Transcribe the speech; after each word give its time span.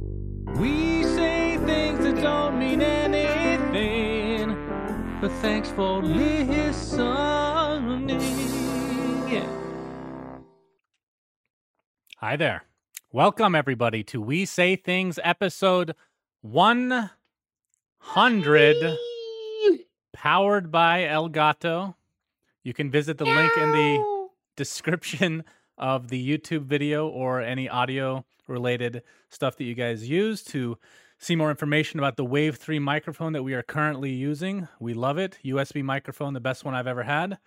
We 0.00 1.02
say 1.02 1.58
things 1.66 2.02
that 2.04 2.22
don't 2.22 2.58
mean 2.58 2.80
anything, 2.80 4.56
but 5.20 5.30
thanks 5.42 5.68
for 5.70 6.02
listening. 6.02 7.10
Yeah. 9.28 9.46
Hi 12.16 12.36
there. 12.36 12.62
Welcome, 13.12 13.54
everybody, 13.54 14.02
to 14.04 14.22
We 14.22 14.46
Say 14.46 14.76
Things 14.76 15.18
episode 15.22 15.94
100, 16.40 18.96
powered 20.14 20.70
by 20.70 21.02
Elgato. 21.02 21.94
You 22.62 22.72
can 22.72 22.90
visit 22.90 23.18
the 23.18 23.26
link 23.26 23.54
in 23.56 23.72
the 23.72 24.28
description 24.56 25.44
of 25.80 26.08
the 26.08 26.38
YouTube 26.38 26.62
video 26.62 27.08
or 27.08 27.40
any 27.40 27.68
audio 27.68 28.24
related 28.46 29.02
stuff 29.30 29.56
that 29.56 29.64
you 29.64 29.74
guys 29.74 30.08
use 30.08 30.44
to 30.44 30.78
see 31.18 31.34
more 31.34 31.50
information 31.50 31.98
about 31.98 32.16
the 32.16 32.24
Wave 32.24 32.56
3 32.56 32.78
microphone 32.78 33.32
that 33.32 33.42
we 33.42 33.54
are 33.54 33.62
currently 33.62 34.10
using. 34.10 34.68
We 34.78 34.94
love 34.94 35.18
it. 35.18 35.38
USB 35.44 35.82
microphone, 35.82 36.34
the 36.34 36.40
best 36.40 36.64
one 36.64 36.74
I've 36.74 36.86
ever 36.86 37.02
had. 37.02 37.38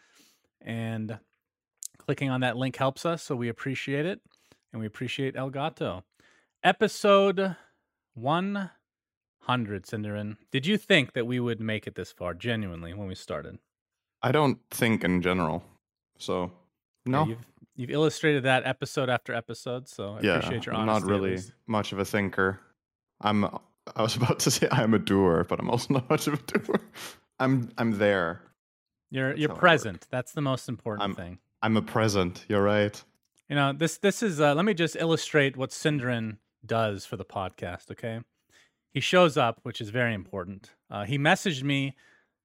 And 0.60 1.20
clicking 1.98 2.30
on 2.30 2.42
that 2.42 2.58
link 2.58 2.76
helps 2.76 3.06
us, 3.06 3.24
so 3.24 3.36
we 3.36 3.50
appreciate 3.50 4.06
it. 4.06 4.20
And 4.72 4.80
we 4.80 4.88
appreciate 4.88 5.36
Elgato. 5.36 6.04
Episode 6.64 7.56
100, 8.16 9.84
SyndereN. 9.84 10.38
Did 10.52 10.66
you 10.66 10.78
think 10.78 11.14
that 11.14 11.28
we 11.28 11.40
would 11.40 11.60
make 11.60 11.86
it 11.86 11.96
this 11.96 12.12
far, 12.12 12.34
genuinely, 12.34 12.94
when 12.94 13.08
we 13.08 13.16
started? 13.16 13.60
I 14.22 14.32
don't 14.32 14.60
think 14.72 15.04
in 15.04 15.22
general. 15.22 15.64
So, 16.18 16.52
no. 17.06 17.24
Yeah, 17.24 17.30
you've, 17.30 17.46
you've 17.76 17.90
illustrated 17.90 18.44
that 18.44 18.66
episode 18.66 19.10
after 19.10 19.34
episode, 19.34 19.88
so 19.88 20.16
I 20.16 20.22
yeah, 20.22 20.36
appreciate 20.38 20.66
your 20.66 20.76
I'm 20.76 20.90
honesty. 20.90 21.10
not 21.10 21.12
really 21.20 21.38
much 21.68 21.92
of 21.92 22.00
a 22.00 22.06
thinker. 22.06 22.60
I'm 23.22 23.46
I 23.96 24.02
was 24.02 24.16
about 24.22 24.40
to 24.40 24.52
say 24.52 24.68
I'm 24.72 24.94
a 24.94 25.00
doer, 25.00 25.46
but 25.48 25.60
I'm 25.60 25.70
also 25.70 25.94
not 25.96 26.10
much 26.10 26.28
of 26.28 26.36
a 26.36 26.38
doer. 26.38 26.80
I'm 27.40 27.70
I'm 27.78 27.98
there. 27.98 28.42
You're 29.12 29.30
That's 29.30 29.40
you're 29.40 29.50
how 29.50 29.54
I 29.54 29.56
work. 29.56 29.60
present. 29.62 30.08
That's 30.10 30.32
the 30.34 30.42
most 30.42 30.70
important 30.70 31.02
I'm- 31.04 31.16
thing. 31.16 31.40
I'm 31.62 31.78
a 31.78 31.82
present. 31.82 32.46
You're 32.50 32.62
right. 32.64 33.02
You 33.50 33.56
know, 33.56 33.72
this 33.74 33.98
this 33.98 34.22
is 34.24 34.42
uh, 34.42 34.54
let 34.56 34.66
me 34.66 34.74
just 34.74 34.96
illustrate 34.98 35.56
what 35.56 35.70
SyndereN 35.70 36.38
does 36.66 37.06
for 37.06 37.16
the 37.18 37.26
podcast, 37.26 37.90
okay? 37.92 38.20
He 38.92 39.00
shows 39.00 39.38
up, 39.38 39.60
which 39.64 39.80
is 39.82 39.90
very 39.90 40.14
important. 40.14 40.72
Uh, 40.90 41.04
he 41.06 41.18
messaged 41.18 41.64
me 41.64 41.96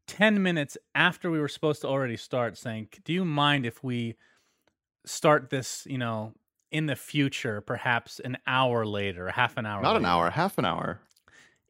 10 0.06 0.43
minutes 0.43 0.79
after 0.95 1.31
we 1.31 1.39
were 1.39 1.49
supposed 1.49 1.83
to 1.83 1.89
already 1.89 2.17
start 2.17 2.56
saying, 2.56 2.89
"Do 3.05 3.12
you 3.12 3.25
mind 3.25 3.67
if 3.67 3.83
we 3.84 4.17
start 5.05 5.51
this, 5.51 5.87
you 5.89 5.99
know, 5.99 6.33
in 6.71 6.87
the 6.87 6.97
future, 6.97 7.61
perhaps 7.61 8.21
an 8.21 8.37
hour 8.47 8.85
later, 8.85 9.29
half 9.31 9.57
an 9.57 9.65
hour 9.67 9.81
Not 9.83 9.97
an 9.97 10.05
hour, 10.05 10.31
half 10.31 10.59
an 10.59 10.65
hour. 10.65 11.01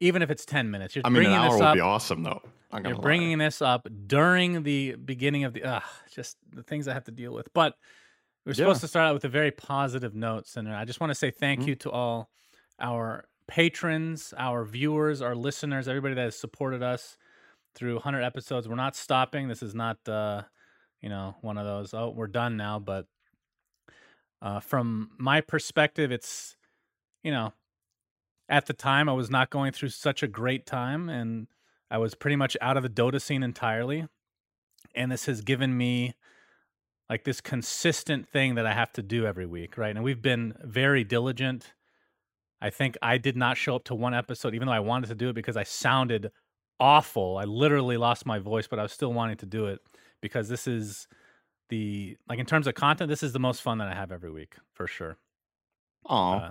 Even 0.01 0.23
if 0.23 0.31
it's 0.31 0.45
10 0.45 0.71
minutes. 0.71 0.95
You're 0.97 1.07
I 1.07 1.09
mean, 1.11 1.27
an 1.27 1.33
hour 1.33 1.51
this 1.51 1.55
would 1.61 1.63
up. 1.67 1.75
be 1.75 1.81
awesome, 1.81 2.23
though. 2.23 2.43
Gonna 2.71 2.89
You're 2.91 2.97
lie. 2.97 3.03
bringing 3.03 3.39
this 3.39 3.63
up 3.63 3.87
during 4.07 4.63
the 4.63 4.95
beginning 4.97 5.45
of 5.45 5.55
the 5.55 5.65
uh, 5.65 5.81
just 6.15 6.37
the 6.53 6.63
things 6.63 6.87
I 6.87 6.93
have 6.95 7.05
to 7.05 7.11
deal 7.13 7.33
with. 7.33 7.53
But 7.55 7.75
we're 8.45 8.53
supposed 8.55 8.79
Yeah. 8.79 8.83
to 8.83 8.89
start 8.89 9.07
out 9.09 9.15
with 9.15 9.25
a 9.25 9.29
very 9.29 9.51
positive 9.51 10.15
note, 10.15 10.47
Cinder. 10.47 10.75
I 10.75 10.85
just 10.85 11.01
want 11.01 11.11
to 11.11 11.15
say 11.15 11.31
thank 11.31 11.61
Mhm. 11.63 11.67
you 11.69 11.75
to 11.77 11.91
all 11.91 12.31
our 12.79 13.25
patrons, 13.47 14.35
our 14.37 14.65
viewers, 14.65 15.23
our 15.23 15.35
listeners, 15.35 15.89
everybody 15.89 16.15
that 16.15 16.21
has 16.25 16.37
supported 16.39 16.83
us 16.83 17.17
through 17.75 17.95
100 17.97 18.23
episodes. 18.23 18.69
We're 18.69 18.75
not 18.77 18.95
stopping. 18.97 19.49
This 19.49 19.63
is 19.63 19.75
not, 19.75 20.07
uh, 20.09 20.43
you 21.01 21.09
know, 21.09 21.37
one 21.41 21.57
of 21.59 21.65
those. 21.65 21.95
Oh, 21.95 22.11
we're 22.11 22.27
done 22.27 22.57
now. 22.59 22.79
But 22.79 23.07
uh, 24.41 24.61
from 24.61 25.11
my 25.19 25.41
perspective, 25.41 26.13
it's, 26.13 26.57
you 27.23 27.31
know, 27.31 27.53
at 28.49 28.67
the 28.67 28.73
time 28.73 29.09
I 29.09 29.13
was 29.13 29.31
not 29.31 29.51
going 29.51 29.73
through 29.73 29.91
such 29.91 30.23
a 30.23 30.29
great 30.29 30.67
time, 30.67 31.09
and 31.09 31.49
I 31.91 31.99
was 31.99 32.15
pretty 32.15 32.37
much 32.37 32.57
out 32.61 32.77
of 32.77 32.83
the 32.83 32.89
Dota 32.89 33.21
scene 33.21 33.43
entirely. 33.43 34.07
And 34.95 35.11
this 35.11 35.27
has 35.27 35.41
given 35.41 35.77
me 35.77 36.15
like 37.11 37.25
this 37.25 37.41
consistent 37.41 38.29
thing 38.29 38.55
that 38.55 38.67
I 38.67 38.73
have 38.73 38.93
to 38.93 39.03
do 39.03 39.27
every 39.27 39.47
week, 39.47 39.79
right? 39.79 39.95
And 39.95 40.05
we've 40.05 40.23
been 40.23 40.55
very 40.63 41.05
diligent. 41.05 41.73
I 42.61 42.71
think 42.71 42.97
I 43.03 43.19
did 43.19 43.37
not 43.37 43.57
show 43.57 43.77
up 43.77 43.85
to 43.85 43.95
one 43.95 44.15
episode, 44.15 44.55
even 44.55 44.67
though 44.67 44.75
I 44.75 44.81
wanted 44.81 45.09
to 45.09 45.15
do 45.15 45.31
it 45.31 45.35
because 45.35 45.57
I 45.57 45.63
sounded 45.63 46.31
awful. 46.79 47.39
I 47.39 47.45
literally 47.45 47.97
lost 47.97 48.27
my 48.27 48.39
voice, 48.39 48.67
but 48.67 48.79
I 48.79 48.83
was 48.83 48.93
still 48.93 49.13
wanting 49.13 49.37
to 49.39 49.47
do 49.47 49.67
it 49.67 49.81
because 50.21 50.49
this 50.49 50.67
is 50.67 51.09
the 51.69 52.17
like 52.29 52.39
in 52.39 52.47
terms 52.47 52.67
of 52.67 52.75
content, 52.75 53.09
this 53.09 53.23
is 53.23 53.33
the 53.33 53.39
most 53.39 53.63
fun 53.63 53.79
that 53.79 53.89
I 53.89 53.95
have 53.95 54.11
every 54.13 54.31
week 54.31 54.57
for 54.75 54.87
sure. 54.87 55.17
Aw, 56.07 56.35
Uh, 56.39 56.51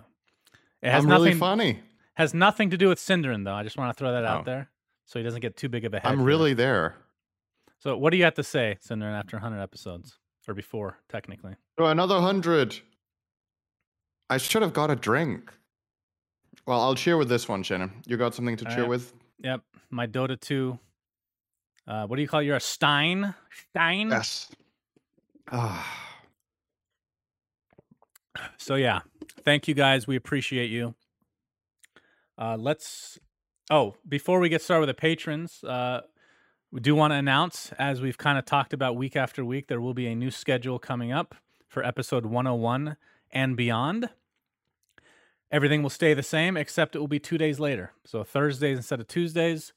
it 0.81 0.91
has 0.91 1.03
I'm 1.03 1.09
nothing 1.09 1.23
really 1.25 1.37
funny. 1.37 1.79
has 2.15 2.33
nothing 2.33 2.69
to 2.69 2.77
do 2.77 2.87
with 2.89 2.99
SyndereN 2.99 3.43
though. 3.45 3.53
I 3.55 3.63
just 3.63 3.77
want 3.77 3.95
to 3.95 3.99
throw 3.99 4.11
that 4.11 4.25
out 4.25 4.41
Oh. 4.41 4.43
there 4.43 4.69
so 5.05 5.19
he 5.19 5.23
doesn't 5.23 5.41
get 5.41 5.55
too 5.57 5.69
big 5.69 5.85
of 5.85 5.93
a 5.93 5.99
head. 5.99 6.11
I'm 6.11 6.21
really 6.23 6.53
there. 6.53 6.95
So 7.79 7.95
what 7.97 8.11
do 8.11 8.17
you 8.17 8.23
have 8.23 8.33
to 8.35 8.43
say, 8.43 8.77
SyndereN, 8.83 9.17
after 9.17 9.37
100 9.37 9.61
episodes 9.61 10.17
or 10.47 10.53
before, 10.53 10.97
technically? 11.09 11.55
Oh, 11.77 11.85
another 11.85 12.19
hundred. 12.19 12.79
I 14.29 14.37
should 14.37 14.61
have 14.61 14.73
got 14.73 14.89
a 14.91 14.95
drink. 14.95 15.53
Well, 16.65 16.81
I'll 16.81 16.95
cheer 16.95 17.17
with 17.17 17.29
this 17.29 17.47
one, 17.47 17.63
Shannon. 17.63 18.01
You 18.07 18.17
got 18.17 18.33
something 18.35 18.57
to 18.57 18.65
cheer 18.65 18.73
Alright. 18.83 18.89
with? 18.89 19.13
Yep, 19.39 19.61
my 19.89 20.05
Dota 20.07 20.39
2. 20.39 20.77
Uh, 21.87 22.05
what 22.07 22.15
do 22.17 22.21
you 22.21 22.27
call 22.27 22.41
it? 22.41 22.45
You're 22.45 22.57
a 22.57 22.59
Stein? 22.59 23.33
Stein? 23.69 24.09
Yes. 24.09 24.51
Ah. 25.51 26.07
So 28.57 28.75
yeah, 28.75 29.01
thank 29.43 29.67
you 29.67 29.73
guys. 29.73 30.07
We 30.07 30.15
appreciate 30.15 30.69
you. 30.69 30.95
Uh, 32.37 32.57
let's. 32.59 33.19
Oh, 33.69 33.95
before 34.07 34.39
we 34.39 34.49
get 34.49 34.61
started 34.61 34.81
with 34.81 34.95
the 34.95 34.99
patrons, 34.99 35.63
uh, 35.63 36.01
we 36.71 36.79
do 36.79 36.95
want 36.95 37.11
to 37.11 37.15
announce, 37.15 37.71
as 37.79 38.01
we've 38.01 38.17
kind 38.17 38.37
of 38.37 38.45
talked 38.45 38.73
about 38.73 38.95
week 38.95 39.15
after 39.15 39.43
week, 39.43 39.67
there 39.67 39.81
will 39.81 39.93
be 39.93 40.07
a 40.07 40.15
new 40.15 40.31
schedule 40.31 40.79
coming 40.79 41.11
up 41.11 41.35
for 41.67 41.83
episode 41.83 42.25
101 42.25 42.95
and 43.31 43.57
beyond. 43.57 44.09
Everything 45.51 45.81
will 45.81 45.89
stay 45.89 46.13
the 46.13 46.23
same, 46.23 46.57
except 46.57 46.95
it 46.95 46.99
will 46.99 47.07
be 47.07 47.19
two 47.19 47.37
days 47.37 47.59
later. 47.59 47.91
So 48.05 48.23
Thursdays 48.23 48.77
instead 48.77 48.99
of 48.99 49.07
Tuesdays. 49.07 49.73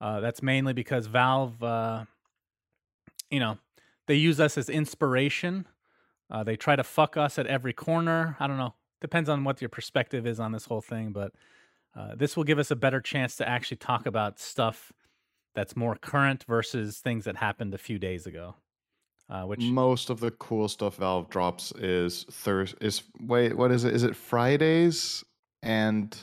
Uh, 0.00 0.18
that's 0.18 0.42
mainly 0.42 0.72
because 0.72 1.06
Valve, 1.06 1.62
uh, 1.62 2.04
you 3.30 3.38
know, 3.38 3.58
they 4.06 4.14
use 4.16 4.40
us 4.40 4.56
as 4.58 4.68
inspiration 4.68 5.66
uh, 6.30 6.42
they 6.42 6.56
try 6.56 6.74
to 6.74 6.82
fuck 6.82 7.18
us 7.18 7.38
at 7.38 7.46
every 7.46 7.74
corner. 7.74 8.36
I 8.40 8.46
don't 8.46 8.56
know. 8.56 8.72
Depends 9.02 9.28
on 9.28 9.44
what 9.44 9.60
your 9.60 9.68
perspective 9.68 10.26
is 10.26 10.40
on 10.40 10.50
this 10.52 10.64
whole 10.64 10.80
thing, 10.80 11.12
but 11.12 11.32
uh, 11.94 12.14
this 12.16 12.38
will 12.38 12.44
give 12.44 12.58
us 12.58 12.70
a 12.70 12.76
better 12.76 13.02
chance 13.02 13.36
to 13.36 13.46
actually 13.46 13.76
talk 13.76 14.06
about 14.06 14.38
stuff 14.38 14.92
that's 15.54 15.76
more 15.76 15.94
current 15.94 16.44
versus 16.48 17.00
things 17.00 17.26
that 17.26 17.36
happened 17.36 17.74
a 17.74 17.78
few 17.78 17.98
days 17.98 18.26
ago. 18.26 18.54
Uh, 19.28 19.42
which 19.42 19.60
Most 19.60 20.08
of 20.08 20.20
the 20.20 20.30
cool 20.30 20.68
stuff 20.68 20.96
Valve 20.96 21.28
drops 21.28 21.70
is 21.72 22.24
Thurs. 22.30 22.74
Is 22.80 23.02
wait, 23.20 23.54
what 23.54 23.70
is 23.70 23.84
it? 23.84 23.94
Is 23.94 24.02
it 24.02 24.16
Fridays 24.16 25.22
and 25.62 26.16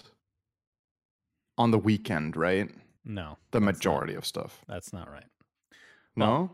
on 1.58 1.70
the 1.70 1.78
weekend? 1.78 2.36
Right, 2.36 2.70
no, 3.06 3.38
the 3.52 3.60
that's 3.60 3.64
not- 3.66 3.74
majority 3.76 4.16
of 4.16 4.26
stuff. 4.26 4.64
that's 4.68 4.92
not 4.92 5.08
right. 5.12 5.26
No, 6.16 6.50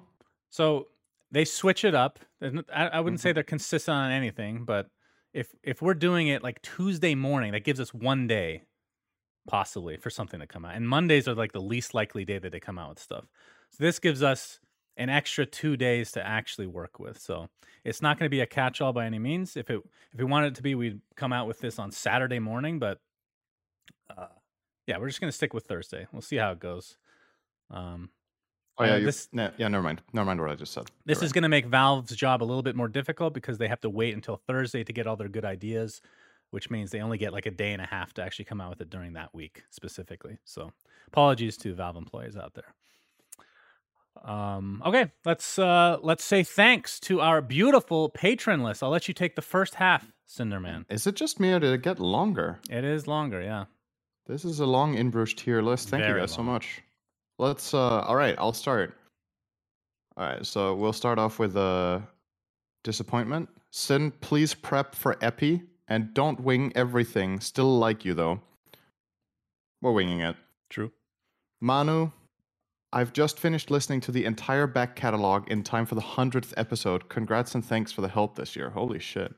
So 0.50 0.88
they 1.36 1.46
switch 1.46 1.84
it 1.84 1.94
up. 1.94 2.20
I, 2.42 2.88
I 2.88 3.00
wouldn't 3.02 3.20
say 3.20 3.32
Mhm. 3.32 3.36
they're 3.36 3.44
consistent 3.44 3.94
on 3.96 4.12
anything, 4.12 4.64
but 4.66 4.88
if 5.34 5.54
if 5.64 5.82
we're 5.82 5.94
doing 5.94 6.30
it 6.30 6.44
like 6.44 6.62
Tuesday 6.62 7.14
morning, 7.14 7.52
that 7.52 7.66
gives 7.66 7.82
us 7.82 7.94
one 7.94 8.26
day 8.26 8.64
possibly 9.48 9.98
for 9.98 10.10
something 10.10 10.40
to 10.40 10.48
come 10.48 10.66
out. 10.66 10.76
And 10.76 10.88
Mondays 10.88 11.28
are 11.28 11.36
like 11.36 11.52
the 11.52 11.62
least 11.62 11.94
likely 11.94 12.26
day 12.26 12.40
that 12.40 12.52
they 12.54 12.60
come 12.62 12.80
out 12.80 12.90
with 12.90 13.00
stuff. 13.00 13.26
So 13.72 13.84
this 13.84 14.00
gives 14.00 14.24
us 14.24 14.60
an 14.98 15.10
extra 15.10 15.46
two 15.46 15.76
days 15.78 16.12
to 16.14 16.26
actually 16.26 16.68
work 16.68 17.00
with. 17.00 17.20
So 17.20 17.50
it's 17.84 18.02
not 18.02 18.18
going 18.18 18.28
to 18.28 18.36
be 18.38 18.42
a 18.42 18.48
catch-all 18.48 18.94
by 18.94 19.06
any 19.06 19.20
means. 19.20 19.58
If 19.58 19.70
it 19.70 19.82
if 20.14 20.20
we 20.20 20.26
wanted 20.26 20.54
it 20.54 20.56
to 20.56 20.64
be, 20.64 20.74
we'd 20.76 21.02
come 21.18 21.34
out 21.34 21.48
with 21.48 21.60
this 21.60 21.80
on 21.80 21.92
Saturday 21.92 22.40
morning. 22.40 22.80
But 22.80 23.02
uh, 24.16 24.28
yeah, 24.88 24.98
we're 25.00 25.08
just 25.10 25.20
going 25.20 25.32
to 25.32 25.36
stick 25.38 25.54
with 25.54 25.66
Thursday. 25.66 26.08
We'll 26.14 26.22
see 26.22 26.38
how 26.38 26.54
it 26.54 26.60
goes. 26.60 26.98
Um, 27.70 28.10
oh 28.78 28.84
yeah, 28.86 28.94
uh, 28.96 29.00
this- 29.00 29.30
yeah. 29.34 29.52
Never 29.58 29.82
mind. 29.84 30.02
Never 30.14 30.26
mind 30.26 30.42
what 30.42 30.50
I 30.50 30.56
just 30.56 30.74
said. 30.74 30.86
this 31.06 31.18
You're 31.18 31.26
is 31.26 31.30
right. 31.30 31.34
going 31.36 31.44
to 31.44 31.50
make 31.50 31.66
Valve's 31.66 32.16
job 32.16 32.42
a 32.42 32.46
little 32.46 32.64
bit 32.64 32.76
more 32.76 32.88
difficult 32.88 33.34
because 33.34 33.58
they 33.58 33.68
have 33.68 33.82
to 33.82 33.90
wait 33.90 34.14
until 34.14 34.38
Thursday 34.38 34.84
to 34.84 34.94
get 34.94 35.08
all 35.08 35.16
their 35.16 35.30
good 35.30 35.46
ideas, 35.46 36.02
which 36.52 36.70
means 36.70 36.92
they 36.92 37.02
only 37.02 37.18
get 37.18 37.34
like 37.34 37.46
a 37.46 37.52
day 37.52 37.74
and 37.74 37.82
a 37.82 37.86
half 37.86 38.14
to 38.16 38.24
actually 38.24 38.46
come 38.46 38.62
out 38.62 38.70
with 38.70 38.82
it 38.82 38.90
during 38.90 39.14
that 39.14 39.34
week 39.34 39.64
specifically. 39.70 40.38
So 40.46 40.72
apologies 41.08 41.58
to 41.58 41.74
Valve 41.76 41.96
employees 41.98 42.36
out 42.38 42.54
there. 42.54 42.74
Um, 44.24 44.82
okay, 44.86 45.12
let's 45.26 45.60
uh, 45.60 45.98
let's 46.02 46.24
say 46.24 46.42
thanks 46.44 47.00
to 47.02 47.20
our 47.22 47.42
beautiful 47.42 48.10
patron 48.10 48.64
list. 48.64 48.82
I'll 48.82 48.90
let 48.90 49.08
you 49.08 49.14
take 49.14 49.36
the 49.36 49.42
first 49.42 49.76
half, 49.76 50.12
Cinderman. 50.28 50.86
Is 50.90 51.06
it 51.06 51.16
just 51.16 51.40
me 51.40 51.52
or 51.52 51.60
did 51.60 51.74
it 51.74 51.82
get 51.82 52.00
longer? 52.00 52.60
It 52.70 52.84
is 52.86 53.08
longer, 53.08 53.42
yeah. 53.42 53.66
This 54.26 54.46
is 54.46 54.60
a 54.60 54.66
long 54.66 54.96
In 54.96 55.10
Bruges 55.12 55.36
tier 55.36 55.62
list. 55.62 55.90
Thank 55.90 56.02
you 56.02 56.08
Very 56.08 56.22
guys 56.22 56.32
so 56.32 56.42
much. 56.42 56.82
Let's 57.38 57.74
uh 57.74 58.02
all 58.02 58.16
right, 58.16 58.36
I'll 58.38 58.54
start. 58.54 58.96
All 60.18 60.26
right, 60.26 60.46
so 60.46 60.76
we'll 60.76 60.94
start 60.94 61.20
off 61.20 61.40
with 61.40 61.58
uh 61.58 62.00
disappointment. 62.84 63.50
Sin, 63.72 64.12
please 64.22 64.54
prep 64.54 64.96
for 64.96 65.18
Epi 65.22 65.64
and 65.88 66.14
don't 66.14 66.40
wing 66.40 66.72
everything. 66.76 67.40
Still 67.40 67.78
like 67.78 68.06
you 68.06 68.14
though. 68.14 68.42
We're 69.82 69.92
winging 69.92 70.22
it. 70.22 70.36
True. 70.70 70.92
Manu, 71.62 72.12
I've 72.94 73.12
just 73.12 73.40
finished 73.40 73.70
listening 73.70 74.00
to 74.02 74.12
the 74.12 74.24
entire 74.24 74.68
back 74.68 74.96
catalog 74.96 75.50
in 75.50 75.64
time 75.64 75.86
for 75.86 75.96
the 75.96 76.02
100th 76.02 76.54
episode. 76.56 77.10
Congrats 77.10 77.54
and 77.54 77.64
thanks 77.64 77.92
for 77.92 78.02
the 78.02 78.08
help 78.08 78.36
this 78.36 78.56
year. 78.56 78.70
Holy 78.70 79.00
shit. 79.00 79.36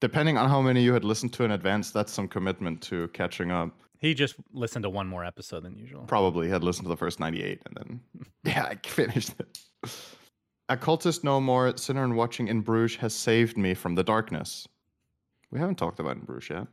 Depending 0.00 0.36
on 0.36 0.48
how 0.48 0.60
many 0.60 0.82
you 0.82 0.92
had 0.92 1.04
listened 1.04 1.32
to 1.32 1.44
in 1.44 1.52
advance, 1.52 1.90
that's 1.90 2.12
some 2.12 2.28
commitment 2.28 2.82
to 2.82 3.08
catching 3.08 3.50
up. 3.50 3.70
He 3.98 4.14
just 4.14 4.36
listened 4.52 4.84
to 4.84 4.90
one 4.90 5.08
more 5.08 5.24
episode 5.24 5.64
than 5.64 5.76
usual. 5.76 6.04
Probably 6.04 6.48
had 6.48 6.62
listened 6.62 6.84
to 6.84 6.88
the 6.88 6.96
first 6.96 7.18
98 7.18 7.62
and 7.66 7.76
then, 7.76 8.26
yeah, 8.44 8.64
I 8.64 8.76
finished 8.86 9.34
it. 9.38 9.58
Occultist 10.68 11.24
No 11.24 11.40
More, 11.40 11.76
Sinner 11.76 12.04
and 12.04 12.16
Watching 12.16 12.48
in 12.48 12.60
Bruges 12.60 12.96
has 12.98 13.14
saved 13.14 13.56
me 13.56 13.74
from 13.74 13.94
the 13.94 14.04
darkness. 14.04 14.68
We 15.50 15.58
haven't 15.58 15.76
talked 15.76 15.98
about 15.98 16.16
in 16.16 16.22
Bruges 16.22 16.50
yet. 16.50 16.66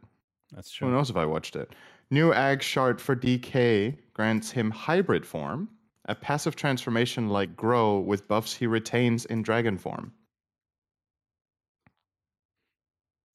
That's 0.54 0.70
true. 0.70 0.88
Who 0.88 0.94
knows 0.94 1.10
if 1.10 1.16
I 1.16 1.26
watched 1.26 1.56
it? 1.56 1.72
New 2.12 2.34
Ag 2.34 2.62
Shard 2.62 3.02
for 3.02 3.16
DK 3.16 3.98
grants 4.14 4.52
him 4.52 4.70
hybrid 4.70 5.26
form, 5.26 5.70
a 6.06 6.14
passive 6.14 6.56
transformation 6.56 7.30
like 7.30 7.56
Grow 7.56 8.00
with 8.00 8.28
buffs 8.28 8.54
he 8.54 8.68
retains 8.68 9.26
in 9.26 9.42
dragon 9.42 9.78
form. 9.78 10.14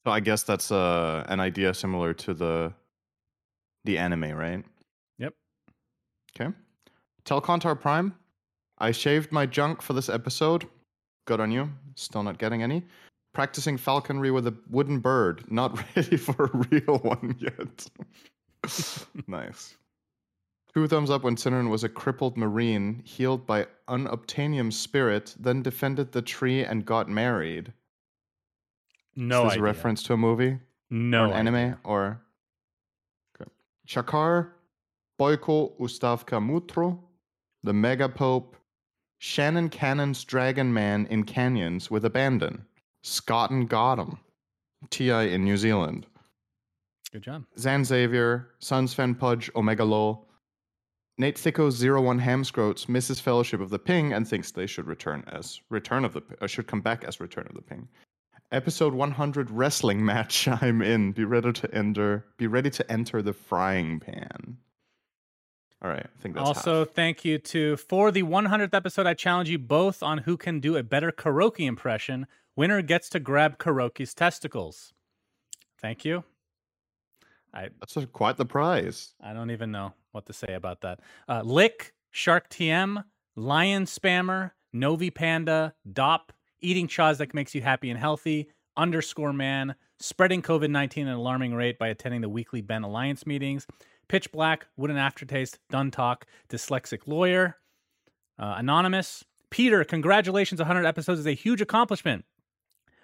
So 0.05 0.11
I 0.11 0.19
guess 0.19 0.43
that's 0.43 0.71
uh, 0.71 1.25
an 1.27 1.39
idea 1.39 1.73
similar 1.73 2.13
to 2.13 2.33
the 2.33 2.73
the 3.85 3.97
anime, 3.97 4.31
right? 4.31 4.63
Yep. 5.17 5.33
Okay. 6.35 6.53
Telcontar 7.25 7.79
Prime. 7.79 8.15
I 8.77 8.91
shaved 8.91 9.31
my 9.31 9.45
junk 9.45 9.81
for 9.81 9.93
this 9.93 10.09
episode. 10.09 10.67
Good 11.25 11.39
on 11.39 11.51
you. 11.51 11.69
Still 11.95 12.23
not 12.23 12.39
getting 12.39 12.63
any. 12.63 12.83
Practicing 13.33 13.77
falconry 13.77 14.31
with 14.31 14.47
a 14.47 14.55
wooden 14.69 14.99
bird. 14.99 15.43
Not 15.51 15.77
ready 15.95 16.17
for 16.17 16.45
a 16.45 16.57
real 16.69 16.97
one 16.97 17.35
yet. 17.39 17.87
nice. 19.27 19.75
Two 20.73 20.87
thumbs 20.87 21.09
up 21.09 21.23
when 21.23 21.35
SyndereN 21.35 21.69
was 21.69 21.83
a 21.83 21.89
crippled 21.89 22.37
marine, 22.37 23.01
healed 23.05 23.45
by 23.45 23.67
unobtainium 23.87 24.71
spirit, 24.73 25.35
then 25.39 25.61
defended 25.61 26.11
the 26.11 26.21
tree 26.21 26.63
and 26.63 26.85
got 26.85 27.07
married. 27.09 27.71
No 29.15 29.41
Is 29.41 29.43
this 29.43 29.51
idea. 29.53 29.61
a 29.61 29.65
reference 29.65 30.03
to 30.03 30.13
a 30.13 30.17
movie? 30.17 30.59
No 30.89 31.25
or 31.25 31.33
an 31.33 31.47
anime? 31.47 31.77
Or. 31.83 32.21
Shakar, 33.91 34.51
Boyko 35.19 35.77
Ustavka 35.77 36.41
Mutro, 36.41 36.97
the 37.63 37.73
Mega 37.73 38.07
Pope, 38.07 38.55
Shannon 39.19 39.67
Cannon's 39.67 40.23
Dragon 40.23 40.73
Man 40.73 41.05
in 41.07 41.25
Canyons 41.25 41.91
with 41.91 42.05
Abandon, 42.05 42.65
Scott 43.03 43.51
and 43.51 43.67
Gotham, 43.67 44.17
TI 44.91 45.33
in 45.33 45.43
New 45.43 45.57
Zealand, 45.57 46.07
Good 47.11 47.23
job. 47.23 47.43
Zan 47.59 47.83
Xavier, 47.83 48.47
Sun 48.59 48.87
Sven 48.87 49.13
Pudge, 49.13 49.51
Omega 49.57 49.83
Lol, 49.83 50.25
Nate 51.17 51.35
Thicko, 51.35 51.69
Zero 51.69 52.01
One 52.01 52.21
Hamscroats 52.21 52.87
misses 52.87 53.19
Fellowship 53.19 53.59
of 53.59 53.69
the 53.69 53.77
Ping 53.77 54.13
and 54.13 54.25
thinks 54.25 54.51
they 54.51 54.67
should 54.67 54.87
return 54.87 55.25
as 55.27 55.59
Return 55.69 56.05
of 56.05 56.13
the 56.13 56.23
uh, 56.39 56.47
should 56.47 56.67
come 56.67 56.79
back 56.79 57.03
as 57.03 57.19
Return 57.19 57.45
of 57.49 57.55
the 57.55 57.61
Ping. 57.61 57.89
Episode 58.51 58.93
100 58.93 59.49
wrestling 59.49 60.03
match. 60.03 60.47
I'm 60.61 60.81
in. 60.81 61.13
Be 61.13 61.23
ready 61.23 61.53
to 61.53 61.73
enter. 61.73 62.25
Be 62.37 62.47
ready 62.47 62.69
to 62.71 62.91
enter 62.91 63.21
the 63.21 63.33
frying 63.33 63.99
pan. 63.99 64.57
All 65.83 65.89
right, 65.89 66.05
I 66.05 66.21
think 66.21 66.35
that's 66.35 66.47
also, 66.47 66.85
thank 66.85 67.25
you 67.25 67.39
to 67.39 67.75
for 67.75 68.11
the 68.11 68.21
100th 68.21 68.73
episode. 68.75 69.07
I 69.07 69.15
challenge 69.15 69.49
you 69.49 69.57
both 69.57 70.03
on 70.03 70.19
who 70.19 70.37
can 70.37 70.59
do 70.59 70.77
a 70.77 70.83
better 70.83 71.11
karaoke 71.11 71.65
impression. 71.65 72.27
Winner 72.55 72.83
gets 72.83 73.09
to 73.09 73.19
grab 73.19 73.57
karaoke's 73.57 74.13
testicles. 74.13 74.93
Thank 75.79 76.05
you. 76.05 76.23
I 77.51 77.69
That's 77.79 77.97
a, 77.97 78.05
quite 78.05 78.37
the 78.37 78.45
prize. 78.45 79.13
I 79.19 79.33
don't 79.33 79.49
even 79.49 79.71
know 79.71 79.93
what 80.11 80.27
to 80.27 80.33
say 80.33 80.53
about 80.53 80.81
that. 80.81 80.99
Uh, 81.27 81.41
Lick, 81.43 81.93
Shark 82.11 82.49
TM, 82.49 83.03
Lion 83.35 83.85
Spammer, 83.85 84.51
Novi 84.71 85.09
Panda, 85.09 85.73
Dop, 85.91 86.31
Eating 86.61 86.87
Chaws 86.87 87.17
that 87.17 87.33
makes 87.33 87.53
you 87.55 87.61
happy 87.61 87.89
and 87.89 87.99
healthy, 87.99 88.49
Underscore 88.77 89.33
Man, 89.33 89.75
spreading 89.99 90.41
COVID 90.41 90.69
19 90.69 91.07
at 91.07 91.11
an 91.11 91.17
alarming 91.17 91.53
rate 91.53 91.77
by 91.77 91.87
attending 91.87 92.21
the 92.21 92.29
weekly 92.29 92.61
Ben 92.61 92.83
Alliance 92.83 93.25
meetings, 93.25 93.67
Pitch 94.07 94.31
Black, 94.31 94.67
Wooden 94.77 94.97
Aftertaste, 94.97 95.59
Done 95.69 95.91
Talk, 95.91 96.25
Dyslexic 96.49 97.07
Lawyer, 97.07 97.57
uh, 98.39 98.55
Anonymous, 98.57 99.23
Peter, 99.49 99.83
congratulations, 99.83 100.59
100 100.59 100.85
episodes 100.85 101.19
is 101.19 101.27
a 101.27 101.33
huge 101.33 101.61
accomplishment. 101.61 102.25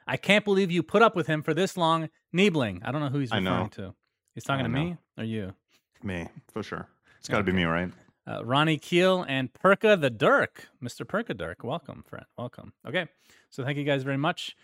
I 0.08 0.16
can't 0.16 0.46
believe 0.46 0.72
you 0.72 0.82
put 0.82 1.02
up 1.02 1.16
with 1.16 1.28
him 1.28 1.44
for 1.44 1.54
this 1.54 1.76
long. 1.76 2.10
Niebling. 2.32 2.82
I 2.84 2.92
don't 2.92 3.02
know 3.02 3.10
who 3.10 3.20
he's 3.20 3.32
referring 3.32 3.70
to. 3.72 3.94
He's 4.34 4.46
talking 4.46 4.66
I 4.66 4.70
to 4.70 4.74
know. 4.74 4.84
me 4.84 4.98
or 5.18 5.24
you? 5.26 5.54
Me, 6.02 6.28
for 6.54 6.64
sure. 6.64 6.88
It's 7.20 7.28
got 7.28 7.38
to 7.40 7.44
be 7.44 7.52
me, 7.52 7.66
right? 7.66 7.92
Uh, 8.28 8.44
Ronnie 8.44 8.78
Keel 8.78 9.24
and 9.28 9.54
Perka 9.54 9.96
the 9.96 10.10
Dirk. 10.10 10.68
Mr. 10.84 11.08
Perka 11.08 11.34
Dirk, 11.34 11.64
welcome, 11.64 12.04
friend. 12.08 12.26
Welcome. 12.38 12.74
Okay. 12.86 13.08
So 13.50 13.64
thank 13.64 13.78
you 13.78 13.86
guys 13.86 14.04
very 14.04 14.18
much. 14.18 14.56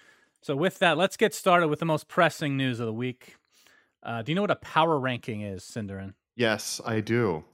So 0.42 0.56
with 0.56 0.80
that, 0.80 0.98
let's 0.98 1.16
get 1.16 1.34
started 1.34 1.70
with 1.70 1.80
the 1.80 1.86
most 1.86 2.08
pressing 2.10 2.58
news 2.58 2.80
of 2.82 2.86
the 2.88 2.94
week. 2.94 3.38
Uh, 4.04 4.22
do 4.22 4.32
you 4.32 4.36
know 4.36 4.42
what 4.42 4.52
a 4.52 4.58
power 4.58 5.00
ranking 5.00 5.42
is, 5.42 5.64
SyndereN? 5.64 6.14
Yes, 6.36 6.82
I 6.86 7.00
do. 7.00 7.46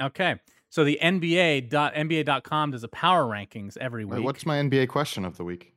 Okay. 0.00 0.36
So 0.70 0.84
the 0.84 0.98
NBA 1.02 1.68
dot 1.68 1.94
NBA.com 1.94 2.70
does 2.70 2.82
a 2.82 2.88
power 2.88 3.24
rankings 3.24 3.76
every 3.76 4.04
Wait, 4.06 4.16
week. 4.18 4.24
what's 4.24 4.46
my 4.46 4.56
NBA 4.56 4.88
question 4.88 5.24
of 5.26 5.36
the 5.36 5.44
week? 5.44 5.74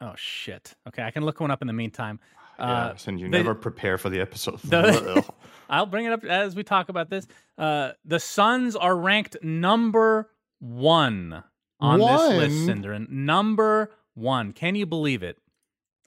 Oh 0.00 0.14
shit. 0.16 0.74
Okay, 0.88 1.02
I 1.02 1.10
can 1.10 1.24
look 1.24 1.38
one 1.38 1.50
up 1.50 1.60
in 1.60 1.66
the 1.68 1.72
meantime. 1.74 2.18
yeah, 2.58 2.64
Uh, 2.64 2.96
since 2.96 3.20
you 3.20 3.28
the- 3.28 3.36
never 3.36 3.54
prepare 3.54 3.98
for 3.98 4.08
the 4.08 4.20
episode. 4.20 4.58
The- 4.60 5.22
I'll 5.72 5.86
bring 5.86 6.04
it 6.04 6.12
up 6.12 6.22
as 6.24 6.54
we 6.54 6.62
talk 6.62 6.88
about 6.90 7.10
this. 7.10 7.26
Uh, 7.58 7.92
the 8.04 8.20
Suns 8.20 8.76
are 8.76 8.96
ranked 8.96 9.36
number 9.42 10.30
one 10.60 11.42
on 11.80 11.98
this 11.98 12.36
list, 12.36 12.68
One? 12.68 12.82
SyndereN. 12.82 13.08
Number 13.08 13.90
one. 14.14 14.52
Can 14.52 14.74
you 14.74 14.86
believe 14.86 15.22
it? 15.22 15.38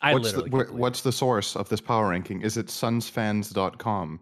I 0.02 0.14
what's 0.14 0.32
the, 0.32 0.44
literally. 0.44 0.66
believe 0.66 0.80
what's 0.80 1.02
the 1.02 1.12
source 1.12 1.56
of 1.56 1.68
this 1.70 1.82
power 1.82 2.10
ranking? 2.10 2.42
Is 2.42 2.58
it 2.58 2.68
sunsfans.com? 2.68 4.20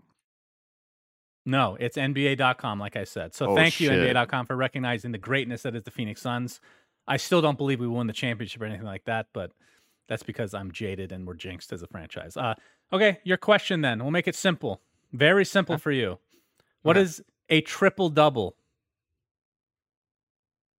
No, 1.46 1.76
it's 1.80 1.98
NBA.com, 1.98 2.80
like 2.80 2.96
I 2.96 3.04
said. 3.04 3.34
So 3.36 3.50
Oh, 3.52 3.56
thank 3.56 3.80
you, 3.82 3.90
shit. 3.90 4.16
NBA.com, 4.16 4.46
for 4.46 4.56
recognizing 4.56 5.12
the 5.12 5.18
greatness 5.18 5.64
that 5.64 5.76
is 5.76 5.84
the 5.84 5.92
Phoenix 5.92 6.22
Suns. 6.22 6.62
I 7.06 7.18
still 7.18 7.42
don't 7.42 7.58
believe 7.58 7.82
we 7.82 7.88
won 7.88 8.08
the 8.08 8.14
championship 8.14 8.62
or 8.62 8.66
anything 8.66 8.86
like 8.86 9.04
that, 9.06 9.28
but 9.34 9.52
that's 10.08 10.24
because 10.24 10.54
I'm 10.54 10.72
jaded 10.72 11.12
and 11.12 11.28
we're 11.28 11.34
jinxed 11.34 11.74
as 11.74 11.84
a 11.84 11.88
franchise. 11.88 12.38
Uh, 12.38 12.56
okay, 12.94 13.20
your 13.26 13.36
question 13.36 13.82
then. 13.82 14.02
We'll 14.02 14.12
make 14.12 14.28
it 14.30 14.36
simple. 14.36 14.82
Very 15.14 15.46
simple 15.46 15.78
for 15.78 15.92
you. 15.92 16.20
What 16.82 16.98
Okay. 16.98 17.04
is 17.04 17.22
a 17.50 17.62
triple 17.62 18.10
double? 18.10 18.56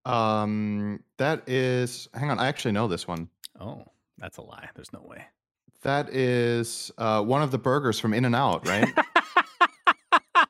Um, 0.05 1.03
that 1.17 1.47
is. 1.49 2.07
Hang 2.13 2.29
on, 2.29 2.37
I 2.37 2.47
actually 2.47 2.73
know 2.73 2.87
this 2.87 3.07
one. 3.07 3.29
Oh, 3.59 3.85
that's 4.17 4.37
a 4.37 4.41
lie. 4.41 4.69
There's 4.75 4.93
no 4.93 5.01
way. 5.01 5.25
That 5.81 6.09
is 6.13 6.91
uh, 6.97 7.21
one 7.23 7.41
of 7.41 7.51
the 7.51 7.57
burgers 7.57 7.99
from 7.99 8.13
In 8.13 8.25
and 8.25 8.35
Out, 8.35 8.67
right? 8.67 8.87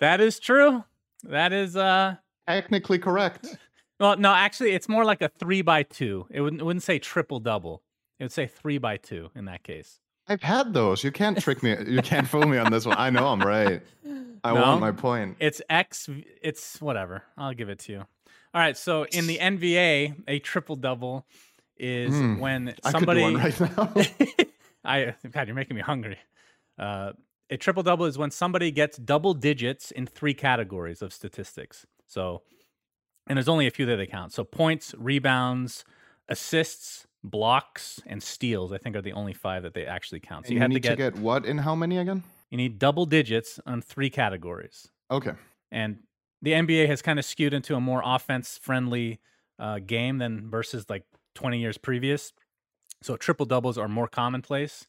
that 0.00 0.20
is 0.20 0.38
true. 0.38 0.84
That 1.24 1.52
is 1.52 1.76
uh 1.76 2.16
Technically 2.46 2.98
correct. 2.98 3.56
well 4.00 4.16
no, 4.18 4.32
actually 4.32 4.72
it's 4.72 4.88
more 4.88 5.04
like 5.04 5.22
a 5.22 5.28
three 5.28 5.62
by 5.62 5.82
two. 5.82 6.26
It 6.30 6.40
wouldn't 6.42 6.60
it 6.60 6.64
wouldn't 6.64 6.82
say 6.82 6.98
triple 6.98 7.40
double. 7.40 7.82
It 8.18 8.24
would 8.24 8.32
say 8.32 8.46
three 8.46 8.76
by 8.78 8.98
two 8.98 9.30
in 9.34 9.46
that 9.46 9.62
case. 9.62 10.00
I've 10.28 10.42
had 10.42 10.72
those. 10.72 11.04
You 11.04 11.12
can't 11.12 11.38
trick 11.38 11.62
me. 11.62 11.76
You 11.86 12.00
can't 12.02 12.26
fool 12.26 12.46
me 12.46 12.56
on 12.58 12.70
this 12.70 12.86
one. 12.86 12.96
I 12.98 13.10
know 13.10 13.26
I'm 13.28 13.44
right. 13.44 13.82
I 14.42 14.52
No? 14.52 14.62
want 14.62 14.80
my 14.80 14.92
point. 14.92 15.36
It's 15.40 15.60
X 15.68 16.08
it's 16.42 16.80
whatever. 16.80 17.24
I'll 17.36 17.54
give 17.54 17.68
it 17.68 17.78
to 17.80 17.92
you. 17.92 17.98
All 17.98 18.60
right, 18.60 18.76
so 18.76 19.04
in 19.06 19.26
the 19.26 19.38
NBA, 19.38 20.24
a 20.28 20.38
triple 20.38 20.76
double 20.76 21.26
is 21.76 22.12
Mm, 22.14 22.38
when 22.38 22.74
I 22.84 22.92
somebody 22.92 23.20
could 23.22 23.58
do 23.60 23.66
one 23.66 23.96
right 23.96 24.36
now. 24.36 24.46
I 24.84 25.14
God, 25.30 25.48
you're 25.48 25.56
making 25.56 25.76
me 25.76 25.82
hungry. 25.82 26.18
Uh, 26.78 27.12
a 27.50 27.56
triple 27.56 27.82
double 27.82 28.04
is 28.06 28.16
when 28.16 28.30
somebody 28.30 28.70
gets 28.70 28.96
double 28.96 29.34
digits 29.34 29.90
in 29.90 30.06
three 30.06 30.34
categories 30.34 31.02
of 31.02 31.12
statistics. 31.12 31.84
So, 32.06 32.42
and 33.26 33.36
there's 33.36 33.48
only 33.48 33.66
a 33.66 33.70
few 33.70 33.86
that 33.86 33.96
they 33.96 34.06
count. 34.06 34.32
So 34.32 34.44
points, 34.44 34.94
rebounds, 34.96 35.84
assists, 36.28 37.06
blocks, 37.24 38.00
and 38.06 38.22
steals. 38.22 38.72
I 38.72 38.78
think 38.78 38.94
are 38.94 39.02
the 39.02 39.14
only 39.14 39.32
five 39.32 39.62
that 39.62 39.74
they 39.74 39.86
actually 39.86 40.20
count. 40.20 40.46
So 40.46 40.50
you, 40.50 40.56
you 40.56 40.60
have 40.60 40.70
need 40.70 40.82
to 40.82 40.94
get, 40.94 41.18
what 41.18 41.44
in 41.46 41.58
how 41.58 41.74
many 41.74 41.98
again? 41.98 42.22
you 42.50 42.58
need 42.58 42.78
double 42.78 43.06
digits 43.06 43.58
on 43.66 43.80
three 43.80 44.10
categories. 44.10 44.88
Okay. 45.10 45.32
And 45.72 45.98
the 46.40 46.52
NBA 46.52 46.86
has 46.86 47.02
kind 47.02 47.18
of 47.18 47.24
skewed 47.24 47.52
into 47.52 47.74
a 47.74 47.80
more 47.80 48.02
offense 48.04 48.58
friendly 48.62 49.18
uh, 49.58 49.80
game 49.80 50.18
than 50.18 50.48
versus 50.50 50.84
like 50.88 51.02
20 51.34 51.58
years 51.58 51.78
previous. 51.78 52.32
So 53.02 53.16
triple 53.16 53.46
doubles 53.46 53.76
are 53.76 53.88
more 53.88 54.06
commonplace. 54.06 54.86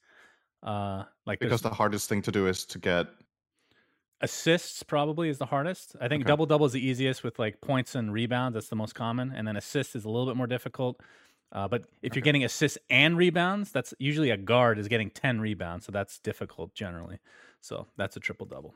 Uh, 0.61 1.05
like 1.25 1.39
Because 1.39 1.61
the 1.61 1.69
hardest 1.69 2.07
thing 2.07 2.21
to 2.23 2.31
do 2.31 2.45
is 2.47 2.65
to 2.65 2.77
get 2.77 3.07
assists 4.21 4.83
probably 4.83 5.29
is 5.29 5.37
the 5.37 5.45
hardest. 5.47 5.95
I 5.99 6.07
think 6.07 6.21
Okay. 6.21 6.27
double 6.27 6.45
double 6.45 6.65
is 6.65 6.73
the 6.73 6.85
easiest 6.85 7.23
with 7.23 7.39
like 7.39 7.61
points 7.61 7.95
and 7.95 8.13
rebounds. 8.13 8.55
That's 8.55 8.69
the 8.69 8.75
most 8.75 8.95
common, 8.95 9.31
and 9.31 9.47
then 9.47 9.55
assists 9.55 9.95
is 9.95 10.05
a 10.05 10.09
little 10.09 10.25
bit 10.25 10.35
more 10.35 10.47
difficult. 10.47 11.01
Uh, 11.55 11.67
but 11.69 11.85
if 12.01 12.13
you're 12.15 12.21
getting 12.21 12.43
assists 12.43 12.77
and 12.89 13.17
rebounds, 13.17 13.71
that's 13.71 13.93
usually 13.97 14.29
a 14.29 14.35
guard 14.37 14.77
is 14.77 14.87
getting 14.89 15.09
ten 15.09 15.39
rebounds, 15.39 15.85
so 15.85 15.91
that's 15.91 16.19
difficult 16.19 16.73
generally. 16.75 17.19
So 17.61 17.87
that's 17.97 18.17
a 18.17 18.19
triple 18.19 18.45
double. 18.45 18.75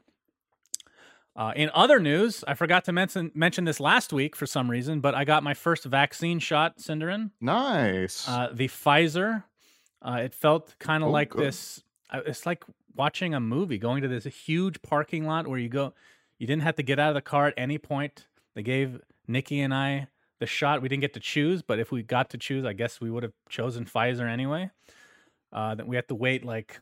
Uh, 1.35 1.53
in 1.55 1.69
other 1.73 1.99
news, 1.99 2.43
I 2.47 2.53
forgot 2.53 2.85
to 2.85 2.91
mention 2.91 3.31
mention 3.35 3.65
this 3.65 3.79
last 3.79 4.11
week 4.11 4.35
for 4.35 4.45
some 4.45 4.71
reason, 4.71 4.99
but 4.99 5.13
I 5.13 5.25
got 5.25 5.43
my 5.43 5.53
first 5.53 5.83
vaccine 5.85 6.39
shot, 6.39 6.77
SyndereN. 6.79 7.31
nice. 7.41 8.27
Uh, 8.27 8.49
the 8.53 8.67
Pfizer. 8.67 9.43
Uh, 10.01 10.21
it 10.23 10.33
felt 10.33 10.75
kind 10.79 11.03
of 11.03 11.09
Oh, 11.09 11.11
like 11.11 11.31
good. 11.31 11.43
this. 11.47 11.83
uh, 12.09 12.21
It's 12.25 12.45
like 12.45 12.63
watching 12.95 13.33
a 13.33 13.39
movie, 13.41 13.77
going 13.77 14.01
to 14.01 14.07
this 14.07 14.23
huge 14.23 14.81
parking 14.81 15.25
lot 15.27 15.45
where 15.47 15.59
you 15.59 15.67
go. 15.69 15.93
You 16.37 16.47
didn't 16.47 16.61
have 16.63 16.77
to 16.77 16.83
get 16.83 16.99
out 16.99 17.09
of 17.09 17.15
the 17.15 17.21
car 17.21 17.47
at 17.47 17.53
any 17.57 17.77
point. 17.77 18.25
They 18.55 18.63
gave 18.63 19.01
Nikki 19.27 19.59
and 19.59 19.73
I 19.73 20.07
the 20.39 20.45
shot. 20.45 20.81
We 20.81 20.89
didn't 20.89 21.01
get 21.01 21.13
to 21.13 21.19
choose, 21.19 21.61
but 21.61 21.79
if 21.79 21.91
we 21.91 22.03
got 22.03 22.29
to 22.31 22.37
choose, 22.37 22.65
I 22.65 22.73
guess 22.73 22.99
we 22.99 23.11
would 23.11 23.23
have 23.23 23.33
chosen 23.49 23.85
Pfizer 23.85 24.29
anyway. 24.29 24.71
Uh, 25.51 25.75
then 25.75 25.87
we 25.87 25.95
have 25.95 26.07
to 26.07 26.15
wait 26.15 26.45
like 26.45 26.79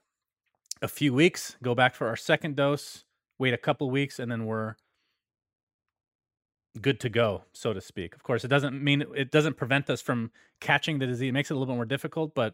a 0.81 0.87
few 0.87 1.13
weeks, 1.13 1.57
go 1.63 1.73
back 1.73 1.95
for 1.95 2.07
our 2.07 2.15
second 2.15 2.55
dose, 2.55 3.03
wait 3.39 3.53
a 3.53 3.57
couple 3.57 3.89
weeks, 3.89 4.19
and 4.19 4.31
then 4.31 4.45
we're 4.45 4.75
good 6.81 6.99
to 6.99 7.09
go, 7.09 7.43
so 7.53 7.73
to 7.73 7.81
speak. 7.81 8.13
Of 8.13 8.23
course, 8.23 8.43
it 8.43 8.49
doesn't 8.49 8.81
mean 8.81 9.03
it 9.15 9.31
doesn't 9.31 9.57
prevent 9.57 9.89
us 9.89 10.01
from 10.01 10.31
catching 10.59 10.99
the 10.99 11.07
disease. 11.07 11.29
It 11.29 11.33
makes 11.33 11.49
it 11.49 11.55
a 11.55 11.57
little 11.57 11.73
bit 11.73 11.77
more 11.77 11.85
difficult, 11.85 12.35
but 12.35 12.53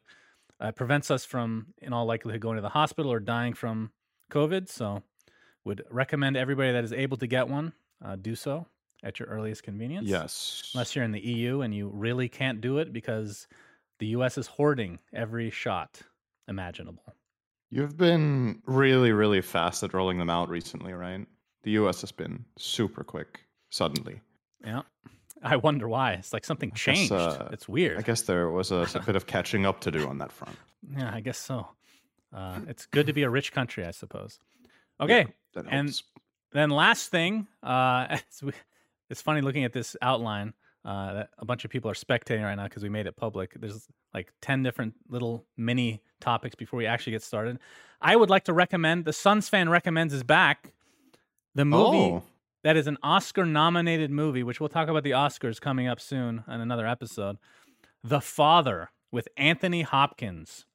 uh, 0.61 0.67
it 0.67 0.75
prevents 0.75 1.11
us 1.11 1.25
from, 1.25 1.67
in 1.81 1.91
all 1.91 2.05
likelihood, 2.05 2.41
going 2.41 2.55
to 2.55 2.61
the 2.61 2.69
hospital 2.69 3.11
or 3.11 3.19
dying 3.19 3.53
from 3.53 3.91
COVID. 4.31 4.69
So, 4.69 5.03
would 5.65 5.83
recommend 5.89 6.37
everybody 6.37 6.71
that 6.71 6.83
is 6.83 6.93
able 6.93 7.17
to 7.17 7.27
get 7.27 7.47
one 7.47 7.73
uh, 8.03 8.15
do 8.15 8.35
so 8.35 8.67
at 9.03 9.19
your 9.19 9.27
earliest 9.29 9.63
convenience. 9.63 10.07
yes. 10.07 10.71
Unless 10.73 10.95
you're 10.95 11.05
in 11.05 11.11
the 11.11 11.19
EU 11.19 11.61
and 11.61 11.75
you 11.75 11.89
really 11.93 12.29
can't 12.29 12.61
do 12.61 12.77
it 12.77 12.93
because 12.93 13.47
the 13.99 14.07
US 14.07 14.37
is 14.37 14.47
hoarding 14.47 14.99
every 15.13 15.49
shot 15.49 16.01
imaginable. 16.47 17.03
You've 17.69 17.97
been 17.97 18.61
really, 18.65 19.11
really 19.11 19.41
fast 19.41 19.83
at 19.83 19.93
rolling 19.93 20.17
them 20.19 20.29
out 20.29 20.49
recently, 20.49 20.93
right? 20.93 21.25
The 21.63 21.71
US 21.71 22.01
has 22.01 22.11
been 22.11 22.45
super 22.57 23.03
quick 23.03 23.41
suddenly. 23.69 24.21
Yeah. 24.65 24.81
I 25.41 25.57
wonder 25.57 25.89
why. 25.89 26.13
It's 26.13 26.31
like 26.31 26.45
something 26.45 26.69
guess, 26.69 26.79
changed. 26.79 27.11
uh, 27.11 27.49
it's 27.51 27.67
weird. 27.67 27.97
I 27.97 28.01
guess 28.01 28.21
there 28.21 28.49
was 28.49 28.71
a, 28.71 28.87
a 28.95 29.01
bit 29.01 29.15
of 29.17 29.25
catching 29.27 29.65
up 29.65 29.81
to 29.81 29.91
do 29.91 30.07
on 30.07 30.17
that 30.19 30.31
front. 30.31 30.57
Yeah, 30.97 31.11
I 31.13 31.21
guess 31.21 31.37
so. 31.37 31.65
Uh, 32.33 32.59
it's 32.67 32.85
good 32.87 33.07
to 33.07 33.13
be 33.13 33.23
a 33.23 33.29
rich 33.29 33.53
country, 33.53 33.85
I 33.85 33.91
suppose. 33.91 34.37
Okay, 34.99 35.27
That 35.53 35.65
and- 35.69 36.01
then 36.51 36.69
last 36.71 37.09
thing, 37.09 37.47
uh, 37.63 38.17
we- 38.43 38.51
it's 39.13 39.21
funny 39.21 39.41
looking 39.41 39.63
at 39.63 39.73
this 39.73 39.95
outline 40.01 40.53
uh, 40.83 41.13
that 41.13 41.29
a 41.37 41.45
bunch 41.45 41.63
of 41.65 41.69
people 41.69 41.89
are 41.89 41.93
spectating 41.93 42.43
right 42.43 42.55
now 42.55 42.63
because 42.63 42.81
we 42.81 42.89
made 42.89 43.05
it 43.05 43.15
public. 43.15 43.53
There's 43.55 43.87
like 44.11 44.33
10 44.41 44.63
different 44.63 44.95
little 45.07 45.45
mini 45.55 46.01
topics 46.19 46.55
before 46.55 46.77
we 46.77 46.87
actually 46.87 47.11
get 47.11 47.21
started. 47.21 47.59
I 48.01 48.15
would 48.15 48.31
like 48.31 48.45
to 48.45 48.53
recommend 48.53 49.05
the 49.05 49.11
SUNSfan 49.11 49.69
recommends 49.69 50.15
is 50.15 50.23
back. 50.23 50.73
The 51.53 51.63
movie 51.63 51.97
Oh, 51.97 52.23
that 52.63 52.75
is 52.75 52.87
an 52.87 52.97
Oscar 53.03 53.45
nominated 53.45 54.09
movie, 54.09 54.41
which 54.41 54.59
we'll 54.59 54.67
talk 54.67 54.89
about 54.89 55.03
the 55.03 55.11
Oscars 55.11 55.61
coming 55.61 55.87
up 55.87 56.01
soon 56.01 56.43
in 56.47 56.59
another 56.59 56.87
episode. 56.87 57.37
The 58.03 58.19
Father 58.19 58.89
with 59.11 59.27
Anthony 59.37 59.83
Hopkins. 59.83 60.65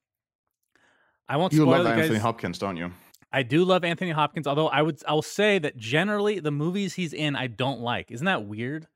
I 1.29 1.39
won't 1.39 1.53
you 1.53 1.63
spoil 1.63 1.83
love 1.83 1.99
Anthony. 1.99 2.21
Hopkins, 2.21 2.59
don't 2.59 2.77
you? 2.77 2.93
I 3.33 3.43
do 3.43 3.65
love 3.65 3.85
Anthony 3.85 4.11
Hopkins, 4.11 4.47
although 4.47 4.69
I 4.69 4.83
would 4.83 5.01
I 5.07 5.13
will 5.13 5.23
say 5.23 5.59
that 5.59 5.77
generally 5.77 6.41
the 6.41 6.51
movies 6.51 6.95
he's 6.95 7.13
in 7.13 7.37
I 7.37 7.47
don't 7.47 7.81
like. 7.81 8.11
Isn't 8.11 8.25
that 8.25 8.47
weird? 8.47 8.87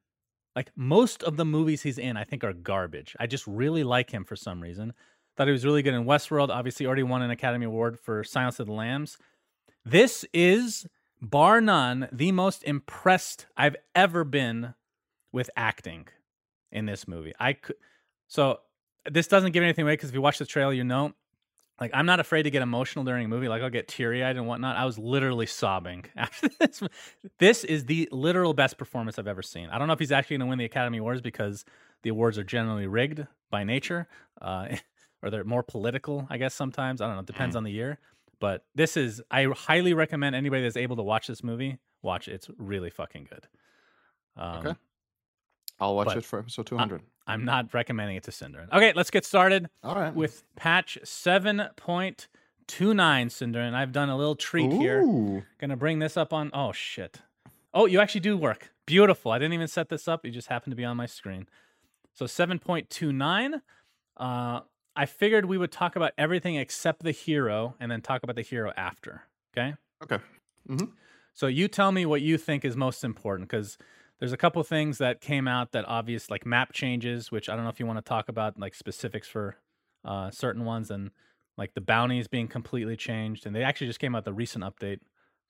Like 0.57 0.71
most 0.77 1.23
of 1.23 1.37
the 1.37 1.45
movies 1.45 1.83
he's 1.83 1.99
in 1.99 2.17
I 2.17 2.25
think 2.25 2.45
are 2.45 2.53
garbage. 2.53 3.15
I 3.21 3.27
just 3.27 3.47
really 3.47 3.85
like 3.85 4.11
him 4.11 4.25
for 4.25 4.37
some 4.37 4.61
reason. 4.61 4.95
Thought 5.37 5.49
he 5.49 5.53
was 5.53 5.65
really 5.65 5.83
good 5.83 5.95
in 5.95 6.05
Westworld. 6.05 6.51
Obviously 6.51 6.87
already 6.87 7.03
won 7.03 7.23
an 7.23 7.31
Academy 7.31 7.67
Award 7.67 7.99
for 7.99 8.25
Silence 8.25 8.61
of 8.61 8.67
the 8.67 8.73
Lambs. 8.73 9.19
This 9.85 10.25
is 10.33 10.87
bar 11.21 11.61
none 11.61 12.09
the 12.12 12.33
most 12.33 12.65
impressed 12.65 13.47
I've 13.57 13.77
ever 13.95 14.25
been 14.25 14.75
with 15.33 15.51
acting 15.57 16.09
in 16.71 16.87
this 16.87 17.07
movie. 17.07 17.33
I 17.39 17.55
could 17.55 17.77
so 18.29 18.61
this 19.11 19.27
doesn't 19.27 19.53
give 19.53 19.62
anything 19.62 19.83
away 19.83 19.95
because 19.95 20.09
if 20.09 20.15
you 20.15 20.23
watch 20.23 20.39
the 20.39 20.47
trailer, 20.47 20.73
you 20.73 20.85
know 20.85 21.12
like 21.81 21.91
I'm 21.95 22.07
not 22.07 22.21
afraid 22.21 22.45
to 22.45 22.50
get 22.50 22.62
emotional 22.62 23.05
during 23.05 23.25
a 23.25 23.29
movie. 23.29 23.49
Like 23.49 23.62
I'll 23.62 23.71
get 23.71 23.88
teary 23.88 24.23
eyed 24.23 24.37
and 24.37 24.47
whatnot. 24.47 24.76
I 24.76 24.85
was 24.85 24.99
literally 24.99 25.47
sobbing 25.47 26.05
after 26.17 26.49
this. 26.61 26.83
This 27.38 27.64
is 27.64 27.87
the 27.87 28.09
literal 28.12 28.55
best 28.55 28.79
performance 28.79 29.19
I've 29.19 29.26
ever 29.26 29.43
seen. 29.43 29.69
I 29.71 29.79
don't 29.79 29.87
know 29.87 29.95
if 29.95 29.99
he's 29.99 30.12
actually 30.12 30.38
going 30.38 30.47
to 30.47 30.50
win 30.50 30.59
the 30.59 30.64
Academy 30.64 30.99
Awards 30.99 31.21
because 31.21 31.64
the 32.02 32.11
awards 32.11 32.38
are 32.38 32.45
generally 32.45 32.87
rigged 32.87 33.26
by 33.50 33.64
nature, 33.64 34.09
uh, 34.41 34.69
or 35.23 35.31
they're 35.31 35.45
more 35.45 35.62
political. 35.62 36.26
I 36.31 36.37
guess 36.38 36.55
sometimes 36.55 37.00
I 37.00 37.07
don't 37.07 37.17
know. 37.17 37.21
It 37.21 37.26
depends 37.26 37.57
on 37.57 37.64
the 37.64 37.73
year. 37.73 37.99
But 38.41 38.64
this 38.75 38.97
is 38.97 39.23
I 39.31 39.45
highly 39.45 39.95
recommend 39.95 40.35
anybody 40.35 40.62
that's 40.62 40.76
able 40.76 40.97
to 40.97 41.02
watch 41.02 41.26
this 41.29 41.43
movie 41.45 41.79
watch 42.02 42.29
it. 42.29 42.33
It's 42.33 42.50
really 42.59 42.91
fucking 42.91 43.29
good. 43.31 43.47
Um, 44.37 44.59
Okay. 44.59 44.75
I'll 45.81 45.97
watch 45.97 46.07
but 46.07 46.17
it 46.19 46.25
for 46.25 46.38
episode 46.38 46.67
200. 46.67 47.02
I'm 47.26 47.45
not 47.45 47.75
recommending 47.75 48.17
it 48.17 48.25
to 48.25 48.33
Cinder. 48.33 48.67
Okay, 48.73 48.93
let's 48.95 49.11
get 49.11 49.25
started 49.25 49.69
All 49.83 49.95
right. 49.95 50.14
with 50.14 50.45
patch 50.57 50.99
7.29 51.05 53.31
cinder 53.31 53.61
and 53.61 53.76
i've 53.76 53.93
done 53.93 54.09
a 54.09 54.17
little 54.17 54.35
treat 54.35 54.73
here. 54.73 55.02
Gonna 55.59 55.76
bring 55.76 55.99
this 55.99 56.17
up 56.17 56.33
on 56.33 56.50
oh 56.52 56.73
shit. 56.73 57.21
Oh 57.75 57.87
you 57.87 58.00
actually 58.00 58.21
do 58.21 58.37
work. 58.37 58.73
Beautiful. 58.87 59.31
I 59.31 59.38
didn't 59.38 59.55
even 59.55 59.69
set 59.69 59.88
this 59.88 60.09
up. 60.09 60.26
It 60.26 60.31
just 60.31 60.49
happened 60.49 60.73
to 60.73 60.76
be 60.76 60.85
on 60.85 60.97
my 60.97 61.07
screen. 61.07 61.47
So 62.14 62.26
7.29 62.26 63.61
uh 64.19 64.61
i 64.95 65.07
figured 65.07 65.47
we 65.47 65.57
would 65.57 65.73
talk 65.73 65.97
about 65.97 66.12
everything 66.19 66.57
except 66.57 67.02
the 67.02 67.12
hero 67.12 67.75
and 67.81 67.91
then 67.91 68.02
talk 68.02 68.23
about 68.23 68.37
the 68.37 68.43
hero 68.43 68.71
after 68.76 69.23
okay? 69.57 69.75
Okay. 70.02 70.19
so 71.33 71.47
you 71.47 71.67
tell 71.67 71.93
me 71.93 72.05
what 72.05 72.21
you 72.21 72.37
think 72.37 72.62
is 72.64 72.76
most 72.76 73.05
important 73.05 73.49
because 73.49 73.79
there's 74.23 74.33
a 74.33 74.37
couple 74.37 74.62
things 74.62 74.99
that 74.99 75.21
came 75.21 75.49
out 75.49 75.73
that 75.73 75.85
obvious 75.88 76.31
like 76.31 76.47
map 76.47 76.73
changes, 76.73 77.33
which 77.33 77.49
I 77.49 77.57
don't 77.57 77.64
know 77.64 77.71
if 77.71 77.81
you 77.81 77.87
want 77.87 77.99
to 77.99 78.09
talk 78.09 78.29
about 78.29 78.57
like 78.57 78.73
specifics 78.73 79.26
for 79.26 79.57
uh, 80.05 80.31
certain 80.31 80.64
ones 80.64 80.93
and 80.93 81.11
like 81.59 81.75
the 81.75 81.81
bounties 81.81 82.29
being 82.29 82.47
completely 82.47 82.95
changed. 82.95 83.47
And 83.47 83.57
they 83.57 83.64
actually 83.64 83.88
just 83.88 83.99
came 83.99 84.14
out 84.14 84.25
the 84.25 84.33
recent 84.33 84.62
update 84.62 85.00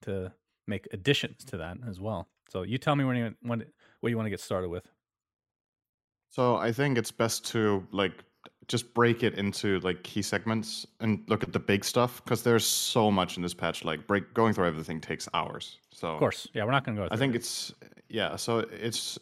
to 0.06 0.32
make 0.66 0.88
additions 0.90 1.44
to 1.48 1.58
that 1.58 1.76
as 1.86 2.00
well. 2.00 2.28
So 2.48 2.62
you 2.62 2.78
tell 2.78 2.96
me 2.96 3.04
when 3.04 3.16
you 3.16 3.34
when 3.42 3.62
what 4.00 4.08
you 4.08 4.16
want 4.16 4.24
to 4.24 4.30
get 4.30 4.40
started 4.40 4.70
with. 4.70 4.88
So 6.30 6.56
I 6.56 6.72
think 6.72 6.96
it's 6.96 7.12
best 7.12 7.44
to 7.48 7.86
like 7.92 8.24
just 8.68 8.94
break 8.94 9.22
it 9.22 9.34
into 9.34 9.80
like 9.80 10.02
key 10.02 10.22
segments 10.22 10.86
and 11.00 11.22
look 11.28 11.42
at 11.42 11.52
the 11.52 11.58
big 11.58 11.84
stuff 11.84 12.22
because 12.24 12.42
there's 12.42 12.66
so 12.66 13.10
much 13.10 13.36
in 13.36 13.42
this 13.42 13.54
patch. 13.54 13.84
Like 13.84 14.06
break 14.06 14.32
going 14.34 14.54
through 14.54 14.66
everything 14.66 15.00
takes 15.00 15.28
hours. 15.34 15.78
So 15.92 16.08
Of 16.12 16.18
course, 16.18 16.48
yeah, 16.54 16.64
we're 16.64 16.70
not 16.70 16.84
going 16.84 16.96
to 16.96 17.02
go. 17.02 17.08
I 17.10 17.16
think 17.16 17.34
it. 17.34 17.38
it's 17.38 17.72
yeah. 18.08 18.36
So 18.36 18.60
it's 18.60 19.18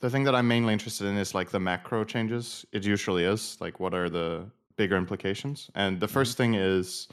the 0.00 0.08
thing 0.10 0.24
that 0.24 0.34
I'm 0.34 0.46
mainly 0.48 0.72
interested 0.72 1.06
in 1.06 1.16
is 1.16 1.34
like 1.34 1.50
the 1.50 1.60
macro 1.60 2.04
changes. 2.04 2.64
It 2.72 2.84
usually 2.84 3.24
is 3.24 3.56
like 3.60 3.80
what 3.80 3.94
are 3.94 4.08
the 4.08 4.46
bigger 4.76 4.96
implications. 4.96 5.70
And 5.74 6.00
the 6.00 6.08
1st 6.08 6.34
thing 6.34 6.54
is 6.54 7.08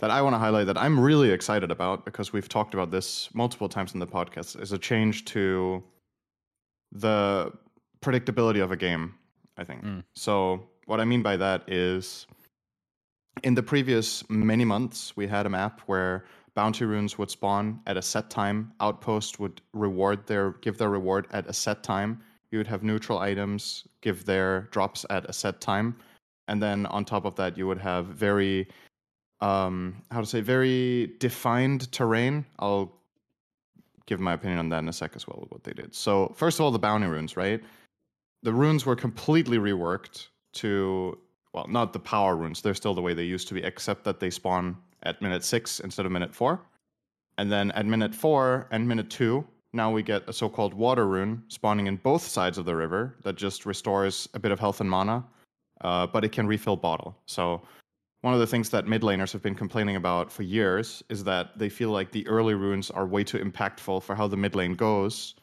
that 0.00 0.10
I 0.10 0.22
want 0.22 0.34
to 0.34 0.38
highlight 0.38 0.66
that 0.66 0.78
I'm 0.78 0.98
really 0.98 1.30
excited 1.30 1.70
about 1.70 2.04
because 2.04 2.32
we've 2.32 2.48
talked 2.48 2.72
about 2.74 2.90
this 2.90 3.28
multiple 3.34 3.68
times 3.68 3.94
in 3.94 4.00
the 4.00 4.06
podcast 4.06 4.60
is 4.60 4.72
a 4.72 4.78
change 4.78 5.24
to 5.26 5.82
the 6.92 7.52
predictability 8.00 8.62
of 8.62 8.72
a 8.72 8.76
game. 8.76 9.14
I 9.56 9.64
think 9.64 9.82
Mm. 9.84 10.04
so. 10.14 10.68
What 10.88 11.00
I 11.00 11.04
mean 11.04 11.22
by 11.22 11.36
that 11.36 11.70
is 11.70 12.26
in 13.42 13.54
the 13.54 13.62
previous 13.62 14.24
many 14.30 14.64
months, 14.64 15.14
we 15.18 15.26
had 15.26 15.44
a 15.44 15.50
map 15.50 15.82
where 15.84 16.24
bounty 16.54 16.86
runes 16.86 17.18
would 17.18 17.30
spawn 17.30 17.80
at 17.86 17.98
a 17.98 18.02
set 18.02 18.30
time. 18.30 18.72
Outpost 18.80 19.38
would 19.38 19.60
reward 19.74 20.26
their 20.26 20.52
give 20.62 20.78
their 20.78 20.88
reward 20.88 21.26
at 21.30 21.46
a 21.46 21.52
set 21.52 21.82
time. 21.82 22.22
You 22.50 22.56
would 22.56 22.66
have 22.68 22.82
neutral 22.82 23.18
items 23.18 23.86
give 24.00 24.24
their 24.24 24.62
drops 24.70 25.04
at 25.10 25.28
a 25.28 25.32
set 25.34 25.60
time, 25.60 25.94
and 26.48 26.62
then 26.62 26.86
on 26.86 27.04
top 27.04 27.26
of 27.26 27.34
that, 27.36 27.58
you 27.58 27.66
would 27.66 27.80
have 27.80 28.06
very 28.06 28.66
um 29.42 30.02
how 30.10 30.20
to 30.20 30.26
say 30.26 30.40
very 30.40 31.12
defined 31.18 31.92
terrain. 31.92 32.46
I'll 32.60 32.94
give 34.06 34.20
my 34.20 34.32
opinion 34.32 34.58
on 34.58 34.70
that 34.70 34.78
in 34.78 34.88
a 34.88 34.94
sec 34.94 35.14
as 35.16 35.28
well. 35.28 35.44
What 35.50 35.64
they 35.64 35.74
did. 35.74 35.94
So 35.94 36.32
first 36.34 36.58
of 36.58 36.64
all, 36.64 36.70
the 36.70 36.78
bounty 36.78 37.08
runes, 37.08 37.36
right? 37.36 37.62
The 38.42 38.54
runes 38.54 38.86
were 38.86 38.96
completely 38.96 39.58
reworked 39.58 40.28
to 40.54 41.18
well, 41.52 41.66
not 41.68 41.92
the 41.92 41.98
power 41.98 42.36
runes. 42.36 42.60
They're 42.60 42.74
still 42.74 42.94
the 42.94 43.00
way 43.00 43.14
they 43.14 43.24
used 43.24 43.48
to 43.48 43.54
be, 43.54 43.62
except 43.62 44.04
that 44.04 44.20
they 44.20 44.30
spawn 44.30 44.76
at 45.04 45.22
minute 45.22 45.44
six 45.44 45.80
instead 45.80 46.06
of 46.06 46.12
minute 46.12 46.34
four. 46.34 46.60
And 47.38 47.50
then 47.50 47.70
at 47.72 47.86
minute 47.86 48.14
four 48.14 48.68
and 48.70 48.86
minute 48.86 49.10
two, 49.10 49.46
now 49.72 49.90
we 49.90 50.02
get 50.02 50.28
a 50.28 50.32
so-called 50.32 50.74
water 50.74 51.06
rune 51.06 51.42
spawning 51.48 51.86
in 51.86 51.96
both 51.96 52.22
sides 52.22 52.58
of 52.58 52.64
the 52.64 52.74
river 52.74 53.16
that 53.22 53.36
just 53.36 53.66
restores 53.66 54.28
a 54.34 54.38
bit 54.38 54.50
of 54.50 54.58
health 54.58 54.80
and 54.80 54.90
mana, 54.90 55.24
uh, 55.82 56.06
but 56.06 56.24
it 56.24 56.32
can 56.32 56.46
refill 56.46 56.76
bottle. 56.76 57.16
So 57.26 57.62
one 58.22 58.34
of 58.34 58.40
the 58.40 58.46
things 58.46 58.70
that 58.70 58.86
mid 58.86 59.02
laners 59.02 59.32
have 59.32 59.42
been 59.42 59.54
complaining 59.54 59.96
about 59.96 60.32
for 60.32 60.42
years 60.42 61.02
is 61.08 61.22
that 61.24 61.56
they 61.58 61.68
feel 61.68 61.90
like 61.90 62.10
the 62.10 62.26
early 62.26 62.54
runes 62.54 62.90
are 62.90 63.06
way 63.06 63.22
too 63.22 63.38
impactful 63.38 64.02
for 64.02 64.14
how 64.14 64.26
the 64.26 64.36
mid 64.36 64.54
lane 64.54 64.74
goes. 64.74 65.34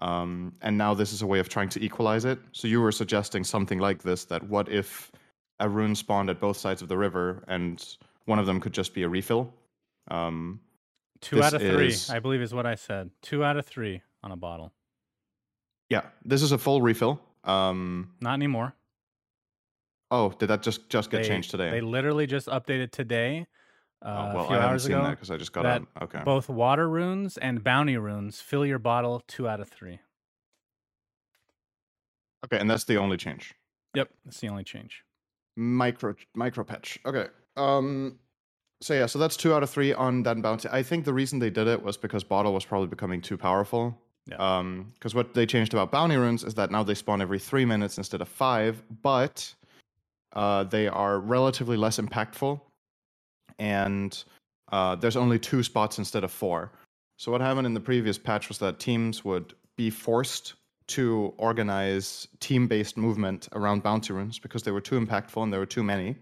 Um, 0.00 0.54
and 0.62 0.76
now 0.78 0.94
this 0.94 1.12
is 1.12 1.22
a 1.22 1.26
way 1.26 1.38
of 1.40 1.48
trying 1.48 1.68
to 1.70 1.84
equalize 1.84 2.24
it. 2.24 2.38
So 2.52 2.68
you 2.68 2.80
were 2.80 2.92
suggesting 2.92 3.44
something 3.44 3.78
like 3.78 4.02
this: 4.02 4.24
that 4.26 4.42
what 4.48 4.68
if 4.68 5.12
a 5.58 5.68
rune 5.68 5.94
spawned 5.94 6.30
at 6.30 6.40
both 6.40 6.56
sides 6.56 6.80
of 6.82 6.88
the 6.88 6.96
river, 6.96 7.44
and 7.48 7.84
one 8.24 8.38
of 8.38 8.46
them 8.46 8.60
could 8.60 8.72
just 8.72 8.94
be 8.94 9.02
a 9.02 9.08
refill? 9.08 9.52
Um, 10.10 10.60
Two 11.20 11.42
out 11.42 11.52
of 11.52 11.60
three, 11.60 11.88
is- 11.88 12.08
I 12.08 12.18
believe, 12.18 12.40
is 12.40 12.54
what 12.54 12.64
I 12.64 12.74
said. 12.76 13.10
Two 13.20 13.44
out 13.44 13.58
of 13.58 13.66
three 13.66 14.00
on 14.22 14.32
a 14.32 14.36
bottle. 14.36 14.72
yeah, 15.90 16.02
this 16.24 16.40
is 16.42 16.52
a 16.52 16.58
full 16.58 16.80
refill. 16.80 17.20
Um, 17.44 18.12
Not 18.20 18.34
anymore. 18.34 18.74
oh, 20.10 20.30
did 20.38 20.48
that 20.48 20.62
just 20.62 20.88
just 20.88 21.10
get 21.10 21.22
They- 21.22 21.28
changed 21.28 21.50
today? 21.50 21.70
They 21.70 21.80
literally 21.82 22.26
just 22.26 22.46
updated 22.48 22.90
today, 22.90 23.46
uh, 24.02 24.08
oh, 24.32 24.34
well, 24.34 24.44
a 24.44 24.46
few 24.46 24.56
I 24.56 24.58
haven't 24.58 24.70
hours 24.70 24.82
seen 24.84 24.92
ago. 24.92 25.02
that 25.04 25.10
because 25.10 25.30
I 25.30 25.36
just 25.36 25.52
got 25.52 25.66
on. 25.66 25.86
Okay. 26.02 26.22
Both 26.24 26.48
water 26.48 26.88
runes 26.88 27.36
and 27.36 27.62
bounty 27.62 27.96
runes 27.96 28.40
fill 28.40 28.64
your 28.64 28.78
bottle 28.78 29.22
two 29.26 29.48
out 29.48 29.60
of 29.60 29.68
three. 29.68 30.00
Okay, 32.46 32.58
and 32.58 32.70
that's 32.70 32.84
the 32.84 32.96
only 32.96 33.16
change. 33.16 33.54
Yep, 33.94 34.08
that's 34.24 34.40
the 34.40 34.48
only 34.48 34.64
change. 34.64 35.04
Micro 35.56 36.14
micro 36.34 36.64
patch. 36.64 36.98
Okay. 37.04 37.26
Um 37.56 38.18
so 38.82 38.94
yeah, 38.94 39.06
so 39.06 39.18
that's 39.18 39.36
two 39.36 39.52
out 39.52 39.62
of 39.62 39.68
three 39.68 39.92
on 39.92 40.22
that 40.22 40.40
bounty. 40.40 40.68
I 40.72 40.82
think 40.82 41.04
the 41.04 41.12
reason 41.12 41.38
they 41.38 41.50
did 41.50 41.66
it 41.66 41.82
was 41.82 41.98
because 41.98 42.24
bottle 42.24 42.54
was 42.54 42.64
probably 42.64 42.88
becoming 42.88 43.20
too 43.20 43.36
powerful. 43.36 43.98
Yeah. 44.26 44.36
Um, 44.36 44.92
because 44.94 45.14
what 45.14 45.34
they 45.34 45.44
changed 45.44 45.74
about 45.74 45.90
bounty 45.90 46.16
runes 46.16 46.44
is 46.44 46.54
that 46.54 46.70
now 46.70 46.82
they 46.82 46.94
spawn 46.94 47.20
every 47.20 47.38
three 47.38 47.64
minutes 47.64 47.98
instead 47.98 48.20
of 48.22 48.28
five, 48.28 48.82
but 49.02 49.54
uh, 50.32 50.64
they 50.64 50.88
are 50.88 51.18
relatively 51.18 51.76
less 51.76 51.98
impactful, 51.98 52.60
and 53.60 54.24
uh, 54.72 54.96
there's 54.96 55.16
only 55.16 55.38
two 55.38 55.62
spots 55.62 55.98
instead 55.98 56.24
of 56.24 56.32
four. 56.32 56.72
So 57.18 57.30
what 57.30 57.40
happened 57.40 57.66
in 57.66 57.74
the 57.74 57.80
previous 57.80 58.18
patch 58.18 58.48
was 58.48 58.58
that 58.58 58.80
teams 58.80 59.24
would 59.24 59.54
be 59.76 59.90
forced 59.90 60.54
to 60.88 61.32
organize 61.36 62.26
team-based 62.40 62.96
movement 62.96 63.48
around 63.52 63.82
bounty 63.82 64.12
runes 64.12 64.38
because 64.40 64.64
they 64.64 64.72
were 64.72 64.80
too 64.80 64.98
impactful 64.98 65.40
and 65.42 65.52
there 65.52 65.60
were 65.60 65.66
too 65.66 65.84
many. 65.84 66.16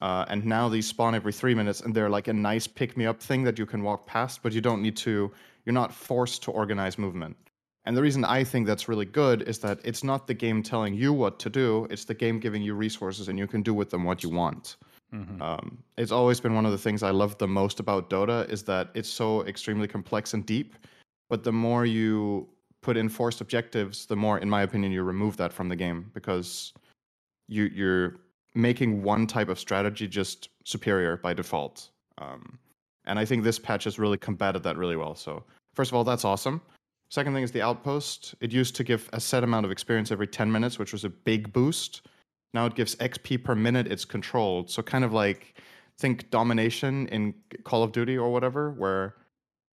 Uh, 0.00 0.24
and 0.28 0.44
now 0.44 0.68
these 0.68 0.86
spawn 0.86 1.14
every 1.14 1.32
three 1.32 1.54
minutes, 1.54 1.80
and 1.80 1.92
they're 1.92 2.10
like 2.10 2.28
a 2.28 2.32
nice 2.32 2.68
pick-me-up 2.68 3.20
thing 3.20 3.42
that 3.42 3.58
you 3.58 3.66
can 3.66 3.82
walk 3.82 4.06
past, 4.06 4.42
but 4.44 4.52
you 4.52 4.60
don't 4.60 4.80
need 4.80 4.96
to. 4.96 5.32
You're 5.64 5.72
not 5.72 5.92
forced 5.92 6.44
to 6.44 6.52
organize 6.52 6.98
movement. 6.98 7.36
And 7.84 7.96
the 7.96 8.02
reason 8.02 8.24
I 8.24 8.44
think 8.44 8.66
that's 8.66 8.88
really 8.88 9.06
good 9.06 9.42
is 9.48 9.58
that 9.60 9.80
it's 9.82 10.04
not 10.04 10.28
the 10.28 10.34
game 10.34 10.62
telling 10.62 10.94
you 10.94 11.12
what 11.12 11.40
to 11.40 11.50
do; 11.50 11.88
it's 11.90 12.04
the 12.04 12.14
game 12.14 12.38
giving 12.38 12.62
you 12.62 12.74
resources, 12.74 13.28
and 13.28 13.38
you 13.38 13.48
can 13.48 13.62
do 13.62 13.74
with 13.74 13.90
them 13.90 14.04
what 14.04 14.22
you 14.22 14.28
want. 14.28 14.76
Mhm. 15.12 15.40
Um, 15.40 15.78
it's 15.96 16.12
always 16.12 16.40
been 16.40 16.54
one 16.54 16.66
of 16.66 16.72
the 16.72 16.78
things 16.78 17.02
I 17.02 17.10
love 17.10 17.38
the 17.38 17.48
most 17.48 17.80
about 17.80 18.10
Dota 18.10 18.48
is 18.50 18.62
that 18.64 18.90
it's 18.94 19.08
so 19.08 19.42
extremely 19.46 19.88
complex 19.88 20.34
and 20.34 20.44
deep. 20.44 20.74
But 21.30 21.44
the 21.44 21.52
more 21.52 21.86
you 21.86 22.48
put 22.82 22.96
in 22.96 23.08
forced 23.08 23.40
objectives, 23.40 24.06
the 24.06 24.16
more, 24.16 24.38
in 24.38 24.48
my 24.48 24.62
opinion, 24.62 24.92
you 24.92 25.02
remove 25.02 25.36
that 25.38 25.52
from 25.52 25.68
the 25.68 25.76
game 25.76 26.10
because 26.14 26.72
you 27.48 27.64
you're 27.64 28.16
making 28.54 29.02
one 29.02 29.26
type 29.26 29.48
of 29.48 29.58
strategy 29.58 30.06
just 30.08 30.48
superior 30.64 31.16
by 31.16 31.32
default. 31.32 31.90
Um, 32.18 32.58
and 33.04 33.18
I 33.18 33.24
think 33.24 33.44
this 33.44 33.58
patch 33.58 33.84
has 33.84 33.98
really 33.98 34.18
combated 34.18 34.62
that 34.64 34.76
really 34.76 34.96
well. 34.96 35.14
So 35.14 35.44
first 35.74 35.90
of 35.90 35.94
all, 35.96 36.04
that's 36.04 36.24
awesome. 36.24 36.60
Second 37.10 37.32
thing 37.32 37.42
is 37.44 37.52
the 37.52 37.62
outpost. 37.62 38.34
It 38.40 38.52
used 38.52 38.76
to 38.76 38.84
give 38.84 39.08
a 39.12 39.20
set 39.20 39.42
amount 39.44 39.64
of 39.64 39.72
experience 39.72 40.10
every 40.10 40.26
10 40.26 40.50
minutes, 40.52 40.78
which 40.78 40.92
was 40.92 41.04
a 41.04 41.08
big 41.08 41.52
boost. 41.52 42.02
Now 42.54 42.66
it 42.66 42.74
gives 42.74 42.96
XP 42.96 43.44
per 43.44 43.54
minute 43.54 43.86
it's 43.86 44.04
controlled. 44.04 44.70
So 44.70 44.82
kind 44.82 45.04
of 45.04 45.12
like 45.12 45.54
think 45.98 46.30
domination 46.30 47.06
in 47.08 47.34
Call 47.64 47.82
of 47.82 47.92
Duty 47.92 48.16
or 48.16 48.30
whatever, 48.32 48.70
where 48.72 49.14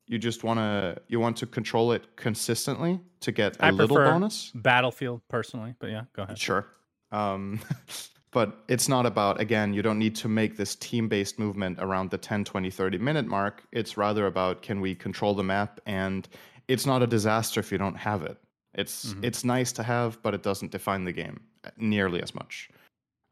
you 0.07 0.17
just 0.17 0.43
want 0.43 0.59
to 0.59 1.01
you 1.07 1.19
want 1.19 1.37
to 1.37 1.45
control 1.45 1.91
it 1.91 2.15
consistently 2.15 2.99
to 3.21 3.31
get 3.31 3.55
a 3.57 3.65
I 3.65 3.69
little 3.71 3.95
prefer 3.95 4.11
bonus. 4.11 4.51
Battlefield 4.55 5.21
personally, 5.29 5.75
but 5.79 5.89
yeah, 5.89 6.03
go 6.13 6.23
ahead. 6.23 6.37
Sure. 6.37 6.65
Um, 7.11 7.59
but 8.31 8.63
it's 8.67 8.89
not 8.89 9.05
about, 9.05 9.39
again, 9.39 9.73
you 9.73 9.81
don't 9.81 9.99
need 9.99 10.15
to 10.17 10.27
make 10.27 10.57
this 10.57 10.75
team 10.75 11.07
based 11.07 11.37
movement 11.37 11.77
around 11.79 12.09
the 12.09 12.17
10, 12.17 12.43
20, 12.43 12.69
30 12.71 12.97
minute 12.97 13.27
mark. 13.27 13.63
It's 13.71 13.95
rather 13.95 14.25
about 14.25 14.61
can 14.61 14.81
we 14.81 14.95
control 14.95 15.35
the 15.35 15.43
map? 15.43 15.79
And 15.85 16.27
it's 16.67 16.85
not 16.85 17.03
a 17.03 17.07
disaster 17.07 17.59
if 17.59 17.71
you 17.71 17.77
don't 17.77 17.95
have 17.97 18.23
it. 18.23 18.37
It's 18.73 19.13
Mhm. 19.13 19.23
it's 19.23 19.43
nice 19.43 19.71
to 19.73 19.83
have, 19.83 20.21
but 20.23 20.33
it 20.33 20.41
doesn't 20.41 20.71
define 20.71 21.03
the 21.03 21.11
game 21.11 21.41
nearly 21.77 22.21
as 22.21 22.33
much. 22.35 22.69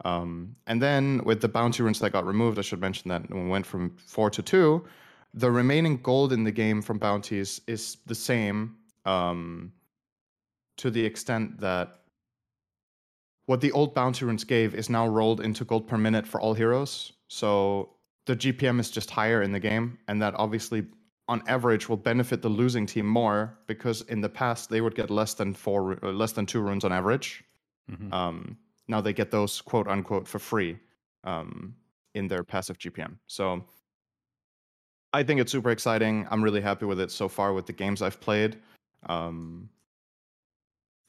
Um, 0.03 0.55
and 0.67 0.81
then 0.81 1.21
with 1.25 1.41
the 1.41 1.47
bounty 1.47 1.83
runes 1.83 1.99
that 1.99 2.11
got 2.11 2.25
removed, 2.25 2.57
I 2.57 2.61
should 2.61 2.81
mention 2.81 3.09
that 3.09 3.29
when 3.29 3.45
we 3.45 3.49
went 3.49 3.65
from 3.65 3.95
four 3.97 4.29
to 4.31 4.41
two, 4.41 4.83
the 5.33 5.51
remaining 5.51 5.97
gold 5.97 6.33
in 6.33 6.43
the 6.43 6.51
game 6.51 6.81
from 6.81 6.97
bounties 6.97 7.61
is 7.67 7.97
the 8.05 8.15
same 8.15 8.75
um, 9.05 9.71
to 10.77 10.89
the 10.89 11.05
extent 11.05 11.59
that 11.59 11.99
what 13.45 13.61
the 13.61 13.71
old 13.71 13.93
bounty 13.93 14.25
runes 14.25 14.43
gave 14.43 14.75
is 14.75 14.89
now 14.89 15.07
rolled 15.07 15.41
into 15.41 15.65
gold 15.65 15.87
per 15.87 15.97
minute 15.97 16.25
for 16.27 16.39
all 16.39 16.53
heroes. 16.53 17.13
So 17.27 17.95
the 18.25 18.35
GPM 18.35 18.79
is 18.79 18.91
just 18.91 19.09
higher 19.09 19.41
in 19.41 19.51
the 19.51 19.59
game, 19.59 19.97
and 20.07 20.21
that 20.21 20.33
obviously, 20.37 20.85
on 21.27 21.43
average, 21.47 21.89
will 21.89 21.97
benefit 21.97 22.41
the 22.41 22.49
losing 22.49 22.85
team 22.85 23.05
more 23.05 23.57
because 23.67 24.01
in 24.03 24.21
the 24.21 24.29
past 24.29 24.69
they 24.69 24.81
would 24.81 24.95
get 24.95 25.09
less 25.09 25.33
than 25.33 25.53
four, 25.53 25.97
uh, 26.03 26.11
less 26.11 26.33
than 26.33 26.45
two 26.45 26.61
runes 26.61 26.83
on 26.83 26.91
average. 26.91 27.43
Mhm. 27.91 28.13
Um, 28.13 28.57
now 28.87 29.01
they 29.01 29.13
get 29.13 29.31
those 29.31 29.61
quote 29.61 29.87
unquote 29.87 30.27
for 30.27 30.39
free 30.39 30.79
um, 31.23 31.75
in 32.13 32.27
their 32.27 32.43
passive 32.43 32.77
GPM. 32.77 33.17
So 33.27 33.65
I 35.13 35.23
think 35.23 35.41
it's 35.41 35.51
super 35.51 35.71
exciting. 35.71 36.27
I'm 36.31 36.43
really 36.43 36.61
happy 36.61 36.85
with 36.85 36.99
it 36.99 37.11
so 37.11 37.27
far 37.27 37.53
with 37.53 37.65
the 37.65 37.73
games 37.73 38.01
I've 38.01 38.19
played. 38.19 38.57
Um, 39.07 39.69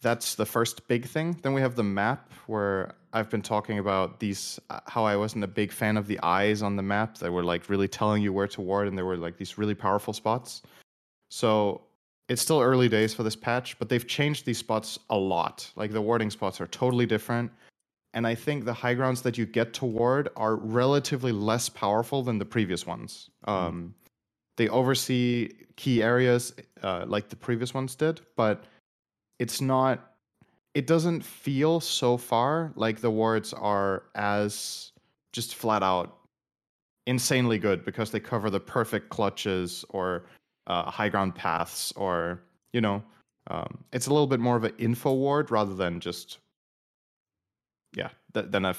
that's 0.01 0.35
the 0.35 0.47
first 0.47 0.87
big 0.89 1.07
thing. 1.07 1.39
Then 1.43 1.53
we 1.55 1.61
have 1.61 1.77
the 1.77 1.85
map 1.85 2.33
where 2.47 2.95
I've 3.13 3.31
been 3.31 3.43
talking 3.43 3.79
about 3.79 4.19
these 4.19 4.59
uh, 4.71 4.81
how 4.87 5.05
I 5.05 5.17
wasn't 5.17 5.45
a 5.45 5.49
big 5.49 5.71
fan 5.71 5.97
of 5.97 6.09
the 6.09 6.19
eyes 6.23 6.63
on 6.63 6.75
the 6.77 6.83
map 6.83 7.19
that 7.19 7.31
were 7.31 7.45
like 7.45 7.69
really 7.69 7.87
telling 7.89 8.23
you 8.23 8.33
where 8.33 8.49
to 8.49 8.61
ward 8.61 8.89
and 8.89 8.99
there 8.99 9.05
were 9.05 9.17
like 9.17 9.37
these 9.37 9.59
really 9.59 9.75
powerful 9.75 10.13
spots. 10.13 10.63
So 11.31 11.83
it's 12.33 12.41
still 12.43 12.61
early 12.61 12.89
days 12.89 13.13
for 13.13 13.23
this 13.23 13.37
patch, 13.37 13.79
but 13.79 13.91
they've 13.91 14.07
changed 14.07 14.47
these 14.47 14.57
spots 14.57 14.99
a 15.11 15.17
lot. 15.17 15.71
Like 15.77 15.93
the 15.93 16.01
warding 16.01 16.31
spots 16.31 16.61
are 16.61 16.67
totally 16.67 17.05
different. 17.05 17.53
And 18.15 18.27
I 18.27 18.35
think 18.35 18.65
the 18.65 18.73
high 18.73 18.95
grounds 18.95 19.21
that 19.23 19.37
you 19.37 19.45
get 19.45 19.75
to 19.75 19.85
ward 19.85 20.31
are 20.37 20.57
relatively 20.57 21.31
less 21.31 21.69
powerful 21.69 22.23
than 22.23 22.39
the 22.39 22.45
previous 22.45 22.87
ones. 22.87 23.29
Um, 23.45 23.95
they 24.57 24.69
oversee 24.69 25.51
key 25.77 26.03
areas 26.03 26.55
uh, 26.83 27.05
like 27.07 27.29
the 27.29 27.37
previous 27.37 27.75
ones 27.75 27.95
did, 27.95 28.21
but 28.37 28.65
it's 29.39 29.61
not 29.61 30.09
it 30.75 30.87
doesn't 30.87 31.23
feel 31.23 31.81
so 31.81 32.17
far 32.17 32.73
like 32.77 33.01
the 33.01 33.11
wards 33.11 33.53
are 33.53 34.05
as 34.15 34.93
just 35.33 35.55
flat 35.55 35.83
out 35.83 36.17
insanely 37.07 37.59
good 37.59 37.85
because 37.85 38.11
they 38.11 38.21
cover 38.21 38.49
the 38.49 38.61
perfect 38.61 39.11
clutches 39.11 39.85
or 39.91 40.25
uh, 40.73 40.91
high 40.99 41.11
ground 41.15 41.33
paths 41.43 41.93
or 42.05 42.15
you 42.77 42.81
know 42.87 42.99
um, 43.53 43.71
it's 43.93 44.07
a 44.07 44.13
little 44.17 44.31
bit 44.35 44.41
more 44.41 44.57
of 44.61 44.65
an 44.65 44.75
info 44.79 45.13
ward 45.25 45.51
rather 45.51 45.75
than 45.83 46.01
just 46.09 46.39
yeah 48.01 48.11
th- 48.35 48.47
than 48.53 48.65
a 48.65 48.75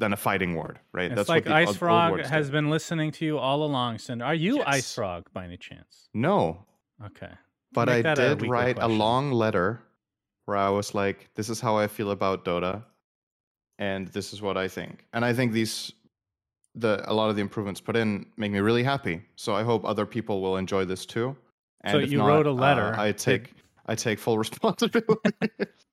than 0.00 0.12
a 0.12 0.16
fighting 0.26 0.54
ward 0.54 0.78
right 0.92 1.10
It's 1.10 1.18
what 1.18 1.28
like 1.28 1.44
the 1.44 1.50
IceFrog 1.50 2.24
has 2.26 2.50
been 2.50 2.68
listening 2.70 3.10
to 3.18 3.24
you 3.24 3.38
all 3.38 3.60
along, 3.64 3.98
Cinder. 3.98 4.24
Are 4.24 4.34
you 4.46 4.54
IceFrog 4.58 5.22
by 5.32 5.44
any 5.44 5.56
chance? 5.68 6.08
no 6.14 6.64
Okay. 7.08 7.32
but 7.72 7.88
Make 7.88 8.06
I 8.06 8.12
a 8.12 8.14
did 8.14 8.40
weekly 8.42 8.48
write 8.50 8.78
a 8.78 8.86
long 9.04 9.32
letter 9.32 9.68
where 10.46 10.56
I 10.56 10.70
was 10.78 10.94
like, 10.94 11.18
"This 11.34 11.48
is 11.48 11.58
how 11.60 11.74
I 11.82 11.86
feel 11.96 12.10
about 12.18 12.44
Dota, 12.44 12.74
and 13.78 14.06
this 14.16 14.32
is 14.34 14.40
what 14.46 14.56
I 14.64 14.68
think." 14.68 14.94
And 15.14 15.24
I 15.24 15.32
think 15.36 15.52
these, 15.52 15.92
the 16.74 17.02
a 17.10 17.12
lot 17.12 17.28
of 17.30 17.36
the 17.36 17.42
improvements 17.42 17.80
put 17.80 17.96
in 17.96 18.26
make 18.36 18.50
me 18.52 18.58
really 18.60 18.82
happy. 18.82 19.22
So 19.36 19.54
I 19.54 19.62
hope 19.62 19.84
other 19.84 20.06
people 20.06 20.40
will 20.40 20.56
enjoy 20.56 20.84
this 20.84 21.04
too. 21.06 21.36
And 21.82 21.92
So 21.92 21.98
you 21.98 22.18
not, 22.18 22.26
wrote 22.28 22.46
a 22.46 22.50
uh, 22.50 22.54
letter. 22.54 22.94
I 22.96 23.06
Did- 23.08 23.18
take 23.18 23.52
I 23.86 23.94
take 23.94 24.18
full 24.18 24.38
responsibility. 24.46 25.30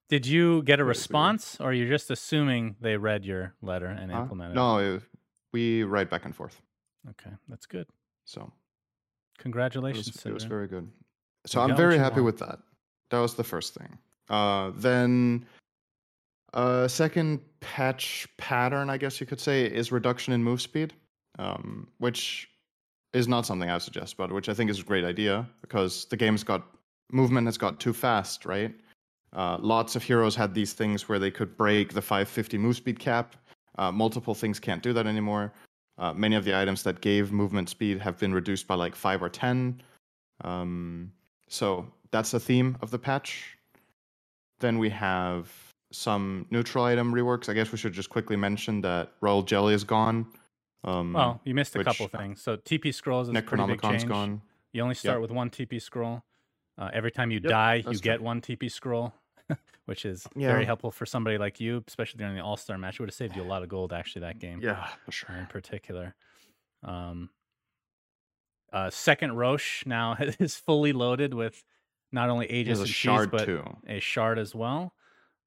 Did 0.10 0.26
you 0.26 0.64
get 0.64 0.80
a 0.80 0.84
response, 0.96 1.58
or 1.60 1.74
you're 1.74 1.90
just 1.90 2.10
assuming 2.12 2.76
they 2.82 2.98
read 2.98 3.26
your 3.26 3.54
letter 3.62 3.88
and 3.88 4.12
Huh? 4.12 4.22
implemented? 4.22 4.56
no, 4.56 4.78
it- 4.78 5.04
we 5.52 5.84
write 5.84 6.10
back 6.12 6.26
and 6.26 6.36
forth. 6.36 6.62
Okay, 7.10 7.32
that's 7.48 7.66
good. 7.66 7.88
So 8.26 8.42
it 8.42 8.44
was, 8.46 8.52
Congratulations, 9.40 10.26
it 10.26 10.34
was 10.34 10.44
very 10.44 10.68
good. 10.68 10.88
So 11.46 11.60
You 11.64 11.70
I'm 11.72 11.76
very 11.78 11.98
happy 11.98 12.16
want. 12.22 12.26
with 12.26 12.40
that. 12.40 12.60
That 13.10 13.20
was 13.20 13.34
the 13.36 13.44
first 13.44 13.74
thing. 13.74 13.98
Uh, 14.30 14.72
then 14.76 15.46
Uh, 16.54 16.88
second 16.88 17.40
patch 17.60 18.28
pattern, 18.38 18.90
I 18.90 18.98
guess 18.98 19.20
you 19.20 19.28
could 19.28 19.40
say, 19.40 19.66
is 19.66 19.92
reduction 19.92 20.34
in 20.34 20.44
move 20.44 20.62
speed, 20.62 20.94
um, 21.38 21.88
which 22.00 22.50
is 23.14 23.28
not 23.28 23.46
something 23.46 23.70
I 23.70 23.78
suggest, 23.78 24.18
but 24.18 24.32
which 24.32 24.50
I 24.50 24.54
think 24.54 24.70
is 24.70 24.80
a 24.80 24.84
great 24.84 25.04
idea 25.04 25.48
because 25.62 26.06
the 26.06 26.18
game's 26.18 26.44
got 26.44 26.64
movement 27.12 27.48
has 27.48 27.58
got 27.58 27.80
too 27.80 27.94
fast, 27.94 28.46
right? 28.46 28.74
Uh, 29.34 29.58
lots 29.60 29.96
of 29.96 30.04
heroes 30.04 30.36
had 30.36 30.54
these 30.54 30.74
things 30.74 31.08
where 31.08 31.20
they 31.20 31.32
could 31.32 31.56
break 31.56 31.94
the 31.94 32.02
550 32.02 32.58
move 32.58 32.76
speed 32.76 33.00
cap. 33.00 33.36
Uh, 33.78 33.92
multiple 33.92 34.34
things 34.34 34.60
can't 34.60 34.82
do 34.82 34.94
that 34.94 35.08
anymore. 35.08 35.54
Uh, 35.98 36.14
many 36.14 36.36
of 36.36 36.46
the 36.46 36.58
items 36.58 36.82
that 36.84 37.02
gave 37.02 37.32
movement 37.32 37.70
speed 37.70 38.00
have 38.00 38.18
been 38.18 38.34
reduced 38.34 38.68
by 38.68 38.76
like 38.76 38.96
five 38.96 39.22
or 39.22 39.30
ten. 39.30 39.82
Um, 40.44 41.12
so 41.48 41.86
that's 42.12 42.32
the 42.32 42.40
theme 42.40 42.78
of 42.82 42.90
the 42.90 43.00
patch. 43.00 43.58
Then 44.60 44.80
we 44.80 44.90
have 44.90 45.52
some 45.92 46.46
neutral 46.52 46.84
item 46.84 47.14
reworks. 47.14 47.50
I 47.50 47.54
guess 47.54 47.72
we 47.72 47.78
should 47.78 47.94
just 47.94 48.10
quickly 48.10 48.36
mention 48.36 48.82
that 48.82 49.12
Royal 49.22 49.42
Jelly 49.44 49.74
is 49.74 49.84
gone. 49.84 50.28
Um, 50.84 51.14
Well, 51.14 51.42
you 51.44 51.54
missed 51.54 51.76
a 51.76 51.80
which- 51.80 51.88
couple 51.88 52.08
things. 52.08 52.42
So 52.42 52.56
TP 52.58 52.94
scrolls 52.94 53.28
is 53.30 53.36
a 53.36 53.42
pretty 53.42 53.66
big 53.66 53.80
Necronomicon's 53.82 54.02
change. 54.04 54.08
gone. 54.08 54.42
You 54.72 54.84
only 54.84 54.96
start 54.96 55.20
with 55.22 55.32
one 55.32 55.50
TP 55.50 55.80
scroll. 55.82 56.24
Uh, 56.78 56.90
every 56.94 57.12
time 57.12 57.32
you 57.32 57.40
Yep, 57.44 57.50
die, 57.50 57.76
you 57.76 57.84
that's 57.84 58.00
get 58.02 58.18
true. 58.18 58.26
one 58.26 58.40
TP 58.40 58.70
scroll, 58.72 59.14
which 59.86 60.06
is 60.06 60.26
Yeah. 60.36 60.48
very 60.52 60.64
helpful 60.64 60.92
for 60.92 61.06
somebody 61.06 61.38
like 61.38 61.60
you, 61.60 61.84
especially 61.88 62.20
during 62.20 62.36
the 62.36 62.42
All 62.44 62.56
Star 62.56 62.78
match. 62.78 62.96
It 62.96 63.00
would 63.02 63.10
have 63.10 63.16
saved 63.16 63.36
you 63.36 63.42
a 63.42 63.44
lot 63.44 63.64
of 63.64 63.70
gold 63.70 63.92
actually 63.92 64.22
that 64.22 64.40
game. 64.40 64.62
Yeah, 64.62 64.86
for 65.04 65.10
uh, 65.10 65.12
sure. 65.12 65.36
in 65.36 65.48
particular. 65.48 66.16
Um, 66.84 67.32
uh, 68.72 68.90
second 68.92 69.34
Rosh 69.36 69.86
now 69.86 70.16
is 70.40 70.56
fully 70.56 70.94
loaded 70.94 71.34
with 71.34 71.64
not 72.12 72.30
only 72.30 72.46
Aegis 72.50 72.78
There's 72.78 72.80
a 72.80 72.84
and 73.10 73.20
Cheese, 73.24 73.28
but 73.32 73.46
too. 73.46 73.64
a 73.88 74.00
shard 74.00 74.40
as 74.40 74.56
well, 74.56 74.94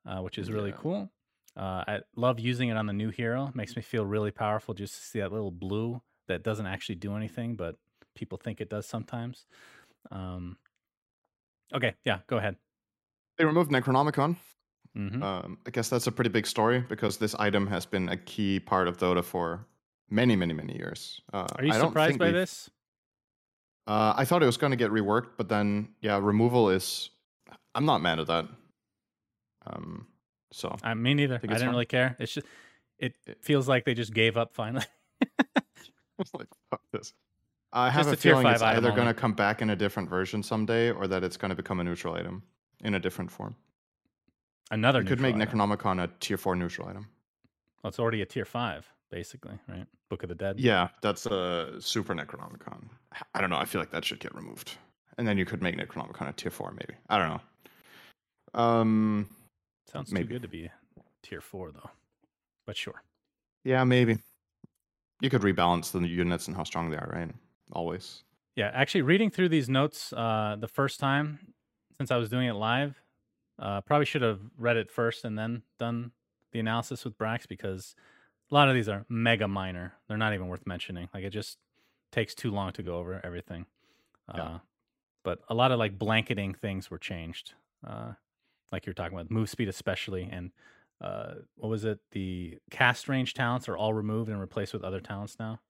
uh, 0.07 0.21
which 0.21 0.38
is 0.38 0.51
really 0.51 0.71
Yeah. 0.71 0.77
cool. 0.79 1.11
Uh, 1.57 1.85
I 1.87 2.01
love 2.17 2.41
using 2.41 2.69
it 2.71 2.77
on 2.77 2.87
the 2.87 2.93
new 2.93 3.11
hero. 3.11 3.51
Makes 3.55 3.77
me 3.77 3.83
feel 3.83 4.07
really 4.07 4.31
powerful 4.31 4.73
just 4.75 4.95
to 4.95 5.01
see 5.03 5.19
that 5.21 5.33
little 5.33 5.51
blue 5.51 6.01
that 6.29 6.43
doesn't 6.43 6.67
actually 6.67 6.95
do 6.95 7.15
anything, 7.15 7.57
but 7.57 7.77
people 8.15 8.38
think 8.38 8.61
it 8.61 8.71
does 8.71 8.87
sometimes. 8.87 9.45
Um, 10.11 10.57
okay, 11.75 11.95
yeah, 12.05 12.21
go 12.27 12.38
ahead. 12.38 12.57
They 13.38 13.45
removed 13.45 13.71
Necronomicon. 13.71 14.37
hmm 14.95 15.23
Um, 15.23 15.59
I 15.67 15.71
guess 15.71 15.88
that's 15.88 16.07
a 16.07 16.12
pretty 16.12 16.31
big 16.31 16.47
story 16.47 16.81
because 16.88 17.19
this 17.19 17.35
item 17.35 17.67
has 17.67 17.85
been 17.87 18.09
a 18.09 18.17
key 18.17 18.61
part 18.61 18.88
of 18.88 18.97
Dota 18.99 19.23
for 19.25 19.67
many, 20.11 20.37
many, 20.37 20.53
many 20.55 20.75
years. 20.77 21.21
Uh, 21.33 21.47
Are 21.57 21.65
you 21.65 21.73
I 21.73 21.79
surprised 21.81 22.19
by 22.19 22.27
we've- 22.27 22.38
this? 22.38 22.71
Uh, 23.87 24.15
I 24.17 24.25
thought 24.25 24.43
it 24.43 24.47
was 24.47 24.57
going 24.59 24.71
to 24.71 24.77
get 24.77 24.91
reworked, 24.93 25.31
but 25.37 25.49
then 25.49 25.95
yeah, 26.01 26.19
removal 26.23 26.71
is. 26.71 27.11
I'm 27.75 27.85
not 27.85 28.01
mad 28.01 28.21
at 28.21 28.27
that. 28.29 28.47
Um, 29.66 30.07
so 30.53 30.77
I 30.83 30.94
me 30.94 31.14
neither. 31.14 31.35
I, 31.35 31.37
it's 31.37 31.42
didn't 31.46 31.61
fine. 31.61 31.68
really 31.70 31.87
care. 31.87 32.16
It's 32.18 32.33
just 32.33 32.46
it 32.98 33.14
It- 33.27 33.42
feels 33.42 33.68
like 33.68 33.85
they 33.85 33.94
just 33.94 34.12
gave 34.14 34.37
up 34.37 34.55
finally. 34.55 34.85
Like 36.35 36.48
fuck 36.70 36.83
this. 36.92 37.12
I 37.72 37.88
have 37.90 38.05
Just 38.05 38.14
a 38.14 38.16
feeling 38.18 38.46
it's 38.46 38.61
either 38.62 38.92
going 38.92 39.07
to 39.09 39.14
come 39.14 39.33
back 39.33 39.62
in 39.62 39.70
a 39.70 39.77
different 39.77 40.09
version 40.11 40.42
someday, 40.42 40.90
or 40.90 41.07
that 41.09 41.25
it's 41.25 41.37
going 41.38 41.48
to 41.48 41.55
become 41.55 41.81
a 41.81 41.85
neutral 41.85 42.14
item 42.14 42.42
in 42.85 42.94
a 42.94 43.01
different 43.01 43.31
form. 43.31 43.57
Another 44.70 45.03
could 45.03 45.20
make 45.20 45.35
item. 45.35 45.48
Necronomicon 45.59 46.03
a 46.05 46.11
tier 46.20 46.37
four 46.37 46.55
neutral 46.55 46.87
item. 46.88 47.09
Well, 47.83 47.88
it's 47.88 47.98
already 47.98 48.20
a 48.22 48.27
tier 48.27 48.44
five, 48.44 48.87
basically, 49.11 49.59
right? 49.68 49.87
Book 50.11 50.22
of 50.22 50.29
the 50.29 50.35
Dead. 50.35 50.61
Yeah, 50.61 50.88
that's 51.01 51.25
a 51.27 51.77
super 51.81 52.14
Necronomicon. 52.14 52.85
I 53.35 53.40
don't 53.40 53.48
know. 53.51 53.57
I 53.57 53.64
feel 53.64 53.81
like 53.81 53.90
that 53.92 54.05
should 54.05 54.20
get 54.20 54.35
removed, 54.35 54.77
and 55.16 55.27
then 55.27 55.38
you 55.38 55.46
could 55.46 55.62
make 55.62 55.77
Necronomicon 55.77 56.29
a 56.29 56.33
tier 56.35 56.51
four, 56.51 56.72
maybe. 56.72 56.94
I 57.09 57.18
don't 57.18 57.29
know. 58.55 58.61
Um, 58.61 59.29
Sounds 59.90 60.09
too 60.11 60.14
maybe. 60.14 60.29
good 60.29 60.42
to 60.42 60.49
be 60.49 60.71
tier 61.23 61.40
four, 61.40 61.71
though. 61.73 61.90
But 62.66 62.77
sure. 62.77 63.03
yeah, 63.64 63.85
maybe. 63.85 64.18
You 65.21 65.31
could 65.31 65.42
rebalance 65.42 65.92
the 65.92 66.01
units 66.07 66.49
and 66.49 66.57
how 66.57 66.64
strong 66.64 66.90
they 66.90 66.97
are, 66.97 67.11
right? 67.14 67.31
Always. 67.73 68.25
Yeah, 68.57 68.71
actually, 68.75 69.03
reading 69.03 69.31
through 69.31 69.49
these 69.51 69.68
notes 69.68 70.12
uh, 70.12 70.57
the 70.59 70.68
first 70.68 71.01
time 71.01 71.55
since 71.97 72.11
I 72.11 72.16
was 72.16 72.29
doing 72.29 72.49
it 72.49 72.55
live, 72.55 72.97
uh, 73.59 73.81
probably 73.83 74.05
should 74.07 74.23
have 74.23 74.40
read 74.59 74.77
it 74.77 74.90
first 74.90 75.25
and 75.25 75.38
then 75.38 75.62
done 75.79 76.12
the 76.53 76.59
analysis 76.61 77.05
with 77.05 77.16
Brax 77.16 77.47
because 77.49 77.95
a 78.51 78.55
lot 78.55 78.68
of 78.68 78.75
these 78.75 78.88
are 78.88 79.07
mega 79.09 79.47
minor. 79.49 79.95
They're 80.09 80.16
not 80.18 80.35
even 80.35 80.49
worth 80.49 80.66
mentioning. 80.66 81.09
Like 81.14 81.25
it 81.25 81.31
just 81.31 81.59
takes 82.11 82.35
too 82.35 82.51
long 82.51 82.73
to 82.73 82.83
go 82.83 82.97
over 82.97 83.21
everything. 83.25 83.66
Uh, 84.29 84.35
Yeah. 84.37 84.59
But 85.25 85.38
a 85.49 85.55
lot 85.55 85.71
of 85.71 85.79
like 85.79 85.99
blanketing 85.99 86.53
things 86.53 86.90
were 86.90 86.99
changed, 86.99 87.55
uh, 87.87 88.12
like 88.73 88.87
you're 88.87 88.95
talking 88.95 89.17
about 89.17 89.31
move 89.31 89.49
speed 89.49 89.69
especially, 89.69 90.29
and 90.33 90.51
uh, 91.01 91.35
what 91.57 91.69
was 91.69 91.85
it? 91.85 91.99
The 92.13 92.59
cast 92.71 93.09
range 93.09 93.35
talents 93.35 93.69
are 93.69 93.77
all 93.77 93.93
removed 93.93 94.31
and 94.31 94.41
replaced 94.41 94.73
with 94.73 94.83
other 94.83 95.01
talents 95.01 95.37
now. 95.39 95.61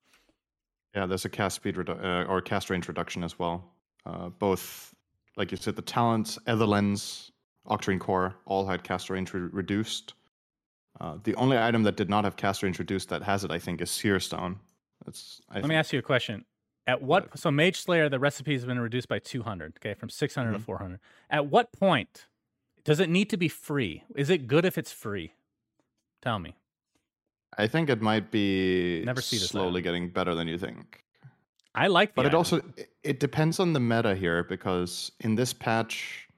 Yeah, 0.94 1.06
there's 1.06 1.24
a 1.24 1.28
cast 1.30 1.56
speed 1.56 1.74
redu- 1.76 2.02
uh, 2.02 2.30
or 2.30 2.40
cast 2.40 2.70
range 2.70 2.86
reduction 2.88 3.24
as 3.24 3.38
well. 3.38 3.64
Uh, 4.06 4.28
both, 4.28 4.94
like 5.36 5.50
you 5.50 5.56
said, 5.56 5.74
the 5.76 5.82
talents, 5.82 6.38
Aether 6.46 6.66
Lens, 6.66 7.32
Octarine 7.68 8.00
Core, 8.00 8.36
all 8.46 8.66
had 8.66 8.84
cast 8.84 9.10
range 9.10 9.32
re- 9.32 9.48
reduced. 9.52 10.14
Uh, 11.00 11.16
the 11.24 11.34
only 11.36 11.58
item 11.58 11.82
that 11.84 11.96
did 11.96 12.10
not 12.10 12.24
have 12.24 12.36
cast 12.36 12.62
range 12.62 12.78
reduced 12.78 13.08
that 13.08 13.22
has 13.22 13.42
it, 13.42 13.50
I 13.50 13.58
think, 13.58 13.80
is 13.80 13.90
Seer 13.90 14.20
Stone. 14.20 14.58
That's. 15.04 15.40
I 15.50 15.60
Let 15.60 15.68
me 15.68 15.74
ask 15.74 15.92
you 15.92 15.98
a 15.98 16.02
question. 16.02 16.44
At 16.86 17.00
what 17.00 17.38
so 17.38 17.50
Mage 17.50 17.80
Slayer 17.80 18.08
the 18.08 18.18
recipe 18.18 18.52
has 18.52 18.64
been 18.64 18.78
reduced 18.80 19.08
by 19.08 19.20
200, 19.20 19.74
okay, 19.78 19.94
from 19.94 20.08
600 20.10 20.52
to 20.52 20.58
Mhm. 20.58 20.62
400. 20.62 21.00
At 21.30 21.46
what 21.46 21.72
point 21.72 22.26
does 22.84 23.00
it 23.00 23.08
need 23.08 23.30
to 23.30 23.36
be 23.36 23.48
free? 23.48 24.04
Is 24.16 24.30
it 24.30 24.46
good 24.46 24.64
if 24.64 24.76
it's 24.78 24.92
free? 24.92 25.32
Tell 26.20 26.38
me. 26.38 26.56
I 27.58 27.66
think 27.66 27.90
it 27.90 28.00
might 28.00 28.30
be 28.30 29.02
Never 29.04 29.20
see 29.20 29.36
this 29.38 29.48
slowly 29.48 29.80
item. 29.80 29.82
getting 29.82 30.08
better 30.10 30.34
than 30.34 30.48
you 30.48 30.58
think. 30.58 31.04
I 31.74 31.86
like 31.88 32.10
the 32.14 32.16
But 32.16 32.26
it 32.26 32.34
also 32.34 32.56
it- 32.76 32.90
it 33.02 33.20
depends 33.20 33.60
on 33.60 33.72
the 33.72 33.80
meta 33.80 34.14
here 34.14 34.44
because 34.44 35.12
in 35.20 35.34
this 35.34 35.52
patch, 35.52 36.28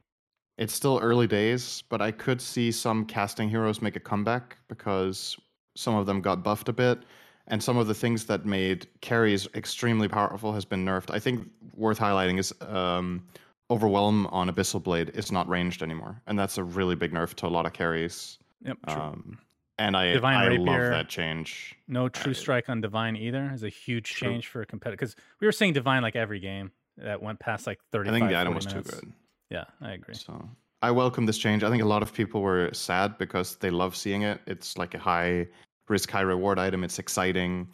it's 0.59 0.73
still 0.73 0.99
early 1.03 1.27
days, 1.27 1.83
but 1.89 2.01
I 2.01 2.11
could 2.13 2.41
see 2.41 2.71
some 2.73 3.05
casting 3.07 3.49
heroes 3.49 3.83
make 3.83 3.97
a 3.97 4.01
comeback 4.01 4.57
because 4.69 5.37
some 5.77 5.95
of 5.97 6.07
them 6.07 6.21
got 6.21 6.43
buffed 6.45 6.69
a 6.69 6.73
bit, 6.73 7.01
and 7.49 7.61
some 7.63 7.77
of 7.77 7.87
the 7.89 7.95
things 7.95 8.27
that 8.27 8.47
made 8.47 8.87
carries 9.01 9.49
extremely 9.55 10.07
powerful 10.09 10.53
has 10.53 10.65
been 10.65 10.85
nerfed. 10.85 11.11
I 11.13 11.19
think 11.19 11.49
worth 11.75 11.99
highlighting 11.99 12.39
is 12.39 12.53
um, 12.63 13.27
overwhelm 13.75 14.27
on 14.29 14.49
Abyssal 14.51 14.83
Blade 14.83 15.11
is 15.15 15.33
not 15.33 15.49
ranged 15.49 15.83
anymore, 15.83 16.21
and 16.27 16.39
that's 16.39 16.59
a 16.59 16.65
really 16.65 16.95
big 16.95 17.13
nerf 17.13 17.35
to 17.35 17.47
a 17.47 17.49
lot 17.49 17.67
of 17.67 17.73
carries. 17.73 18.39
Yep, 18.65 18.79
true. 18.89 19.03
Um, 19.03 19.39
and 19.79 19.97
I 19.97 20.13
Divine 20.13 20.37
I 20.37 20.47
Rapier. 20.47 20.65
love 20.65 20.91
that 20.91 21.09
change. 21.09 21.75
no 21.89 22.09
true 22.09 22.31
I- 22.31 22.35
strike 22.35 22.69
on 22.69 22.81
Divine 22.81 23.17
either 23.17 23.51
is 23.53 23.65
a 23.65 23.69
huge 23.69 24.11
True. 24.15 24.29
change 24.29 24.47
for 24.47 24.63
a 24.63 24.67
competitor 24.67 24.97
because 24.97 25.17
we 25.41 25.47
were 25.49 25.53
seeing 25.53 25.73
Divine 25.73 26.03
like 26.03 26.15
every 26.17 26.39
game 26.39 26.71
that 26.97 27.21
went 27.21 27.41
past 27.41 27.67
like 27.67 27.81
30 27.91 28.09
I 28.09 28.13
think 28.13 28.29
the 28.29 28.39
item 28.39 28.55
was 28.55 28.67
too 28.67 28.83
good. 28.83 29.13
Yeah, 29.51 29.65
I 29.81 29.93
agree. 29.93 30.15
So 30.15 30.49
I 30.81 30.93
welcome 30.93 31.27
this 31.27 31.39
change. 31.39 31.65
I 31.65 31.71
think 31.71 31.83
a 31.83 31.87
lot 31.87 32.03
of 32.03 32.13
people 32.15 32.41
were 32.41 32.71
sad 32.73 33.19
because 33.19 33.57
they 33.57 33.71
love 33.71 33.97
seeing 33.97 34.23
it. 34.23 34.41
It's 34.47 34.79
like 34.79 34.95
a 34.95 34.99
high 34.99 35.49
risk, 35.89 36.09
high 36.11 36.21
reward 36.21 36.59
item. 36.61 36.85
It's 36.85 36.99
exciting. 37.01 37.67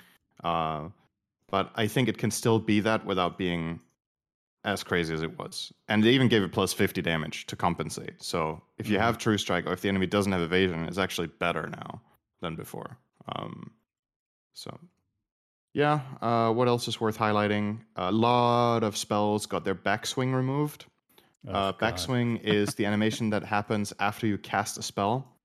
Uh, 0.42 0.88
but 1.50 1.70
I 1.74 1.86
think 1.86 2.08
it 2.08 2.16
can 2.16 2.30
still 2.30 2.58
be 2.58 2.80
that 2.80 3.04
without 3.04 3.36
being 3.36 3.78
as 4.64 4.84
crazy 4.84 5.14
as 5.14 5.22
it 5.22 5.38
was. 5.38 5.72
And 5.88 6.04
they 6.04 6.10
even 6.10 6.28
gave 6.28 6.42
it 6.42 6.52
plus 6.52 6.72
50 6.72 7.00
damage 7.02 7.46
to 7.46 7.56
compensate. 7.56 8.22
So 8.22 8.62
if 8.78 8.88
you 8.88 8.98
Mhm. 8.98 9.02
have 9.02 9.18
True 9.18 9.38
Strike 9.38 9.66
or 9.66 9.72
if 9.72 9.80
the 9.80 9.88
enemy 9.88 10.06
doesn't 10.06 10.32
have 10.32 10.42
evasion, 10.42 10.84
it's 10.84 10.98
actually 10.98 11.28
better 11.28 11.66
now 11.68 12.02
than 12.40 12.56
before. 12.56 12.98
Um, 13.28 13.72
so 14.54 14.78
yeah, 15.72 16.00
uh, 16.20 16.52
what 16.52 16.68
else 16.68 16.88
is 16.88 17.00
worth 17.00 17.16
highlighting? 17.16 17.80
A 17.96 18.10
lot 18.10 18.82
of 18.82 18.96
spells 18.96 19.46
got 19.46 19.64
their 19.64 19.74
backswing 19.74 20.34
removed. 20.34 20.84
Oh, 21.46 21.52
Uh, 21.52 21.72
backswing 21.72 22.40
is 22.42 22.74
the 22.74 22.84
animation 22.84 23.30
that 23.30 23.44
happens 23.44 23.92
after 23.98 24.26
you 24.26 24.36
cast 24.36 24.78
a 24.78 24.82
spell. 24.82 25.36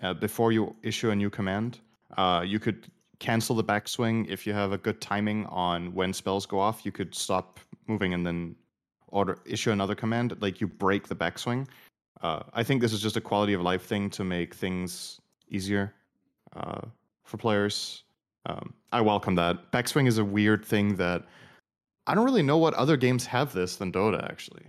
Uh, 0.00 0.14
before 0.14 0.50
you 0.52 0.74
issue 0.82 1.10
a 1.10 1.16
new 1.16 1.30
command, 1.30 1.80
uh, 2.16 2.42
you 2.46 2.58
could 2.58 2.90
cancel 3.18 3.54
the 3.54 3.62
backswing 3.64 4.26
if 4.28 4.46
you 4.46 4.52
have 4.52 4.72
a 4.72 4.78
good 4.78 5.00
timing 5.00 5.46
on 5.46 5.92
when 5.94 6.12
spells 6.12 6.46
go 6.46 6.58
off. 6.58 6.84
You 6.86 6.90
could 6.92 7.14
stop 7.14 7.60
moving 7.86 8.14
and 8.14 8.26
then 8.26 8.56
order 9.12 9.38
issue 9.44 9.70
another 9.70 9.94
command. 9.94 10.36
Like 10.40 10.60
you 10.60 10.66
break 10.66 11.06
the 11.06 11.14
backswing. 11.14 11.68
Uh, 12.20 12.42
I 12.52 12.62
think 12.62 12.80
this 12.80 12.92
is 12.92 13.00
just 13.00 13.16
a 13.16 13.20
quality 13.20 13.52
of 13.52 13.60
life 13.60 13.84
thing 13.84 14.10
to 14.10 14.24
make 14.24 14.54
things 14.54 15.20
easier 15.48 15.94
uh, 16.56 16.80
for 17.24 17.36
players. 17.36 18.04
Um, 18.46 18.74
I 18.90 19.00
welcome 19.00 19.36
that. 19.36 19.70
Backswing 19.70 20.08
is 20.08 20.18
a 20.18 20.24
weird 20.24 20.64
thing 20.64 20.96
that 20.96 21.24
I 22.06 22.14
don't 22.14 22.24
really 22.24 22.42
know 22.42 22.58
what 22.58 22.74
other 22.74 22.96
games 22.96 23.26
have 23.26 23.52
this 23.52 23.76
than 23.76 23.92
Dota 23.92 24.24
actually. 24.24 24.66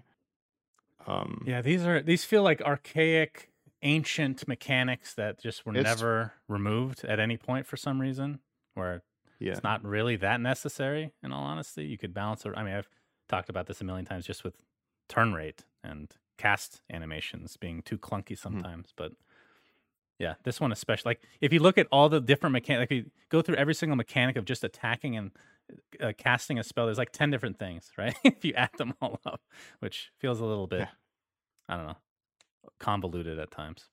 Um, 1.07 1.43
Yeah, 1.45 1.61
these 1.61 1.85
are 1.85 2.01
these 2.01 2.23
feel 2.23 2.43
like 2.43 2.61
archaic, 2.61 3.49
ancient 3.81 4.47
mechanics 4.47 5.13
that 5.15 5.41
just 5.41 5.65
were 5.65 5.73
never 5.73 6.33
removed 6.47 7.03
at 7.03 7.19
any 7.19 7.37
point 7.37 7.65
for 7.65 7.77
some 7.77 7.99
reason. 7.99 8.39
Where 8.75 9.03
yeah. 9.39 9.51
it's 9.51 9.63
not 9.63 9.83
really 9.83 10.15
that 10.17 10.41
necessary. 10.41 11.11
In 11.23 11.31
all 11.31 11.43
honesty, 11.43 11.85
you 11.85 11.97
could 11.97 12.13
balance. 12.13 12.45
it. 12.45 12.53
I 12.55 12.63
mean, 12.63 12.73
I've 12.73 12.89
talked 13.35 13.49
about 13.49 13.67
this 13.67 13.81
a 13.81 13.83
million 13.83 14.05
times 14.05 14.25
just 14.25 14.43
with 14.43 14.55
turn 15.09 15.33
rate 15.33 15.65
and 15.83 16.11
cast 16.37 16.81
animations 16.91 17.57
being 17.57 17.81
too 17.81 17.97
clunky 17.97 18.37
sometimes. 18.37 18.93
But 18.95 19.13
Yeah, 20.19 20.35
this 20.43 20.61
one 20.61 20.71
especially. 20.71 21.09
Like 21.11 21.21
if 21.41 21.51
you 21.51 21.59
look 21.59 21.77
at 21.77 21.87
all 21.91 22.09
the 22.09 22.21
different 22.21 22.53
mechanic, 22.53 22.91
like 22.91 22.97
you 22.97 23.11
go 23.29 23.41
through 23.41 23.55
every 23.55 23.73
single 23.73 23.95
mechanic 23.95 24.35
of 24.35 24.45
just 24.45 24.63
attacking 24.63 25.17
and 25.17 25.31
uh, 25.99 26.13
casting 26.17 26.59
a 26.59 26.63
spell. 26.63 26.85
There's 26.85 26.97
like 26.97 27.11
ten 27.11 27.31
different 27.31 27.57
things, 27.57 27.89
right? 27.97 28.15
if 28.23 28.45
you 28.45 28.53
add 28.53 28.71
them 28.77 28.93
all 29.01 29.19
up, 29.25 29.41
which 29.79 30.11
feels 30.19 30.39
a 30.39 30.45
little 30.45 30.67
bit, 30.67 30.81
Yeah. 30.81 30.87
I 31.69 31.77
don't 31.77 31.87
know, 31.87 31.97
convoluted 32.79 33.39
at 33.39 33.49
times. 33.51 33.89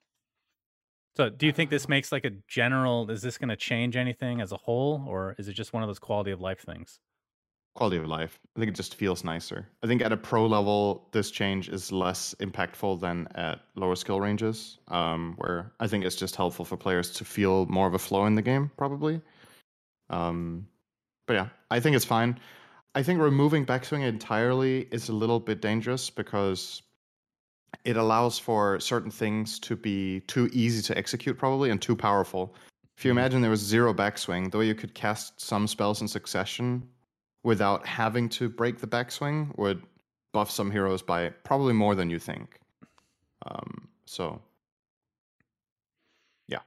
So, 1.16 1.28
do 1.28 1.46
you 1.46 1.52
think 1.52 1.70
this 1.70 1.88
makes 1.88 2.12
like 2.12 2.24
a 2.24 2.30
general? 2.46 3.10
Is 3.10 3.22
this 3.22 3.38
going 3.38 3.48
to 3.48 3.56
change 3.56 3.96
anything 3.96 4.40
as 4.40 4.52
a 4.52 4.56
whole, 4.56 5.04
or 5.06 5.34
is 5.38 5.48
it 5.48 5.54
just 5.54 5.72
one 5.72 5.82
of 5.82 5.88
those 5.88 5.98
quality 5.98 6.30
of 6.30 6.40
life 6.40 6.60
things? 6.60 7.00
Quality 7.74 7.96
of 7.96 8.06
life. 8.06 8.38
I 8.56 8.60
think 8.60 8.70
it 8.70 8.74
just 8.74 8.96
feels 8.96 9.24
nicer. 9.24 9.68
I 9.82 9.86
think 9.86 10.02
at 10.02 10.12
a 10.12 10.16
pro 10.16 10.46
level, 10.46 11.08
this 11.12 11.30
change 11.30 11.68
is 11.68 11.92
less 11.92 12.34
impactful 12.40 13.00
than 13.00 13.28
at 13.34 13.60
lower 13.76 13.96
skill 13.96 14.20
ranges, 14.20 14.78
um, 14.88 15.34
where 15.38 15.72
I 15.80 15.86
think 15.86 16.04
it's 16.04 16.16
just 16.16 16.36
helpful 16.36 16.64
for 16.64 16.76
players 16.76 17.10
to 17.12 17.24
feel 17.24 17.66
more 17.66 17.86
of 17.86 17.94
a 17.94 17.98
flow 17.98 18.26
in 18.26 18.34
the 18.34 18.42
game, 18.42 18.70
probably. 18.76 19.20
Um, 20.08 20.66
but 21.26 21.34
yeah, 21.34 21.48
I 21.70 21.80
think 21.80 21.96
it's 21.96 22.04
fine. 22.04 22.38
I 22.94 23.04
think 23.04 23.20
removing 23.20 23.64
backswing 23.64 24.02
entirely 24.02 24.88
is 24.90 25.08
a 25.08 25.12
little 25.12 25.38
bit 25.38 25.62
dangerous 25.62 26.10
because 26.10 26.82
it 27.84 27.96
allows 27.96 28.36
for 28.36 28.80
certain 28.80 29.12
things 29.12 29.60
to 29.60 29.76
be 29.76 30.20
too 30.26 30.50
easy 30.52 30.82
to 30.82 30.98
execute, 30.98 31.38
probably, 31.38 31.70
and 31.70 31.80
too 31.80 31.94
powerful. 31.94 32.54
If 32.98 33.04
you 33.04 33.12
imagine 33.12 33.40
there 33.40 33.50
was 33.50 33.60
zero 33.60 33.94
backswing, 33.94 34.50
the 34.50 34.58
way 34.58 34.66
you 34.66 34.74
could 34.74 34.92
cast 34.92 35.40
some 35.40 35.68
spells 35.68 36.02
in 36.02 36.08
succession 36.08 36.82
without 37.42 37.86
having 37.86 38.28
to 38.28 38.48
break 38.48 38.78
the 38.78 38.86
backswing 38.86 39.56
would 39.58 39.82
buff 40.32 40.50
some 40.50 40.70
heroes 40.70 41.02
by 41.02 41.28
probably 41.44 41.72
more 41.72 41.94
than 41.94 42.10
you 42.10 42.18
think. 42.18 42.60
Um, 43.46 43.88
so, 44.04 44.40
yeah, 46.48 46.60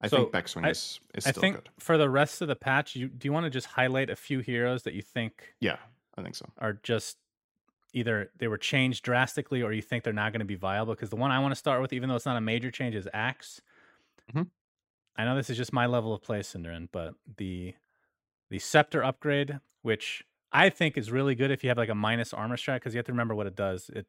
I 0.00 0.08
So, 0.08 0.16
think 0.18 0.32
backswing 0.32 0.64
I- 0.66 0.70
is, 0.70 1.00
is 1.14 1.26
I 1.26 1.30
still 1.30 1.40
think 1.40 1.56
good. 1.56 1.70
for 1.78 1.98
the 1.98 2.08
rest 2.08 2.40
of 2.42 2.48
the 2.48 2.56
patch, 2.56 2.94
you 2.96 3.08
do 3.08 3.26
you 3.28 3.32
want 3.32 3.44
to 3.44 3.50
just 3.50 3.66
highlight 3.66 4.10
a 4.10 4.16
few 4.16 4.40
heroes 4.40 4.82
that 4.84 4.94
you 4.94 5.02
think 5.02 5.54
Yeah, 5.60 5.78
I 6.16 6.22
think 6.22 6.34
so. 6.36 6.50
are 6.58 6.74
just 6.74 7.18
either 7.92 8.30
they 8.38 8.48
were 8.48 8.58
changed 8.58 9.04
drastically 9.04 9.62
or 9.62 9.72
you 9.72 9.82
think 9.82 10.04
they're 10.04 10.12
not 10.12 10.32
going 10.32 10.40
to 10.40 10.44
be 10.46 10.56
viable? 10.56 10.94
Because 10.94 11.10
the 11.10 11.16
one 11.16 11.30
I 11.30 11.38
want 11.40 11.52
to 11.52 11.56
start 11.56 11.80
with, 11.82 11.92
even 11.92 12.08
though 12.08 12.16
it's 12.16 12.26
not 12.26 12.36
a 12.36 12.40
major 12.40 12.70
change, 12.70 12.94
is 12.94 13.08
Axe. 13.12 13.60
Mhm. 14.32 14.48
I 15.16 15.24
know 15.24 15.36
this 15.36 15.48
is 15.50 15.56
just 15.56 15.72
my 15.72 15.86
level 15.86 16.12
of 16.12 16.22
play, 16.22 16.40
SyndereN, 16.40 16.88
but 16.90 17.14
the 17.36 17.74
the 18.54 18.60
Scepter 18.60 19.02
upgrade, 19.02 19.58
which 19.82 20.22
I 20.52 20.70
think 20.70 20.96
is 20.96 21.10
really 21.10 21.34
good 21.34 21.50
if 21.50 21.64
you 21.64 21.70
have 21.70 21.76
like 21.76 21.88
a 21.88 21.94
minus 21.94 22.32
armor 22.32 22.56
strat, 22.56 22.76
because 22.76 22.94
you 22.94 22.98
have 22.98 23.06
to 23.06 23.12
remember 23.12 23.34
what 23.34 23.48
it 23.48 23.56
does. 23.56 23.90
It 23.92 24.06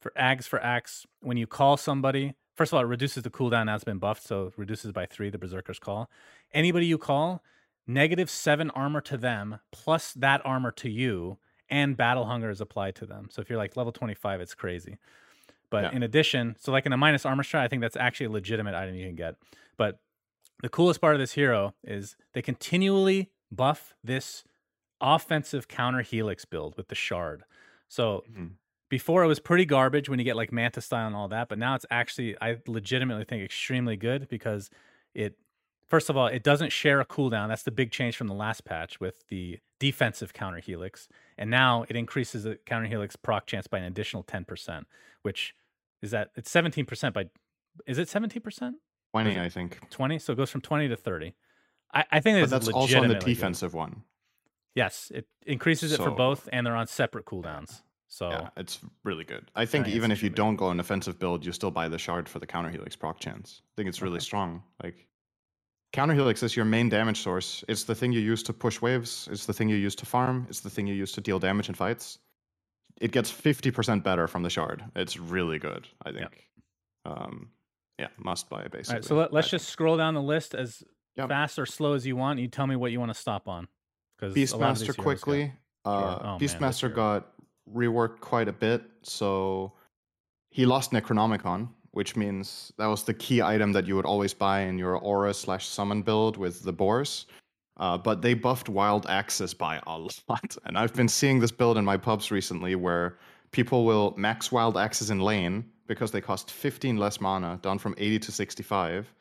for 0.00 0.12
Aghs 0.16 0.46
for 0.46 0.62
Axe, 0.62 1.04
when 1.20 1.36
you 1.36 1.48
call 1.48 1.76
somebody, 1.76 2.34
first 2.56 2.70
of 2.72 2.76
all, 2.76 2.84
it 2.84 2.86
reduces 2.86 3.24
the 3.24 3.30
cooldown 3.30 3.66
now 3.66 3.74
it's 3.74 3.82
been 3.82 3.98
buffed, 3.98 4.22
so 4.22 4.46
it 4.46 4.52
reduces 4.56 4.92
by 4.92 5.04
three 5.04 5.30
the 5.30 5.38
Berserker's 5.38 5.80
call. 5.80 6.08
Anybody 6.54 6.86
you 6.86 6.96
call, 6.96 7.42
negative 7.88 8.30
seven 8.30 8.70
armor 8.70 9.00
to 9.00 9.16
them, 9.16 9.58
plus 9.72 10.12
that 10.12 10.40
armor 10.44 10.70
to 10.70 10.88
you, 10.88 11.38
and 11.68 11.96
battle 11.96 12.26
hunger 12.26 12.50
is 12.50 12.60
applied 12.60 12.94
to 12.94 13.06
them. 13.06 13.26
So 13.32 13.42
if 13.42 13.50
you're 13.50 13.58
like 13.58 13.76
level 13.76 13.90
25, 13.90 14.40
it's 14.40 14.54
crazy. 14.54 14.98
But 15.70 15.82
Yeah. 15.82 15.96
in 15.96 16.04
addition, 16.04 16.54
so 16.60 16.70
like 16.70 16.86
in 16.86 16.92
a 16.92 16.96
minus 16.96 17.26
armor 17.26 17.42
strat, 17.42 17.62
I 17.62 17.66
think 17.66 17.82
that's 17.82 17.96
actually 17.96 18.26
a 18.26 18.30
legitimate 18.30 18.76
item 18.76 18.94
you 18.94 19.06
can 19.06 19.16
get. 19.16 19.34
But 19.76 19.98
the 20.62 20.68
coolest 20.68 21.00
part 21.00 21.16
of 21.16 21.18
this 21.18 21.32
hero 21.32 21.74
is 21.82 22.16
they 22.34 22.42
continually 22.42 23.32
buff 23.50 23.94
this 24.04 24.44
offensive 25.00 25.68
counter 25.68 26.02
helix 26.02 26.44
build 26.44 26.76
with 26.76 26.88
the 26.88 26.94
shard. 26.94 27.44
So 27.88 28.26
Mhm. 28.28 28.58
before 28.90 29.22
it 29.24 29.26
was 29.28 29.40
pretty 29.40 29.64
garbage 29.66 30.08
when 30.08 30.18
you 30.18 30.24
get 30.24 30.36
like 30.36 30.52
manta 30.52 30.80
style 30.80 31.06
and 31.06 31.16
all 31.16 31.28
that, 31.28 31.48
but 31.48 31.58
now 31.58 31.74
it's 31.74 31.86
actually 31.90 32.36
I 32.40 32.58
legitimately 32.66 33.24
think 33.24 33.44
extremely 33.44 33.96
good 33.96 34.28
because 34.28 34.70
it 35.14 35.38
first 35.86 36.10
of 36.10 36.16
all 36.16 36.26
it 36.26 36.42
doesn't 36.42 36.70
share 36.72 37.00
a 37.00 37.06
cooldown. 37.06 37.48
That's 37.48 37.62
the 37.64 37.70
big 37.70 37.92
change 37.92 38.16
from 38.16 38.28
the 38.28 38.34
last 38.34 38.64
patch 38.64 39.00
with 39.00 39.26
the 39.28 39.58
defensive 39.78 40.32
counter 40.32 40.58
helix, 40.60 41.08
and 41.38 41.50
now 41.50 41.84
it 41.88 41.96
increases 41.96 42.44
the 42.44 42.56
counter 42.66 42.88
helix 42.88 43.16
proc 43.16 43.46
chance 43.46 43.66
by 43.66 43.78
an 43.78 43.84
additional 43.84 44.22
ten 44.22 44.44
percent, 44.44 44.86
which 45.22 45.54
is 46.02 46.10
that 46.12 46.30
it's 46.36 46.50
seventeen 46.50 46.86
percent 46.86 47.14
by 47.14 47.30
is 47.86 47.98
it 47.98 48.08
seventeen 48.08 48.42
percent? 48.42 48.76
20, 49.12 49.38
I 49.38 49.48
think. 49.48 49.80
20 49.90 50.18
so 50.18 50.32
it 50.32 50.36
goes 50.36 50.50
from 50.50 50.60
20 50.60 50.88
to 50.88 50.96
30 50.96 51.34
i, 51.94 52.04
I 52.12 52.20
think 52.20 52.40
But 52.40 52.50
that's 52.50 52.68
also 52.68 53.00
on 53.00 53.08
the 53.08 53.14
legitimately 53.14 53.34
good. 53.34 53.36
defensive 53.36 53.74
one. 53.74 54.02
yes 54.74 55.10
it 55.14 55.26
increases 55.46 55.92
it 55.92 55.98
for 55.98 56.10
both 56.10 56.48
and 56.52 56.66
they're 56.66 56.76
on 56.76 56.86
separate 56.88 57.26
cooldowns 57.26 57.82
so 58.08 58.30
Yeah, 58.30 58.48
it's 58.56 58.80
really 59.04 59.24
good. 59.24 59.50
I 59.56 59.66
think 59.66 59.86
even 59.88 60.10
if 60.12 60.22
you 60.22 60.30
don't 60.30 60.56
go 60.56 60.70
an 60.70 60.80
offensive 60.80 61.18
build, 61.18 61.44
you 61.46 61.52
still 61.52 61.70
buy 61.70 61.88
the 61.88 61.98
shard 61.98 62.28
for 62.28 62.38
the 62.38 62.46
counter 62.46 62.70
helix 62.70 62.96
proc 62.96 63.20
chance. 63.20 63.62
I 63.62 63.72
think 63.76 63.88
it's 63.88 64.02
really 64.02 64.16
Okay. 64.16 64.24
strong. 64.24 64.62
Like 64.82 65.08
counter 65.92 66.14
helix 66.14 66.42
is 66.42 66.56
your 66.56 66.64
main 66.66 66.88
damage 66.88 67.20
source. 67.20 67.64
It's 67.68 67.84
the 67.84 67.94
thing 67.94 68.12
you 68.12 68.20
use 68.20 68.42
to 68.44 68.52
push 68.54 68.80
waves. 68.82 69.28
It's 69.30 69.46
the 69.46 69.52
thing 69.54 69.68
you 69.68 69.76
use 69.76 69.94
to 69.96 70.06
farm. 70.06 70.46
It's 70.48 70.60
the 70.60 70.70
thing 70.70 70.86
you 70.86 70.94
use 70.94 71.12
to 71.12 71.20
deal 71.20 71.38
damage 71.38 71.68
in 71.68 71.74
fights. 71.74 72.18
It 73.00 73.12
gets 73.12 73.30
fifty 73.30 73.70
percent 73.70 74.04
better 74.04 74.26
from 74.28 74.42
the 74.42 74.50
shard. 74.50 74.84
It's 74.96 75.18
really 75.18 75.58
good. 75.58 75.88
I 76.04 76.12
think. 76.12 76.48
Um, 77.04 77.50
yeah, 77.98 78.08
must 78.18 78.50
buy 78.50 78.68
basically. 78.68 78.80
all 78.88 78.96
right 78.96 79.04
so 79.04 79.16
let, 79.16 79.32
let's 79.32 79.48
I 79.48 79.50
just 79.52 79.68
scroll 79.68 79.96
down 79.96 80.14
the 80.14 80.22
list 80.22 80.54
as 80.54 80.82
Yep. 81.18 81.28
fast 81.28 81.58
or 81.58 81.66
slow 81.66 81.94
as 81.94 82.06
you 82.06 82.16
want 82.16 82.38
you 82.38 82.48
tell 82.48 82.66
me 82.66 82.76
what 82.76 82.92
you 82.92 83.00
want 83.00 83.12
to 83.12 83.18
stop 83.18 83.48
on 83.48 83.66
because 84.16 84.34
Beastmaster 84.34 84.96
quickly. 84.96 85.52
Uh, 85.84 86.18
Oh, 86.22 86.38
Beastmaster 86.40 86.82
hero. 86.82 86.94
got 86.94 87.32
reworked 87.72 88.20
quite 88.20 88.48
a 88.48 88.52
bit, 88.52 88.82
so 89.02 89.72
he 90.50 90.66
lost 90.66 90.92
Necronomicon, 90.92 91.68
which 91.92 92.16
means 92.16 92.72
that 92.78 92.86
was 92.86 93.04
the 93.04 93.14
key 93.14 93.42
item 93.42 93.72
that 93.72 93.86
you 93.86 93.94
would 93.96 94.06
always 94.06 94.34
buy 94.34 94.60
in 94.60 94.78
your 94.78 94.96
aura 94.96 95.32
slash 95.34 95.66
summon 95.66 96.02
build 96.02 96.36
with 96.36 96.62
the 96.62 96.72
boars. 96.72 97.26
Uh, 97.78 97.96
but 97.96 98.22
they 98.22 98.34
buffed 98.34 98.68
wild 98.68 99.06
axes 99.08 99.54
by 99.54 99.80
a 99.86 99.98
lot, 100.28 100.56
and 100.64 100.76
I've 100.76 100.94
been 100.94 101.08
seeing 101.08 101.38
this 101.38 101.52
build 101.52 101.78
in 101.78 101.84
my 101.84 101.96
pubs 101.96 102.30
recently, 102.30 102.74
where 102.74 103.18
people 103.52 103.84
will 103.84 104.14
max 104.16 104.50
wild 104.50 104.76
axes 104.76 105.10
in 105.10 105.20
lane 105.20 105.64
because 105.86 106.10
they 106.10 106.20
cost 106.20 106.50
15 106.50 106.96
less 106.96 107.20
mana, 107.20 107.58
down 107.62 107.78
from 107.78 107.94
80 107.96 108.18
to 108.20 108.32
65. 108.32 109.14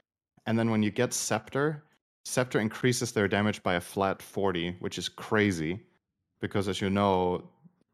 And 0.48 0.58
then 0.58 0.72
when 0.72 0.82
you 0.82 0.92
get 0.92 1.14
Scepter, 1.14 1.84
Scepter 2.28 2.60
increases 2.60 3.14
their 3.14 3.28
damage 3.28 3.64
by 3.64 3.76
a 3.76 3.80
flat 3.80 4.22
40, 4.22 4.76
which 4.80 4.98
is 4.98 5.08
crazy 5.08 5.80
because, 6.42 6.68
as 6.68 6.82
you 6.82 6.90
know, 6.90 7.42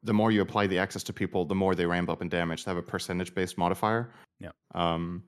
the 0.01 0.13
more 0.13 0.31
you 0.31 0.41
apply 0.41 0.65
the 0.65 0.79
access 0.79 1.03
to 1.03 1.13
people, 1.13 1.45
the 1.45 1.53
more 1.53 1.75
they 1.75 1.85
ramp 1.85 2.09
up 2.09 2.19
in 2.19 2.29
damage. 2.29 2.65
They 2.65 2.71
have 2.71 2.77
a 2.77 2.81
percentage 2.81 3.35
based 3.35 3.59
modifier. 3.59 4.09
Yeah. 4.39 4.49
Um, 4.73 5.23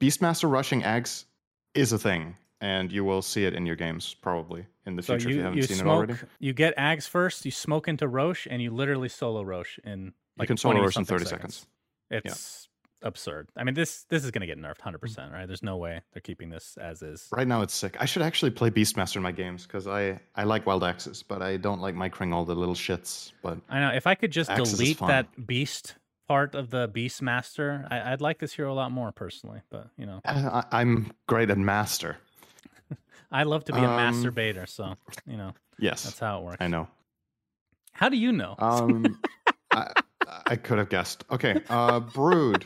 Beastmaster 0.00 0.50
rushing 0.50 0.82
eggs 0.84 1.26
is 1.74 1.92
a 1.92 1.98
thing, 1.98 2.34
and 2.62 2.90
you 2.90 3.04
will 3.04 3.20
see 3.20 3.44
it 3.44 3.52
in 3.52 3.66
your 3.66 3.76
games 3.76 4.14
probably 4.14 4.64
in 4.86 4.96
the 4.96 5.02
so 5.02 5.18
future 5.18 5.28
if 5.28 5.30
you, 5.30 5.36
you 5.36 5.42
haven't 5.42 5.56
you 5.58 5.62
seen 5.64 5.76
smoke 5.76 6.04
it 6.04 6.10
already. 6.12 6.26
you 6.38 6.52
get 6.54 6.76
aghs 6.76 7.08
first 7.08 7.44
you 7.44 7.50
smoke 7.50 7.88
into 7.88 8.06
rosh 8.08 8.46
and 8.48 8.62
you 8.62 8.70
literally 8.70 9.08
solo 9.08 9.42
rosh 9.42 9.78
in 9.84 10.12
like 10.38 10.46
can 10.46 10.56
solo 10.56 10.74
20 10.74 10.84
Rosh 10.84 10.96
in 10.96 11.04
something 11.04 11.18
30 11.18 11.24
seconds. 11.28 11.66
it's 12.10 12.68
absurd 13.02 13.48
i 13.56 13.62
mean 13.62 13.74
this 13.74 14.04
this 14.08 14.24
is 14.24 14.30
going 14.30 14.40
to 14.40 14.46
get 14.46 14.58
nerfed 14.58 14.78
100% 14.78 14.98
Mm. 14.98 15.32
right 15.32 15.46
there's 15.46 15.62
no 15.62 15.76
way 15.76 16.00
they're 16.12 16.20
keeping 16.22 16.48
this 16.50 16.76
as 16.80 17.02
is 17.02 17.28
Right 17.30 17.46
now, 17.46 17.60
it's 17.62 17.74
sick. 17.74 17.96
I 18.00 18.06
should 18.06 18.22
actually 18.22 18.50
play 18.50 18.70
Beastmaster 18.70 19.16
in 19.16 19.22
my 19.22 19.32
games 19.32 19.64
because 19.66 19.86
I, 19.86 20.18
I 20.34 20.44
like 20.44 20.64
wild 20.66 20.82
axes, 20.82 21.22
but 21.22 21.42
I 21.42 21.56
don't 21.58 21.80
like 21.80 21.94
micring 21.94 22.32
all 22.32 22.44
the 22.44 22.54
little 22.54 22.74
shits. 22.74 23.32
But 23.42 23.58
I 23.68 23.80
know. 23.80 23.90
If 23.90 24.06
I 24.06 24.14
could 24.14 24.30
just 24.32 24.50
Axis 24.50 24.72
delete 24.72 24.98
that 25.00 25.46
beast 25.46 25.96
part 26.28 26.54
of 26.54 26.70
the 26.70 26.88
Beastmaster, 26.88 27.86
I, 27.90 28.12
I'd 28.12 28.20
like 28.20 28.38
this 28.38 28.52
hero 28.54 28.72
a 28.72 28.74
lot 28.74 28.90
more 28.92 29.12
personally. 29.12 29.60
But 29.70 29.88
you 29.98 30.06
know, 30.06 30.20
I, 30.24 30.34
I- 30.70 30.80
I'm 30.80 31.12
great 31.26 31.50
at 31.50 31.58
master. 31.58 32.16
I 33.30 33.42
love 33.42 33.64
to 33.66 33.72
be 33.72 33.78
a 33.80 33.84
Um, 33.84 34.14
masturbator, 34.24 34.68
so 34.68 34.94
you 35.26 35.36
know 35.36 35.52
Yes, 35.78 36.04
that's 36.04 36.18
how 36.18 36.38
it 36.40 36.44
works. 36.44 36.56
I 36.60 36.68
know. 36.68 36.88
How 37.92 38.08
do 38.08 38.16
you 38.16 38.32
know? 38.32 38.54
Um, 38.58 39.18
I, 39.72 39.92
I 40.46 40.56
could 40.56 40.78
have 40.78 40.88
guessed. 40.88 41.24
Okay, 41.30 41.60
uh, 41.68 42.00
Brood. 42.00 42.64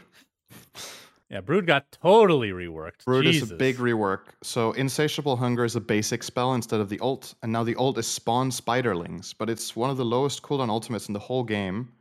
Yeah, 1.31 1.41
Brood 1.41 1.67
got 1.67 1.91
totally 1.93 2.51
reworked. 2.51 3.05
Brood 3.05 3.25
Jesus. 3.25 3.49
is 3.49 3.53
a 3.53 3.57
big 3.57 3.77
rework. 3.77 4.21
So 4.43 4.73
Insatiable 4.73 5.37
Hunger 5.37 5.65
is 5.65 5.77
a 5.77 5.81
basic 5.81 6.23
spell 6.23 6.55
instead 6.55 6.81
of 6.81 6.89
the 6.89 6.99
ult, 7.01 7.35
and 7.43 7.53
now 7.53 7.63
the 7.63 7.77
ult 7.77 7.99
is 7.99 8.07
Spawn 8.07 8.51
Spiderlings, 8.51 9.35
but 9.37 9.49
it's 9.49 9.77
one 9.77 9.91
of 9.91 9.97
the 9.97 10.05
lowest 10.05 10.43
cooldown 10.43 10.69
ultimates 10.69 11.09
in 11.09 11.15
the 11.15 11.21
whole 11.21 11.45
game 11.45 11.93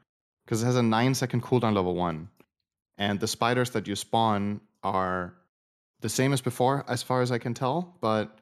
because 0.45 0.63
it 0.63 0.65
has 0.65 0.77
a 0.77 0.83
nine 0.83 1.13
second 1.13 1.43
cooldown 1.43 1.75
level 1.75 1.95
one, 1.95 2.27
and 2.97 3.19
the 3.19 3.27
spiders 3.27 3.69
that 3.71 3.87
you 3.87 3.95
spawn 3.95 4.59
are 4.83 5.35
the 6.01 6.09
same 6.09 6.33
as 6.33 6.41
before, 6.41 6.85
as 6.87 7.03
far 7.03 7.21
as 7.21 7.31
I 7.31 7.37
can 7.37 7.53
tell, 7.53 7.95
but 8.01 8.39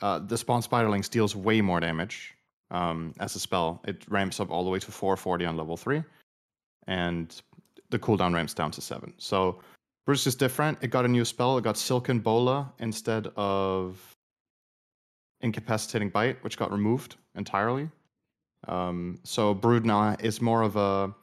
uh, 0.00 0.18
the 0.20 0.38
Spawn 0.38 0.62
Spiderlings 0.62 1.08
deals 1.10 1.34
way 1.34 1.60
more 1.60 1.80
damage 1.80 2.34
um, 2.70 3.14
as 3.20 3.34
a 3.36 3.40
spell. 3.40 3.80
It 3.86 4.04
ramps 4.08 4.40
up 4.40 4.50
all 4.50 4.64
the 4.64 4.70
way 4.70 4.78
to 4.78 4.92
440 4.92 5.44
on 5.44 5.56
level 5.56 5.76
three, 5.76 6.02
and 6.86 7.34
the 7.94 7.98
cooldown 8.00 8.34
ramps 8.34 8.52
down 8.52 8.72
to 8.72 8.80
seven. 8.80 9.14
So 9.18 9.60
Bruce 10.04 10.26
is 10.26 10.34
different. 10.34 10.78
It 10.82 10.88
got 10.88 11.04
a 11.04 11.08
new 11.08 11.24
spell. 11.24 11.56
It 11.56 11.64
got 11.64 11.78
Silken 11.78 12.18
Bola 12.18 12.72
instead 12.80 13.28
of 13.36 14.14
Incapacitating 15.40 16.10
Bite, 16.10 16.42
which 16.42 16.58
got 16.58 16.72
removed 16.72 17.16
entirely. 17.36 17.88
Um, 18.66 19.20
so 19.22 19.54
Brood 19.54 19.86
now 19.86 20.16
is 20.18 20.40
more 20.40 20.62
of 20.62 20.76
a 20.76 21.14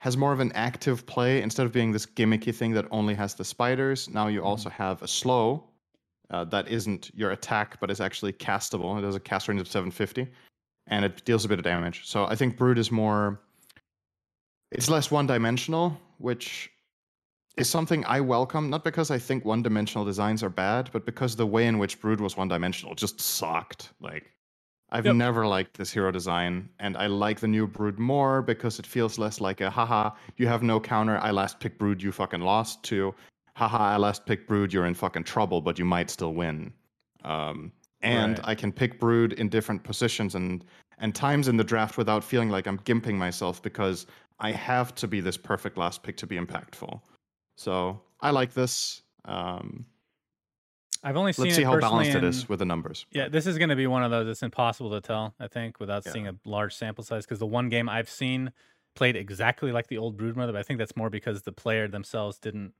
has 0.00 0.16
more 0.16 0.32
of 0.32 0.40
an 0.40 0.52
active 0.52 1.06
play 1.06 1.42
instead 1.42 1.66
of 1.66 1.72
being 1.72 1.90
this 1.90 2.06
gimmicky 2.06 2.54
thing 2.54 2.72
that 2.72 2.86
only 2.90 3.14
has 3.14 3.34
the 3.34 3.44
spiders. 3.44 4.08
Now 4.10 4.28
you 4.28 4.44
also 4.44 4.68
have 4.68 5.02
a 5.02 5.08
slow, 5.08 5.64
uh, 6.30 6.44
that 6.44 6.68
isn't 6.68 7.10
your 7.14 7.30
attack, 7.32 7.80
but 7.80 7.90
is 7.90 8.00
actually 8.00 8.34
castable. 8.34 8.98
It 8.98 9.04
has 9.04 9.14
a 9.14 9.20
cast 9.20 9.48
range 9.48 9.60
of 9.60 9.66
750, 9.66 10.28
and 10.86 11.04
it 11.04 11.24
deals 11.24 11.44
a 11.46 11.48
bit 11.48 11.58
of 11.58 11.64
damage. 11.64 12.02
So 12.04 12.26
I 12.26 12.36
think 12.36 12.56
Brood 12.56 12.78
is 12.78 12.92
more. 12.92 13.40
It's 14.72 14.88
less 14.90 15.10
one-dimensional, 15.10 15.96
which 16.18 16.70
is 17.56 17.68
something 17.70 18.04
I 18.04 18.20
welcome. 18.20 18.68
Not 18.68 18.84
because 18.84 19.10
I 19.10 19.18
think 19.18 19.44
one-dimensional 19.44 20.04
designs 20.04 20.42
are 20.42 20.48
bad, 20.50 20.90
but 20.92 21.06
because 21.06 21.36
the 21.36 21.46
way 21.46 21.66
in 21.66 21.78
which 21.78 22.00
Brood 22.00 22.20
was 22.20 22.36
one-dimensional 22.36 22.94
just 22.94 23.20
sucked. 23.20 23.92
Like 24.00 24.32
I've 24.90 25.06
Yep. 25.06 25.14
never 25.16 25.46
liked 25.46 25.76
this 25.76 25.90
hero 25.92 26.10
design, 26.12 26.68
and 26.78 26.96
I 26.96 27.06
like 27.06 27.40
the 27.40 27.48
new 27.48 27.66
Brood 27.66 27.98
more 27.98 28.42
because 28.42 28.78
it 28.78 28.86
feels 28.86 29.18
less 29.18 29.40
like 29.40 29.60
a 29.60 29.70
haha, 29.70 30.10
you 30.36 30.46
have 30.46 30.62
no 30.62 30.78
counter, 30.80 31.18
I 31.18 31.30
last 31.30 31.58
picked 31.60 31.78
Brood, 31.78 32.02
you 32.02 32.12
fucking 32.12 32.40
lost, 32.40 32.82
to 32.84 33.14
haha, 33.56 33.94
I 33.94 33.96
last 33.96 34.26
picked 34.26 34.46
Brood, 34.46 34.72
you're 34.72 34.86
in 34.86 34.94
fucking 34.94 35.24
trouble, 35.24 35.60
but 35.60 35.78
you 35.78 35.84
might 35.84 36.10
still 36.10 36.34
win. 36.34 36.72
Um, 37.24 37.72
and 38.02 38.38
Right. 38.38 38.48
I 38.48 38.54
can 38.54 38.70
pick 38.70 39.00
Brood 39.00 39.32
in 39.34 39.48
different 39.48 39.82
positions 39.84 40.34
and 40.34 40.64
and 40.98 41.14
times 41.14 41.46
in 41.48 41.58
the 41.58 41.64
draft 41.64 41.98
without 41.98 42.24
feeling 42.24 42.48
like 42.48 42.66
I'm 42.66 42.78
gimping 42.78 43.16
myself 43.16 43.60
because 43.60 44.06
I 44.38 44.52
have 44.52 44.94
to 44.96 45.08
be 45.08 45.20
this 45.20 45.36
perfect 45.36 45.78
last 45.78 46.02
pick 46.02 46.16
to 46.18 46.26
be 46.26 46.36
impactful. 46.36 47.00
So 47.56 48.00
I 48.20 48.30
like 48.30 48.52
this. 48.52 49.02
Um, 49.24 49.86
I've 51.02 51.16
only 51.16 51.32
seen 51.32 51.44
let's 51.44 51.54
it 51.54 51.56
see 51.56 51.62
how 51.64 51.78
balanced 51.78 52.10
it 52.10 52.18
in- 52.18 52.24
is 52.24 52.48
with 52.48 52.58
the 52.58 52.64
numbers. 52.64 53.06
Yeah, 53.12 53.28
this 53.28 53.46
is 53.46 53.58
going 53.58 53.68
to 53.70 53.76
be 53.76 53.86
one 53.86 54.02
of 54.02 54.10
those. 54.10 54.28
It's 54.28 54.42
impossible 54.42 54.90
to 54.90 55.00
tell. 55.00 55.34
I 55.38 55.48
think 55.48 55.78
without 55.80 56.04
Yeah. 56.04 56.12
seeing 56.12 56.28
a 56.28 56.34
large 56.44 56.74
sample 56.74 57.04
size, 57.04 57.24
because 57.24 57.38
the 57.38 57.46
one 57.46 57.68
game 57.68 57.88
I've 57.88 58.10
seen 58.10 58.52
played 58.94 59.14
exactly 59.16 59.72
like 59.72 59.86
the 59.88 59.98
old 59.98 60.16
Broodmother, 60.18 60.52
but 60.52 60.56
I 60.56 60.62
think 60.62 60.78
that's 60.78 60.96
more 60.96 61.10
because 61.10 61.42
the 61.42 61.52
player 61.52 61.86
themselves 61.86 62.38
didn't 62.38 62.74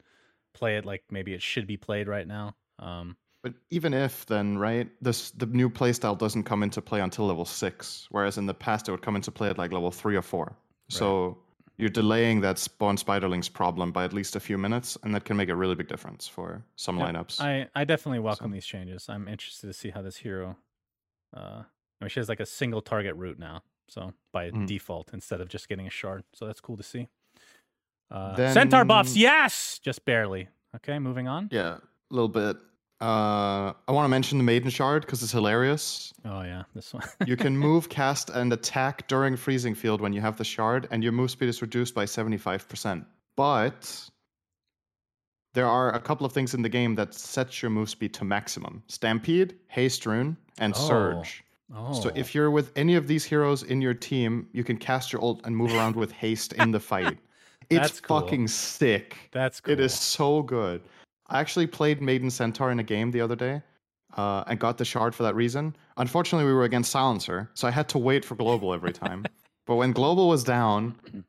play 0.55 0.77
it 0.77 0.85
like 0.85 1.05
maybe 1.11 1.35
it 1.35 1.42
should 1.42 1.66
be 1.66 1.77
played 1.77 2.09
right 2.09 2.27
now. 2.27 2.57
Um, 2.79 3.16
But 3.42 3.55
even 3.71 3.95
if 3.95 4.27
then, 4.27 4.59
right, 4.59 4.90
this 5.03 5.31
the 5.33 5.47
new 5.47 5.69
playstyle 5.71 6.19
doesn't 6.19 6.45
come 6.45 6.62
into 6.62 6.81
play 6.83 7.01
until 7.01 7.27
level 7.27 7.45
six, 7.45 8.09
whereas 8.11 8.38
in 8.38 8.47
the 8.47 8.55
past 8.55 8.88
it 8.88 8.92
would 8.92 9.03
come 9.03 9.14
into 9.14 9.31
play 9.31 9.51
at 9.51 9.59
like 9.59 9.73
level 9.73 9.90
three 9.90 10.16
or 10.16 10.23
four. 10.23 10.57
So 10.88 11.38
you're 11.79 11.91
delaying 11.91 12.41
that 12.41 12.59
spawn 12.59 12.97
spiderlings 12.97 13.53
problem 13.53 13.93
by 13.93 14.05
at 14.05 14.12
least 14.12 14.37
a 14.37 14.41
few 14.41 14.59
minutes, 14.59 14.97
and 15.03 15.15
that 15.15 15.25
can 15.25 15.37
make 15.37 15.49
a 15.49 15.57
really 15.57 15.75
big 15.75 15.89
difference 15.89 16.27
for 16.29 16.62
some 16.77 16.99
Yep, 16.99 17.07
lineups. 17.15 17.41
I 17.41 17.69
I 17.75 17.85
definitely 17.85 18.21
welcome 18.21 18.51
these 18.51 18.67
changes. 18.67 19.09
I'm 19.09 19.29
interested 19.29 19.67
to 19.67 19.73
see 19.73 19.91
how 19.91 20.03
this 20.03 20.17
hero. 20.17 20.57
Uh, 21.37 21.65
I 22.01 22.05
mean, 22.05 22.09
she 22.11 22.21
has 22.21 22.29
like 22.29 22.41
a 22.41 22.47
single 22.47 22.83
target 22.83 23.15
route 23.17 23.39
now, 23.39 23.62
so 23.89 24.15
by 24.33 24.53
Mhm. 24.53 24.67
default 24.67 25.12
instead 25.15 25.41
of 25.41 25.49
just 25.49 25.69
getting 25.69 25.87
a 25.87 25.91
shard. 25.91 26.25
So 26.35 26.47
that's 26.47 26.61
cool 26.61 26.77
to 26.77 26.83
see. 26.83 27.09
Uh, 28.11 28.37
Centaur 28.53 28.85
buffs, 28.85 29.17
yes, 29.17 29.79
just 29.81 30.05
barely. 30.05 30.49
Okay, 30.77 30.99
moving 30.99 31.27
on. 31.29 31.49
yeah, 31.51 31.79
a 31.79 32.15
little 32.15 32.29
bit. 32.29 32.57
Uh, 33.01 33.75
I 33.87 33.93
want 33.93 34.05
to 34.07 34.09
mention 34.09 34.39
the 34.39 34.45
Maiden 34.45 34.71
Shard 34.71 35.03
because 35.03 35.23
it's 35.23 35.33
hilarious. 35.33 36.15
Oh 36.25 36.43
yeah, 36.43 36.63
this 36.75 36.95
one. 36.95 37.05
You 37.27 37.37
can 37.37 37.57
move, 37.69 37.89
cast, 37.91 38.31
and 38.31 38.53
attack 38.53 39.07
during 39.07 39.37
freezing 39.37 39.75
field 39.75 40.01
when 40.01 40.13
you 40.15 40.21
have 40.23 40.37
the 40.39 40.45
shard, 40.45 40.89
and 40.91 41.03
your 41.03 41.13
move 41.13 41.31
speed 41.31 41.49
is 41.51 41.61
reduced 41.61 41.95
by 41.95 42.05
75%. 42.07 43.05
But 43.37 44.09
there 45.53 45.67
are 45.67 45.95
a 45.95 46.01
couple 46.01 46.25
of 46.27 46.33
things 46.33 46.55
in 46.55 46.63
the 46.63 46.69
game 46.71 46.95
that 46.95 47.13
sets 47.15 47.61
your 47.61 47.71
move 47.71 47.91
speed 47.91 48.15
to 48.15 48.25
maximum 48.25 48.83
Stampede, 48.89 49.57
Haste 49.69 50.07
Rune, 50.07 50.37
and 50.59 50.73
Oh. 50.75 50.89
Surge. 50.89 51.45
oh, 51.75 51.93
So 51.93 52.11
if 52.15 52.35
you're 52.35 52.51
with 52.51 52.73
any 52.77 52.95
of 52.95 53.07
these 53.09 53.25
heroes 53.27 53.63
in 53.63 53.83
your 53.83 53.95
team, 53.95 54.49
you 54.53 54.65
can 54.65 54.79
cast 54.79 55.13
your 55.13 55.23
ult 55.23 55.43
and 55.45 55.55
move 55.55 55.75
around 55.75 55.97
with 55.97 56.13
haste 56.25 56.55
in 56.55 56.71
the 56.71 56.81
fight. 56.81 57.19
It's 57.69 57.81
That's 57.81 58.01
cool. 58.01 58.21
fucking 58.21 58.49
sick. 58.49 59.17
that's 59.33 59.61
cool. 59.61 59.73
It 59.75 59.81
is 59.81 59.93
so 59.93 60.41
good. 60.43 60.81
I 61.29 61.41
actually 61.41 61.67
played 61.67 62.01
Maiden 62.01 62.31
Centaur 62.31 62.71
in 62.71 62.79
a 62.79 62.83
game 62.83 63.11
the 63.11 63.21
other 63.21 63.37
day 63.37 63.62
uh, 64.17 64.45
and 64.47 64.59
got 64.59 64.79
the 64.79 64.85
shard 64.85 65.15
for 65.15 65.23
that 65.25 65.35
reason. 65.35 65.77
Unfortunately, 65.97 66.47
we 66.47 66.53
were 66.53 66.65
against 66.65 66.91
Silencer, 66.91 67.51
so 67.55 67.67
I 67.67 67.71
had 67.71 67.89
to 67.91 67.99
wait 67.99 68.25
for 68.25 68.35
Global 68.35 68.73
every 68.73 68.93
time. 68.93 69.25
but 69.67 69.77
when 69.77 69.93
Global 69.93 70.29
was 70.29 70.45
down, 70.45 71.25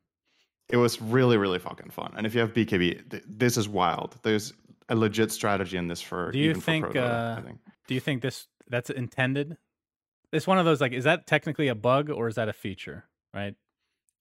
it 0.70 0.78
was 0.78 1.02
really, 1.02 1.38
really 1.38 1.60
fucking 1.60 1.90
fun. 1.90 2.14
And 2.16 2.26
if 2.26 2.34
you 2.34 2.42
have 2.42 2.54
BKB, 2.54 3.10
th- 3.10 3.24
this 3.28 3.58
is 3.58 3.68
wild. 3.68 4.18
There's 4.24 4.54
a 4.90 4.96
legit 4.96 5.32
strategy 5.32 5.78
in 5.78 5.88
this 5.88 6.02
for 6.02 6.32
Do 6.32 6.40
you 6.40 6.52
even 6.52 6.62
think, 6.62 6.86
for 6.86 6.92
Pro 6.92 7.02
Dota, 7.02 7.10
I 7.10 7.40
uh, 7.40 7.42
think. 7.42 7.60
Do 7.88 7.94
you 7.94 8.00
think 8.00 8.22
this 8.22 8.48
that's 8.70 8.90
intended? 8.90 9.58
It's 10.32 10.48
one 10.48 10.60
of 10.60 10.66
those 10.66 10.82
like, 10.82 10.92
is 10.92 11.06
that 11.06 11.26
technically 11.26 11.70
a 11.70 11.76
bug 11.76 12.10
or 12.10 12.28
is 12.28 12.36
that 12.36 12.50
a 12.50 12.54
feature? 12.54 13.06
Right. 13.34 13.56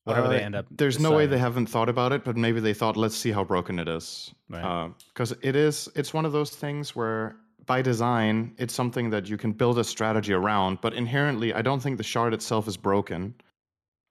Whatever 0.07 0.29
they 0.29 0.41
Uh, 0.41 0.47
end 0.47 0.55
up. 0.55 0.67
There's 0.71 1.01
no 1.01 1.11
way 1.11 1.27
they 1.27 1.39
haven't 1.39 1.67
thought 1.67 1.89
about 1.89 2.13
it, 2.13 2.23
but 2.25 2.37
maybe 2.37 2.61
they 2.61 2.73
thought, 2.73 2.97
let's 2.97 3.17
see 3.17 3.33
how 3.33 3.43
broken 3.43 3.81
it 3.81 3.89
is. 3.89 4.33
Right. 4.49 4.93
Because 5.09 5.33
it 5.43 5.57
is, 5.57 5.89
it's 5.97 6.15
one 6.15 6.25
of 6.25 6.31
those 6.31 6.51
things 6.51 6.95
where 6.95 7.37
by 7.67 7.83
design, 7.83 8.55
it's 8.57 8.73
something 8.73 9.11
that 9.11 9.29
you 9.29 9.37
can 9.37 9.51
build 9.51 9.79
a 9.81 9.85
strategy 9.85 10.33
around, 10.33 10.81
but 10.81 10.95
inherently, 10.95 11.53
I 11.53 11.61
don't 11.61 11.81
think 11.81 11.97
the 11.99 12.05
shard 12.05 12.33
itself 12.33 12.69
is 12.69 12.77
broken. 12.77 13.35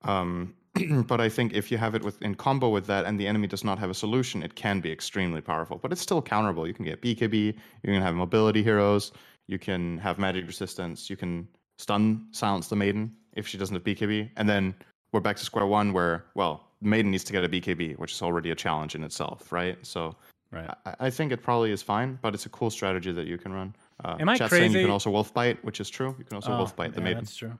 Um, 0.03 0.53
but 1.07 1.21
I 1.21 1.29
think 1.29 1.53
if 1.53 1.71
you 1.71 1.77
have 1.77 1.95
it 1.95 2.03
with 2.03 2.21
in 2.21 2.35
combo 2.35 2.67
with 2.67 2.85
that 2.87 3.05
and 3.05 3.17
the 3.17 3.25
enemy 3.25 3.47
does 3.47 3.63
not 3.63 3.79
have 3.79 3.89
a 3.89 3.93
solution, 3.93 4.43
it 4.43 4.55
can 4.55 4.81
be 4.81 4.91
extremely 4.91 5.39
powerful. 5.39 5.77
But 5.77 5.93
it's 5.93 6.01
still 6.01 6.21
counterable. 6.21 6.67
You 6.67 6.73
can 6.73 6.83
get 6.83 7.01
BKB, 7.01 7.55
you 7.83 7.93
can 7.93 8.01
have 8.01 8.15
mobility 8.15 8.61
heroes, 8.61 9.13
you 9.47 9.57
can 9.57 9.97
have 9.99 10.19
magic 10.19 10.45
resistance, 10.45 11.09
you 11.09 11.15
can 11.15 11.47
stun 11.77 12.27
silence 12.31 12.67
the 12.67 12.75
maiden 12.75 13.15
if 13.37 13.47
she 13.47 13.57
doesn't 13.57 13.75
have 13.75 13.83
BKB, 13.85 14.31
and 14.35 14.49
then 14.49 14.75
we're 15.15 15.21
back 15.21 15.37
to 15.37 15.45
square 15.45 15.65
one 15.65 15.93
where 15.93 16.25
well, 16.35 16.67
maiden 16.81 17.09
needs 17.09 17.23
to 17.23 17.31
get 17.31 17.43
a 17.45 17.49
BKB, 17.49 17.97
which 17.97 18.11
is 18.11 18.21
already 18.21 18.51
a 18.51 18.55
challenge 18.55 18.95
in 18.95 19.03
itself, 19.03 19.49
right? 19.51 19.77
So 19.83 20.13
right. 20.51 20.69
I, 20.85 20.95
I 21.07 21.09
think 21.09 21.31
it 21.31 21.41
probably 21.41 21.71
is 21.71 21.81
fine, 21.81 22.19
but 22.21 22.33
it's 22.35 22.45
a 22.45 22.49
cool 22.49 22.69
strategy 22.69 23.13
that 23.13 23.25
you 23.25 23.37
can 23.37 23.53
run. 23.53 23.73
Uh, 24.03 24.17
Am 24.19 24.27
I 24.27 24.37
saying 24.37 24.73
You 24.73 24.81
can 24.81 24.89
also 24.89 25.09
wolf 25.09 25.33
bite, 25.33 25.63
which 25.63 25.79
is 25.79 25.89
true. 25.89 26.13
You 26.19 26.25
can 26.25 26.35
also 26.35 26.55
wolf 26.57 26.75
bite 26.75 26.93
the 26.93 26.99
Oh, 26.99 26.99
yeah, 26.99 27.05
maiden. 27.05 27.23
That's 27.23 27.35
true. 27.37 27.57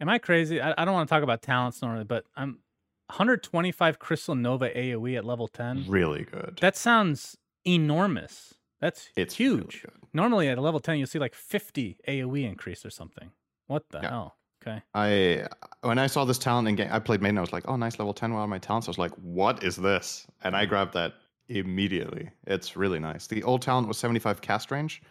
Am 0.00 0.08
I 0.10 0.18
crazy? 0.18 0.60
I, 0.60 0.74
I 0.76 0.84
don't 0.84 0.92
want 0.94 1.08
to 1.08 1.12
talk 1.12 1.22
about 1.22 1.40
talents 1.40 1.80
normally, 1.80 2.04
but 2.04 2.26
I'm 2.36 2.58
125 3.06 3.98
Crystal 3.98 4.34
Nova 4.34 4.68
AoE 4.68 5.16
at 5.16 5.24
level 5.24 5.48
10. 5.48 5.86
Really 5.88 6.24
good. 6.24 6.58
That 6.60 6.76
sounds 6.76 7.38
enormous. 7.66 8.54
That's 8.80 9.08
it's 9.16 9.36
huge. 9.36 9.82
good. 9.82 9.92
Normally 10.12 10.48
at 10.48 10.58
a 10.58 10.60
level 10.60 10.78
10, 10.78 10.98
you'll 10.98 11.06
see 11.06 11.18
like 11.18 11.34
50 11.34 11.96
AoE 12.06 12.44
increase 12.44 12.84
or 12.84 12.90
something. 12.90 13.30
What 13.66 13.88
the 13.88 14.00
Yeah. 14.02 14.10
hell? 14.10 14.37
Okay. 14.60 14.82
I 14.94 15.46
when 15.82 15.98
I 15.98 16.06
saw 16.06 16.24
this 16.24 16.38
talent 16.38 16.68
in 16.68 16.74
game, 16.74 16.88
I 16.90 16.98
played 16.98 17.22
maiden. 17.22 17.38
I 17.38 17.42
was 17.42 17.52
like, 17.52 17.64
oh, 17.68 17.76
nice 17.76 17.98
level 17.98 18.12
ten. 18.12 18.32
Of 18.32 18.48
my 18.48 18.58
talents. 18.58 18.88
I 18.88 18.90
was 18.90 18.98
like, 18.98 19.12
what 19.16 19.62
is 19.62 19.76
this? 19.76 20.26
And 20.42 20.56
I 20.56 20.66
grabbed 20.66 20.94
that 20.94 21.14
immediately. 21.48 22.30
It's 22.46 22.76
really 22.76 22.98
nice. 22.98 23.26
The 23.26 23.42
old 23.42 23.62
talent 23.62 23.88
was 23.88 23.96
75 23.98 24.40
cast 24.40 24.70
range, 24.70 25.02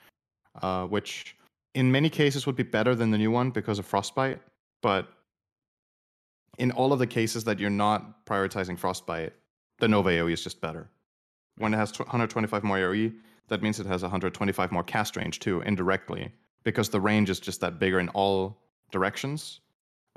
uh, 0.61 0.85
which 0.85 1.35
in 1.73 1.91
many 1.91 2.09
cases 2.09 2.45
would 2.45 2.55
be 2.55 2.63
better 2.63 2.93
than 2.95 3.11
the 3.11 3.17
new 3.17 3.31
one 3.31 3.49
because 3.49 3.79
of 3.79 3.85
frostbite. 3.85 4.39
But 4.81 5.07
in 6.57 6.71
all 6.71 6.93
of 6.93 6.99
the 6.99 7.07
cases 7.07 7.43
that 7.45 7.59
you're 7.59 7.69
not 7.69 8.25
prioritizing 8.25 8.77
frostbite, 8.77 9.33
the 9.79 9.87
Nova 9.87 10.09
AoE 10.09 10.33
is 10.33 10.43
just 10.43 10.61
better. 10.61 10.89
When 11.57 11.73
it 11.73 11.77
has 11.77 11.97
125 11.97 12.63
more 12.63 12.77
AoE, 12.77 13.15
that 13.47 13.61
means 13.61 13.79
it 13.79 13.85
has 13.85 14.01
125 14.01 14.71
more 14.71 14.83
cast 14.83 15.15
range 15.15 15.39
too, 15.39 15.61
indirectly, 15.61 16.31
because 16.63 16.89
the 16.89 16.99
range 16.99 17.29
is 17.29 17.39
just 17.39 17.61
that 17.61 17.79
bigger 17.79 17.99
in 17.99 18.09
all 18.09 18.57
directions. 18.91 19.61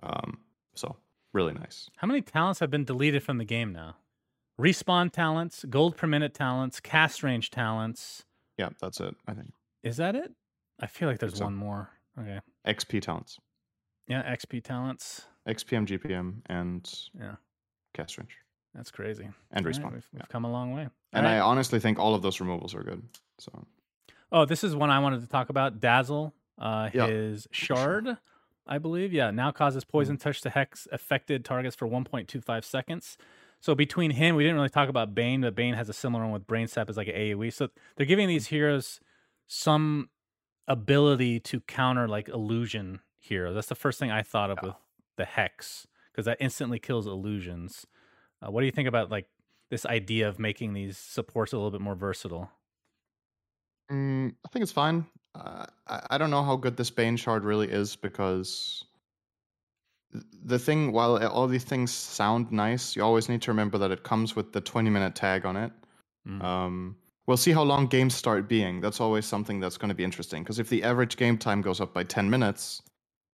Um, 0.03 0.39
so 0.75 0.97
really 1.33 1.53
nice. 1.53 1.89
How 1.97 2.07
many 2.07 2.23
talents 2.23 2.61
have 2.61 2.71
been 2.71 2.85
deleted 2.85 3.23
from 3.23 3.39
the 3.39 3.45
game 3.45 3.73
now? 3.73 3.97
Respawn 4.61 5.11
talents, 5.11 5.65
gold 5.69 5.97
per 5.97 6.07
minute 6.07 6.35
talents, 6.35 6.81
cast 6.81 7.23
range 7.23 7.51
talents. 7.51 8.25
Yeah, 8.59 8.71
that's 8.81 9.01
it. 9.01 9.15
I 9.27 9.33
think 9.33 9.53
Is 9.83 9.97
that 9.97 10.15
it? 10.15 10.33
I 10.81 10.87
feel 10.87 11.09
like 11.09 11.19
there's 11.19 11.37
so. 11.39 11.45
one 11.45 11.55
more. 11.55 11.91
Okay. 12.19 12.41
XP 12.67 13.01
talents, 13.01 13.39
Yeah, 14.07 14.23
XP 14.35 14.63
talents. 14.63 15.23
XPM, 15.49 15.87
GPM, 15.87 16.43
and 16.47 16.93
Yeah. 17.19 17.37
cast 17.95 18.19
range 18.19 18.37
That's 18.75 18.91
crazy. 18.91 19.25
and 19.25 19.67
All 19.67 19.71
right, 19.73 19.75
respawn. 19.81 19.93
we've, 19.95 20.07
we've 20.13 20.21
yeah. 20.21 20.27
come 20.29 20.45
a 20.45 20.51
long 20.51 20.73
way. 20.75 20.89
And 21.13 21.27
All 21.27 21.33
I 21.33 21.39
honestly 21.41 21.81
think 21.81 21.99
all 21.99 22.15
of 22.15 22.21
those 22.23 22.41
removals 22.41 22.75
are 22.75 22.83
good. 22.83 23.03
So 23.39 23.67
Oh, 24.33 24.45
this 24.45 24.63
is 24.63 24.77
one 24.77 24.91
I 24.91 24.99
wanted 24.99 25.23
to 25.23 25.27
talk 25.29 25.49
about. 25.49 25.81
Dazzle, 25.81 26.35
uh, 26.59 26.91
Yeah, 26.93 27.07
his 27.07 27.49
shard, 27.51 28.17
I 28.67 28.79
believe. 28.79 29.13
Yeah, 29.13 29.31
now 29.31 29.51
causes 29.51 29.85
poison 29.85 30.17
touch 30.17 30.41
to 30.43 30.51
hex 30.51 30.87
affected 30.93 31.45
targets 31.45 31.75
for 31.75 31.89
1.25 31.89 32.65
seconds. 32.65 33.17
So 33.61 33.75
between 33.75 34.13
him, 34.13 34.37
we 34.37 34.43
didn't 34.45 34.57
really 34.57 34.69
talk 34.69 34.89
about 34.89 35.15
Bane, 35.15 35.41
but 35.43 35.55
Bane 35.55 35.75
has 35.75 35.89
a 35.89 35.93
similar 35.93 36.25
one 36.25 36.33
with 36.33 36.47
Brain 36.47 36.67
Sap 36.67 36.89
as 36.89 36.97
like 36.97 37.09
an 37.09 37.15
AoE. 37.15 37.53
So 37.53 37.69
they're 37.97 38.07
giving 38.07 38.29
these 38.29 38.47
heroes 38.47 39.01
some 39.49 40.09
ability 40.69 41.41
to 41.41 41.61
counter 41.61 42.07
like 42.09 42.29
illusion 42.29 43.01
heroes. 43.19 43.55
That's 43.57 43.67
the 43.67 43.75
first 43.75 43.99
thing 43.99 44.11
I 44.11 44.23
thought 44.23 44.51
of 44.51 44.59
Yeah. 44.63 44.69
with 44.69 44.77
the 45.17 45.25
hex 45.27 45.87
because 46.13 46.25
that 46.27 46.39
instantly 46.41 46.79
kills 46.79 47.07
illusions. 47.07 47.87
Uh, 48.41 48.51
what 48.51 48.61
do 48.61 48.67
you 48.67 48.73
think 48.73 48.89
about 48.89 49.11
like 49.11 49.29
this 49.69 49.85
idea 49.85 50.29
of 50.29 50.39
making 50.39 50.73
these 50.73 50.97
supports 50.97 51.53
a 51.53 51.57
little 51.57 51.71
bit 51.71 51.81
more 51.81 51.95
versatile? 51.95 52.51
Mm, 53.91 54.35
I 54.45 54.49
think 54.49 54.63
it's 54.63 54.73
fine. 54.73 55.07
Uh, 55.35 55.67
I, 55.87 56.19
don't 56.19 56.31
know 56.31 56.43
how 56.43 56.57
good 56.57 56.77
this 56.77 56.91
Bane 56.91 57.17
shard 57.17 57.45
really 57.45 57.69
is 57.69 57.95
because 57.95 58.85
the 60.45 60.59
thing, 60.59 60.93
while 60.93 61.25
all 61.29 61.47
these 61.47 61.65
things 61.65 61.93
sound 61.93 62.51
nice, 62.51 62.97
you 62.97 63.03
always 63.03 63.29
need 63.29 63.41
to 63.43 63.51
remember 63.51 63.79
that 63.79 63.93
it 63.93 64.03
comes 64.03 64.35
with 64.35 64.53
the 64.53 64.61
20 64.61 64.91
minute 64.91 65.15
tag 65.15 65.47
on 65.47 65.57
it. 65.57 65.73
Mm. 66.27 66.43
Um, 66.43 66.97
we'll 67.27 67.37
see 67.37 67.53
how 67.53 67.63
long 67.63 67.87
games 67.87 68.15
start 68.15 68.49
being. 68.49 68.81
That's 68.81 69.01
always 69.01 69.25
something 69.25 69.61
that's 69.61 69.77
going 69.77 69.89
to 69.89 69.95
be 69.95 70.05
interesting. 70.05 70.43
Because 70.43 70.59
if 70.59 70.69
the 70.69 70.83
average 70.83 71.17
game 71.17 71.39
time 71.39 71.63
goes 71.63 71.81
up 71.81 71.95
by 71.95 72.03
10 72.03 72.29
minutes, 72.29 72.83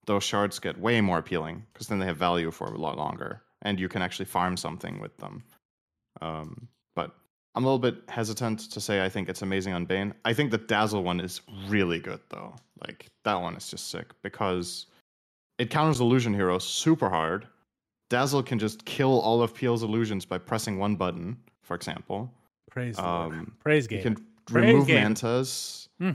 those 0.06 0.22
shards 0.22 0.58
get 0.58 0.78
way 0.78 1.00
more 1.00 1.18
appealing 1.18 1.64
because 1.72 1.88
then 1.88 1.98
they 1.98 2.06
have 2.06 2.16
value 2.16 2.50
for 2.50 2.66
a 2.66 2.78
lot 2.78 2.96
longer 2.96 3.42
and 3.62 3.80
you 3.80 3.88
can 3.88 4.02
actually 4.02 4.26
farm 4.26 4.56
something 4.56 5.00
with 5.00 5.16
them. 5.18 5.42
Um, 6.20 6.68
I'm 7.56 7.64
a 7.64 7.66
little 7.66 7.78
bit 7.78 7.96
hesitant 8.08 8.70
to 8.70 8.80
say 8.80 9.02
I 9.02 9.08
think 9.08 9.30
it's 9.30 9.40
amazing 9.40 9.72
on 9.72 9.86
Bane. 9.86 10.12
I 10.26 10.34
think 10.34 10.50
the 10.50 10.58
Dazzle 10.58 11.02
one 11.02 11.20
is 11.20 11.40
really 11.68 11.98
good 11.98 12.20
though. 12.28 12.54
Like 12.86 13.06
that 13.24 13.40
one 13.40 13.56
is 13.56 13.70
just 13.70 13.88
sick 13.90 14.08
because 14.22 14.86
it 15.58 15.70
counters 15.70 16.00
illusion 16.00 16.34
heroes 16.34 16.64
super 16.64 17.08
hard. 17.08 17.46
Dazzle 18.10 18.42
can 18.42 18.58
just 18.58 18.84
kill 18.84 19.20
all 19.20 19.42
of 19.42 19.54
PL's 19.54 19.82
illusions 19.82 20.26
by 20.26 20.36
pressing 20.38 20.78
one 20.78 20.96
button, 20.96 21.36
for 21.62 21.74
example. 21.74 22.30
Praise. 22.70 22.98
Um, 22.98 23.56
Praise 23.58 23.86
game. 23.86 23.98
He 23.98 24.02
can 24.02 24.14
Praise 24.44 24.66
remove 24.66 24.86
game. 24.86 24.96
mantas. 24.96 25.88
Hmm. 25.98 26.10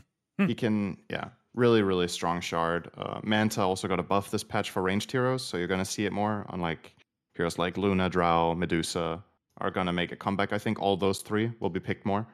He 0.46 0.56
can, 0.56 0.98
yeah, 1.10 1.30
really, 1.54 1.82
really 1.82 2.08
strong 2.08 2.40
shard. 2.40 2.90
Uh, 2.98 3.20
Manta 3.24 3.62
also 3.62 3.88
got 3.88 4.00
a 4.00 4.04
buff 4.04 4.32
this 4.32 4.44
patch 4.44 4.70
for 4.70 4.82
ranged 4.82 5.12
heroes, 5.12 5.44
so 5.44 5.58
you're 5.58 5.68
gonna 5.68 5.84
see 5.84 6.06
it 6.06 6.14
more. 6.14 6.46
on 6.50 6.62
like 6.62 6.96
heroes 7.36 7.58
like 7.58 7.78
Luna, 7.78 8.10
Drow, 8.10 8.54
Medusa 8.56 9.24
are 9.62 9.72
gonna 9.72 9.94
make 9.94 10.12
a 10.12 10.16
comeback. 10.16 10.54
I 10.54 10.58
think 10.58 10.80
all 10.80 10.98
those 10.98 11.20
three 11.20 11.52
will 11.60 11.70
be 11.70 11.80
picked 11.80 12.06
more. 12.06 12.28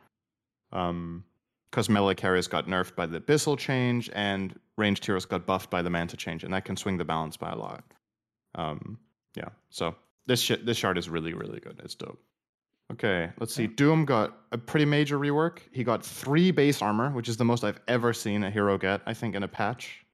Um, 0.72 1.24
because 1.70 1.90
melee 1.90 2.16
carriers 2.16 2.48
got 2.48 2.68
nerfed 2.68 2.96
by 2.96 3.06
the 3.06 3.20
abyssal 3.20 3.58
change, 3.58 4.10
and 4.14 4.58
ranged 4.78 5.06
heroes 5.06 5.26
got 5.26 5.46
buffed 5.46 5.70
by 5.70 5.82
the 5.82 5.90
Manta 5.90 6.16
change, 6.16 6.44
and 6.44 6.54
that 6.54 6.66
can 6.66 6.78
swing 6.78 6.98
the 6.98 7.06
balance 7.06 7.36
by 7.36 7.52
a 7.52 7.56
lot. 7.56 7.84
Um, 8.56 8.98
yeah, 9.36 9.50
so 9.70 9.96
this 10.28 10.42
shit, 10.42 10.66
this 10.66 10.78
shard 10.78 10.98
is 10.98 11.10
really, 11.10 11.34
really 11.34 11.60
good. 11.60 11.80
It's 11.84 11.96
dope. 11.96 12.20
Okay, 12.92 13.30
let's 13.40 13.54
see. 13.54 13.68
Doom 13.68 14.06
got 14.06 14.38
a 14.54 14.58
pretty 14.58 14.86
major 14.86 15.20
rework. 15.20 15.60
He 15.72 15.84
got 15.84 16.06
three 16.06 16.52
base 16.52 16.82
armor, 16.82 17.10
which 17.10 17.28
is 17.28 17.36
the 17.36 17.44
most 17.44 17.66
I've 17.66 17.82
ever 17.88 18.14
seen 18.14 18.44
a 18.44 18.50
hero 18.50 18.78
get, 18.78 19.02
I 19.06 19.14
think, 19.14 19.36
in 19.36 19.44
a 19.44 19.48
patch. 19.48 20.06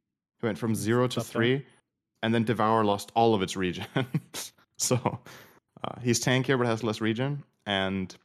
He 0.42 0.48
went 0.48 0.58
from 0.58 0.74
zero 0.74 1.08
to 1.08 1.22
three, 1.22 1.66
and 2.24 2.34
then 2.34 2.44
Devour 2.44 2.84
lost 2.84 3.12
all 3.16 3.36
of 3.36 3.44
its 3.44 3.56
regen. 3.56 3.86
so 4.78 5.20
uh, 5.84 6.00
he's 6.02 6.20
tankier 6.24 6.58
but 6.58 6.68
has 6.68 6.84
less 6.84 7.02
regen. 7.02 7.44
And 7.66 8.16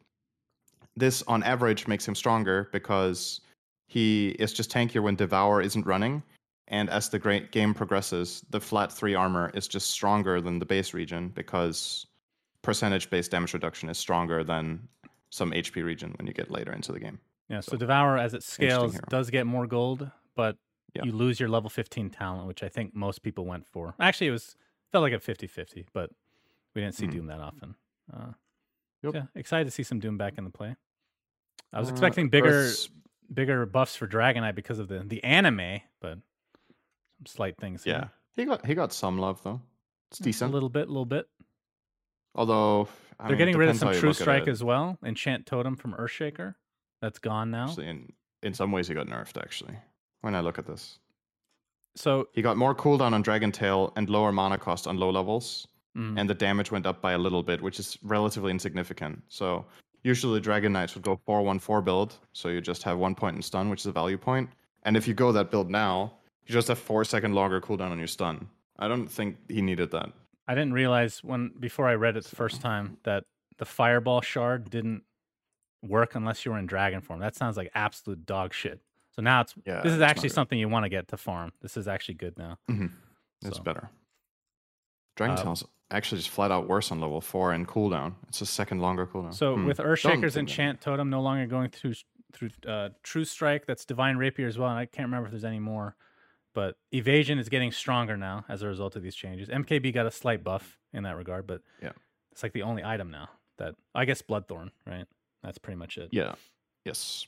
this, 0.96 1.22
on 1.28 1.42
average, 1.42 1.86
makes 1.86 2.06
him 2.06 2.14
stronger 2.14 2.68
because 2.72 3.40
he 3.86 4.30
is 4.38 4.52
just 4.52 4.70
tankier 4.70 5.02
when 5.02 5.16
Devour 5.16 5.62
isn't 5.62 5.86
running. 5.86 6.22
And 6.68 6.90
as 6.90 7.08
the 7.08 7.18
great 7.18 7.50
game 7.50 7.72
progresses, 7.72 8.44
the 8.50 8.60
flat 8.60 8.92
three 8.92 9.14
armor 9.14 9.50
is 9.54 9.66
just 9.66 9.90
stronger 9.90 10.40
than 10.40 10.58
the 10.58 10.66
base 10.66 10.92
regen 10.92 11.28
because 11.28 12.06
percentage 12.62 13.08
based 13.08 13.30
damage 13.30 13.54
reduction 13.54 13.88
is 13.88 13.96
stronger 13.96 14.44
than 14.44 14.86
some 15.30 15.52
HP 15.52 15.82
regen 15.84 16.14
when 16.18 16.26
you 16.26 16.34
get 16.34 16.50
later 16.50 16.72
into 16.72 16.92
the 16.92 17.00
game. 17.00 17.18
Yeah, 17.48 17.60
so 17.60 17.72
So, 17.72 17.76
Devour 17.78 18.18
as 18.18 18.34
it 18.34 18.42
scales 18.42 18.98
does 19.08 19.30
get 19.30 19.46
more 19.46 19.66
gold, 19.66 20.10
but 20.36 20.56
Yeah. 20.94 21.04
you 21.04 21.12
lose 21.12 21.40
your 21.40 21.48
level 21.48 21.70
15 21.70 22.10
talent, 22.10 22.46
which 22.46 22.62
I 22.62 22.68
think 22.68 22.94
most 22.94 23.22
people 23.22 23.46
went 23.46 23.66
for. 23.66 23.94
Actually, 23.98 24.26
it 24.28 24.32
was 24.32 24.54
felt 24.92 25.02
like 25.02 25.12
a 25.14 25.18
50-50, 25.18 25.86
but 25.94 26.10
we 26.74 26.82
didn't 26.82 26.94
see 26.94 27.06
Mhm. 27.06 27.12
Doom 27.12 27.26
that 27.26 27.40
often. 27.40 27.74
Uh, 28.12 28.32
Yep. 29.02 29.14
Yeah, 29.14 29.26
excited 29.36 29.64
to 29.64 29.70
see 29.70 29.84
some 29.84 30.00
Doom 30.00 30.18
back 30.18 30.38
in 30.38 30.44
the 30.44 30.50
play. 30.50 30.74
I 31.72 31.78
was 31.78 31.88
Uh, 31.88 31.92
expecting 31.92 32.28
bigger 32.30 32.48
Earth's- 32.48 32.88
bigger 33.32 33.64
buffs 33.66 33.94
for 33.94 34.06
Dragon 34.08 34.42
Knight 34.42 34.56
because 34.56 34.78
of 34.80 34.88
the 34.88 35.00
the 35.04 35.22
anime, 35.22 35.82
but 36.00 36.18
some 37.18 37.26
slight 37.26 37.56
things. 37.58 37.84
here. 37.84 37.94
Yeah, 37.94 38.08
he 38.34 38.44
got 38.44 38.66
he 38.66 38.74
got 38.74 38.92
some 38.92 39.18
love 39.18 39.42
though. 39.44 39.60
It's 40.10 40.18
a 40.20 40.22
decent. 40.24 40.50
A 40.50 40.52
little 40.54 40.68
bit, 40.70 40.88
a 40.88 40.90
little 40.90 41.04
bit. 41.06 41.28
Although 42.34 42.88
I 43.20 43.24
They're 43.24 43.30
mean, 43.30 43.38
getting 43.38 43.56
rid 43.58 43.68
of 43.68 43.76
some 43.76 43.92
True 43.94 44.12
Strike 44.12 44.48
as 44.48 44.62
well. 44.64 44.98
Enchant 45.04 45.46
Totem 45.46 45.76
from 45.76 45.92
Earthshaker. 45.94 46.54
That's 47.00 47.18
gone 47.18 47.50
now. 47.50 47.68
Actually, 47.68 47.88
in 47.88 48.12
in 48.42 48.54
some 48.54 48.72
ways, 48.72 48.88
he 48.88 48.94
got 48.94 49.06
nerfed. 49.06 49.40
Actually, 49.40 49.76
when 50.22 50.34
I 50.34 50.40
look 50.40 50.58
at 50.58 50.66
this, 50.66 50.98
So 51.96 52.28
he 52.32 52.42
got 52.42 52.56
more 52.56 52.74
cooldown 52.74 53.12
on 53.12 53.22
Dragon 53.22 53.50
Tail 53.52 53.92
and 53.96 54.08
lower 54.08 54.30
mana 54.32 54.56
cost 54.58 54.86
on 54.86 54.96
low 54.98 55.10
levels, 55.10 55.66
mm, 55.98 56.18
and 56.18 56.30
the 56.30 56.34
damage 56.34 56.70
went 56.70 56.86
up 56.86 57.00
by 57.00 57.12
a 57.12 57.18
little 57.18 57.42
bit, 57.42 57.60
which 57.60 57.78
is 57.80 57.98
relatively 58.02 58.50
insignificant. 58.50 59.22
So 59.28 59.64
usually 60.02 60.40
Dragon 60.40 60.72
Knights 60.72 60.94
would 60.94 61.04
go 61.04 61.20
four 61.26 61.42
one 61.42 61.58
four 61.58 61.82
build, 61.82 62.16
so 62.32 62.48
you 62.48 62.60
just 62.60 62.82
have 62.84 62.98
one 62.98 63.14
point 63.14 63.36
in 63.36 63.42
stun, 63.42 63.68
which 63.70 63.80
is 63.80 63.86
a 63.86 63.92
value 63.92 64.18
point. 64.18 64.48
And 64.84 64.96
if 64.96 65.08
you 65.08 65.14
go 65.14 65.32
that 65.32 65.50
build 65.50 65.70
now, 65.70 66.12
you 66.46 66.52
just 66.52 66.68
have 66.68 66.78
four 66.78 67.04
second 67.04 67.34
longer 67.34 67.60
cooldown 67.60 67.90
on 67.90 67.98
your 67.98 68.06
stun. 68.06 68.48
I 68.78 68.88
don't 68.88 69.08
think 69.08 69.36
he 69.48 69.60
needed 69.60 69.90
that. 69.90 70.10
I 70.46 70.54
didn't 70.54 70.72
realize 70.72 71.22
when 71.22 71.52
before 71.58 71.88
I 71.88 71.94
read 71.94 72.16
it 72.16 72.24
the 72.24 72.36
first 72.36 72.60
time 72.62 72.96
that 73.02 73.24
the 73.58 73.66
Fireball 73.66 74.22
shard 74.22 74.70
didn't 74.70 75.02
work 75.82 76.14
unless 76.14 76.44
you 76.44 76.52
were 76.52 76.58
in 76.58 76.66
Dragon 76.66 77.00
form. 77.00 77.20
That 77.20 77.36
sounds 77.36 77.56
like 77.56 77.70
absolute 77.74 78.24
dog 78.24 78.54
shit. 78.54 78.80
So 79.14 79.20
now 79.20 79.40
it's 79.42 79.54
Yeah, 79.66 79.82
this 79.82 79.92
is 79.92 79.98
it's 79.98 80.08
actually 80.10 80.28
something 80.30 80.58
you 80.58 80.68
want 80.68 80.84
to 80.84 80.88
get 80.88 81.08
to 81.08 81.16
farm. 81.16 81.52
This 81.60 81.76
is 81.76 81.86
actually 81.88 82.14
good 82.14 82.38
now. 82.38 82.56
It's 83.44 83.56
So, 83.56 83.62
better. 83.62 83.90
Dragon 85.16 85.36
uh, 85.36 85.42
Tail's 85.42 85.64
actually 85.90 86.18
just 86.18 86.30
flat 86.30 86.50
out 86.50 86.68
worse 86.68 86.90
on 86.92 87.00
level 87.00 87.20
four 87.20 87.52
and 87.52 87.66
cooldown. 87.66 88.14
It's 88.28 88.40
a 88.40 88.46
second 88.46 88.80
longer 88.80 89.06
cooldown. 89.06 89.32
So 89.34 89.54
Hmm. 89.56 89.64
with 89.66 89.78
Don't 89.78 89.86
Earthshaker's 89.86 90.34
think 90.34 90.34
that. 90.34 90.38
enchant 90.40 90.80
totem 90.80 91.10
no 91.10 91.20
longer 91.22 91.46
going 91.46 91.70
through 91.70 91.94
through 92.34 92.50
uh, 92.66 92.90
True 93.02 93.24
Strike, 93.24 93.64
that's 93.64 93.86
Divine 93.86 94.18
Rapier 94.18 94.46
as 94.46 94.58
well. 94.58 94.68
And 94.68 94.78
I 94.78 94.84
can't 94.84 95.06
remember 95.06 95.28
if 95.28 95.30
there's 95.32 95.46
any 95.46 95.60
more, 95.60 95.96
but 96.54 96.76
evasion 96.92 97.38
is 97.38 97.48
getting 97.48 97.72
stronger 97.72 98.18
now 98.18 98.44
as 98.50 98.60
a 98.60 98.66
result 98.66 98.96
of 98.96 99.02
these 99.02 99.14
changes. 99.14 99.48
MKB 99.48 99.94
got 99.94 100.04
a 100.04 100.10
slight 100.10 100.44
buff 100.44 100.78
in 100.92 101.04
that 101.04 101.16
regard, 101.16 101.46
but 101.46 101.62
Yeah. 101.82 101.92
it's 102.30 102.42
like 102.42 102.52
the 102.52 102.62
only 102.64 102.84
item 102.84 103.10
now 103.10 103.30
that 103.56 103.76
I 103.94 104.04
guess 104.04 104.20
Bloodthorn, 104.20 104.72
right? 104.86 105.06
That's 105.42 105.56
pretty 105.56 105.78
much 105.78 105.96
it. 105.96 106.10
Yeah. 106.12 106.34
Yes. 106.84 107.26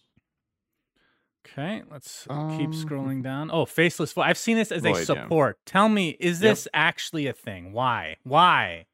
Okay, 1.47 1.83
let's 1.91 2.23
keep 2.25 2.31
Um, 2.33 2.73
scrolling 2.73 3.23
down. 3.23 3.51
Oh, 3.51 3.65
faceless 3.65 4.13
foe. 4.13 4.21
I've 4.23 4.39
seen 4.39 4.57
this 4.57 4.71
as 4.71 4.85
a 4.85 4.91
Void, 4.91 4.99
yeah. 4.99 5.05
support. 5.05 5.59
Tell 5.65 5.89
me, 5.89 6.11
is 6.21 6.41
Yep. 6.43 6.51
this 6.51 6.69
actually 6.75 7.27
a 7.27 7.33
thing? 7.33 7.73
Why? 7.73 8.17
Why? 8.25 8.87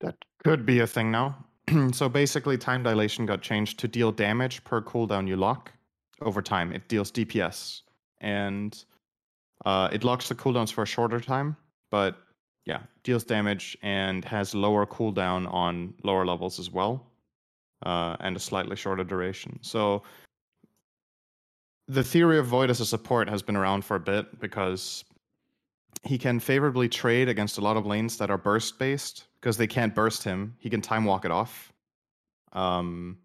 That 0.00 0.16
could 0.42 0.64
be 0.64 0.80
a 0.80 0.86
thing 0.86 1.10
now. 1.10 1.44
so 1.92 2.08
basically, 2.08 2.56
time 2.56 2.82
dilation 2.82 3.26
got 3.26 3.42
changed 3.42 3.78
to 3.80 3.88
deal 3.88 4.12
damage 4.12 4.64
per 4.64 4.80
cooldown 4.80 5.28
you 5.28 5.36
lock 5.36 5.72
over 6.22 6.40
time. 6.42 6.72
It 6.72 6.88
deals 6.88 7.12
DPS, 7.12 7.82
and 8.20 8.82
uh, 9.66 9.90
it 9.92 10.02
locks 10.02 10.28
the 10.28 10.34
cooldowns 10.34 10.72
for 10.72 10.82
a 10.82 10.86
shorter 10.86 11.20
time, 11.20 11.54
but 11.90 12.16
yeah, 12.64 12.80
deals 13.04 13.24
damage 13.24 13.76
and 13.82 14.24
has 14.24 14.54
lower 14.54 14.86
cooldown 14.86 15.52
on 15.52 15.92
lower 16.02 16.24
levels 16.24 16.58
as 16.58 16.70
well, 16.70 17.06
uh, 17.84 18.16
and 18.20 18.36
a 18.36 18.40
slightly 18.40 18.74
shorter 18.76 19.04
duration. 19.04 19.58
So 19.62 20.02
the 21.90 22.04
theory 22.04 22.38
of 22.38 22.46
Void 22.46 22.70
as 22.70 22.80
a 22.80 22.86
support 22.86 23.28
has 23.28 23.42
been 23.42 23.56
around 23.56 23.84
for 23.84 23.96
a 23.96 24.00
bit 24.00 24.38
because 24.38 25.04
he 26.04 26.18
can 26.18 26.38
favorably 26.38 26.88
trade 26.88 27.28
against 27.28 27.58
a 27.58 27.60
lot 27.60 27.76
of 27.76 27.84
lanes 27.84 28.16
that 28.18 28.30
are 28.30 28.38
burst 28.38 28.78
based 28.78 29.26
because 29.40 29.56
they 29.56 29.66
can't 29.66 29.94
burst 29.94 30.22
him. 30.22 30.54
He 30.58 30.70
can 30.70 30.80
time 30.80 31.04
walk 31.04 31.24
it 31.24 31.32
off. 31.32 31.72
Um, 32.52 33.18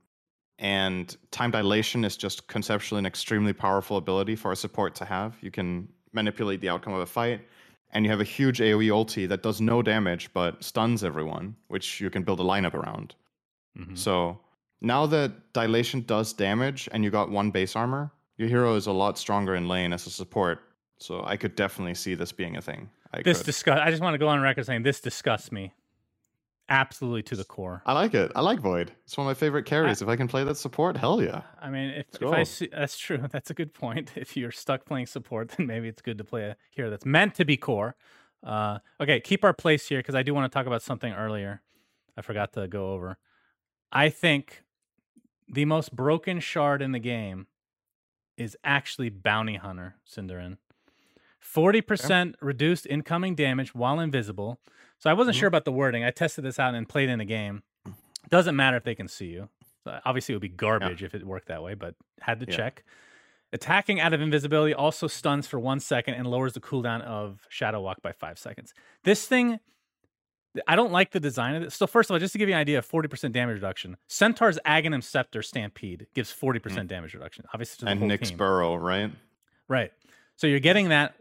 and 0.58 1.16
time 1.30 1.52
dilation 1.52 2.04
is 2.04 2.18
just 2.18 2.48
conceptually 2.48 3.00
an 3.00 3.06
extremely 3.06 3.54
powerful 3.54 3.98
ability 3.98 4.36
for 4.36 4.52
a 4.52 4.56
support 4.56 4.96
to 4.96 5.06
have. 5.06 5.36
You 5.42 5.52
can 5.52 5.88
manipulate 6.12 6.60
the 6.62 6.70
outcome 6.70 6.94
of 6.94 7.02
a 7.02 7.06
fight, 7.06 7.42
and 7.92 8.04
you 8.04 8.10
have 8.10 8.22
a 8.22 8.26
huge 8.26 8.60
AoE 8.60 8.88
ulti 8.88 9.28
that 9.30 9.44
does 9.44 9.62
no 9.62 9.84
damage 9.84 10.34
but 10.34 10.64
stuns 10.64 11.04
everyone, 11.04 11.56
which 11.68 12.02
you 12.02 12.10
can 12.10 12.24
build 12.24 12.40
a 12.40 12.44
lineup 12.44 12.74
around. 12.74 13.14
Mhm. 13.78 13.96
So 13.98 14.40
now 14.82 15.06
that 15.06 15.54
dilation 15.54 16.02
does 16.02 16.34
damage 16.34 16.90
and 16.92 17.04
you 17.04 17.12
got 17.12 17.30
one 17.30 17.52
base 17.52 17.76
armor, 17.76 18.12
your 18.38 18.48
hero 18.50 18.76
is 18.76 18.88
a 18.88 18.92
lot 18.92 19.18
stronger 19.18 19.56
in 19.56 19.68
lane 19.68 19.94
as 19.94 20.06
a 20.08 20.10
support. 20.10 20.60
So 20.98 21.24
I 21.26 21.36
could 21.38 21.56
definitely 21.56 21.96
see 21.96 22.16
this 22.16 22.32
being 22.32 22.56
a 22.56 22.62
thing. 22.62 22.90
I 23.14 23.22
This 23.22 23.40
could. 23.40 23.48
disgust. 23.48 23.82
I 23.82 23.90
just 23.92 24.02
want 24.02 24.14
to 24.14 24.18
go 24.18 24.28
on 24.28 24.40
record 24.42 24.66
saying 24.66 24.84
this 24.84 25.02
disgusts 25.02 25.52
me, 25.52 25.74
absolutely 26.70 27.22
to 27.24 27.36
the 27.36 27.44
core. 27.44 27.82
I 27.86 27.94
like 27.94 28.14
it. 28.14 28.32
I 28.36 28.42
like 28.42 28.60
Void. 28.60 28.92
It's 29.04 29.18
one 29.18 29.28
of 29.28 29.30
my 29.30 29.34
favorite 29.34 29.66
carries. 29.66 30.02
if 30.02 30.08
I 30.08 30.16
can 30.16 30.28
play 30.28 30.44
that 30.46 30.56
support, 30.58 30.98
hell 30.98 31.22
yeah. 31.22 31.42
I 31.62 31.70
mean, 31.70 31.90
if, 31.92 32.06
if. 32.22 32.24
I 32.32 32.44
see, 32.44 32.70
that's 32.72 32.98
true. 32.98 33.18
That's 33.32 33.50
a 33.50 33.54
good 33.54 33.74
point. 33.74 34.12
If 34.16 34.36
you're 34.38 34.52
stuck 34.52 34.86
playing 34.86 35.08
support, 35.08 35.50
then 35.58 35.68
maybe 35.68 35.88
it's 35.88 36.02
good 36.02 36.18
to 36.18 36.24
play 36.24 36.44
a 36.44 36.56
hero 36.72 36.90
that's 36.90 37.06
meant 37.06 37.36
to 37.36 37.46
be 37.46 37.58
core. 37.58 37.96
Uh, 38.44 38.80
okay, 39.02 39.20
keep 39.20 39.44
our 39.44 39.54
place 39.54 39.88
here 39.90 40.00
because 40.00 40.16
I 40.16 40.24
do 40.24 40.34
want 40.34 40.52
to 40.52 40.56
talk 40.56 40.66
about 40.68 40.82
something 40.82 41.12
earlier. 41.14 41.62
I 42.18 42.22
forgot 42.22 42.54
to 42.54 42.68
go 42.68 42.94
over. 42.94 43.18
I 43.92 44.10
think 44.10 44.64
the 45.50 45.66
most 45.66 45.96
broken 45.96 46.40
shard 46.40 46.82
in 46.82 46.92
the 46.92 47.00
game 47.00 47.48
is 48.38 48.58
actually 48.64 49.10
Bounty 49.10 49.56
Hunter, 49.56 49.96
SyndereN. 50.08 50.58
40% 51.42 52.36
reduced 52.42 52.88
incoming 52.88 53.36
damage 53.36 53.74
while 53.76 54.00
invisible. 54.00 54.60
So 54.98 55.10
I 55.10 55.14
wasn't 55.14 55.36
Mhm. 55.36 55.40
sure 55.42 55.48
about 55.48 55.66
the 55.66 55.72
wording. 55.72 56.04
I 56.04 56.12
tested 56.12 56.44
this 56.44 56.60
out 56.60 56.74
and 56.76 56.88
played 56.90 57.10
in 57.10 57.20
a 57.20 57.26
game. 57.26 57.64
Doesn't 58.30 58.56
matter 58.56 58.78
if 58.78 58.84
they 58.84 58.96
can 58.96 59.08
see 59.08 59.28
you. 59.28 59.50
Obviously, 59.86 60.34
it 60.34 60.38
would 60.38 60.42
be 60.42 60.50
garbage 60.50 61.04
if 61.04 61.14
it 61.14 61.24
worked 61.26 61.48
that 61.48 61.62
way, 61.62 61.76
but 61.76 61.96
had 62.22 62.40
to 62.40 62.48
Yeah. 62.48 62.56
check. 62.56 62.84
Attacking 63.54 64.00
out 64.00 64.14
of 64.14 64.22
invisibility 64.22 64.74
also 64.74 65.06
stuns 65.08 65.48
for 65.48 65.60
one 65.60 65.80
second 65.80 66.16
and 66.16 66.26
lowers 66.26 66.54
the 66.54 66.60
cooldown 66.60 67.02
of 67.02 67.46
Shadow 67.50 67.82
Walk 67.82 68.02
by 68.02 68.12
five 68.12 68.40
seconds. 68.40 68.74
This 69.04 69.28
thing 69.28 69.60
I 70.68 70.76
don't 70.76 70.92
like 70.92 71.12
the 71.12 71.20
design 71.20 71.56
of 71.56 71.64
it. 71.64 71.74
So 71.74 71.88
first 71.88 72.10
of 72.10 72.14
all, 72.14 72.20
just 72.20 72.34
to 72.34 72.38
give 72.38 72.50
you 72.50 72.56
an 72.56 72.62
idea 72.62 72.78
of 72.78 72.90
40% 72.90 73.32
damage 73.32 73.56
reduction, 73.56 73.98
Centaur's 74.08 74.58
Aghanim 74.66 75.04
Scepter 75.04 75.42
Stampede 75.42 76.08
gives 76.14 76.34
40% 76.34 76.88
damage 76.88 77.14
reduction. 77.14 77.46
Obviously, 77.54 77.80
to 77.80 77.86
the 77.86 77.92
and 77.92 78.00
whole 78.00 78.08
Nick's 78.08 78.30
team. 78.30 78.38
Burrow, 78.38 78.76
right? 78.76 79.12
Right. 79.68 79.92
So 80.36 80.48
you're 80.48 80.60
getting 80.60 80.90
that 80.90 81.16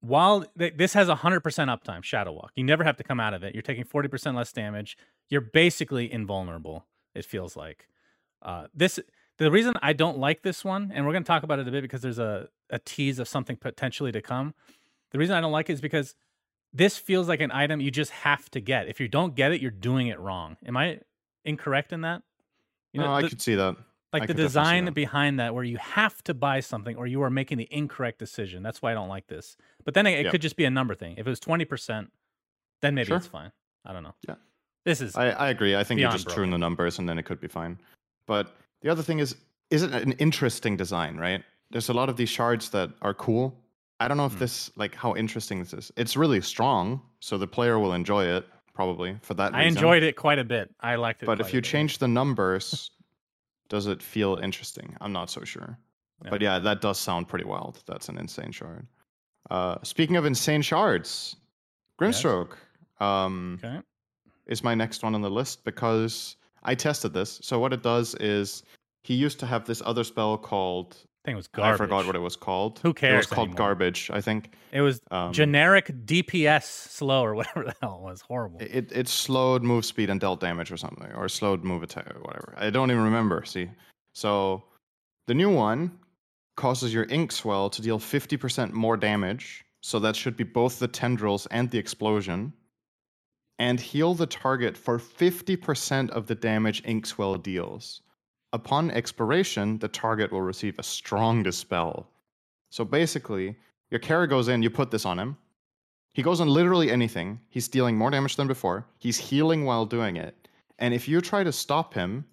while 0.00 0.44
th- 0.58 0.74
this 0.76 0.92
has 0.94 1.08
100% 1.08 1.42
uptime, 1.42 2.02
Shadow 2.02 2.32
Walk. 2.32 2.52
You 2.54 2.64
never 2.64 2.84
have 2.84 2.96
to 2.98 3.04
come 3.04 3.20
out 3.20 3.34
of 3.34 3.42
it. 3.42 3.54
You're 3.54 3.62
taking 3.62 3.84
40% 3.84 4.34
less 4.34 4.52
damage. 4.52 4.96
You're 5.28 5.40
basically 5.40 6.12
invulnerable, 6.12 6.86
it 7.14 7.24
feels 7.24 7.56
like. 7.56 7.86
Uh, 8.42 8.66
this 8.74 8.98
the 9.38 9.50
reason 9.50 9.74
I 9.80 9.94
don't 9.94 10.18
like 10.18 10.42
this 10.42 10.64
one, 10.64 10.92
and 10.94 11.06
we're 11.06 11.12
going 11.12 11.22
to 11.24 11.26
talk 11.26 11.42
about 11.42 11.58
it 11.58 11.66
a 11.66 11.70
bit 11.70 11.80
because 11.82 12.02
there's 12.02 12.18
a, 12.18 12.48
a 12.68 12.78
tease 12.78 13.18
of 13.18 13.26
something 13.26 13.56
potentially 13.56 14.12
to 14.12 14.20
come. 14.20 14.54
The 15.12 15.18
reason 15.18 15.34
I 15.34 15.40
don't 15.40 15.52
like 15.52 15.70
it 15.70 15.74
is 15.74 15.80
because 15.80 16.14
this 16.72 16.96
feels 16.98 17.28
like 17.28 17.40
an 17.40 17.50
item 17.52 17.80
you 17.80 17.90
just 17.90 18.10
have 18.12 18.50
to 18.50 18.60
get. 18.60 18.88
If 18.88 19.00
you 19.00 19.08
don't 19.08 19.34
get 19.34 19.52
it, 19.52 19.60
you're 19.60 19.70
doing 19.70 20.06
it 20.08 20.18
wrong. 20.20 20.56
Am 20.64 20.76
I 20.76 21.00
incorrect 21.44 21.92
in 21.92 22.02
that? 22.02 22.22
You 22.92 23.00
no, 23.00 23.06
uh, 23.08 23.18
I 23.18 23.22
the- 23.22 23.28
could 23.28 23.40
see 23.42 23.54
that. 23.56 23.76
like 24.12 24.22
I 24.24 24.26
the 24.26 24.34
could 24.34 24.36
definitely 24.36 24.42
see 24.42 24.46
design 24.48 24.84
that. 24.86 24.94
behind 24.94 25.40
that 25.40 25.54
where 25.54 25.64
you 25.64 25.78
have 25.78 26.22
to 26.24 26.34
buy 26.34 26.60
something 26.60 26.96
or 26.96 27.06
you 27.06 27.22
are 27.22 27.30
making 27.30 27.58
the 27.58 27.68
incorrect 27.70 28.18
decision 28.18 28.62
that's 28.64 28.82
why 28.82 28.90
i 28.90 28.94
don't 28.94 29.08
like 29.08 29.28
this 29.28 29.56
but 29.84 29.94
then 29.94 30.04
it, 30.08 30.26
it 30.26 30.30
could 30.32 30.42
just 30.42 30.56
be 30.56 30.64
a 30.64 30.70
number 30.70 30.96
thing 30.96 31.14
if 31.16 31.24
it 31.24 31.30
was 31.30 31.38
20% 31.38 32.08
then 32.82 32.94
maybe 32.96 33.06
Sure. 33.06 33.18
it's 33.18 33.28
fine 33.28 33.52
i 33.84 33.92
don't 33.92 34.02
know 34.02 34.14
Yeah. 34.26 34.34
this 34.84 35.00
is 35.00 35.14
I, 35.16 35.28
I 35.30 35.48
agree. 35.50 35.76
I 35.76 35.84
think 35.84 36.00
you're 36.00 36.10
just 36.10 36.28
true 36.28 36.42
in 36.42 36.50
the 36.50 36.58
numbers, 36.58 36.98
and 36.98 37.08
then 37.08 37.18
it 37.18 37.24
could 37.24 37.40
be 37.40 37.46
fine. 37.48 37.78
But 38.26 38.56
the 38.82 38.88
other 38.90 39.02
thing 39.04 39.18
is, 39.20 39.36
is 39.70 39.82
it 39.84 39.92
an 39.92 40.12
interesting 40.12 40.76
design? 40.76 41.16
Right? 41.16 41.42
There's 41.70 41.88
a 41.88 41.92
lot 41.92 42.08
of 42.08 42.16
these 42.16 42.28
shards 42.30 42.70
that 42.70 42.90
are 43.02 43.14
cool. 43.14 43.54
I 44.00 44.08
don't 44.08 44.16
know 44.16 44.26
if 44.26 44.32
Hmm. 44.32 44.38
this, 44.40 44.70
like, 44.76 44.94
how 44.94 45.14
interesting 45.14 45.58
this 45.60 45.72
is. 45.74 45.92
It's 45.96 46.16
really 46.16 46.40
strong, 46.40 47.00
so 47.20 47.36
the 47.38 47.46
player 47.46 47.78
will 47.78 47.92
enjoy 47.92 48.24
it 48.24 48.46
probably 48.72 49.16
for 49.22 49.34
that. 49.34 49.54
i 49.54 49.58
reason. 49.64 49.76
enjoyed 49.76 50.02
it 50.02 50.16
quite 50.16 50.38
a 50.38 50.44
bit 50.44 50.74
i 50.80 50.94
liked 50.96 51.22
it 51.22 51.26
But 51.26 51.38
if 51.40 51.52
you 51.52 51.60
change 51.60 51.98
the 51.98 52.08
numbers, 52.08 52.90
does 53.68 53.86
it 53.86 54.02
feel 54.02 54.36
interesting? 54.42 54.96
I'm 55.02 55.12
not 55.12 55.28
so 55.30 55.44
sure. 55.44 55.78
Yeah. 56.24 56.30
But 56.30 56.40
yeah, 56.40 56.58
that 56.58 56.80
does 56.80 56.98
sound 56.98 57.28
pretty 57.28 57.44
wild. 57.44 57.82
That's 57.86 58.08
an 58.08 58.16
insane 58.18 58.52
shard. 58.52 58.86
Uh, 59.50 59.76
speaking 59.82 60.16
of 60.16 60.24
insane 60.24 60.62
shards, 60.62 61.36
Grimstroke 61.98 62.54
um, 63.00 63.58
okay 63.62 63.80
is 64.46 64.64
my 64.64 64.74
next 64.74 65.02
one 65.02 65.14
on 65.14 65.20
the 65.22 65.30
list 65.30 65.64
because 65.64 66.36
I 66.64 66.74
tested 66.74 67.12
this. 67.12 67.38
So 67.42 67.58
what 67.60 67.72
it 67.72 67.82
does 67.82 68.14
is 68.16 68.62
he 69.02 69.14
used 69.14 69.38
to 69.40 69.46
have 69.46 69.64
this 69.66 69.80
other 69.84 70.04
spell 70.04 70.36
called 70.38 70.96
I 71.22 71.28
think 71.28 71.34
it 71.34 71.36
was 71.36 71.48
garbage 71.48 71.74
I 71.74 71.84
forgot 71.84 72.06
what 72.06 72.16
it 72.16 72.20
was 72.20 72.34
called. 72.36 72.78
Who 72.82 72.94
cares? 72.94 73.12
It 73.12 73.16
was 73.16 73.26
called 73.26 73.48
anymore? 73.48 73.58
garbage, 73.68 74.10
I 74.12 74.22
think. 74.22 74.54
it 74.72 74.80
was 74.80 75.02
Um, 75.10 75.32
generic 75.34 75.88
dps 76.06 76.62
slow 76.64 77.22
or 77.22 77.34
whatever 77.40 77.64
the 77.64 77.74
hell 77.82 77.96
it 77.96 78.02
was 78.02 78.22
horrible 78.22 78.58
It 78.60 78.90
it 78.90 79.06
slowed 79.06 79.62
move 79.62 79.84
speed 79.84 80.08
and 80.08 80.18
dealt 80.18 80.40
damage 80.40 80.72
or 80.72 80.78
something, 80.78 81.12
or 81.12 81.28
slowed 81.28 81.62
move 81.62 81.82
attack 81.82 82.10
or 82.14 82.20
whatever. 82.22 82.54
I 82.56 82.70
don't 82.70 82.90
even 82.90 83.04
remember. 83.04 83.44
See, 83.44 83.68
so 84.14 84.64
the 85.26 85.34
new 85.34 85.50
one 85.54 85.98
causes 86.56 86.92
your 86.94 87.04
ink 87.10 87.32
swell 87.32 87.68
to 87.70 87.82
deal 87.82 87.98
fifty 87.98 88.36
percent 88.38 88.72
more 88.72 88.96
damage. 88.96 89.62
So 89.82 89.98
that 89.98 90.16
should 90.16 90.36
be 90.36 90.44
both 90.44 90.78
the 90.78 90.88
tendrils 90.88 91.46
and 91.46 91.70
the 91.70 91.78
explosion, 91.78 92.52
and 93.58 93.78
heal 93.80 94.14
the 94.14 94.26
target 94.26 94.74
for 94.76 94.98
fifty 94.98 95.54
percent 95.56 96.10
of 96.12 96.26
the 96.26 96.34
damage 96.34 96.82
Inkswell 96.84 97.42
deals. 97.42 98.00
Upon 98.52 98.90
expiration, 98.90 99.78
the 99.78 99.88
target 99.88 100.32
will 100.32 100.42
receive 100.42 100.78
a 100.78 100.82
strong 100.82 101.42
dispel. 101.42 102.08
So 102.70 102.84
basically, 102.84 103.56
your 103.90 104.00
carry 104.00 104.26
goes 104.26 104.48
in, 104.48 104.62
you 104.62 104.70
put 104.70 104.90
this 104.90 105.06
on 105.06 105.18
him. 105.18 105.36
He 106.12 106.22
goes 106.22 106.40
on 106.40 106.48
literally 106.48 106.90
anything. 106.90 107.40
He's 107.48 107.68
dealing 107.68 107.96
more 107.96 108.10
damage 108.10 108.36
than 108.36 108.48
before. 108.48 108.86
He's 108.98 109.16
healing 109.16 109.64
while 109.64 109.86
doing 109.86 110.16
it. 110.16 110.48
And 110.78 110.92
if 110.92 111.06
you 111.06 111.20
try 111.20 111.44
to 111.44 111.52
stop 111.52 111.94
him 111.94 112.24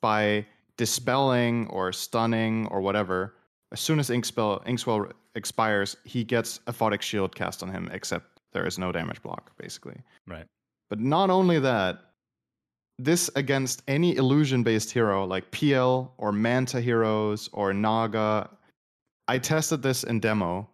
by 0.00 0.46
dispelling 0.76 1.66
or 1.68 1.92
stunning 1.92 2.68
or 2.68 2.80
whatever, 2.80 3.34
as 3.72 3.80
soon 3.80 3.98
as 3.98 4.10
Inkspell, 4.10 4.64
Inkswell 4.64 5.10
expires, 5.34 5.96
he 6.04 6.22
gets 6.22 6.60
a 6.68 6.72
Photic 6.72 7.02
Shield 7.02 7.34
cast 7.34 7.62
on 7.62 7.70
him, 7.70 7.88
except 7.92 8.40
there 8.52 8.66
is 8.66 8.78
no 8.78 8.92
damage 8.92 9.20
block, 9.22 9.50
basically. 9.58 9.96
right 10.26 10.46
But 10.88 11.00
not 11.00 11.30
only 11.30 11.58
that, 11.58 12.05
this 12.98 13.30
against 13.36 13.82
any 13.88 14.16
illusion 14.16 14.62
based 14.62 14.90
hero 14.90 15.24
like 15.26 15.50
PL 15.50 16.12
or 16.18 16.32
Manta 16.32 16.80
heroes 16.80 17.48
or 17.52 17.72
Naga. 17.72 18.50
I 19.28 19.38
tested 19.38 19.82
this 19.82 20.04
in 20.04 20.20
demo. 20.20 20.68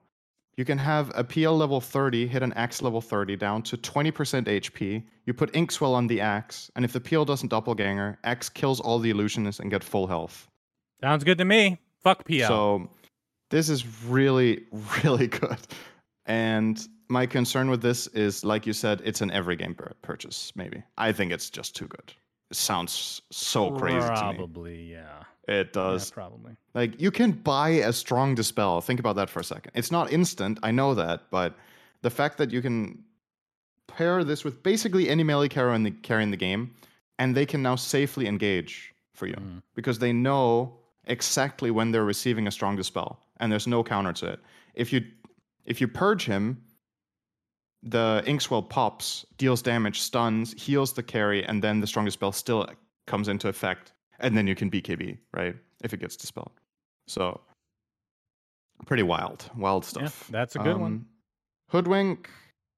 You 0.56 0.64
can 0.64 0.78
have 0.78 1.10
a 1.14 1.24
PL 1.24 1.56
level 1.56 1.80
30 1.80 2.26
hit 2.26 2.42
an 2.42 2.52
axe 2.52 2.82
level 2.82 3.00
30 3.00 3.36
down 3.36 3.62
to 3.62 3.76
20% 3.76 4.12
HP. 4.12 5.02
You 5.24 5.32
put 5.32 5.50
Inkswell 5.54 5.94
on 5.94 6.06
the 6.06 6.20
axe, 6.20 6.70
and 6.76 6.84
if 6.84 6.92
the 6.92 7.00
PL 7.00 7.24
doesn't 7.24 7.48
doppelganger, 7.48 8.18
axe 8.22 8.50
kills 8.50 8.78
all 8.78 8.98
the 8.98 9.10
illusionists 9.12 9.60
and 9.60 9.70
get 9.70 9.82
full 9.82 10.06
health. 10.06 10.48
sounds 11.00 11.24
good 11.24 11.38
to 11.38 11.44
me 11.44 11.78
fuck 12.02 12.24
pl 12.24 12.46
So 12.46 12.88
this 13.50 13.68
is 13.68 13.86
really, 14.04 14.64
really 15.04 15.28
good. 15.28 15.58
And 16.26 16.86
my 17.12 17.26
concern 17.26 17.68
with 17.70 17.82
this 17.82 18.06
is, 18.08 18.44
like 18.44 18.66
you 18.66 18.72
said, 18.72 19.00
it's 19.04 19.20
an 19.20 19.30
every 19.30 19.56
game 19.56 19.74
pur- 19.74 19.92
purchase. 20.02 20.52
Maybe 20.56 20.82
I 20.98 21.12
think 21.12 21.32
it's 21.32 21.50
just 21.50 21.76
too 21.76 21.86
good. 21.86 22.12
It 22.50 22.56
sounds 22.56 23.22
so 23.30 23.70
crazy 23.70 23.98
to 24.00 24.12
me. 24.12 24.18
probably 24.36 24.82
yeah 24.90 25.22
It 25.48 25.68
yeah 25.68 25.72
does. 25.72 26.10
probably 26.10 26.54
Like 26.74 27.00
you 27.00 27.10
can 27.10 27.32
buy 27.32 27.68
a 27.90 27.92
strong 27.92 28.34
dispel. 28.34 28.80
Think 28.80 29.00
about 29.00 29.16
that 29.16 29.30
for 29.30 29.40
a 29.40 29.44
second. 29.44 29.72
It's 29.74 29.90
not 29.92 30.12
instant. 30.12 30.58
I 30.62 30.70
know 30.70 30.94
that, 30.94 31.30
but 31.30 31.54
the 32.02 32.10
fact 32.10 32.38
that 32.38 32.50
you 32.50 32.60
can 32.62 33.04
pair 33.88 34.24
this 34.24 34.44
with 34.44 34.62
basically 34.62 35.08
any 35.08 35.22
melee 35.22 35.48
carry 35.48 35.74
in 35.74 35.82
the 35.82 35.90
carry 35.90 36.22
in 36.22 36.30
the 36.30 36.36
game, 36.36 36.74
and 37.18 37.34
they 37.36 37.46
can 37.46 37.62
now 37.62 37.76
safely 37.76 38.26
engage 38.26 38.94
for 39.14 39.26
you 39.26 39.34
Mm. 39.36 39.62
because 39.74 39.98
they 39.98 40.12
know 40.12 40.78
exactly 41.04 41.70
when 41.70 41.90
they're 41.92 42.04
receiving 42.14 42.46
a 42.46 42.50
strong 42.50 42.76
dispel, 42.76 43.08
and 43.40 43.50
there's 43.52 43.66
no 43.66 43.82
counter 43.84 44.12
to 44.14 44.26
it. 44.34 44.40
If 44.74 44.92
you 44.92 45.00
if 45.64 45.80
you 45.80 45.88
purge 45.88 46.24
him, 46.26 46.44
the 47.82 48.22
inkswell 48.26 48.68
pops, 48.68 49.26
deals 49.38 49.62
damage, 49.62 50.00
stuns, 50.00 50.52
heals 50.60 50.92
the 50.92 51.02
carry, 51.02 51.44
and 51.44 51.62
then 51.62 51.80
the 51.80 51.86
strong 51.86 52.04
dispel 52.04 52.32
still 52.32 52.66
comes 53.06 53.28
into 53.28 53.48
effect, 53.48 53.92
and 54.20 54.36
then 54.36 54.46
you 54.46 54.54
can 54.54 54.70
BKB, 54.70 55.18
right? 55.34 55.56
If 55.82 55.92
it 55.92 55.98
gets 56.00 56.16
dispelled. 56.16 56.52
So 57.08 57.40
pretty 58.86 59.02
wild, 59.02 59.50
wild 59.56 59.84
Yeah, 59.84 59.88
stuff. 60.06 60.28
that's 60.30 60.56
a 60.56 60.58
good 60.60 60.76
one. 60.76 60.92
Um, 60.92 61.06
Hoodwink, 61.72 62.28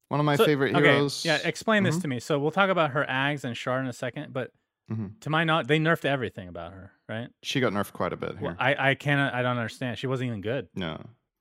one 0.09 0.20
of 0.20 0.26
my 0.26 0.36
So- 0.36 0.44
favorite 0.46 0.74
okay, 0.74 0.84
heroes. 0.92 1.24
Yeah, 1.24 1.38
explain 1.44 1.82
this 1.82 1.96
Mhm. 1.98 2.02
to 2.02 2.09
me. 2.09 2.20
So 2.20 2.38
we'll 2.38 2.50
talk 2.50 2.70
about 2.70 2.90
her 2.92 3.05
Aghs 3.09 3.44
and 3.44 3.57
Shard 3.57 3.82
in 3.82 3.88
a 3.88 3.92
second, 3.92 4.32
but 4.32 4.52
Mhm. 4.90 5.18
to 5.20 5.30
my 5.30 5.44
knowledge, 5.44 5.66
they 5.66 5.78
nerfed 5.78 6.05
everything 6.05 6.48
about 6.48 6.72
her, 6.72 6.92
right? 7.09 7.28
She 7.42 7.61
got 7.61 7.72
nerfed 7.72 7.92
quite 7.92 8.12
a 8.12 8.16
bit 8.16 8.32
here. 8.38 8.48
Well, 8.48 8.57
I 8.59 8.90
I 8.90 8.94
cannot 8.94 9.34
I 9.34 9.42
don't 9.42 9.57
understand. 9.59 9.98
She 9.98 10.07
wasn't 10.07 10.28
even 10.28 10.40
good. 10.42 10.68
No, 10.74 10.92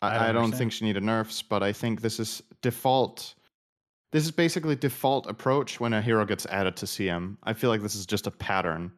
I 0.01 0.07
I, 0.07 0.18
don't 0.18 0.22
I, 0.28 0.32
don't 0.34 0.51
think 0.53 0.72
she 0.72 0.86
needed 0.86 1.03
nerfs, 1.03 1.41
but 1.41 1.61
I 1.64 1.72
think 1.74 2.01
this 2.01 2.20
is 2.20 2.41
default. 2.61 3.36
This 4.14 4.26
is 4.26 4.32
basically 4.32 4.76
default 4.76 5.26
approach 5.26 5.80
when 5.80 5.91
a 5.91 5.99
hero 5.99 6.24
gets 6.24 6.45
added 6.45 6.76
to 6.78 6.86
CM. 6.86 7.36
I 7.41 7.53
feel 7.53 7.72
like 7.72 7.82
this 7.82 7.95
is 7.95 8.05
just 8.05 8.28
a 8.28 8.32
pattern. 8.32 8.91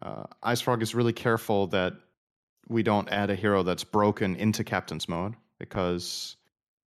Uh, 0.00 0.22
IceFrog 0.44 0.82
is 0.82 0.94
really 0.94 1.12
careful 1.12 1.66
that 1.66 1.94
we 2.68 2.84
don't 2.84 3.08
add 3.08 3.28
a 3.28 3.34
hero 3.34 3.64
that's 3.64 3.82
broken 3.82 4.36
into 4.36 4.62
Captain's 4.62 5.08
mode 5.08 5.34
because 5.58 6.36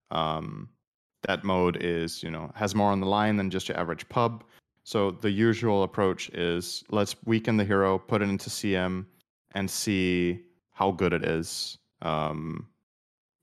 um, 0.09 0.69
that 1.23 1.43
mode 1.43 1.75
is 1.81 2.23
you 2.23 2.31
know 2.31 2.49
has 2.55 2.73
more 2.73 2.91
on 2.91 3.01
the 3.01 3.07
line 3.07 3.35
than 3.35 3.49
just 3.49 3.67
your 3.67 3.77
average 3.77 4.07
pub. 4.07 4.45
So 4.85 5.11
the 5.11 5.29
usual 5.29 5.83
approach 5.83 6.29
is 6.29 6.81
let's 6.91 7.17
weaken 7.25 7.57
the 7.57 7.65
hero, 7.65 7.97
put 7.97 8.21
it 8.21 8.29
into 8.29 8.49
CM, 8.49 9.05
and 9.51 9.69
see 9.69 10.39
how 10.71 10.91
good 10.91 11.11
it 11.11 11.25
is 11.25 11.77
um, 12.03 12.67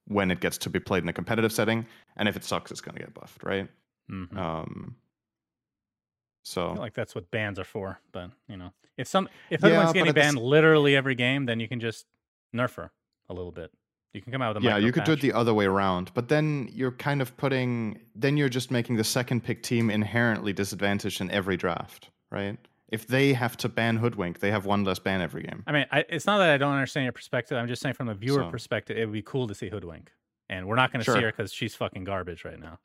when 0.08 0.30
it 0.30 0.40
gets 0.40 0.56
to 0.56 0.70
be 0.70 0.80
played 0.80 1.02
in 1.02 1.10
a 1.10 1.12
competitive 1.12 1.52
setting. 1.52 1.84
And 2.16 2.30
if 2.30 2.36
it 2.36 2.44
sucks, 2.44 2.70
it's 2.70 2.80
going 2.80 2.94
to 2.94 3.00
get 3.00 3.12
buffed, 3.12 3.42
right? 3.44 3.68
Mhm. 4.10 4.36
Um, 4.36 4.96
I 4.96 6.44
so 6.44 6.72
feel 6.74 6.82
like 6.82 6.94
that's 6.94 7.14
what 7.14 7.30
bans 7.30 7.58
are 7.58 7.64
for. 7.64 8.00
But 8.12 8.30
you 8.48 8.56
know, 8.56 8.72
if 8.96 9.06
some 9.08 9.28
if 9.50 9.60
Yeah, 9.60 9.66
everyone's 9.68 9.88
but 9.88 9.92
getting 9.94 10.08
at 10.10 10.14
the 10.14 10.20
s- 10.22 10.34
banned 10.34 10.44
literally 10.44 10.96
every 10.96 11.14
game, 11.14 11.46
then 11.46 11.60
you 11.60 11.68
can 11.68 11.80
just 11.80 12.06
nerf 12.54 12.74
her 12.74 12.90
a 13.28 13.34
little 13.34 13.52
bit. 13.52 13.70
You 14.12 14.20
can 14.20 14.30
come 14.32 14.42
out 14.42 14.54
with 14.54 14.62
a 14.64 14.66
yeah, 14.66 14.76
you 14.76 14.92
could 14.92 15.04
do 15.04 15.12
it 15.12 15.20
the 15.22 15.32
other 15.32 15.54
way 15.54 15.64
around, 15.64 16.12
but 16.12 16.28
then 16.28 16.68
you're 16.70 16.90
kind 16.92 17.22
of 17.22 17.34
putting, 17.38 17.98
then 18.14 18.36
you're 18.36 18.50
just 18.50 18.70
making 18.70 18.96
the 18.96 19.04
second 19.04 19.42
pick 19.42 19.62
team 19.62 19.88
inherently 19.88 20.52
disadvantaged 20.52 21.22
in 21.22 21.30
every 21.30 21.56
draft, 21.56 22.10
right? 22.30 22.58
If 22.88 23.06
they 23.06 23.32
have 23.32 23.56
to 23.58 23.70
ban 23.70 23.96
Hoodwink, 23.96 24.40
they 24.40 24.50
have 24.50 24.66
one 24.66 24.84
less 24.84 24.98
ban 24.98 25.22
every 25.22 25.44
game. 25.44 25.62
I 25.66 25.72
mean, 25.72 25.86
I, 25.90 26.04
it's 26.10 26.26
not 26.26 26.36
that 26.38 26.50
I 26.50 26.58
don't 26.58 26.74
understand 26.74 27.04
your 27.04 27.12
perspective. 27.14 27.56
I'm 27.56 27.68
just 27.68 27.80
saying 27.80 27.94
from 27.94 28.10
a 28.10 28.14
viewer 28.14 28.42
So- 28.42 28.50
perspective, 28.50 28.98
it 28.98 29.06
would 29.06 29.14
be 29.14 29.22
cool 29.22 29.46
to 29.48 29.54
see 29.54 29.70
Hoodwink, 29.70 30.10
and 30.50 30.68
we're 30.68 30.76
not 30.76 30.92
going 30.92 31.02
to 31.02 31.10
see 31.10 31.22
her 31.22 31.30
because 31.32 31.50
she's 31.54 31.74
fucking 31.74 32.04
garbage 32.04 32.44
right 32.44 32.60
now. 32.60 32.80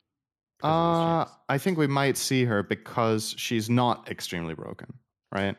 Uh. 0.62 1.24
I 1.48 1.58
think 1.58 1.78
we 1.78 1.86
might 1.86 2.16
see 2.16 2.44
her 2.44 2.62
because 2.62 3.34
she's 3.38 3.70
not 3.70 4.10
extremely 4.10 4.54
broken, 4.54 4.92
right? 5.32 5.56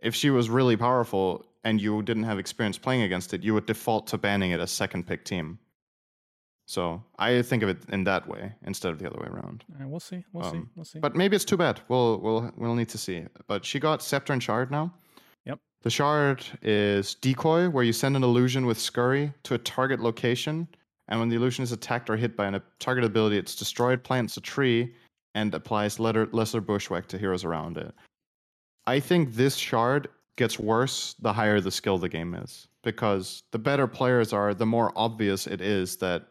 If 0.00 0.14
she 0.14 0.30
was 0.30 0.50
really 0.50 0.76
powerful 0.76 1.46
and 1.64 1.80
you 1.80 2.02
didn't 2.02 2.24
have 2.24 2.38
experience 2.38 2.76
playing 2.76 3.02
against 3.02 3.32
it, 3.34 3.42
you 3.42 3.54
would 3.54 3.66
default 3.66 4.08
to 4.08 4.18
banning 4.18 4.50
it 4.50 4.60
as 4.60 4.70
second 4.70 5.06
pick 5.06 5.24
team. 5.24 5.58
So 6.66 7.02
I 7.18 7.42
think 7.42 7.62
of 7.62 7.68
it 7.68 7.78
in 7.90 8.04
that 8.04 8.26
way 8.28 8.52
instead 8.64 8.92
of 8.92 8.98
the 8.98 9.06
other 9.06 9.20
way 9.20 9.28
around. 9.28 9.64
Right, 9.78 9.88
we'll 9.88 10.00
see. 10.00 10.24
We'll 10.32 10.50
see. 10.50 10.58
Um, 10.58 10.70
We'll 10.76 10.84
see. 10.84 10.98
But 11.00 11.16
maybe 11.16 11.36
it's 11.36 11.44
too 11.44 11.56
bad. 11.56 11.80
We'll 11.88 12.18
we'll 12.18 12.52
we'll 12.56 12.74
need 12.74 12.88
to 12.90 12.98
see. 12.98 13.26
But 13.46 13.64
she 13.64 13.78
got 13.80 14.02
scepter 14.02 14.32
and 14.32 14.42
shard 14.42 14.70
now. 14.70 14.92
Yep. 15.44 15.58
The 15.82 15.90
shard 15.90 16.44
is 16.62 17.14
decoy, 17.16 17.68
where 17.68 17.84
you 17.84 17.92
send 17.92 18.16
an 18.16 18.22
illusion 18.22 18.66
with 18.66 18.78
scurry 18.78 19.32
to 19.42 19.54
a 19.54 19.58
target 19.58 20.00
location, 20.00 20.68
and 21.08 21.20
when 21.20 21.28
the 21.28 21.36
illusion 21.36 21.62
is 21.62 21.72
attacked 21.72 22.08
or 22.10 22.16
hit 22.16 22.36
by 22.36 22.46
a 22.48 22.60
target 22.78 23.04
ability, 23.04 23.36
it's 23.36 23.54
destroyed, 23.54 24.02
plants 24.04 24.36
a 24.36 24.40
tree, 24.40 24.94
and 25.34 25.54
applies 25.54 25.98
letter, 25.98 26.28
lesser 26.32 26.60
bushwhack 26.60 27.06
to 27.08 27.18
heroes 27.18 27.44
around 27.44 27.76
it. 27.76 27.94
I 28.86 29.00
think 29.00 29.34
this 29.34 29.56
shard 29.56 30.08
gets 30.36 30.58
worse 30.58 31.14
the 31.20 31.32
higher 31.32 31.60
the 31.60 31.70
skill 31.70 31.98
the 31.98 32.08
game 32.08 32.34
is, 32.34 32.68
because 32.82 33.42
the 33.50 33.58
better 33.58 33.86
players 33.86 34.32
are, 34.32 34.54
the 34.54 34.66
more 34.66 34.92
obvious 34.96 35.46
it 35.46 35.60
is 35.60 35.96
that 35.98 36.28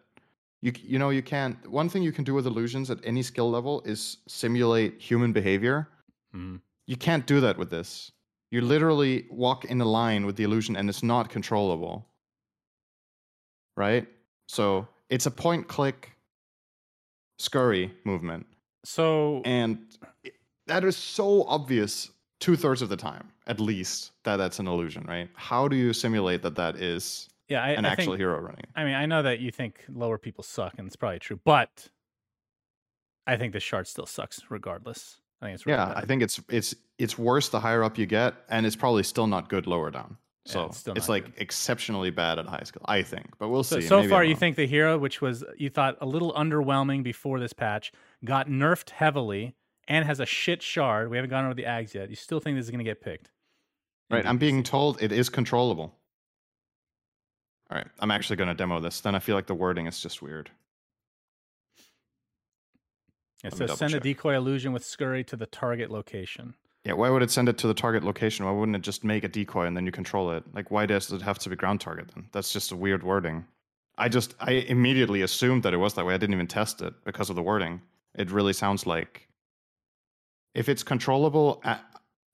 you 0.62 0.72
you 0.82 1.00
know 1.00 1.10
you 1.10 1.24
can't. 1.24 1.56
One 1.70 1.90
thing 1.90 2.04
you 2.04 2.12
can 2.12 2.24
do 2.24 2.34
with 2.34 2.46
illusions 2.46 2.92
at 2.92 3.00
any 3.04 3.24
skill 3.24 3.50
level 3.50 3.82
is 3.86 4.18
simulate 4.28 5.02
human 5.02 5.34
behavior. 5.34 5.88
Mhm. 6.36 6.62
You 6.88 6.98
can't 6.98 7.26
do 7.26 7.40
that 7.42 7.58
with 7.58 7.70
this. 7.70 8.12
You 8.52 8.62
literally 8.62 9.28
walk 9.32 9.66
in 9.66 9.82
a 9.82 9.86
line 9.86 10.26
with 10.26 10.36
the 10.36 10.44
illusion 10.44 10.76
and 10.76 10.90
it's 10.90 11.04
not 11.04 11.30
controllable. 11.30 12.08
Right? 13.78 14.08
So 14.52 14.86
it's 15.10 15.26
a 15.28 15.32
point 15.32 15.70
click 15.70 16.12
scurry 17.40 17.94
movement. 18.04 18.46
So 18.84 19.42
And 19.46 19.88
it- 20.26 20.36
that 20.68 20.84
is 20.84 20.98
so 20.98 21.44
obvious 21.46 22.12
two 22.42 22.58
thirds 22.58 22.82
of 22.82 22.90
the 22.90 22.98
time, 22.98 23.32
at 23.48 23.62
least, 23.62 24.12
that 24.24 24.36
that's 24.36 24.60
an 24.60 24.68
illusion, 24.68 25.06
right? 25.08 25.30
How 25.36 25.70
do 25.70 25.78
you 25.78 25.94
simulate 25.94 26.42
that 26.42 26.56
that 26.56 26.76
is 26.76 27.30
yeah, 27.48 27.64
I, 27.64 27.70
an 27.72 27.86
I 27.86 27.90
actual 27.92 28.12
think, 28.14 28.18
hero 28.20 28.42
running? 28.42 28.66
I 28.76 28.84
mean, 28.84 28.96
I 28.96 29.06
know 29.06 29.22
that 29.24 29.40
you 29.40 29.52
think 29.52 29.86
lower 29.88 30.18
people 30.18 30.44
suck, 30.44 30.74
and 30.78 30.86
it's 30.86 30.98
probably 30.98 31.20
true, 31.20 31.40
but 31.46 31.88
I 33.26 33.38
think 33.38 33.54
the 33.54 33.60
shard 33.62 33.88
still 33.88 34.06
sucks 34.06 34.42
regardless. 34.52 35.22
I 35.42 35.46
think 35.46 35.56
it's 35.56 35.66
really 35.66 35.78
Yeah, 35.78 35.86
bad. 35.94 35.98
I 35.98 36.06
think 36.06 36.22
it's 36.24 36.42
it's 36.50 36.76
it's 36.98 37.18
worse 37.18 37.48
the 37.48 37.62
higher 37.62 37.84
up 37.86 37.98
you 37.98 38.06
get, 38.06 38.34
and 38.50 38.66
it's 38.66 38.76
probably 38.76 39.04
still 39.04 39.28
not 39.28 39.48
good 39.48 39.66
lower 39.66 39.92
down. 39.92 40.18
Yeah, 40.46 40.52
So 40.54 40.66
it's 40.66 40.78
still 40.78 40.94
it's 40.96 41.10
like 41.10 41.26
good. 41.26 41.34
exceptionally 41.38 42.10
bad 42.10 42.40
at 42.40 42.48
high 42.48 42.64
school, 42.64 42.82
I 42.86 43.04
think. 43.04 43.38
But 43.38 43.50
we'll 43.50 43.64
So, 43.64 43.80
see. 43.80 43.88
so 43.88 43.98
Maybe 43.98 44.10
far, 44.10 44.24
you 44.24 44.36
think 44.36 44.56
the 44.56 44.66
hero, 44.68 44.98
which 44.98 45.22
was 45.22 45.44
you 45.58 45.70
thought 45.70 45.98
a 46.02 46.06
little 46.06 46.34
underwhelming 46.34 47.04
before 47.04 47.40
this 47.40 47.54
patch, 47.54 47.92
got 48.26 48.48
nerfed 48.48 48.90
heavily 48.92 49.56
and 49.88 50.06
has 50.06 50.20
a 50.20 50.26
shit 50.26 50.62
shard. 50.64 51.10
We 51.10 51.18
haven't 51.18 51.30
gone 51.30 51.46
over 51.46 51.54
the 51.54 51.64
aghs 51.66 51.94
yet. 51.94 52.10
You 52.10 52.16
still 52.16 52.40
think 52.40 52.58
this 52.58 52.66
is 52.66 52.72
going 52.72 52.80
to 52.80 52.90
get 52.90 53.02
picked? 53.02 53.30
Right, 54.10 54.26
I'm 54.26 54.38
being 54.38 54.64
told 54.64 55.02
it 55.02 55.12
is 55.12 55.30
controllable. 55.30 55.96
All 57.70 57.78
right, 57.78 57.88
I'm 58.00 58.12
actually 58.12 58.36
going 58.36 58.50
to 58.50 58.54
demo 58.56 58.80
this. 58.82 59.00
Then 59.00 59.16
I 59.16 59.20
feel 59.20 59.36
like 59.36 59.48
the 59.48 59.56
wording 59.56 59.86
is 59.88 60.02
just 60.02 60.22
weird. 60.22 60.50
It 63.44 63.58
let 63.60 63.70
says 63.70 63.78
send 63.78 63.94
a 63.94 64.00
decoy 64.00 64.36
illusion 64.36 64.74
with 64.74 64.84
scurry 64.86 65.24
to 65.26 65.36
the 65.36 65.46
target 65.46 65.90
location. 65.90 66.56
Yeah, 66.84 66.94
why 66.94 67.10
would 67.12 67.22
it 67.22 67.30
send 67.30 67.48
it 67.48 67.58
to 67.60 67.68
the 67.68 67.74
target 67.76 68.04
location? 68.04 68.46
Why 68.46 68.52
wouldn't 68.52 68.76
it 68.76 68.82
just 68.82 69.04
make 69.04 69.24
a 69.24 69.28
decoy 69.28 69.66
and 69.66 69.78
then 69.78 69.86
you 69.86 69.92
control 69.92 70.32
it? 70.32 70.44
Like, 70.54 70.72
why 70.72 70.88
does 70.88 71.12
it 71.12 71.22
have 71.22 71.38
to 71.40 71.50
be 71.50 71.56
ground 71.56 71.80
target 71.80 72.10
then? 72.16 72.28
That's 72.32 72.52
just 72.52 72.72
a 72.72 72.76
weird 72.76 73.04
wording. 73.04 73.46
I 73.98 74.10
just, 74.10 74.34
I 74.40 74.52
immediately 74.52 75.22
assumed 75.22 75.62
that 75.64 75.74
it 75.74 75.78
was 75.78 75.94
that 75.94 76.06
way. 76.06 76.14
I 76.16 76.18
didn't 76.18 76.34
even 76.34 76.48
test 76.48 76.82
it 76.82 76.94
because 77.06 77.30
of 77.30 77.36
the 77.36 77.44
wording. 77.44 77.82
It 78.16 78.32
really 78.32 78.54
sounds 78.54 78.88
like 78.88 79.28
if 80.56 80.68
it's 80.70 80.82
controllable. 80.82 81.62
At, 81.64 81.84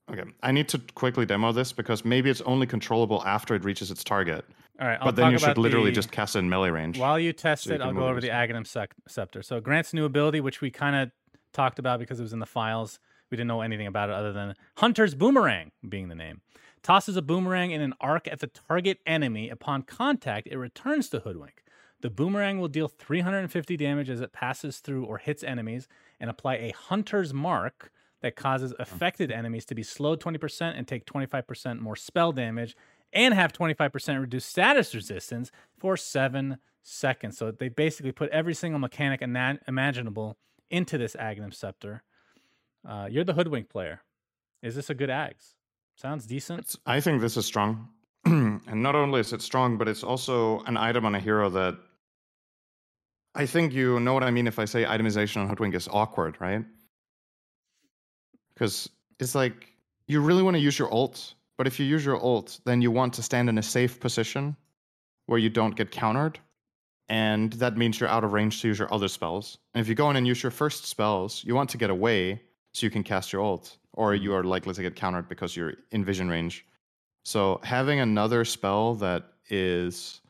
okay, 0.09 0.23
I 0.41 0.51
need 0.53 0.69
to 0.69 0.79
quickly 0.95 1.25
demo 1.25 1.51
this 1.51 1.73
because 1.73 2.05
maybe 2.05 2.29
it's 2.29 2.41
only 2.41 2.67
controllable 2.67 3.23
after 3.25 3.53
it 3.53 3.65
reaches 3.65 3.91
its 3.91 4.03
target. 4.03 4.45
All 4.79 4.87
right, 4.87 4.97
I'll 5.01 5.07
but 5.07 5.15
then 5.17 5.31
you 5.31 5.39
should 5.39 5.57
literally 5.57 5.89
the- 5.89 5.95
just 5.95 6.11
cast 6.11 6.35
it 6.37 6.39
in 6.39 6.49
melee 6.49 6.69
range. 6.69 6.97
While 6.97 7.19
you 7.19 7.33
test 7.33 7.65
so 7.65 7.71
it, 7.73 7.79
can 7.79 7.87
I'll 7.87 7.93
go 7.93 8.07
over 8.07 8.21
the 8.21 8.27
yourself. 8.27 8.49
Aghanim 8.49 8.67
sec- 8.67 8.93
Scepter. 9.07 9.41
So 9.41 9.57
it 9.57 9.63
grants 9.63 9.93
new 9.93 10.05
ability, 10.05 10.39
which 10.39 10.61
we 10.61 10.71
kind 10.71 10.95
of 10.95 11.11
talked 11.51 11.79
about 11.79 11.99
because 11.99 12.19
it 12.19 12.23
was 12.23 12.31
in 12.33 12.39
the 12.39 12.45
files. 12.45 12.99
We 13.29 13.37
didn't 13.37 13.47
know 13.47 13.61
anything 13.61 13.87
about 13.87 14.09
it 14.09 14.15
other 14.15 14.31
than 14.33 14.55
Hunter's 14.77 15.15
Boomerang 15.15 15.71
being 15.87 16.07
the 16.07 16.15
name. 16.15 16.41
Tosses 16.83 17.17
a 17.17 17.21
boomerang 17.21 17.71
in 17.71 17.81
an 17.81 17.93
arc 17.99 18.27
at 18.27 18.39
the 18.39 18.47
target 18.47 18.99
enemy. 19.05 19.49
Upon 19.49 19.81
contact, 19.81 20.47
it 20.47 20.57
returns 20.57 21.09
to 21.09 21.19
Hoodwink. 21.19 21.63
The 22.01 22.09
boomerang 22.09 22.59
will 22.59 22.67
deal 22.67 22.87
350 22.87 23.75
damage 23.75 24.09
as 24.09 24.21
it 24.21 24.31
passes 24.31 24.77
through 24.77 25.03
or 25.05 25.17
hits 25.17 25.43
enemies 25.43 25.87
and 26.19 26.29
apply 26.29 26.55
a 26.55 26.73
Hunter's 26.77 27.33
Mark 27.33 27.91
that 28.21 28.35
causes 28.35 28.73
affected 28.79 29.31
enemies 29.31 29.65
to 29.65 29.75
be 29.75 29.83
slowed 29.83 30.21
20% 30.21 30.77
and 30.77 30.87
take 30.87 31.05
25% 31.05 31.79
more 31.79 31.95
spell 31.95 32.31
damage 32.31 32.75
and 33.11 33.33
have 33.33 33.51
25% 33.53 34.21
reduced 34.21 34.49
status 34.49 34.93
resistance 34.93 35.51
for 35.77 35.97
seven 35.97 36.57
seconds. 36.83 37.37
So 37.37 37.51
they 37.51 37.69
basically 37.69 38.11
put 38.11 38.29
every 38.29 38.53
single 38.53 38.79
mechanic 38.79 39.21
imaginable 39.21 40.37
into 40.69 40.97
this 40.97 41.15
Aghanim 41.15 41.53
Scepter. 41.53 42.03
Uh, 42.87 43.07
you're 43.11 43.25
the 43.25 43.33
hoodwink 43.33 43.69
player. 43.69 44.01
Is 44.63 44.75
this 44.75 44.89
a 44.89 44.95
good 44.95 45.09
Aghs? 45.09 45.55
Sounds 45.95 46.25
decent. 46.25 46.59
It's- 46.59 46.77
I 46.85 47.01
think 47.01 47.21
this 47.21 47.37
is 47.37 47.45
strong. 47.45 47.89
and 48.25 48.81
not 48.83 48.95
only 48.95 49.19
is 49.19 49.33
it 49.33 49.41
strong, 49.41 49.77
but 49.77 49.87
it's 49.87 50.03
also 50.03 50.61
an 50.61 50.77
item 50.77 51.05
on 51.05 51.15
a 51.15 51.19
hero 51.19 51.49
that 51.49 51.77
I 53.35 53.45
think 53.45 53.73
you 53.73 53.99
know 53.99 54.13
what 54.13 54.23
I 54.23 54.31
mean 54.31 54.47
if 54.47 54.57
I 54.57 54.65
say 54.65 54.83
itemization 54.83 55.37
on 55.37 55.47
Hoodwink 55.49 55.75
is 55.75 55.87
awkward, 55.91 56.37
right? 56.39 56.65
Because 58.53 58.89
it's 59.19 59.35
like 59.35 59.67
you 60.07 60.21
really 60.21 60.41
want 60.41 60.55
to 60.55 60.59
use 60.59 60.79
your 60.79 60.91
ult, 60.91 61.35
but 61.57 61.67
if 61.67 61.79
you 61.79 61.85
use 61.85 62.03
your 62.05 62.23
ult, 62.23 62.59
then 62.65 62.81
you 62.81 62.89
want 62.89 63.13
to 63.15 63.23
stand 63.23 63.49
in 63.49 63.57
a 63.57 63.63
safe 63.63 63.99
position 63.99 64.55
where 65.27 65.37
you 65.39 65.49
don't 65.49 65.75
get 65.75 65.91
countered. 65.91 66.39
And 67.09 67.53
that 67.53 67.77
means 67.77 67.99
you're 67.99 68.09
out 68.09 68.23
of 68.23 68.33
range 68.33 68.61
to 68.61 68.67
use 68.67 68.79
your 68.79 68.91
other 68.93 69.07
spells. 69.07 69.59
And 69.73 69.81
if 69.81 69.87
you 69.87 69.95
go 69.95 70.09
in 70.09 70.15
and 70.15 70.25
use 70.27 70.41
your 70.41 70.51
first 70.51 70.85
spells, 70.85 71.43
you 71.45 71.55
want 71.55 71.69
to 71.69 71.77
get 71.77 71.89
away 71.89 72.41
so 72.77 72.85
you 72.85 72.91
can 72.91 73.03
cast 73.03 73.33
your 73.33 73.41
ult, 73.41 73.77
or 73.93 74.13
you 74.13 74.33
are 74.33 74.43
likely 74.43 74.71
to 74.71 74.81
get 74.83 74.95
countered 74.95 75.27
because 75.27 75.55
you're 75.55 75.73
in 75.91 76.05
vision 76.05 76.29
range. 76.29 76.63
So 77.25 77.59
having 77.63 77.99
another 77.99 78.45
spell 78.45 78.93
that 78.95 79.23
is 79.49 80.21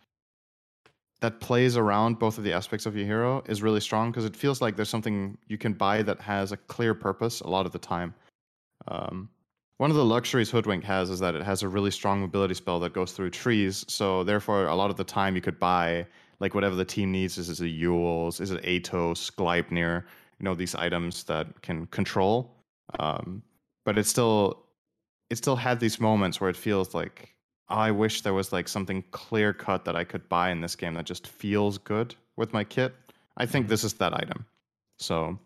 that 1.19 1.41
plays 1.41 1.75
around 1.75 2.19
both 2.19 2.37
of 2.37 2.43
the 2.45 2.53
aspects 2.53 2.85
of 2.85 2.95
your 2.95 3.05
hero 3.05 3.43
is 3.47 3.61
really 3.61 3.81
strong 3.81 4.11
because 4.11 4.23
it 4.23 4.35
feels 4.35 4.61
like 4.61 4.75
there's 4.75 4.87
something 4.87 5.37
you 5.47 5.57
can 5.57 5.73
buy 5.73 6.01
that 6.03 6.21
has 6.21 6.51
a 6.51 6.57
clear 6.57 6.93
purpose 6.93 7.41
a 7.41 7.47
lot 7.47 7.65
of 7.65 7.71
the 7.71 7.79
time. 7.79 8.13
Um, 8.87 9.27
one 9.77 9.89
of 9.89 9.97
the 9.97 10.05
luxuries 10.05 10.49
Hoodwink 10.49 10.83
has 10.85 11.09
is 11.09 11.19
that 11.19 11.35
it 11.35 11.43
has 11.43 11.63
a 11.63 11.67
really 11.67 11.91
strong 11.91 12.21
mobility 12.21 12.53
spell 12.53 12.79
that 12.79 12.93
goes 12.93 13.11
through 13.11 13.31
trees. 13.31 13.83
So 13.89 14.23
therefore, 14.23 14.67
a 14.67 14.75
lot 14.75 14.89
of 14.89 14.95
the 14.95 15.03
time 15.03 15.35
you 15.35 15.41
could 15.41 15.59
buy 15.59 16.05
like 16.39 16.53
whatever 16.53 16.75
the 16.75 16.85
team 16.85 17.11
needs. 17.11 17.37
Is 17.37 17.59
it 17.59 17.65
Euls? 17.65 18.39
Is 18.39 18.51
it 18.51 18.63
Atos? 18.63 19.33
Gleipnir? 19.33 20.03
You 20.39 20.43
know 20.43 20.55
these 20.55 20.75
items 20.75 21.23
that 21.25 21.61
can 21.61 21.87
control. 21.87 22.53
Um, 22.99 23.41
but 23.85 23.97
it 23.97 24.05
still 24.05 24.63
it 25.29 25.37
still 25.37 25.55
had 25.55 25.79
these 25.79 25.99
moments 25.99 26.39
where 26.39 26.49
it 26.49 26.57
feels 26.57 26.93
like 26.93 27.33
oh, 27.69 27.75
I 27.75 27.91
wish 27.91 28.21
there 28.21 28.33
was 28.33 28.53
like 28.53 28.67
something 28.67 29.03
clear 29.11 29.53
cut 29.53 29.85
that 29.85 29.95
I 29.95 30.03
could 30.03 30.27
buy 30.29 30.51
in 30.51 30.61
this 30.61 30.75
game 30.75 30.93
that 30.95 31.05
just 31.05 31.27
feels 31.27 31.77
good 31.77 32.15
with 32.35 32.53
my 32.53 32.63
kit. 32.63 32.93
I 33.37 33.45
think 33.45 33.67
this 33.67 33.83
is 33.83 33.93
that 33.95 34.13
item. 34.13 34.45
So 34.99 35.37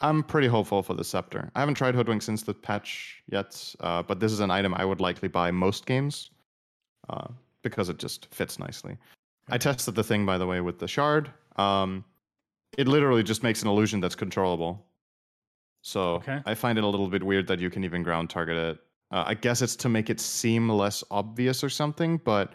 I'm 0.00 0.22
pretty 0.22 0.48
hopeful 0.48 0.82
for 0.82 0.94
the 0.94 1.04
scepter. 1.04 1.50
I 1.54 1.60
haven't 1.60 1.76
tried 1.76 1.94
Hoodwink 1.94 2.22
since 2.22 2.42
the 2.42 2.52
patch 2.54 3.22
yet, 3.30 3.74
uh, 3.80 4.02
but 4.02 4.20
this 4.20 4.32
is 4.32 4.40
an 4.40 4.50
item 4.50 4.74
I 4.74 4.84
would 4.84 5.00
likely 5.00 5.28
buy 5.28 5.50
most 5.50 5.86
games 5.86 6.30
uh, 7.08 7.28
because 7.62 7.88
it 7.88 7.98
just 7.98 8.26
fits 8.34 8.58
nicely. 8.58 8.96
I 9.48 9.58
tested 9.58 9.94
the 9.94 10.04
thing, 10.04 10.26
by 10.26 10.38
the 10.38 10.46
way, 10.46 10.60
with 10.60 10.78
the 10.78 10.88
shard. 10.88 11.30
Um, 11.56 12.04
it 12.76 12.88
literally 12.88 13.22
just 13.22 13.42
makes 13.42 13.62
an 13.62 13.68
illusion 13.68 14.00
that's 14.00 14.14
controllable. 14.14 14.84
So 15.82 16.14
Okay. 16.16 16.40
I 16.44 16.54
find 16.54 16.78
it 16.78 16.84
a 16.84 16.86
little 16.86 17.08
bit 17.08 17.22
weird 17.22 17.46
that 17.48 17.60
you 17.60 17.70
can 17.70 17.84
even 17.84 18.02
ground 18.02 18.30
target 18.30 18.56
it. 18.56 18.78
Uh, 19.12 19.24
I 19.26 19.34
guess 19.34 19.62
it's 19.62 19.76
to 19.76 19.88
make 19.88 20.10
it 20.10 20.18
seem 20.20 20.68
less 20.68 21.04
obvious 21.10 21.62
or 21.62 21.68
something, 21.68 22.18
but 22.24 22.52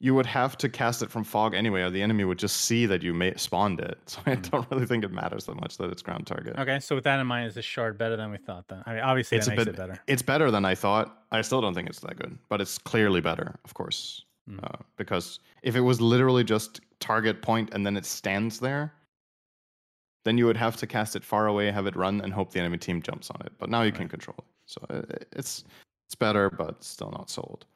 you 0.00 0.14
would 0.14 0.26
have 0.26 0.56
to 0.58 0.68
cast 0.68 1.02
it 1.02 1.10
from 1.10 1.24
fog 1.24 1.54
anyway, 1.54 1.82
or 1.82 1.90
the 1.90 2.02
enemy 2.02 2.24
would 2.24 2.38
just 2.38 2.58
see 2.62 2.86
that 2.86 3.02
you 3.02 3.12
may- 3.14 3.34
spawned 3.36 3.80
it. 3.80 3.98
So 4.06 4.20
I 4.26 4.34
Hmm. 4.34 4.42
don't 4.42 4.70
really 4.70 4.86
think 4.86 5.04
it 5.04 5.12
matters 5.12 5.46
that 5.46 5.60
much 5.60 5.76
that 5.78 5.90
it's 5.90 6.02
ground 6.02 6.26
target. 6.26 6.56
Okay, 6.58 6.78
so 6.80 6.94
with 6.94 7.04
that 7.04 7.18
in 7.20 7.26
mind, 7.26 7.46
is 7.48 7.54
this 7.54 7.64
shard 7.64 7.96
better 7.98 8.16
than 8.16 8.30
we 8.30 8.38
thought? 8.38 8.66
Then 8.68 8.82
I 8.86 8.94
mean, 8.94 9.00
obviously 9.02 9.38
It's 9.38 9.46
that 9.46 9.52
makes 9.56 9.64
bit 9.64 9.74
it 9.74 9.76
better. 9.76 9.98
It's 10.06 10.22
better 10.22 10.50
than 10.50 10.64
I 10.64 10.74
thought. 10.74 11.24
I 11.32 11.42
still 11.42 11.60
don't 11.60 11.74
think 11.74 11.88
it's 11.88 12.00
that 12.00 12.16
good, 12.16 12.36
but 12.48 12.60
it's 12.60 12.78
clearly 12.78 13.20
better, 13.20 13.54
of 13.64 13.74
course. 13.74 14.24
Mm. 14.50 14.62
Uh, 14.64 14.82
because 14.96 15.40
if 15.62 15.76
it 15.76 15.80
was 15.80 16.00
literally 16.00 16.42
just 16.44 16.80
target 17.00 17.42
point 17.42 17.70
and 17.74 17.84
then 17.84 17.96
it 17.96 18.04
stands 18.06 18.58
there, 18.60 18.92
then 20.24 20.38
you 20.38 20.46
would 20.46 20.56
have 20.56 20.76
to 20.76 20.86
cast 20.86 21.16
it 21.16 21.24
far 21.24 21.46
away, 21.46 21.70
have 21.70 21.86
it 21.86 21.96
run, 21.96 22.20
and 22.20 22.32
hope 22.32 22.52
the 22.52 22.60
enemy 22.60 22.78
team 22.78 23.02
jumps 23.02 23.30
on 23.30 23.40
it. 23.44 23.52
But 23.58 23.70
now 23.70 23.82
you 23.82 23.92
can 23.92 24.08
control 24.08 24.36
it, 24.38 24.44
so 24.66 25.04
it's 25.32 25.64
it's 26.06 26.14
better, 26.14 26.50
but 26.50 26.82
still 26.82 27.10
not 27.10 27.30
sold. 27.30 27.66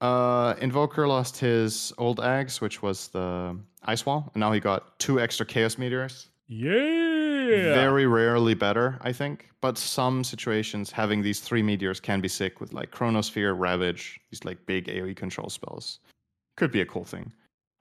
Uh, 0.00 0.54
Invoker 0.60 1.08
lost 1.08 1.38
his 1.38 1.92
old 1.98 2.18
Aghs, 2.20 2.60
which 2.60 2.82
was 2.82 3.08
the 3.08 3.58
Ice 3.84 4.06
Wall, 4.06 4.30
and 4.34 4.40
now 4.40 4.52
he 4.52 4.60
got 4.60 4.98
two 4.98 5.20
extra 5.20 5.44
Chaos 5.44 5.76
Meteors. 5.76 6.28
Yeah. 6.46 7.74
Very 7.74 8.06
rarely 8.06 8.54
better, 8.54 8.98
I 9.02 9.12
think. 9.12 9.50
But 9.60 9.76
some 9.76 10.22
situations 10.24 10.90
having 10.90 11.22
these 11.22 11.40
three 11.40 11.62
meteors 11.62 12.00
can 12.00 12.20
be 12.20 12.28
sick 12.28 12.60
with 12.60 12.72
like 12.72 12.90
Chronosphere, 12.90 13.58
Ravage, 13.58 14.20
these 14.30 14.44
like 14.44 14.64
big 14.66 14.86
AoE 14.86 15.16
control 15.16 15.50
spells. 15.50 15.98
Could 16.56 16.70
be 16.70 16.80
a 16.80 16.86
cool 16.86 17.04
thing. 17.04 17.32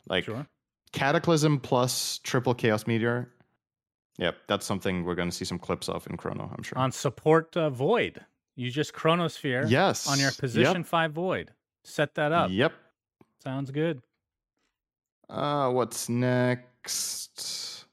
Like 0.10 0.26
sure. 0.26 0.45
Cataclysm 0.91 1.60
plus 1.60 2.20
triple 2.20 2.53
Chaos 2.53 2.88
Meteor. 2.88 3.30
Yep, 4.18 4.36
that's 4.47 4.65
something 4.65 5.03
we're 5.03 5.15
going 5.15 5.30
to 5.30 5.36
see 5.36 5.45
some 5.45 5.59
clips 5.59 5.89
of 5.89 6.07
in 6.07 6.18
Chrono, 6.18 6.51
I'm 6.57 6.63
sure. 6.63 6.78
On 6.80 6.91
support 6.91 7.55
uh, 7.55 7.70
Void, 7.70 8.20
you 8.55 8.72
just 8.72 8.93
Chronosphere 8.93 9.70
yes. 9.70 10.07
on 10.07 10.20
your 10.20 10.32
position 10.32 10.78
Yep. 10.78 10.86
five 10.88 11.11
Void. 11.13 11.51
Set 11.84 12.15
that 12.15 12.32
up. 12.32 12.49
Yep. 12.51 12.74
Sounds 13.43 13.70
good. 13.72 14.01
Uh, 15.30 15.70
what's 15.72 16.09
next? 16.09 17.86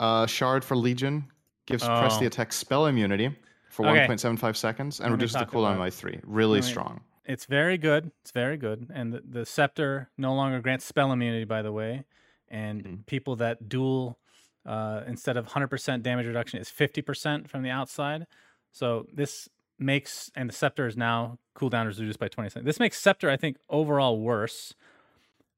Uh, 0.00 0.26
Shard 0.26 0.64
for 0.64 0.76
Legion 0.76 1.26
gives 1.66 1.84
press 1.84 2.18
the 2.18 2.24
Oh. 2.24 2.26
attack 2.26 2.52
spell 2.52 2.86
immunity 2.86 3.36
for 3.70 3.86
Okay. 3.86 4.00
1.75 4.06 4.56
seconds 4.56 4.98
and 5.00 5.10
Let 5.10 5.12
reduces 5.12 5.36
the 5.38 5.46
cooldown 5.46 5.78
by 5.78 5.90
three. 5.90 6.18
Really 6.24 6.60
let 6.60 6.64
me- 6.66 6.70
strong. 6.70 7.00
It's 7.24 7.46
very 7.46 7.78
good. 7.78 8.10
It's 8.22 8.32
very 8.32 8.56
good. 8.56 8.90
And 8.92 9.12
the, 9.12 9.20
the 9.24 9.46
scepter 9.46 10.10
no 10.18 10.34
longer 10.34 10.60
grants 10.60 10.84
spell 10.84 11.12
immunity, 11.12 11.44
by 11.44 11.62
the 11.62 11.70
way. 11.70 12.04
And 12.48 12.82
Mhm. 12.84 13.06
people 13.06 13.36
that 13.36 13.68
duel 13.68 14.18
uh, 14.66 15.02
instead 15.06 15.36
of 15.36 15.48
100% 15.48 16.02
damage 16.02 16.26
reduction 16.26 16.60
is 16.60 16.68
50% 16.68 17.48
from 17.48 17.62
the 17.62 17.70
outside. 17.70 18.26
So 18.70 19.06
this 19.12 19.48
makes 19.78 20.30
and 20.36 20.48
the 20.48 20.54
scepter 20.54 20.86
is 20.86 20.96
now 20.96 21.38
cooldown 21.56 21.88
is 21.88 21.98
reduced 21.98 22.18
by 22.18 22.28
20 22.28 22.50
seconds. 22.50 22.66
This 22.66 22.80
makes 22.80 22.98
scepter, 22.98 23.28
I 23.28 23.36
think, 23.36 23.56
overall 23.68 24.20
worse 24.20 24.74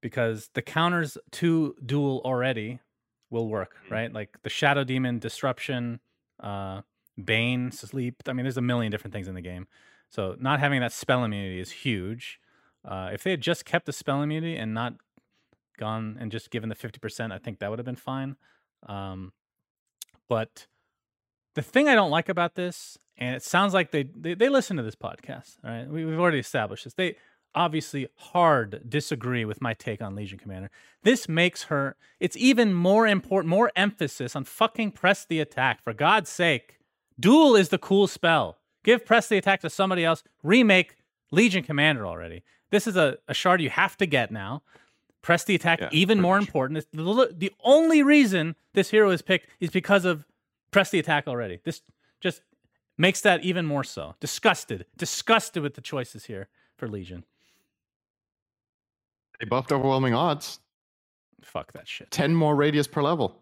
because 0.00 0.50
the 0.54 0.62
counters 0.62 1.16
to 1.32 1.74
duel 1.84 2.20
already 2.24 2.80
will 3.30 3.48
work, 3.48 3.76
right? 3.90 4.12
Like 4.12 4.42
the 4.42 4.50
shadow 4.50 4.84
demon, 4.84 5.18
disruption, 5.18 6.00
uh, 6.40 6.82
bane, 7.22 7.70
sleep. 7.70 8.16
I 8.26 8.32
mean, 8.32 8.44
there's 8.44 8.56
a 8.56 8.62
million 8.62 8.90
different 8.90 9.12
things 9.12 9.28
in 9.28 9.34
the 9.34 9.40
game. 9.40 9.66
So 10.10 10.36
not 10.38 10.60
having 10.60 10.80
that 10.80 10.92
spell 10.92 11.24
immunity 11.24 11.60
is 11.60 11.70
huge. 11.70 12.40
Uh, 12.84 13.10
if 13.12 13.22
they 13.22 13.30
had 13.30 13.40
just 13.40 13.64
kept 13.64 13.86
the 13.86 13.92
spell 13.92 14.22
immunity 14.22 14.56
and 14.56 14.74
not 14.74 14.94
gone 15.78 16.16
and 16.20 16.30
just 16.30 16.50
given 16.50 16.68
the 16.68 16.74
50%, 16.74 17.32
I 17.32 17.38
think 17.38 17.58
that 17.58 17.70
would 17.70 17.78
have 17.78 17.86
been 17.86 17.96
fine. 17.96 18.36
Um, 18.86 19.32
but 20.28 20.66
the 21.54 21.62
thing 21.62 21.88
I 21.88 21.94
don't 21.94 22.10
like 22.10 22.28
about 22.28 22.54
this, 22.54 22.98
and 23.16 23.36
it 23.36 23.42
sounds 23.42 23.74
like 23.74 23.90
they 23.90 24.02
they, 24.02 24.34
they 24.34 24.48
listen 24.48 24.76
to 24.76 24.82
this 24.82 24.96
podcast, 24.96 25.58
all 25.64 25.70
right? 25.70 25.88
We, 25.88 26.04
we've 26.04 26.18
already 26.18 26.38
established 26.38 26.84
this. 26.84 26.94
They 26.94 27.16
obviously 27.54 28.08
hard 28.16 28.82
disagree 28.88 29.44
with 29.44 29.60
my 29.62 29.74
take 29.74 30.02
on 30.02 30.14
Legion 30.14 30.38
Commander. 30.38 30.70
This 31.02 31.28
makes 31.28 31.64
her, 31.64 31.96
it's 32.18 32.36
even 32.36 32.74
more 32.74 33.06
important, 33.06 33.48
more 33.48 33.70
emphasis 33.76 34.34
on 34.34 34.44
fucking 34.44 34.92
press 34.92 35.24
the 35.24 35.40
attack. 35.40 35.82
For 35.82 35.92
God's 35.92 36.30
sake, 36.30 36.78
duel 37.18 37.54
is 37.54 37.68
the 37.68 37.78
cool 37.78 38.06
spell. 38.06 38.58
Give 38.82 39.04
press 39.04 39.28
the 39.28 39.38
attack 39.38 39.60
to 39.60 39.70
somebody 39.70 40.04
else. 40.04 40.24
Remake 40.42 40.96
Legion 41.30 41.62
Commander 41.62 42.06
already. 42.06 42.42
This 42.70 42.86
is 42.86 42.96
a, 42.96 43.18
a 43.28 43.34
shard 43.34 43.62
you 43.62 43.70
have 43.70 43.96
to 43.98 44.06
get 44.06 44.30
now. 44.30 44.62
Press 45.24 45.42
the 45.44 45.54
attack 45.54 45.80
Yeah, 45.80 45.88
even 45.90 46.20
more 46.20 46.36
much. 46.38 46.48
important. 46.48 46.84
The, 46.92 47.34
the 47.34 47.50
only 47.64 48.02
reason 48.02 48.56
this 48.74 48.90
hero 48.90 49.08
is 49.08 49.22
picked 49.22 49.48
is 49.58 49.70
because 49.70 50.04
of 50.04 50.26
press 50.70 50.90
the 50.90 50.98
attack 50.98 51.26
already. 51.26 51.60
This 51.64 51.80
just 52.20 52.42
makes 52.98 53.22
that 53.22 53.42
even 53.42 53.64
more 53.64 53.84
so. 53.84 54.16
Disgusted. 54.20 54.84
Disgusted 54.98 55.62
with 55.62 55.76
the 55.76 55.80
choices 55.80 56.26
here 56.26 56.48
for 56.76 56.88
Legion. 56.88 57.24
They 59.40 59.46
buffed 59.46 59.72
overwhelming 59.72 60.12
odds. 60.12 60.60
Fuck 61.40 61.72
that 61.72 61.88
shit. 61.88 62.10
10 62.10 62.34
more 62.34 62.54
radius 62.54 62.86
per 62.86 63.00
level. 63.02 63.34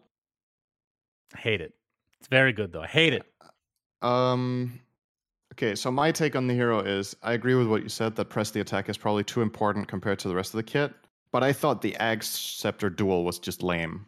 I 1.35 1.39
hate 1.39 1.59
it. 1.59 1.73
It's 2.17 2.29
very 2.29 2.53
good 2.53 2.71
though. 2.71 2.83
I 2.83 2.87
hate 2.87 3.11
it. 3.11 3.23
Um, 4.01 4.79
okay, 5.53 5.75
so 5.75 5.91
my 5.91 6.13
take 6.13 6.37
on 6.37 6.47
the 6.47 6.53
hero 6.53 6.79
is 6.79 7.13
I 7.21 7.33
agree 7.33 7.55
with 7.55 7.67
what 7.67 7.83
you 7.83 7.89
said 7.89 8.15
that 8.15 8.29
press 8.29 8.51
the 8.51 8.61
attack 8.61 8.87
is 8.87 8.97
probably 8.97 9.25
too 9.25 9.41
important 9.41 9.89
compared 9.89 10.19
to 10.19 10.29
the 10.29 10.35
rest 10.35 10.53
of 10.53 10.57
the 10.59 10.63
kit, 10.63 10.93
but 11.33 11.43
I 11.43 11.51
thought 11.51 11.81
the 11.81 11.95
Ag 11.97 12.23
Scepter 12.23 12.89
duel 12.89 13.25
was 13.25 13.39
just 13.39 13.61
lame. 13.61 14.05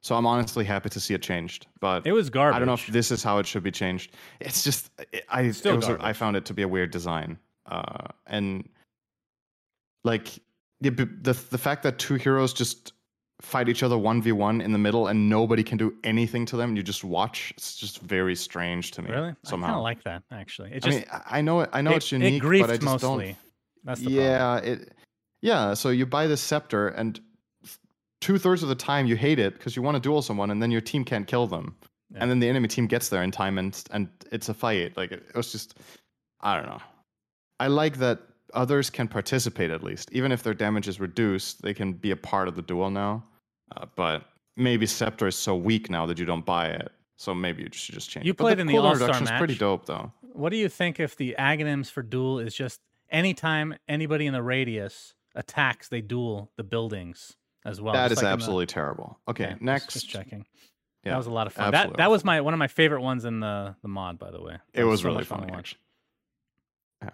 So 0.00 0.14
I'm 0.14 0.26
honestly 0.26 0.64
happy 0.64 0.88
to 0.90 1.00
see 1.00 1.12
it 1.12 1.20
changed. 1.22 1.66
But 1.80 2.06
It 2.06 2.12
was 2.12 2.30
garbage. 2.30 2.54
I 2.56 2.58
don't 2.60 2.68
know 2.68 2.74
if 2.74 2.86
this 2.86 3.10
is 3.10 3.22
how 3.22 3.38
it 3.38 3.46
should 3.46 3.64
be 3.64 3.72
changed. 3.72 4.14
It's 4.40 4.62
just 4.62 4.90
it, 5.12 5.24
I 5.28 5.42
it 5.42 5.54
Still 5.54 5.76
was 5.76 5.88
a, 5.88 5.98
I 6.00 6.12
found 6.12 6.36
it 6.36 6.44
to 6.46 6.54
be 6.54 6.62
a 6.62 6.68
weird 6.68 6.92
design, 6.92 7.36
uh, 7.66 8.06
and 8.28 8.66
like 10.04 10.28
the 10.80 10.90
the 10.90 11.32
the 11.50 11.58
fact 11.58 11.82
that 11.82 11.98
two 11.98 12.14
heroes 12.14 12.52
just 12.54 12.92
fight 13.40 13.68
each 13.68 13.82
other 13.82 13.98
one 13.98 14.22
v 14.22 14.32
one 14.32 14.60
in 14.60 14.72
the 14.72 14.78
middle 14.78 15.08
and 15.08 15.28
nobody 15.28 15.64
can 15.64 15.78
do 15.78 15.92
anything 16.04 16.46
to 16.46 16.56
them. 16.56 16.76
You 16.76 16.82
just 16.84 17.02
watch. 17.02 17.52
It's 17.56 17.76
just 17.76 18.00
very 18.00 18.36
strange 18.36 18.92
to 18.92 19.02
me. 19.02 19.10
Really? 19.10 19.22
I 19.22 19.32
kind 19.32 19.36
Somehow. 19.42 19.78
of 19.78 19.82
like 19.82 20.04
that 20.04 20.22
actually. 20.30 20.70
It 20.70 20.86
I 20.86 20.90
just 20.90 20.98
mean, 20.98 21.06
I 21.12 21.38
I 21.38 21.40
know 21.40 21.60
it. 21.60 21.70
I 21.72 21.82
know 21.82 21.90
it, 21.90 21.96
it's 21.96 22.12
unique, 22.12 22.40
it 22.42 22.46
griefed 22.46 22.60
but 22.60 22.70
I 22.70 22.74
just 22.74 22.82
mostly. 22.84 23.26
don't. 23.26 23.36
That's 23.84 24.00
the 24.00 24.06
problem. 24.06 24.24
yeah, 24.24 24.56
it. 24.58 24.92
Yeah, 25.40 25.74
so 25.74 25.90
you 25.90 26.06
buy 26.06 26.26
this 26.26 26.40
scepter, 26.40 26.88
and 26.88 27.20
two 28.20 28.38
thirds 28.38 28.62
of 28.62 28.68
the 28.68 28.74
time 28.74 29.06
you 29.06 29.16
hate 29.16 29.38
it 29.38 29.54
because 29.54 29.76
you 29.76 29.82
want 29.82 29.94
to 29.96 30.00
duel 30.00 30.22
someone, 30.22 30.50
and 30.50 30.62
then 30.62 30.70
your 30.70 30.80
team 30.80 31.04
can't 31.04 31.26
kill 31.26 31.46
them, 31.46 31.76
Yeah. 32.10 32.18
and 32.20 32.30
then 32.30 32.40
the 32.40 32.48
enemy 32.48 32.68
team 32.68 32.86
gets 32.86 33.08
there 33.08 33.22
in 33.22 33.30
time, 33.30 33.58
and 33.58 33.80
and 33.90 34.08
it's 34.32 34.48
a 34.48 34.54
fight. 34.54 34.96
Like 34.96 35.12
it, 35.12 35.24
it 35.28 35.36
was 35.36 35.52
just, 35.52 35.78
I 36.40 36.56
don't 36.56 36.66
know. 36.66 36.80
I 37.60 37.68
like 37.68 37.98
that 37.98 38.20
others 38.54 38.90
can 38.90 39.08
participate 39.08 39.70
at 39.70 39.82
least, 39.82 40.10
even 40.12 40.32
if 40.32 40.42
their 40.42 40.54
damage 40.54 40.88
is 40.88 40.98
reduced, 41.00 41.62
they 41.62 41.74
can 41.74 41.92
be 41.92 42.10
a 42.10 42.16
part 42.16 42.48
of 42.48 42.56
the 42.56 42.62
duel 42.62 42.90
now. 42.90 43.24
Uh, 43.76 43.84
but 43.94 44.24
maybe 44.56 44.86
scepter 44.86 45.26
is 45.26 45.36
so 45.36 45.54
weak 45.54 45.90
now 45.90 46.06
that 46.06 46.18
you 46.18 46.24
don't 46.24 46.46
buy 46.46 46.66
it, 46.66 46.90
so 47.16 47.34
maybe 47.34 47.62
you 47.62 47.68
should 47.72 47.94
just 47.94 48.10
change. 48.10 48.26
You 48.26 48.32
it. 48.32 48.38
But 48.38 48.44
played 48.44 48.58
in 48.58 48.66
the 48.66 48.78
All-Star 48.78 49.08
reduction 49.08 49.24
is 49.24 49.38
pretty 49.38 49.54
dope 49.54 49.86
though. 49.86 50.12
What 50.32 50.50
do 50.50 50.56
you 50.56 50.68
think 50.68 50.98
if 50.98 51.16
the 51.16 51.36
Aghanim's 51.38 51.90
for 51.90 52.02
duel 52.02 52.38
is 52.40 52.54
just 52.54 52.80
anytime 53.10 53.74
anybody 53.88 54.26
in 54.26 54.32
the 54.32 54.42
radius 54.42 55.14
attacks, 55.38 55.88
they 55.88 56.00
duel 56.02 56.50
the 56.56 56.64
buildings 56.64 57.36
as 57.64 57.80
well? 57.80 57.94
that 57.94 58.10
is 58.12 58.18
like 58.18 58.24
in 58.24 58.28
the- 58.28 58.32
absolutely 58.32 58.66
terrible. 58.66 59.18
Okay, 59.28 59.44
Yeah, 59.50 59.56
next. 59.60 59.92
Just 59.94 60.08
checking. 60.08 60.44
Yeah, 61.04 61.12
that 61.12 61.16
was 61.18 61.26
a 61.26 61.32
lot 61.32 61.46
of 61.46 61.52
fun. 61.54 61.70
That 61.70 61.96
that 61.96 62.10
was 62.10 62.24
my 62.24 62.40
one 62.40 62.52
of 62.54 62.58
my 62.58 62.66
favorite 62.68 63.00
ones 63.02 63.24
in 63.24 63.40
the 63.40 63.76
the 63.82 63.88
mod, 63.88 64.18
by 64.18 64.30
the 64.30 64.42
way. 64.42 64.54
It 64.74 64.80
That 64.80 64.86
was 64.86 65.00
so 65.02 65.08
really 65.08 65.24
fun 65.24 65.46
to 65.46 65.52
watch. 65.54 65.76
Yeah. 67.02 67.10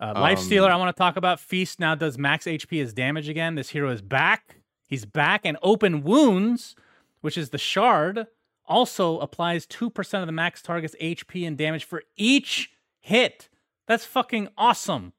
Uh, 0.00 0.12
Life 0.14 0.38
Stealer, 0.38 0.68
Um, 0.70 0.74
I 0.74 0.76
want 0.76 0.94
to 0.96 0.98
talk 0.98 1.16
about. 1.16 1.40
Feast 1.40 1.80
now 1.80 1.94
does 1.94 2.16
max 2.18 2.46
HP 2.46 2.80
as 2.82 2.92
damage 2.92 3.28
again. 3.28 3.54
This 3.56 3.70
hero 3.70 3.90
is 3.90 4.00
back. 4.00 4.60
He's 4.86 5.04
back, 5.04 5.42
and 5.44 5.58
Open 5.62 6.02
Wounds, 6.02 6.74
which 7.20 7.36
is 7.36 7.50
the 7.50 7.58
shard, 7.58 8.26
also 8.64 9.18
applies 9.18 9.66
2% 9.66 10.20
of 10.20 10.26
the 10.26 10.32
max 10.32 10.62
target's 10.62 10.94
HP 11.00 11.46
and 11.46 11.58
damage 11.58 11.84
for 11.84 12.02
each 12.16 12.70
hit. 13.00 13.48
That's 13.86 14.04
fucking 14.04 14.48
awesome. 14.56 15.12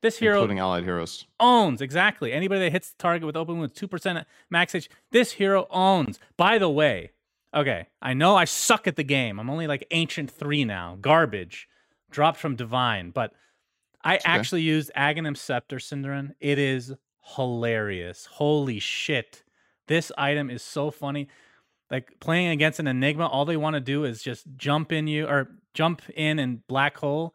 This 0.00 0.18
hero 0.18 0.36
including 0.36 0.60
allied 0.60 0.84
heroes. 0.84 1.26
owns 1.40 1.80
exactly. 1.80 2.32
Anybody 2.32 2.60
that 2.60 2.72
hits 2.72 2.90
the 2.90 2.98
target 2.98 3.26
with 3.26 3.36
open 3.36 3.58
wounds 3.58 3.74
2% 3.74 4.24
max 4.50 4.74
h 4.74 4.88
this 5.10 5.32
hero 5.32 5.66
owns. 5.70 6.18
By 6.36 6.58
the 6.58 6.70
way 6.70 7.12
okay 7.54 7.86
i 8.02 8.12
know 8.12 8.36
i 8.36 8.44
suck 8.44 8.86
at 8.86 8.96
the 8.96 9.02
game. 9.02 9.40
I'm 9.40 9.50
only 9.50 9.66
like 9.66 9.86
ancient 9.90 10.30
3 10.30 10.64
now. 10.64 10.98
Garbage. 11.00 11.68
Dropped 12.10 12.38
from 12.38 12.54
divine. 12.54 13.10
But 13.10 13.32
i 14.04 14.16
okay. 14.16 14.22
actually 14.24 14.62
used 14.62 14.90
aghanim 14.96 15.36
scepter 15.36 15.76
SyndereN 15.78 16.34
it 16.40 16.58
is 16.58 16.94
hilarious. 17.36 18.26
Holy 18.26 18.78
shit. 18.78 19.42
This 19.88 20.12
item 20.16 20.48
is 20.48 20.62
so 20.62 20.90
funny. 20.90 21.28
Like 21.90 22.20
playing 22.20 22.48
against 22.48 22.78
an 22.78 22.86
enigma 22.86 23.26
all 23.26 23.44
they 23.44 23.56
want 23.56 23.74
to 23.74 23.80
do 23.80 24.04
is 24.04 24.22
just 24.22 24.46
jump 24.56 24.92
in 24.92 25.08
you 25.08 25.26
or 25.26 25.50
jump 25.74 26.02
in 26.14 26.38
and 26.38 26.64
black 26.68 26.98
hole 26.98 27.34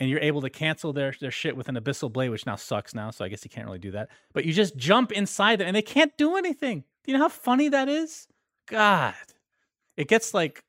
and 0.00 0.08
you're 0.08 0.20
able 0.20 0.40
to 0.40 0.50
cancel 0.50 0.92
their 0.92 1.14
their 1.20 1.30
shit 1.30 1.56
with 1.56 1.68
an 1.68 1.76
abyssal 1.76 2.10
blade, 2.10 2.30
which 2.30 2.46
now 2.46 2.56
sucks 2.56 2.94
now, 2.94 3.10
so 3.10 3.24
I 3.24 3.28
guess 3.28 3.44
you 3.44 3.50
can't 3.50 3.66
really 3.66 3.78
do 3.78 3.92
that. 3.92 4.08
But 4.32 4.46
you 4.46 4.52
just 4.52 4.76
jump 4.76 5.12
inside 5.12 5.60
them 5.60 5.68
and 5.68 5.76
they 5.76 5.82
can't 5.82 6.16
do 6.16 6.36
anything. 6.36 6.84
Do 7.04 7.12
you 7.12 7.18
know 7.18 7.24
how 7.24 7.28
funny 7.28 7.68
that 7.68 7.88
is? 7.88 8.26
God. 8.66 9.14
It 9.96 10.08
gets 10.08 10.32
like 10.34 10.64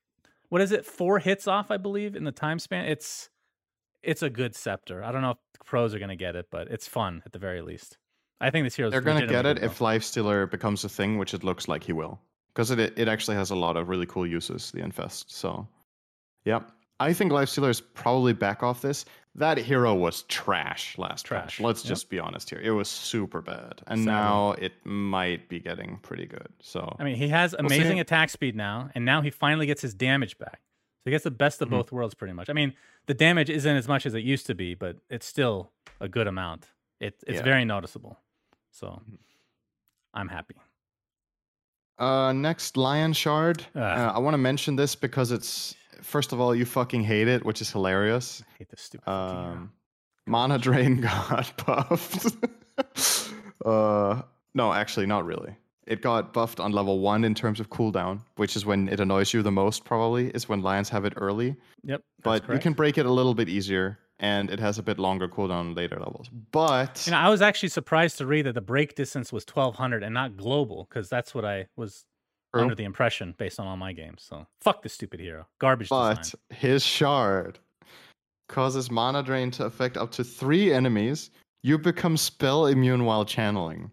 what 0.49 0.61
is 0.61 0.73
it, 0.73 0.85
four 0.85 1.17
hits 1.19 1.47
off, 1.47 1.71
I 1.71 1.77
believe, 1.77 2.15
in 2.15 2.25
the 2.25 2.31
time 2.33 2.59
span. 2.59 2.85
It's 2.85 3.29
it's 4.03 4.21
a 4.21 4.29
good 4.29 4.53
scepter. 4.53 5.03
I 5.03 5.11
don't 5.13 5.21
know 5.21 5.31
if 5.31 5.37
pros 5.65 5.95
are 5.95 5.99
gonna 5.99 6.17
get 6.17 6.35
it, 6.35 6.47
but 6.51 6.67
it's 6.67 6.87
fun 6.87 7.23
at 7.25 7.31
the 7.31 7.39
very 7.39 7.61
least. 7.61 7.97
I 8.41 8.49
think 8.49 8.65
this 8.65 8.75
hero's 8.75 8.91
They're 8.91 9.01
gonna 9.01 9.27
get 9.27 9.45
it 9.45 9.63
if 9.63 9.79
Lifestealer 9.79 10.49
becomes 10.51 10.83
a 10.83 10.89
thing, 10.89 11.17
which 11.17 11.33
it 11.33 11.45
looks 11.45 11.69
like 11.69 11.83
he 11.85 11.93
will, 11.93 12.19
because 12.53 12.69
it 12.69 12.79
it 12.79 13.07
actually 13.07 13.37
has 13.37 13.49
a 13.49 13.55
lot 13.55 13.77
of 13.77 13.87
really 13.87 14.05
cool 14.05 14.27
uses. 14.27 14.71
The 14.71 14.81
infest. 14.81 15.31
So, 15.31 15.65
yep. 16.43 16.69
I 17.01 17.13
think 17.13 17.31
Lifestealer 17.31 17.69
is 17.69 17.81
probably 17.81 18.31
back 18.31 18.61
off 18.61 18.81
this. 18.81 19.05
That 19.35 19.57
hero 19.57 19.95
was 19.95 20.23
trash 20.23 20.97
last 20.97 21.25
Trash. 21.25 21.59
Let's 21.61 21.83
yep. 21.85 21.89
just 21.89 22.09
be 22.09 22.19
honest 22.19 22.49
here. 22.49 22.59
It 22.59 22.71
was 22.71 22.89
super 22.89 23.41
bad, 23.41 23.81
and 23.87 23.99
Sadly. 23.99 24.05
now 24.05 24.51
it 24.53 24.73
might 24.85 25.47
be 25.47 25.59
getting 25.59 25.97
pretty 26.01 26.25
good. 26.25 26.49
So 26.59 26.95
I 26.99 27.05
mean, 27.05 27.15
he 27.15 27.29
has 27.29 27.53
We'll 27.53 27.67
amazing 27.67 27.99
attack 28.01 28.29
speed 28.29 28.55
now, 28.57 28.89
and 28.93 29.05
now 29.05 29.21
he 29.21 29.29
finally 29.29 29.65
gets 29.65 29.81
his 29.81 29.93
damage 29.93 30.37
back. 30.37 30.59
So 30.63 31.05
he 31.05 31.11
gets 31.11 31.23
the 31.23 31.31
best 31.31 31.61
of 31.61 31.69
Mhm. 31.69 31.71
both 31.71 31.91
worlds, 31.93 32.13
pretty 32.13 32.33
much. 32.33 32.49
I 32.49 32.53
mean, 32.53 32.73
the 33.05 33.13
damage 33.13 33.49
isn't 33.49 33.75
as 33.75 33.87
much 33.87 34.05
as 34.05 34.13
it 34.13 34.23
used 34.23 34.45
to 34.47 34.53
be, 34.53 34.75
but 34.75 34.97
it's 35.09 35.25
still 35.25 35.71
a 36.01 36.09
good 36.09 36.27
amount. 36.27 36.67
It, 36.99 37.23
it's 37.25 37.37
Yeah. 37.37 37.43
very 37.43 37.63
noticeable. 37.65 38.19
So 38.69 39.01
Mhm. 39.09 39.17
I'm 40.13 40.27
happy. 40.27 40.55
Uh, 42.01 42.33
next, 42.33 42.77
Lion 42.77 43.13
Shard. 43.13 43.63
Ah. 43.75 43.79
Uh, 43.79 44.13
I 44.13 44.19
want 44.19 44.33
to 44.33 44.39
mention 44.39 44.75
this 44.75 44.95
because 44.95 45.31
it's 45.31 45.75
first 46.01 46.33
of 46.33 46.41
all, 46.41 46.55
you 46.55 46.65
fucking 46.65 47.03
hate 47.03 47.27
it, 47.27 47.45
which 47.45 47.61
is 47.61 47.71
hilarious. 47.71 48.43
I 48.55 48.57
hate 48.57 48.69
this 48.69 48.81
stupid. 48.81 49.09
Um, 49.09 49.71
Mana 50.25 50.57
Drain 50.57 51.01
got 51.01 51.53
buffed. 51.65 52.35
uh, 53.65 54.21
No, 54.55 54.73
actually, 54.73 55.05
not 55.05 55.25
really. 55.25 55.55
It 55.87 56.01
got 56.01 56.33
buffed 56.33 56.59
on 56.59 56.71
level 56.71 56.99
one 56.99 57.23
in 57.23 57.35
terms 57.35 57.59
of 57.59 57.69
cooldown, 57.69 58.21
which 58.35 58.55
is 58.55 58.65
when 58.65 58.87
it 58.87 58.99
annoys 58.99 59.33
you 59.33 59.41
the 59.43 59.51
most. 59.51 59.83
Probably 59.83 60.29
is 60.29 60.47
when 60.49 60.61
lions 60.61 60.89
have 60.89 61.05
it 61.05 61.13
early. 61.17 61.55
Yep. 61.83 62.01
But 62.23 62.49
you 62.49 62.59
can 62.59 62.73
break 62.73 62.97
it 62.97 63.05
a 63.05 63.11
little 63.11 63.33
bit 63.33 63.49
easier, 63.49 63.99
and 64.21 64.51
it 64.51 64.59
has 64.59 64.77
a 64.77 64.83
bit 64.83 64.99
longer 64.99 65.27
cooldown 65.27 65.51
on 65.51 65.75
later 65.75 65.97
levels. 65.97 66.29
But 66.51 67.09
I 67.11 67.27
was 67.29 67.41
actually 67.41 67.69
surprised 67.69 68.19
to 68.19 68.27
read 68.27 68.45
that 68.45 68.53
the 68.53 68.61
break 68.61 68.95
distance 68.95 69.33
was 69.33 69.43
1200 69.43 70.03
and 70.03 70.13
not 70.13 70.37
global 70.37 70.87
because 70.87 71.09
that's 71.09 71.33
what 71.35 71.43
I 71.43 71.67
was 71.75 72.05
True. 72.53 72.61
under 72.61 72.75
the 72.75 72.83
impression 72.83 73.33
based 73.37 73.59
on 73.59 73.67
all 73.67 73.77
my 73.77 73.93
games. 73.93 74.23
So 74.23 74.45
fuck 74.61 74.83
this 74.83 74.93
stupid 74.93 75.19
hero. 75.19 75.47
Garbage 75.59 75.89
but 75.89 76.21
design. 76.21 76.39
his 76.51 76.85
shard 76.85 77.57
causes 78.47 78.91
mana 78.91 79.23
drain 79.23 79.49
to 79.51 79.65
affect 79.65 79.97
up 79.97 80.11
to 80.11 80.23
three 80.23 80.71
enemies. 80.71 81.31
You 81.63 81.79
become 81.79 82.15
spell 82.15 82.67
immune 82.67 83.05
while 83.05 83.25
channeling. 83.25 83.89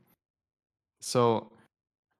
So 1.00 1.52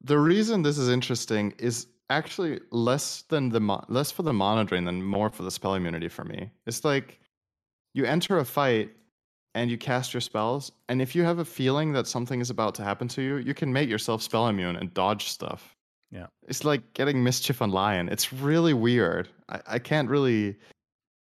the 0.02 0.18
reason 0.18 0.62
this 0.62 0.78
is 0.78 0.88
interesting 0.88 1.52
is 1.58 1.88
actually 2.08 2.60
less 2.70 3.22
than 3.28 3.50
the 3.50 3.60
mo- 3.60 3.84
less 3.88 4.10
for 4.10 4.22
the 4.22 4.32
mana 4.32 4.64
drain 4.64 4.84
than 4.84 5.02
more 5.02 5.28
for 5.28 5.42
the 5.42 5.50
spell 5.50 5.74
immunity 5.74 6.08
for 6.08 6.24
me. 6.24 6.50
It's 6.66 6.84
like 6.84 7.20
you 7.98 8.04
enter 8.06 8.38
a 8.38 8.44
fight 8.44 8.90
and 9.54 9.70
you 9.70 9.76
cast 9.76 10.14
your 10.14 10.20
spells, 10.20 10.70
and 10.88 11.02
if 11.02 11.14
you 11.16 11.24
have 11.24 11.40
a 11.40 11.44
feeling 11.44 11.92
that 11.92 12.06
something 12.06 12.40
is 12.40 12.48
about 12.48 12.74
to 12.76 12.84
happen 12.84 13.08
to 13.08 13.22
you, 13.22 13.36
you 13.38 13.52
can 13.54 13.72
make 13.72 13.88
yourself 13.90 14.22
spell 14.22 14.46
immune 14.48 14.76
and 14.76 14.94
dodge 14.94 15.28
stuff. 15.28 15.74
Yeah. 16.12 16.28
It's 16.46 16.64
like 16.64 16.94
getting 16.94 17.22
mischief 17.22 17.60
on 17.60 17.70
lion. 17.70 18.08
It's 18.08 18.32
really 18.32 18.72
weird. 18.72 19.28
I, 19.48 19.60
I 19.66 19.78
can't 19.78 20.08
really 20.08 20.56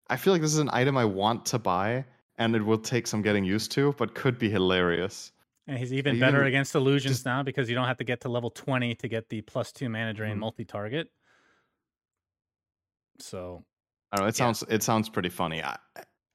I 0.10 0.18
feel 0.18 0.34
like 0.34 0.42
this 0.44 0.54
is 0.54 0.60
an 0.60 0.70
item 0.72 0.98
I 0.98 1.06
want 1.06 1.48
to 1.48 1.58
buy 1.58 2.06
and 2.38 2.56
it 2.56 2.62
will 2.64 2.78
take 2.78 3.08
some 3.08 3.24
getting 3.24 3.44
used 3.46 3.72
to, 3.72 3.94
but 3.98 4.14
could 4.14 4.38
be 4.38 4.50
hilarious. 4.50 5.32
And 5.66 5.80
he's 5.80 5.92
even 5.94 6.18
even 6.18 6.20
better 6.20 6.44
against 6.44 6.76
illusions 6.76 7.16
just- 7.16 7.26
now 7.26 7.42
because 7.42 7.70
you 7.70 7.76
don't 7.76 7.88
have 7.88 7.98
to 7.98 8.04
get 8.04 8.22
to 8.22 8.30
level 8.30 8.52
20 8.52 8.94
to 8.96 9.08
get 9.08 9.30
the 9.30 9.42
plus 9.42 9.72
two 9.72 9.90
mana 9.90 10.14
drain 10.14 10.36
Mhm. 10.36 10.40
multi 10.40 10.66
target. 10.66 11.10
So 13.20 13.64
I 14.12 14.18
don't 14.18 14.26
know. 14.26 14.28
It 14.30 14.36
Yeah. 14.36 14.46
sounds 14.46 14.64
it 14.70 14.84
sounds 14.84 15.10
pretty 15.10 15.30
funny 15.30 15.64
I, 15.64 15.78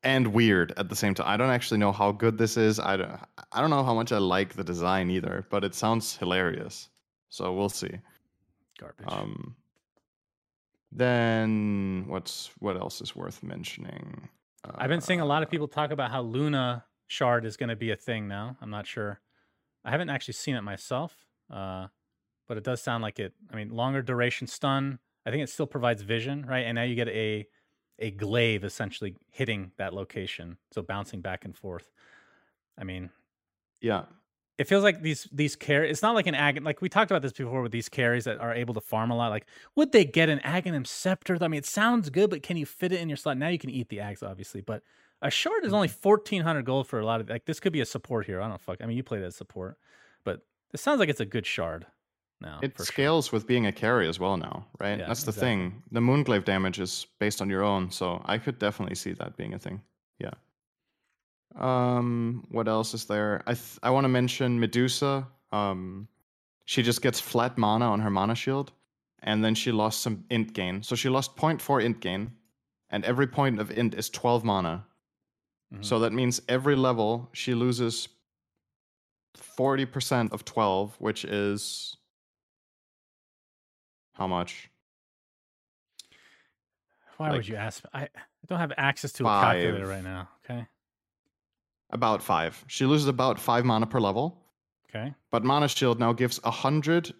and 0.02 0.28
weird 0.28 0.72
at 0.76 0.88
the 0.88 0.96
same 0.96 1.14
time. 1.14 1.26
I 1.28 1.36
don't 1.36 1.50
actually 1.50 1.78
know 1.78 1.92
how 1.92 2.12
good 2.12 2.38
this 2.38 2.56
is. 2.56 2.78
I 2.80 2.96
don't 2.96 3.20
I 3.52 3.60
don't 3.60 3.70
know 3.70 3.84
how 3.84 3.94
much 3.94 4.12
I 4.12 4.18
like 4.18 4.54
the 4.54 4.64
design 4.64 5.10
either, 5.10 5.46
but 5.50 5.64
it 5.64 5.74
sounds 5.74 6.16
hilarious. 6.16 6.88
So 7.28 7.52
we'll 7.52 7.68
see. 7.68 7.98
garbage. 8.78 9.06
Um, 9.08 9.56
then 10.92 12.04
what's 12.08 12.50
what 12.58 12.76
else 12.76 13.00
is 13.00 13.14
worth 13.14 13.42
mentioning? 13.42 14.28
I've 14.64 14.88
been 14.88 15.00
seeing 15.00 15.20
a 15.20 15.24
lot 15.24 15.42
of 15.42 15.48
Uh, 15.48 15.50
people 15.50 15.68
talk 15.68 15.90
about 15.90 16.10
how 16.10 16.22
Luna 16.22 16.84
Shard 17.06 17.44
is 17.44 17.56
going 17.56 17.68
to 17.70 17.76
be 17.76 17.90
a 17.90 17.96
thing 17.96 18.28
now. 18.28 18.56
I'm 18.60 18.70
not 18.70 18.86
sure. 18.86 19.20
I 19.84 19.90
haven't 19.90 20.10
actually 20.10 20.34
seen 20.34 20.56
it 20.56 20.62
myself, 20.62 21.16
uh, 21.50 21.88
but 22.46 22.56
it 22.58 22.64
does 22.64 22.82
sound 22.82 23.02
like 23.02 23.18
it. 23.18 23.32
I 23.52 23.56
mean, 23.56 23.70
longer 23.70 24.02
duration 24.02 24.46
stun. 24.46 24.98
I 25.24 25.30
think 25.30 25.42
it 25.42 25.48
still 25.48 25.66
provides 25.66 26.02
vision, 26.02 26.44
right? 26.44 26.66
And 26.66 26.74
now 26.74 26.82
you 26.82 26.94
get 26.94 27.08
a 27.08 27.46
a 28.00 28.10
glaive 28.12 28.64
essentially 28.64 29.16
hitting 29.30 29.72
that 29.78 29.94
location, 29.94 30.58
so 30.72 30.82
bouncing 30.82 31.20
back 31.20 31.44
and 31.44 31.56
forth. 31.56 31.90
I 32.78 32.84
mean, 32.84 33.10
Yeah, 33.80 34.06
it 34.58 34.64
feels 34.64 34.84
like 34.84 35.00
these 35.00 35.26
these 35.32 35.56
carries. 35.56 35.90
It's 35.90 36.02
not 36.02 36.14
like 36.14 36.26
an 36.26 36.34
ag. 36.34 36.62
Like 36.62 36.82
we 36.82 36.88
talked 36.90 37.10
about 37.10 37.22
this 37.22 37.32
before 37.32 37.62
with 37.62 37.72
these 37.72 37.88
carries 37.88 38.24
that 38.24 38.38
are 38.40 38.54
able 38.54 38.74
to 38.74 38.80
farm 38.80 39.10
a 39.10 39.16
lot. 39.16 39.28
Like, 39.30 39.46
would 39.74 39.92
they 39.92 40.04
get 40.04 40.28
an 40.28 40.38
Aghanim 40.40 40.86
scepter? 40.86 41.38
I 41.40 41.48
mean, 41.48 41.58
it 41.58 41.66
sounds 41.66 42.10
good, 42.10 42.28
but 42.30 42.42
can 42.42 42.56
you 42.58 42.66
fit 42.66 42.92
it 42.92 43.00
in 43.00 43.08
your 43.08 43.16
slot? 43.16 43.38
Now 43.38 43.48
you 43.48 43.58
can 43.58 43.70
eat 43.70 43.88
the 43.88 43.98
aghs, 43.98 44.22
obviously, 44.22 44.60
but 44.60 44.82
a 45.22 45.30
shard 45.30 45.64
is 45.64 45.72
only 45.72 45.88
Mm-hmm. 45.88 46.00
fourteen 46.02 46.42
hundred 46.42 46.66
gold 46.66 46.86
for 46.88 47.00
a 47.00 47.06
lot 47.06 47.20
of. 47.22 47.28
Like, 47.30 47.46
this 47.46 47.60
could 47.60 47.72
be 47.72 47.80
a 47.80 47.86
support 47.86 48.26
here. 48.26 48.40
I 48.42 48.48
don't 48.48 48.60
fuck. 48.60 48.78
I 48.82 48.86
mean, 48.86 48.96
you 48.98 49.02
play 49.02 49.20
that 49.20 49.34
support, 49.34 49.78
but 50.24 50.42
it 50.74 50.80
sounds 50.80 51.00
like 51.00 51.08
it's 51.08 51.20
a 51.20 51.26
good 51.26 51.46
shard. 51.46 51.86
Now 52.42 52.58
it 52.62 52.72
for 52.72 52.78
sure. 52.78 52.86
scales 52.86 53.32
with 53.32 53.46
being 53.46 53.66
a 53.66 53.72
carry 53.72 54.08
as 54.08 54.18
well 54.18 54.36
now, 54.36 54.66
right? 54.78 54.98
Yeah, 54.98 55.06
That's 55.06 55.24
the 55.24 55.30
exactly. 55.30 55.48
thing. 55.48 55.82
The 55.92 56.00
moonglaive 56.00 56.44
damage 56.44 56.80
is 56.80 57.06
based 57.18 57.42
on 57.42 57.50
your 57.50 57.62
own, 57.62 57.90
so 57.90 58.22
I 58.24 58.38
could 58.38 58.58
definitely 58.58 58.94
see 58.96 59.12
that 59.12 59.36
being 59.36 59.52
a 59.54 59.58
thing. 59.58 59.82
Yeah. 60.18 60.30
Um, 61.56 62.46
what 62.50 62.68
else 62.68 62.94
is 62.94 63.04
there? 63.06 63.42
I 63.46 63.54
th- 63.54 63.78
I 63.82 63.90
want 63.90 64.04
to 64.04 64.08
mention 64.08 64.58
Medusa. 64.60 65.26
Um, 65.52 66.08
she 66.64 66.82
just 66.82 67.02
gets 67.02 67.20
flat 67.20 67.58
mana 67.58 67.86
on 67.90 68.00
her 68.00 68.10
mana 68.10 68.34
shield, 68.34 68.72
and 69.22 69.44
then 69.44 69.54
she 69.54 69.72
lost 69.72 70.00
some 70.00 70.24
int 70.30 70.52
gain. 70.52 70.82
So 70.82 70.94
she 70.94 71.08
lost 71.08 71.36
0.4 71.36 71.82
int 71.84 72.00
gain, 72.00 72.32
and 72.88 73.04
every 73.04 73.26
point 73.26 73.60
of 73.60 73.70
int 73.70 73.94
is 73.94 74.08
12 74.08 74.44
mana. 74.44 74.86
Mhm. 75.74 75.84
So 75.84 75.98
that 75.98 76.12
means 76.12 76.40
every 76.48 76.76
level 76.76 77.28
she 77.32 77.54
loses 77.54 78.08
40% 79.36 80.32
of 80.32 80.44
12, 80.44 80.96
which 81.00 81.24
is 81.24 81.96
how 84.20 84.26
much? 84.26 84.70
Why 87.16 87.28
like 87.30 87.36
would 87.38 87.48
you 87.48 87.56
ask? 87.56 87.82
I 87.94 88.08
don't 88.46 88.58
have 88.58 88.72
access 88.76 89.12
to 89.14 89.24
a 89.24 89.28
calculator 89.28 89.86
right 89.86 90.04
now. 90.04 90.28
Okay. 90.44 90.66
About 91.90 92.22
five. 92.22 92.62
She 92.68 92.84
loses 92.84 93.08
about 93.08 93.40
five 93.40 93.64
mana 93.64 93.86
per 93.86 93.98
level, 93.98 94.38
Okay. 94.90 95.14
but 95.30 95.42
Mana 95.42 95.68
Shield 95.68 95.98
now 95.98 96.12
gives 96.12 96.40
100 96.44 97.12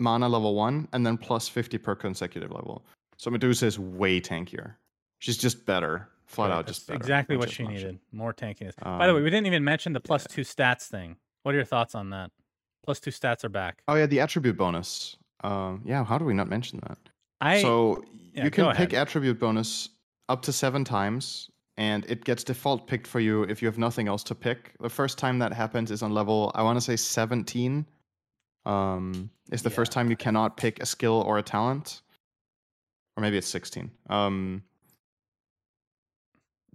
mana 0.00 0.28
level 0.28 0.54
one 0.56 0.88
and 0.92 1.06
then 1.06 1.16
plus 1.16 1.48
50 1.48 1.78
per 1.78 1.94
consecutive 1.94 2.50
level. 2.50 2.84
So 3.18 3.30
Medusa 3.30 3.66
is 3.66 3.78
way 3.78 4.20
tankier. 4.20 4.74
She's 5.20 5.36
just 5.38 5.64
better. 5.64 6.08
Flat 6.26 6.50
out, 6.50 6.66
just 6.66 6.86
better. 6.88 6.96
exactly 6.96 7.36
what 7.36 7.50
she 7.50 7.64
needed. 7.66 8.00
More 8.10 8.32
tankiness. 8.34 8.74
By 8.82 9.06
the 9.06 9.12
way, 9.14 9.18
Um, 9.20 9.24
we 9.24 9.30
didn't 9.30 9.46
even 9.46 9.62
mention 9.64 9.92
the 9.92 10.00
plus 10.00 10.26
two 10.26 10.42
stats 10.42 10.88
thing. 10.88 11.16
What 11.44 11.52
are 11.52 11.58
your 11.58 11.64
thoughts 11.64 11.94
on 11.94 12.10
that? 12.10 12.30
Plus 12.84 12.98
two 13.00 13.10
stats 13.10 13.44
are 13.44 13.48
back. 13.48 13.82
Oh, 13.86 13.94
yeah, 13.94 14.06
the 14.06 14.18
attribute 14.20 14.56
bonus. 14.56 15.16
Um, 15.42 15.82
yeah, 15.84 16.04
how 16.04 16.18
do 16.18 16.24
we 16.24 16.34
not 16.34 16.48
mention 16.48 16.80
that? 16.86 16.98
I 17.40 17.60
so 17.62 18.04
yeah, 18.34 18.44
you 18.44 18.50
can 18.50 18.74
pick 18.74 18.94
attribute 18.94 19.38
bonus 19.38 19.88
up 20.28 20.42
to 20.42 20.52
seven 20.52 20.84
times, 20.84 21.50
and 21.76 22.04
it 22.08 22.24
gets 22.24 22.44
default 22.44 22.86
picked 22.86 23.06
for 23.06 23.20
you 23.20 23.42
if 23.44 23.60
you 23.60 23.66
have 23.66 23.78
nothing 23.78 24.08
else 24.08 24.22
to 24.24 24.34
pick. 24.34 24.72
The 24.80 24.88
first 24.90 25.18
time 25.18 25.38
that 25.40 25.52
happens 25.52 25.90
is 25.90 26.02
on 26.02 26.12
level, 26.12 26.52
I 26.54 26.62
want 26.62 26.76
to 26.76 26.80
say 26.80 26.96
17. 26.96 27.86
Um, 28.64 29.30
it's 29.50 29.62
the 29.62 29.70
first 29.70 29.90
time 29.90 30.08
you 30.08 30.16
cannot 30.16 30.56
pick 30.56 30.80
a 30.80 30.86
skill 30.86 31.24
or 31.26 31.38
a 31.38 31.42
talent, 31.42 32.02
or 33.16 33.22
maybe 33.22 33.36
it's 33.36 33.48
16. 33.48 33.90
Um, 34.08 34.62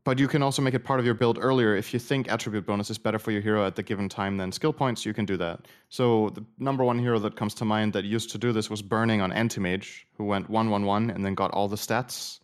but 0.08 0.20
you 0.20 0.28
can 0.30 0.42
also 0.42 0.62
make 0.62 0.74
it 0.74 0.86
part 0.86 1.02
of 1.02 1.06
your 1.06 1.14
build 1.14 1.38
earlier 1.38 1.76
if 1.76 1.94
you 1.94 2.00
think 2.00 2.32
attribute 2.32 2.66
bonus 2.66 2.90
is 2.90 2.98
better 2.98 3.20
for 3.20 3.32
your 3.32 3.42
hero 3.42 3.68
at 3.68 3.76
the 3.76 3.84
given 3.84 4.08
time 4.08 4.38
than 4.38 4.54
skill 4.54 4.72
points. 4.72 5.06
You 5.06 5.14
can 5.14 5.26
do 5.26 5.36
that. 5.36 5.66
So 5.90 6.30
the 6.30 6.46
number 6.60 6.86
one 6.86 6.98
hero 6.98 7.20
that 7.20 7.36
comes 7.36 7.54
to 7.56 7.66
mind 7.66 7.92
that 7.92 8.06
used 8.06 8.30
to 8.32 8.38
do 8.38 8.54
this 8.54 8.70
was 8.70 8.82
Burning 8.82 9.20
on 9.20 9.34
Antimage, 9.34 10.06
who 10.16 10.24
went 10.24 10.50
one 10.50 10.70
one 10.70 10.86
one 10.86 11.10
and 11.10 11.26
then 11.26 11.36
got 11.36 11.52
all 11.52 11.68
the 11.68 11.76
stats. 11.76 12.40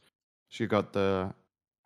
She 0.49 0.68
got 0.68 0.91
the. 0.91 1.34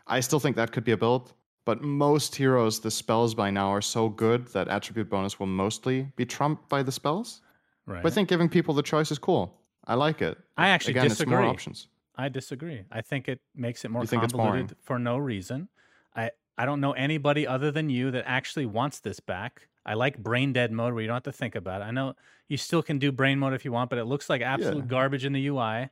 I 0.08 0.20
still 0.22 0.40
think 0.40 0.56
that 0.56 0.72
could 0.72 0.84
be 0.84 0.94
a 0.94 0.98
build, 0.98 1.34
but 1.64 1.84
most 1.84 2.36
heroes, 2.36 2.80
the 2.80 2.90
spells 2.90 3.36
by 3.36 3.52
now 3.52 3.70
are 3.70 3.84
so 3.84 4.10
good 4.10 4.48
that 4.54 4.68
attribute 4.70 5.12
bonus 5.12 5.40
will 5.40 5.46
mostly 5.46 6.12
be 6.16 6.26
trumped 6.26 6.70
by 6.70 6.82
the 6.82 6.92
spells. 6.92 7.42
right. 7.86 8.02
But 8.02 8.14
I 8.14 8.16
think 8.16 8.30
giving 8.30 8.50
people 8.50 8.74
the 8.74 8.82
choice 8.82 9.12
is 9.12 9.20
cool. 9.20 9.54
I 9.86 9.94
like 9.94 10.24
it. 10.24 10.40
I 10.58 10.70
actually 10.70 10.94
Again, 10.94 11.06
it's 11.06 11.20
more 11.20 11.38
disagree. 11.38 11.48
options. 11.48 11.88
I 12.18 12.30
disagree. 12.30 12.84
I 12.92 13.02
think 13.02 13.28
it 13.28 13.40
makes 13.56 13.86
it 13.86 13.92
more 13.92 14.02
You 14.04 14.08
think 14.08 14.24
it's 14.24 14.34
convoluted 14.34 14.76
for 14.82 14.98
no 15.00 15.18
reason. 15.18 15.70
I 16.16 16.32
I 16.58 16.66
don't 16.66 16.82
know 16.82 16.94
anybody 16.94 17.46
other 17.46 17.70
than 17.72 17.90
you 17.90 18.10
that 18.12 18.24
actually 18.26 18.66
wants 18.66 19.00
this 19.00 19.20
back. 19.20 19.68
I 19.86 19.94
like 19.94 20.18
brain 20.18 20.52
dead 20.54 20.72
mode 20.72 20.94
where 20.94 21.02
you 21.02 21.08
don't 21.08 21.16
have 21.16 21.24
to 21.24 21.32
think 21.32 21.56
about 21.56 21.82
it. 21.82 21.86
I 21.86 21.92
know 21.92 22.16
you 22.50 22.58
still 22.58 22.82
can 22.82 22.98
do 23.00 23.12
brain 23.12 23.38
mode 23.40 23.54
if 23.54 23.64
you 23.64 23.72
want, 23.72 23.90
but 23.90 24.00
it 24.00 24.06
looks 24.06 24.30
like 24.30 24.42
absolute 24.42 24.80
Yeah. 24.86 24.86
garbage 24.88 25.24
in 25.26 25.34
the 25.34 25.48
UI. 25.48 25.90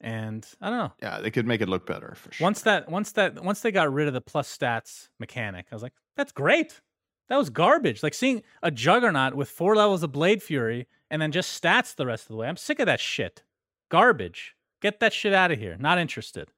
And 0.00 0.46
I 0.60 0.70
don't 0.70 0.78
know. 0.78 0.92
Yeah, 1.02 1.20
they 1.20 1.30
could 1.30 1.46
make 1.46 1.60
it 1.60 1.68
look 1.68 1.86
better 1.86 2.14
for 2.16 2.32
sure. 2.32 2.44
Once 2.44 2.62
that 2.62 2.90
once 2.90 3.12
that 3.12 3.42
once 3.44 3.60
they 3.60 3.70
got 3.70 3.92
rid 3.92 4.08
of 4.08 4.14
the 4.14 4.20
plus 4.20 4.54
stats 4.56 5.08
mechanic, 5.18 5.66
I 5.70 5.74
was 5.74 5.82
like, 5.82 5.92
that's 6.16 6.32
great. 6.32 6.80
That 7.28 7.36
was 7.36 7.48
garbage. 7.50 8.02
Like 8.02 8.14
seeing 8.14 8.42
a 8.62 8.70
juggernaut 8.72 9.34
with 9.34 9.48
four 9.48 9.76
levels 9.76 10.02
of 10.02 10.10
blade 10.10 10.42
fury 10.42 10.88
and 11.10 11.22
then 11.22 11.30
just 11.32 11.62
stats 11.62 11.94
the 11.94 12.06
rest 12.06 12.24
of 12.24 12.28
the 12.28 12.36
way. 12.36 12.48
I'm 12.48 12.56
sick 12.56 12.80
of 12.80 12.86
that 12.86 12.98
shit. 12.98 13.44
Garbage. 13.88 14.56
Get 14.80 15.00
that 15.00 15.12
shit 15.12 15.32
out 15.32 15.50
of 15.50 15.58
here. 15.58 15.76
Not 15.78 15.98
interested. 15.98 16.50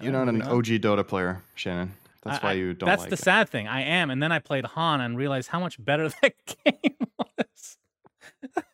You're 0.00 0.14
Uh, 0.14 0.24
not 0.24 0.28
an 0.28 0.38
moving. 0.38 0.52
OG 0.52 0.66
Dota 0.80 1.06
player, 1.06 1.42
Shannon. 1.54 1.92
That's 2.22 2.42
I- 2.42 2.46
why 2.48 2.52
you 2.54 2.74
don't 2.74 2.88
That's 2.88 3.02
like 3.02 3.10
the 3.10 3.14
it. 3.14 3.18
sad 3.22 3.48
thing. 3.48 3.68
I 3.68 3.82
am, 3.82 4.10
and 4.10 4.22
then 4.22 4.32
I 4.32 4.38
played 4.38 4.64
HoN 4.64 5.00
and 5.00 5.16
realized 5.16 5.48
how 5.50 5.60
much 5.60 5.82
better 5.82 6.08
that 6.22 6.34
game 6.64 6.96
was. 7.18 7.78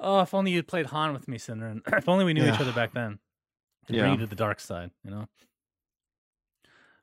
oh, 0.00 0.20
if 0.20 0.34
only 0.34 0.50
you'd 0.50 0.66
played 0.68 0.86
HoN 0.86 1.12
with 1.12 1.26
me, 1.28 1.38
Cinder, 1.38 1.66
and 1.68 1.82
if 1.86 2.08
only 2.08 2.24
we 2.24 2.34
knew 2.34 2.44
each 2.46 2.60
other 2.60 2.72
back 2.72 2.92
then. 2.92 3.18
To 3.86 3.94
Yeah. 3.94 4.02
bring 4.02 4.12
you 4.14 4.18
to 4.18 4.26
the 4.26 4.36
dark 4.36 4.60
side, 4.60 4.90
you 5.02 5.10
know. 5.10 5.26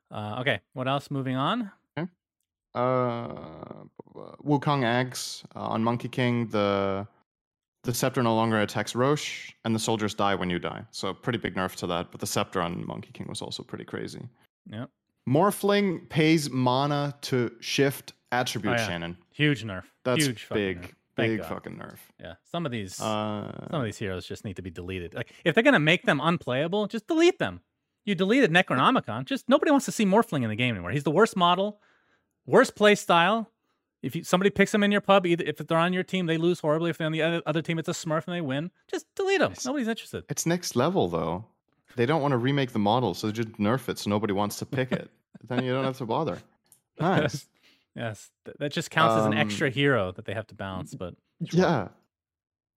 Uh, 0.08 0.36
okay, 0.40 0.60
what 0.72 0.86
else? 0.86 1.10
Moving 1.10 1.34
on. 1.34 1.72
uh, 2.76 3.26
Wukong 4.44 4.84
eggs 4.84 5.42
uh, 5.56 5.60
on 5.60 5.82
Monkey 5.82 6.08
King. 6.08 6.46
The 6.46 7.08
the 7.86 7.94
scepter 7.94 8.22
no 8.22 8.34
longer 8.34 8.60
attacks 8.60 8.94
Rosh, 8.94 9.52
and 9.64 9.74
the 9.74 9.78
soldiers 9.78 10.14
die 10.14 10.34
when 10.34 10.50
you 10.50 10.58
die. 10.58 10.84
So 10.90 11.14
pretty 11.14 11.38
big 11.38 11.54
nerf 11.54 11.74
to 11.76 11.86
that. 11.88 12.10
But 12.10 12.20
the 12.20 12.26
scepter 12.26 12.60
on 12.60 12.86
Monkey 12.86 13.10
King 13.12 13.26
was 13.28 13.40
also 13.42 13.62
pretty 13.62 13.84
crazy. 13.84 14.28
Yeah. 14.70 14.86
Morphling 15.28 16.08
pays 16.08 16.50
mana 16.50 17.14
to 17.22 17.50
shift 17.60 18.12
attribute 18.32 18.74
Oh, 18.74 18.76
yeah. 18.76 18.86
Shannon. 18.86 19.16
huge 19.32 19.64
nerf. 19.64 19.84
That's 20.04 20.24
huge 20.26 20.46
big. 20.52 20.82
nerf. 20.82 20.90
Big 21.16 21.38
God. 21.38 21.48
fucking 21.48 21.76
nerf. 21.78 21.96
Yeah, 22.20 22.34
some 22.44 22.66
of 22.66 22.72
these 22.72 23.00
Uh, 23.00 23.50
some 23.70 23.80
of 23.80 23.84
these 23.86 23.96
heroes 23.96 24.26
just 24.26 24.44
need 24.44 24.56
to 24.56 24.62
be 24.62 24.70
deleted. 24.70 25.14
Like 25.14 25.32
if 25.44 25.54
they're 25.54 25.64
gonna 25.64 25.78
make 25.80 26.02
them 26.04 26.20
unplayable, 26.22 26.86
just 26.88 27.06
delete 27.06 27.38
them. 27.38 27.62
You 28.04 28.14
deleted 28.14 28.50
Necronomicon. 28.52 29.24
Just 29.24 29.48
nobody 29.48 29.70
wants 29.70 29.86
to 29.86 29.92
see 29.92 30.04
Morphling 30.04 30.42
in 30.42 30.50
the 30.50 30.56
game 30.56 30.74
anymore. 30.74 30.90
He's 30.90 31.04
the 31.04 31.10
worst 31.10 31.34
model, 31.34 31.80
worst 32.44 32.76
play 32.76 32.94
style. 32.94 33.50
If 34.02 34.14
you, 34.14 34.22
somebody 34.24 34.50
picks 34.50 34.72
them 34.72 34.82
in 34.82 34.92
your 34.92 35.00
pub, 35.00 35.26
either 35.26 35.42
if 35.46 35.56
they're 35.56 35.78
on 35.78 35.92
your 35.92 36.02
team, 36.04 36.26
they 36.26 36.36
lose 36.36 36.60
horribly. 36.60 36.90
If 36.90 36.98
they're 36.98 37.06
on 37.06 37.12
the 37.12 37.22
other, 37.22 37.42
other 37.46 37.62
team, 37.62 37.78
it's 37.78 37.88
a 37.88 37.92
Smurf 37.92 38.26
and 38.26 38.36
they 38.36 38.40
win. 38.40 38.70
Just 38.90 39.06
delete 39.14 39.40
them. 39.40 39.54
Nobody's 39.64 39.88
interested. 39.88 40.24
it's 40.28 40.46
next 40.46 40.76
level 40.76 41.08
though. 41.08 41.44
They 41.96 42.04
don't 42.06 42.20
want 42.20 42.32
to 42.32 42.38
remake 42.38 42.72
the 42.72 42.78
model, 42.78 43.14
so 43.14 43.26
they 43.28 43.32
just 43.32 43.52
nerf 43.54 43.88
it 43.88 43.98
so 43.98 44.10
nobody 44.10 44.32
wants 44.34 44.58
to 44.58 44.66
pick 44.66 44.92
it. 44.92 45.10
then 45.48 45.64
you 45.64 45.72
don't 45.72 45.84
have 45.84 45.96
to 45.98 46.04
bother. 46.06 46.38
Nice. 47.00 47.46
yes, 47.94 48.30
that 48.58 48.70
just 48.70 48.90
counts 48.90 49.16
as 49.16 49.24
an 49.26 49.32
Um, 49.32 49.38
extra 49.38 49.70
hero 49.70 50.12
that 50.12 50.24
they 50.26 50.34
have 50.34 50.46
to 50.48 50.54
balance. 50.54 50.94
But 50.94 51.14
Yeah. 51.40 51.88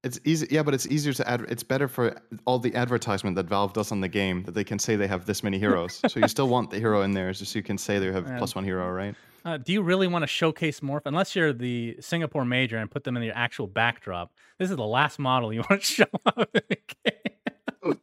It's 0.01 0.17
easy. 0.23 0.47
Yeah, 0.49 0.63
but 0.63 0.73
it's 0.73 0.87
easier 0.87 1.11
to 1.11 1.29
add. 1.29 1.41
It's 1.49 1.63
better 1.63 1.89
for 1.89 2.15
all 2.45 2.57
the 2.57 2.73
advertisement 2.73 3.35
that 3.35 3.47
Valve 3.47 3.73
does 3.73 3.91
on 3.91 3.99
the 3.99 4.07
game 4.07 4.43
that 4.43 4.53
they 4.53 4.63
can 4.63 4.79
say 4.79 4.95
they 4.95 5.07
have 5.07 5.25
this 5.25 5.43
many 5.43 5.59
heroes. 5.59 5.99
so 6.07 6.19
you 6.21 6.27
still 6.29 6.47
want 6.47 6.69
the 6.71 6.79
hero 6.79 7.01
in 7.01 7.11
there, 7.11 7.29
just 7.33 7.51
so 7.51 7.59
you 7.59 7.63
can 7.63 7.77
say 7.77 7.99
they 7.99 8.09
have 8.09 8.25
plus 8.37 8.55
one 8.55 8.63
hero, 8.63 8.89
right? 8.89 9.13
Uh, 9.45 9.57
do 9.57 9.71
you 9.73 9.81
really 9.81 10.07
want 10.07 10.23
to 10.23 10.27
showcase 10.27 10.81
Morph? 10.81 11.01
Unless 11.05 11.35
you're 11.35 11.53
the 11.53 11.95
Singapore 11.99 12.45
Major 12.45 12.77
and 12.77 12.89
put 12.91 13.03
them 13.03 13.15
in 13.17 13.23
your 13.23 13.35
actual 13.35 13.67
backdrop, 13.67 14.31
this 14.57 14.69
is 14.69 14.75
the 14.77 14.85
last 14.85 15.19
model 15.19 15.53
you 15.53 15.59
want 15.69 15.81
to 15.81 15.87
show 15.87 16.05
up 16.25 16.49
in 16.53 16.61
the 16.69 16.77
game. 17.05 17.97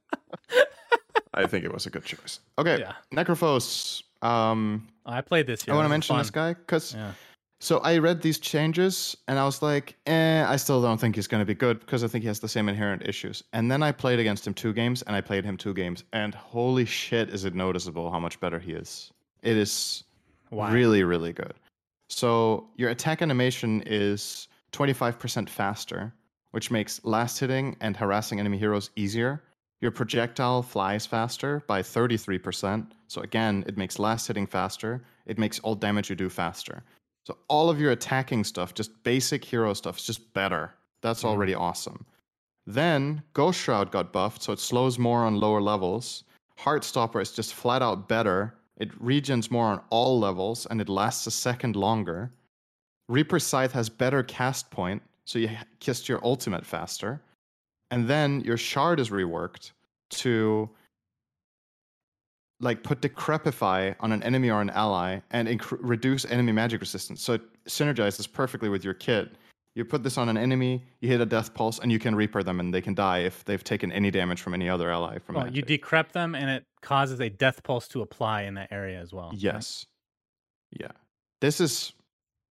I 1.34 1.46
think 1.46 1.64
it 1.64 1.72
was 1.72 1.84
a 1.86 1.90
good 1.90 2.04
choice. 2.04 2.40
Okay, 2.58 2.78
Yeah. 2.80 2.92
Necrophos. 3.14 4.02
Um, 4.22 4.88
I 5.04 5.20
played 5.20 5.46
this. 5.46 5.68
I 5.68 5.74
want 5.74 5.84
to 5.84 5.90
mention 5.90 6.16
this 6.16 6.30
guy 6.30 6.54
because 6.54 6.94
Yeah. 6.94 7.12
so 7.60 7.78
I 7.78 7.98
read 7.98 8.22
these 8.22 8.38
changes 8.38 9.14
and 9.28 9.38
I 9.38 9.44
was 9.44 9.60
like, 9.60 9.94
eh, 10.06 10.44
I 10.48 10.56
still 10.56 10.80
don't 10.80 10.98
think 10.98 11.14
he's 11.14 11.26
going 11.26 11.42
to 11.42 11.44
be 11.44 11.54
good 11.54 11.80
because 11.80 12.02
I 12.02 12.08
think 12.08 12.22
he 12.22 12.28
has 12.28 12.40
the 12.40 12.48
same 12.48 12.70
inherent 12.70 13.02
issues. 13.06 13.44
And 13.52 13.70
then 13.70 13.82
I 13.82 13.92
played 13.92 14.18
against 14.18 14.46
him 14.46 14.54
two 14.54 14.72
games 14.72 15.02
and 15.02 15.14
I 15.14 15.20
played 15.20 15.44
him 15.44 15.58
two 15.58 15.74
games, 15.74 16.04
and 16.14 16.34
holy 16.34 16.86
shit, 16.86 17.28
is 17.28 17.44
it 17.44 17.54
noticeable 17.54 18.10
how 18.10 18.18
much 18.18 18.40
better 18.40 18.58
he 18.58 18.72
is? 18.72 19.12
It 19.42 19.58
is 19.58 20.04
Why? 20.50 20.72
really, 20.72 21.02
really 21.02 21.32
good. 21.32 21.54
So 22.08 22.68
your 22.76 22.90
attack 22.90 23.22
animation 23.22 23.82
is 23.86 24.48
25% 24.72 25.48
faster, 25.48 26.12
which 26.52 26.70
makes 26.70 27.04
last 27.04 27.38
hitting 27.38 27.76
and 27.80 27.96
harassing 27.96 28.38
enemy 28.40 28.58
heroes 28.58 28.90
easier. 28.96 29.42
Your 29.80 29.90
projectile 29.90 30.62
flies 30.62 31.04
faster 31.04 31.62
by 31.66 31.82
33%. 31.82 32.92
So 33.08 33.20
again, 33.22 33.64
it 33.66 33.76
makes 33.76 33.98
last 33.98 34.26
hitting 34.26 34.46
faster. 34.46 35.02
It 35.26 35.38
makes 35.38 35.58
all 35.60 35.74
damage 35.74 36.08
you 36.08 36.16
do 36.16 36.28
faster. 36.28 36.82
So 37.26 37.36
all 37.48 37.68
of 37.68 37.80
your 37.80 37.90
attacking 37.90 38.44
stuff, 38.44 38.72
just 38.72 39.02
basic 39.02 39.44
hero 39.44 39.74
stuff, 39.74 39.98
is 39.98 40.04
just 40.04 40.32
better. 40.32 40.72
That's 41.02 41.22
Mhm. 41.22 41.28
already 41.28 41.54
awesome. 41.54 42.06
Then 42.66 43.22
Ghost 43.32 43.60
Shroud 43.60 43.90
got 43.90 44.12
buffed, 44.12 44.42
so 44.42 44.52
it 44.52 44.58
slows 44.60 44.98
more 44.98 45.24
on 45.24 45.38
lower 45.40 45.60
levels. 45.60 46.24
Heartstopper 46.58 47.20
is 47.20 47.32
just 47.32 47.52
flat 47.52 47.82
out 47.82 48.08
better. 48.08 48.54
It 48.76 48.90
regens 49.02 49.50
more 49.50 49.66
on 49.66 49.80
all 49.90 50.18
levels 50.18 50.66
and 50.66 50.80
it 50.80 50.88
lasts 50.88 51.26
a 51.26 51.30
second 51.30 51.76
longer. 51.76 52.32
Reaper 53.08 53.38
Scythe 53.38 53.72
has 53.72 53.88
better 53.88 54.22
cast 54.22 54.70
point, 54.70 55.02
so 55.24 55.38
you 55.38 55.50
cast 55.80 56.08
your 56.08 56.20
ultimate 56.24 56.66
faster. 56.66 57.22
And 57.90 58.08
then 58.08 58.40
your 58.40 58.56
shard 58.56 59.00
is 59.00 59.10
reworked 59.10 59.72
to 60.10 60.68
like 62.60 62.82
put 62.82 63.00
decrepify 63.00 63.94
on 64.00 64.12
an 64.12 64.22
enemy 64.22 64.50
or 64.50 64.60
an 64.60 64.70
ally 64.70 65.20
and 65.30 65.46
incre- 65.46 65.78
reduce 65.80 66.24
enemy 66.24 66.52
magic 66.52 66.80
resistance. 66.80 67.22
So 67.22 67.34
it 67.34 67.42
synergizes 67.66 68.30
perfectly 68.30 68.68
with 68.68 68.82
your 68.84 68.94
kit. 68.94 69.36
You 69.76 69.84
put 69.84 70.02
this 70.02 70.16
on 70.16 70.28
an 70.30 70.38
enemy, 70.38 70.82
you 71.00 71.08
hit 71.10 71.20
a 71.20 71.26
death 71.26 71.52
pulse, 71.52 71.78
and 71.78 71.92
you 71.92 71.98
can 71.98 72.14
reaper 72.14 72.42
them, 72.42 72.60
and 72.60 72.72
they 72.72 72.80
can 72.80 72.94
die 72.94 73.18
if 73.18 73.44
they've 73.44 73.62
taken 73.62 73.92
any 73.92 74.10
damage 74.10 74.40
from 74.40 74.54
any 74.54 74.68
other 74.70 74.90
ally 74.90 75.18
from 75.18 75.34
Well, 75.36 75.48
you 75.52 75.62
decrep 75.62 76.12
them, 76.12 76.34
and 76.34 76.48
it 76.50 76.64
causes 76.80 77.20
a 77.20 77.28
death 77.28 77.62
pulse 77.62 77.86
to 77.88 78.00
apply 78.00 78.42
in 78.42 78.54
that 78.54 78.72
area 78.72 78.98
as 78.98 79.12
well. 79.12 79.28
right? 79.28 79.38
Yes. 79.38 79.84
Yeah. 80.70 80.92
This 81.42 81.60
is 81.60 81.92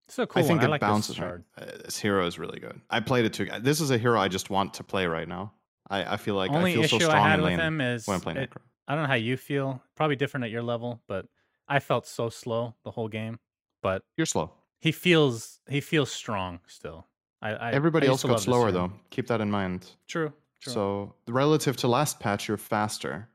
So 0.08 0.28
cool. 0.28 0.44
I 0.44 0.46
think 0.48 0.60
one. 0.62 0.68
it 0.70 0.72
like 0.72 0.82
bounces. 0.82 1.16
This 1.16 1.20
right. 1.26 1.40
Uh, 1.58 1.66
this 1.84 1.98
hero 1.98 2.28
is 2.28 2.38
really 2.38 2.60
good. 2.60 2.80
I 2.92 3.00
played 3.00 3.26
it 3.26 3.34
too. 3.34 3.48
This 3.60 3.82
is 3.82 3.90
a 3.90 3.98
hero 3.98 4.20
I 4.20 4.28
just 4.28 4.52
want 4.52 4.76
to 4.76 4.84
play 4.84 5.08
right 5.08 5.28
now. 5.28 5.52
I, 5.90 6.14
I 6.14 6.18
feel 6.18 6.36
like 6.36 6.52
Only 6.52 6.72
I 6.72 6.76
feel 6.76 6.84
issue 6.84 7.00
so 7.00 7.06
strong 7.06 7.24
I 7.26 7.30
had 7.30 7.40
in 7.40 7.46
with 7.46 7.60
him 7.60 7.82
is 7.82 8.08
when 8.08 8.16
I'm 8.16 8.22
playing 8.22 8.38
it- 8.38 8.52
Necro. 8.52 8.62
I 8.88 8.94
don't 8.94 9.04
know 9.06 9.08
how 9.10 9.16
you 9.16 9.36
feel. 9.36 9.82
Probably 9.96 10.16
different 10.16 10.44
at 10.44 10.52
your 10.52 10.62
level, 10.62 11.02
but 11.08 11.26
I 11.68 11.80
felt 11.80 12.06
so 12.06 12.30
slow 12.30 12.76
the 12.84 12.92
whole 12.92 13.08
game. 13.08 13.40
But 13.82 14.04
You're 14.16 14.28
slow. 14.28 14.52
he 14.80 14.92
feels 14.92 15.60
he 15.68 15.82
feels 15.82 16.12
strong 16.12 16.60
still. 16.68 17.08
I, 17.46 17.70
I 17.70 17.72
Everybody 17.72 18.08
I 18.08 18.10
else 18.10 18.24
got 18.24 18.42
slower 18.42 18.72
though. 18.72 18.92
Keep 19.10 19.28
that 19.28 19.42
in 19.42 19.52
mind. 19.52 19.86
True. 20.08 20.34
True. 20.62 20.74
So 20.74 21.16
relative 21.28 21.78
to 21.78 21.88
last 21.88 22.20
patch, 22.20 22.48
you're 22.48 22.58
faster. 22.58 23.28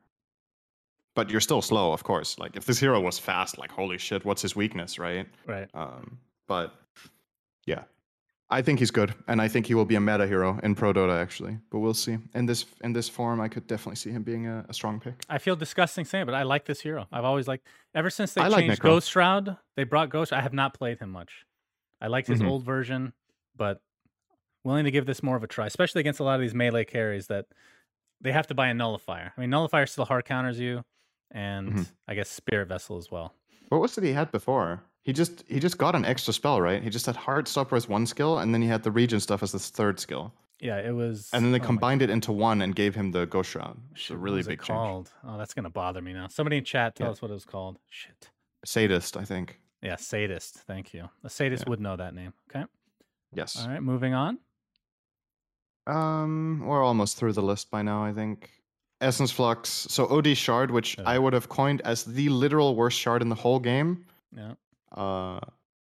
But 1.14 1.28
you're 1.30 1.40
still 1.40 1.60
slow, 1.62 1.92
of 1.92 2.02
course. 2.04 2.38
Like 2.38 2.56
if 2.56 2.64
this 2.64 2.78
hero 2.78 3.00
was 3.00 3.18
fast, 3.18 3.58
like 3.58 3.70
holy 3.70 3.98
shit, 3.98 4.24
what's 4.24 4.42
his 4.42 4.54
weakness, 4.56 4.98
right? 4.98 5.26
right. 5.46 5.68
Um, 5.74 6.18
but 6.46 6.74
yeah, 7.66 7.82
I 8.48 8.62
think 8.62 8.78
he's 8.78 8.90
good, 8.90 9.14
and 9.28 9.40
I 9.42 9.48
think 9.48 9.66
he 9.66 9.74
will 9.74 9.84
be 9.84 9.96
a 9.96 10.00
meta 10.00 10.26
hero 10.26 10.58
in 10.62 10.74
Pro 10.74 10.92
Dota 10.92 11.20
actually. 11.20 11.58
But 11.70 11.80
we'll 11.80 11.94
see. 11.94 12.18
In 12.34 12.46
this 12.46 12.64
in 12.82 12.92
this 12.92 13.08
form, 13.08 13.40
I 13.40 13.48
could 13.48 13.66
definitely 13.66 13.96
see 13.96 14.10
him 14.10 14.22
being 14.22 14.46
a, 14.46 14.64
a 14.68 14.74
strong 14.74 14.98
pick. 15.00 15.14
I 15.28 15.38
feel 15.38 15.56
disgusting 15.56 16.04
saying, 16.04 16.22
it, 16.22 16.26
but 16.26 16.34
I 16.34 16.44
like 16.44 16.64
this 16.64 16.80
hero. 16.80 17.06
I've 17.12 17.24
always 17.24 17.46
liked 17.46 17.66
ever 17.94 18.10
since 18.10 18.32
they 18.34 18.40
I 18.40 18.48
changed 18.48 18.80
Necro. 18.80 18.84
Ghost 18.84 19.10
Shroud. 19.10 19.56
They 19.76 19.84
brought 19.84 20.10
Ghost. 20.10 20.32
I 20.32 20.40
have 20.40 20.52
not 20.52 20.74
played 20.74 20.98
him 20.98 21.10
much. 21.10 21.44
I 22.00 22.06
liked 22.06 22.28
his 22.28 22.40
Mhm. 22.40 22.48
old 22.48 22.64
version, 22.64 23.12
but 23.56 23.82
willing 24.64 24.84
to 24.84 24.90
give 24.90 25.06
this 25.06 25.22
more 25.22 25.36
of 25.36 25.42
a 25.42 25.46
try, 25.46 25.66
especially 25.66 26.00
against 26.00 26.20
a 26.20 26.24
lot 26.24 26.34
of 26.34 26.40
these 26.40 26.54
melee 26.54 26.84
carries 26.84 27.26
that 27.28 27.46
they 28.20 28.32
have 28.32 28.46
to 28.48 28.54
buy 28.54 28.68
a 28.68 28.74
nullifier. 28.74 29.32
I 29.36 29.40
mean, 29.40 29.50
nullifier 29.50 29.86
still 29.86 30.04
hard 30.04 30.24
counters 30.24 30.58
you, 30.60 30.84
and 31.30 31.72
Mhm. 31.72 31.92
I 32.08 32.14
guess 32.14 32.28
Spirit 32.28 32.68
Vessel 32.68 32.96
as 32.98 33.10
well. 33.10 33.34
What 33.68 33.80
was 33.80 33.96
it 33.96 34.04
he 34.04 34.12
had 34.12 34.30
before? 34.32 34.82
He 35.02 35.12
just 35.12 35.44
he 35.48 35.58
just 35.60 35.78
got 35.78 35.94
an 35.94 36.04
extra 36.04 36.32
spell, 36.34 36.60
right? 36.60 36.82
He 36.82 36.90
just 36.90 37.06
had 37.06 37.16
Heartstopper 37.16 37.76
as 37.76 37.88
one 37.88 38.04
skill, 38.06 38.38
and 38.38 38.52
then 38.52 38.60
he 38.62 38.68
had 38.68 38.82
the 38.82 38.90
Regen 38.90 39.20
stuff 39.20 39.42
as 39.42 39.52
his 39.52 39.70
third 39.70 39.98
skill, 39.98 40.34
Yeah, 40.60 40.76
it 40.78 40.90
was. 40.92 41.30
and 41.32 41.42
then 41.44 41.52
they 41.52 41.60
oh 41.60 41.64
combined 41.64 42.02
it 42.02 42.10
into 42.10 42.32
one 42.32 42.60
and 42.60 42.74
gave 42.76 42.94
him 42.94 43.12
the 43.12 43.24
Ghost 43.26 43.50
Shroud. 43.50 43.80
It's 43.92 44.10
a 44.10 44.16
really 44.16 44.42
big 44.42 44.58
change. 44.60 44.66
called? 44.76 45.12
Oh, 45.24 45.38
that's 45.38 45.54
gonna 45.54 45.70
bother 45.70 46.02
me 46.02 46.12
now. 46.12 46.26
Somebody 46.28 46.58
in 46.58 46.64
chat 46.64 46.96
tell 46.96 47.06
Yeah. 47.06 47.12
us 47.12 47.22
what 47.22 47.30
it 47.30 47.34
was 47.34 47.46
called. 47.46 47.78
Shit. 47.88 48.30
Sadist, 48.64 49.16
I 49.16 49.24
think. 49.24 49.58
Yeah, 49.80 49.96
sadist. 49.96 50.56
Thank 50.66 50.92
you. 50.92 51.08
A 51.24 51.30
sadist 51.30 51.64
Yeah. 51.66 51.70
would 51.70 51.80
know 51.80 51.96
that 51.96 52.12
name. 52.12 52.34
Okay. 52.50 52.66
Yes. 53.32 53.56
All 53.62 53.70
right, 53.70 53.82
moving 53.82 54.12
on. 54.12 54.38
Um, 55.90 56.62
we're 56.64 56.82
almost 56.82 57.16
through 57.16 57.32
the 57.32 57.42
list 57.42 57.70
by 57.70 57.82
now, 57.82 58.04
I 58.04 58.12
think. 58.12 58.50
Essence 59.00 59.30
Flux. 59.32 59.68
So 59.88 60.06
OD 60.08 60.36
Shard, 60.36 60.70
which. 60.70 60.98
I 61.04 61.18
would 61.18 61.32
have 61.32 61.48
coined 61.48 61.80
as 61.82 62.04
the 62.04 62.28
literal 62.28 62.76
worst 62.76 62.98
shard 62.98 63.22
in 63.22 63.28
the 63.28 63.34
whole 63.34 63.58
game, 63.58 64.04
Yeah. 64.36 64.54
uh, 64.92 65.40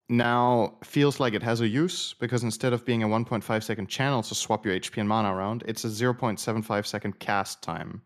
now 0.10 0.78
feels 0.84 1.20
like 1.20 1.34
it 1.34 1.44
has 1.44 1.62
a 1.62 1.68
use 1.68 2.14
because 2.20 2.44
instead 2.44 2.74
of 2.74 2.86
being 2.86 3.04
a 3.04 3.08
1.5 3.08 3.64
second 3.64 3.88
channel 3.88 4.22
to 4.24 4.36
swap 4.36 4.66
your 4.66 4.76
HP 4.76 4.98
and 5.00 5.08
mana 5.08 5.34
around, 5.34 5.64
it's 5.68 5.86
a 5.86 5.90
0.75 5.90 6.86
second 6.86 7.20
cast 7.20 7.62
time. 7.62 8.02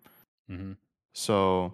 hmm 0.48 0.74
So 1.14 1.74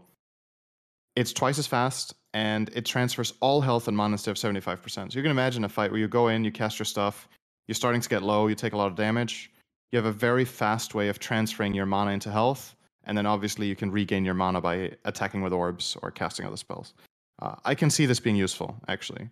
it's 1.15 1.33
twice 1.33 1.57
as 1.59 1.67
fast 1.67 2.13
and 2.33 2.69
it 2.73 2.85
transfers 2.85 3.33
all 3.41 3.59
health 3.59 3.87
and 3.89 3.97
mana 3.97 4.13
instead 4.13 4.31
of 4.31 4.37
75%. 4.37 5.11
So 5.11 5.17
you 5.19 5.21
can 5.23 5.31
imagine 5.31 5.65
a 5.65 5.69
fight 5.69 5.91
where 5.91 5.99
you 5.99 6.07
go 6.07 6.29
in, 6.29 6.45
you 6.45 6.51
cast 6.51 6.79
your 6.79 6.85
stuff, 6.85 7.27
you're 7.67 7.75
starting 7.75 7.99
to 8.01 8.07
get 8.09 8.23
low, 8.23 8.47
you 8.47 8.55
take 8.55 8.71
a 8.73 8.77
lot 8.77 8.87
of 8.87 8.95
damage. 8.95 9.51
You 9.91 9.97
have 9.97 10.05
a 10.05 10.11
very 10.11 10.45
fast 10.45 10.95
way 10.95 11.09
of 11.09 11.19
transferring 11.19 11.73
your 11.73 11.85
mana 11.85 12.11
into 12.11 12.31
health. 12.31 12.75
And 13.03 13.17
then 13.17 13.25
obviously 13.25 13.67
you 13.67 13.75
can 13.75 13.91
regain 13.91 14.23
your 14.23 14.33
mana 14.35 14.61
by 14.61 14.91
attacking 15.05 15.41
with 15.41 15.53
orbs 15.53 15.97
or 16.01 16.11
casting 16.11 16.45
other 16.45 16.57
spells. 16.57 16.93
Uh, 17.41 17.55
I 17.65 17.75
can 17.75 17.89
see 17.89 18.05
this 18.05 18.19
being 18.19 18.35
useful, 18.35 18.75
actually. 18.87 19.29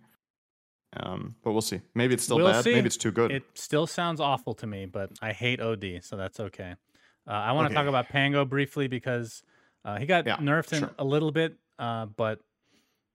Um, 0.96 1.36
but 1.44 1.52
we'll 1.52 1.62
see. 1.62 1.80
Maybe 1.94 2.14
it's 2.14 2.24
still 2.24 2.36
We'll 2.38 2.48
bad. 2.52 2.64
see. 2.64 2.74
Maybe 2.74 2.86
it's 2.88 2.96
too 2.96 3.12
good. 3.12 3.30
It 3.30 3.44
still 3.54 3.86
sounds 3.86 4.20
awful 4.20 4.54
to 4.54 4.66
me, 4.66 4.86
but 4.86 5.10
I 5.22 5.32
hate 5.32 5.60
OD, 5.60 6.00
so 6.02 6.16
that's 6.16 6.40
okay. 6.40 6.74
Uh, 7.28 7.30
I 7.30 7.52
want 7.52 7.68
to 7.68 7.74
talk 7.74 7.86
about 7.86 8.08
Pango 8.08 8.44
briefly 8.44 8.88
because 8.88 9.42
uh, 9.84 9.98
he 9.98 10.06
got 10.06 10.26
Yeah, 10.26 10.36
nerfed 10.38 10.72
in 10.72 10.78
sure. 10.80 10.90
a 10.98 11.04
little 11.04 11.30
bit, 11.30 11.54
uh, 11.78 12.06
but 12.06 12.40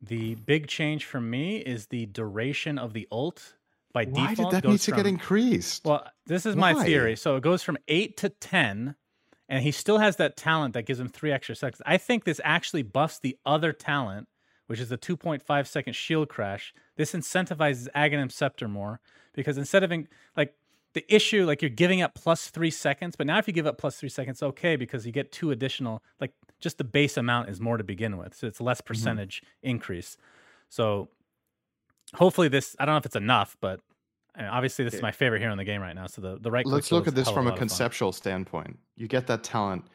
the 0.02 0.36
big 0.36 0.68
change 0.68 1.04
for 1.04 1.20
me 1.20 1.58
is 1.58 1.88
the 1.88 2.06
duration 2.06 2.78
of 2.78 2.94
the 2.94 3.08
ult 3.12 3.56
by 3.96 4.04
Why 4.04 4.28
default. 4.28 4.52
did 4.52 4.62
that 4.62 4.68
need 4.68 4.82
to 4.82 4.92
get 4.92 5.08
increased? 5.08 5.86
Well, 5.86 6.06
this 6.26 6.46
is 6.46 6.58
my 6.58 6.74
theory. 6.84 7.16
So 7.16 7.38
it 7.38 7.44
goes 7.44 7.64
from 7.64 7.78
eight 7.88 8.18
to 8.18 8.30
ten, 8.30 8.96
and 9.48 9.64
he 9.64 9.72
still 9.72 10.00
has 10.00 10.18
that 10.18 10.36
talent 10.36 10.74
that 10.74 10.86
gives 10.86 11.00
him 11.00 11.08
three 11.08 11.32
extra 11.32 11.56
seconds. 11.56 11.82
I 11.86 11.96
think 11.98 12.26
this 12.26 12.42
actually 12.44 12.84
buffs 12.84 13.20
the 13.20 13.38
other 13.46 13.72
talent, 13.72 14.28
which 14.68 14.82
is 14.82 14.90
the 14.90 14.98
2.5 14.98 15.66
second 15.66 15.94
shield 15.94 16.28
crash. 16.28 16.74
This 16.98 17.14
incentivizes 17.14 17.88
Aghanim 17.96 18.30
Scepter 18.30 18.68
more 18.68 19.00
because 19.34 19.58
instead 19.58 19.82
of 19.82 19.94
in, 19.94 20.10
like 20.36 20.56
the 20.94 21.06
issue, 21.14 21.46
like 21.46 21.62
you're 21.62 21.70
giving 21.70 22.02
up 22.02 22.16
plus 22.16 22.50
three 22.50 22.72
seconds, 22.72 23.16
but 23.16 23.26
now 23.26 23.38
if 23.38 23.48
you 23.48 23.54
give 23.54 23.66
up 23.66 23.78
plus 23.78 23.96
three 23.96 24.10
seconds, 24.10 24.44
okay, 24.44 24.76
because 24.76 25.06
you 25.06 25.14
get 25.14 25.32
two 25.32 25.52
additional, 25.52 26.04
like 26.20 26.34
just 26.60 26.78
the 26.78 26.84
base 26.84 27.16
amount 27.16 27.48
is 27.48 27.62
more 27.62 27.78
to 27.78 27.84
begin 27.86 28.18
with, 28.18 28.36
so 28.36 28.46
it's 28.46 28.60
less 28.60 28.82
mm-hmm. 28.82 28.88
percentage 28.88 29.42
increase. 29.64 30.18
So 30.68 31.08
hopefully 32.14 32.48
this, 32.48 32.76
I 32.80 32.86
don't 32.86 32.94
know 32.94 32.98
if 33.00 33.06
it's 33.06 33.16
enough, 33.16 33.56
but 33.62 33.80
And 34.36 34.48
obviously, 34.48 34.84
this 34.86 34.94
is 34.94 35.02
my 35.02 35.12
favorite 35.12 35.40
hero 35.40 35.52
in 35.52 35.58
the 35.58 35.64
game 35.66 35.82
right 35.82 35.96
now. 35.96 36.08
So 36.08 36.22
the 36.22 36.38
the 36.40 36.52
right. 36.52 36.66
Let's 36.66 36.92
look 36.92 37.08
at 37.08 37.16
this 37.16 37.30
from 37.30 37.48
a 37.48 37.52
fun. 37.52 37.58
conceptual 37.60 38.12
standpoint. 38.12 38.78
You 38.98 39.08
get 39.08 39.28
that 39.28 39.44
talent. 39.44 39.86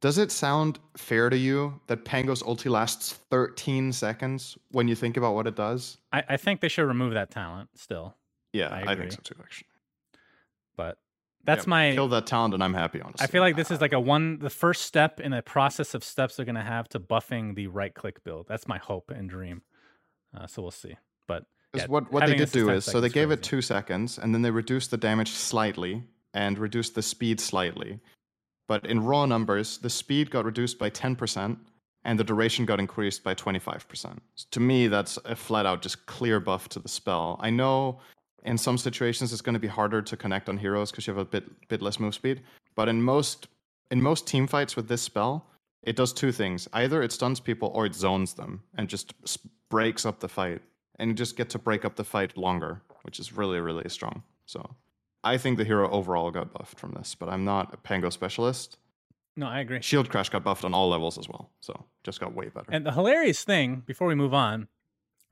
Does 0.00 0.18
it 0.18 0.30
sound 0.32 0.80
fair 0.96 1.30
to 1.30 1.36
you 1.36 1.80
that 1.86 2.04
Pango's 2.04 2.42
ulti 2.42 2.68
lasts 2.70 3.12
13 3.30 3.90
seconds 3.92 4.58
when 4.72 4.86
you 4.88 4.94
think 4.94 5.16
about 5.16 5.34
what 5.34 5.46
it 5.46 5.54
does? 5.56 5.96
I, 6.12 6.22
I 6.30 6.36
think 6.36 6.60
they 6.60 6.68
should 6.68 6.84
remove 6.86 7.14
that 7.14 7.30
talent 7.30 7.70
still, 7.74 8.14
Yeah, 8.52 8.68
I 8.68 8.92
I, 8.92 8.96
think 8.96 9.12
so 9.12 9.20
too, 9.22 9.36
actually. 9.40 9.68
but 10.76 10.98
that's 11.44 11.64
Yeah, 11.66 11.70
my. 11.70 11.92
kill 11.94 12.08
that 12.08 12.26
talent, 12.26 12.52
and 12.52 12.62
I'm 12.62 12.74
happy. 12.74 13.00
Honestly, 13.00 13.24
I 13.24 13.28
feel 13.28 13.40
like 13.42 13.56
this 13.56 13.70
is 13.70 13.80
like 13.80 13.92
a 13.94 14.00
one, 14.00 14.40
the 14.40 14.50
first 14.50 14.82
step 14.82 15.20
in 15.20 15.32
a 15.32 15.40
process 15.40 15.94
of 15.94 16.04
steps 16.04 16.36
they're 16.36 16.44
going 16.44 16.54
to 16.56 16.62
have 16.62 16.88
to 16.90 17.00
buffing 17.00 17.54
the 17.54 17.68
right 17.68 17.94
click 17.94 18.22
build. 18.24 18.46
That's 18.48 18.66
my 18.68 18.78
hope 18.78 19.10
and 19.10 19.30
dream. 19.30 19.62
Uh, 20.36 20.46
so 20.46 20.60
we'll 20.62 20.70
see. 20.70 20.96
But 21.26 21.44
yeah, 21.76 21.86
what 21.86 22.10
what 22.12 22.26
they 22.26 22.34
did 22.34 22.52
do 22.52 22.70
is 22.70 22.84
so 22.84 23.00
they 23.00 23.08
gave 23.08 23.30
it 23.30 23.42
two 23.42 23.62
seconds, 23.62 24.18
and 24.18 24.34
then 24.34 24.42
they 24.42 24.50
reduced 24.50 24.90
the 24.90 24.96
damage 24.96 25.30
slightly 25.30 26.02
and 26.32 26.58
reduced 26.58 26.94
the 26.94 27.02
speed 27.02 27.40
slightly. 27.40 28.00
But 28.66 28.86
in 28.86 29.04
raw 29.04 29.26
numbers, 29.26 29.78
the 29.78 29.90
speed 29.90 30.30
got 30.30 30.44
reduced 30.44 30.78
by 30.78 30.90
10%, 30.90 31.56
and 32.04 32.18
the 32.18 32.24
duration 32.24 32.64
got 32.64 32.80
increased 32.80 33.22
by 33.22 33.34
25%. 33.34 34.18
To 34.50 34.60
me, 34.60 34.88
that's 34.88 35.18
a 35.24 35.36
flat 35.36 35.66
out 35.66 35.82
just 35.82 36.06
clear 36.06 36.40
buff 36.40 36.68
to 36.70 36.78
the 36.78 36.88
spell. 36.88 37.36
I 37.40 37.50
know 37.50 38.00
in 38.44 38.58
some 38.58 38.78
situations 38.78 39.32
it's 39.32 39.42
going 39.42 39.54
to 39.54 39.60
be 39.60 39.68
harder 39.68 40.02
to 40.02 40.16
connect 40.16 40.48
on 40.48 40.58
heroes 40.58 40.90
because 40.90 41.06
you 41.06 41.12
have 41.14 41.20
a 41.20 41.24
bit 41.24 41.68
bit 41.68 41.82
less 41.82 41.98
move 41.98 42.14
speed, 42.14 42.42
but 42.74 42.88
in 42.88 43.02
most 43.02 43.48
in 43.90 44.02
most 44.02 44.26
team 44.26 44.46
fights 44.46 44.76
with 44.76 44.88
this 44.88 45.02
spell, 45.02 45.46
it 45.82 45.96
does 45.96 46.12
two 46.12 46.32
things. 46.32 46.68
Either 46.72 47.02
it 47.02 47.12
stuns 47.12 47.40
people 47.40 47.70
or 47.74 47.86
it 47.86 47.94
zones 47.94 48.34
them 48.34 48.62
and 48.76 48.88
just 48.88 49.14
breaks 49.70 50.04
up 50.06 50.20
the 50.20 50.28
fight. 50.28 50.62
And 50.98 51.08
you 51.10 51.14
just 51.14 51.36
get 51.36 51.50
to 51.50 51.58
break 51.58 51.84
up 51.84 51.96
the 51.96 52.04
fight 52.04 52.36
longer, 52.36 52.82
which 53.02 53.18
is 53.18 53.32
really, 53.32 53.58
really 53.60 53.88
strong. 53.88 54.22
So 54.46 54.76
I 55.24 55.38
think 55.38 55.58
the 55.58 55.64
hero 55.64 55.90
overall 55.90 56.30
got 56.30 56.52
buffed 56.52 56.78
from 56.78 56.92
this, 56.92 57.14
but 57.14 57.28
I'm 57.28 57.44
not 57.44 57.74
a 57.74 57.76
Pango 57.76 58.10
specialist. 58.10 58.78
no, 59.36 59.46
I 59.48 59.60
agree. 59.60 59.82
Shield 59.82 60.08
Crash 60.10 60.28
got 60.28 60.44
buffed 60.44 60.64
on 60.64 60.72
all 60.74 60.88
levels 60.88 61.18
as 61.18 61.28
well. 61.28 61.50
So 61.60 61.84
just 62.04 62.20
got 62.20 62.34
way 62.34 62.48
better. 62.48 62.70
And 62.70 62.86
the 62.86 62.92
hilarious 62.92 63.42
thing, 63.42 63.82
before 63.86 64.06
we 64.06 64.14
move 64.14 64.32
on, 64.34 64.68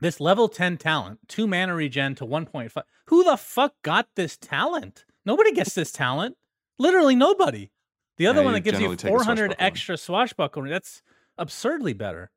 this 0.01 0.19
level 0.19 0.49
10 0.49 0.79
talent, 0.79 1.21
two 1.29 1.47
mana 1.47 1.75
regen 1.77 2.17
to 2.17 2.27
1.5. 2.27 2.83
Who 3.07 3.23
the 3.23 3.37
fuck 3.37 3.75
got 3.83 4.09
this 4.17 4.37
talent? 4.37 5.05
Nobody 5.25 5.53
gets 5.53 5.75
this 5.75 5.93
talent. 5.93 6.37
Literally 6.79 7.15
nobody. 7.15 7.71
The 8.17 8.27
other 8.27 8.41
Yeah, 8.41 8.45
one 8.47 8.55
that 8.55 8.61
gives 8.61 8.81
you 8.81 8.87
generally 8.89 8.97
take 8.97 9.13
the 9.13 9.19
400 9.19 9.37
swashbuckler 9.51 9.67
extra 9.67 9.97
swashbuckler, 9.97 10.69
that's 10.69 11.03
absurdly 11.39 11.93
better. 11.93 12.33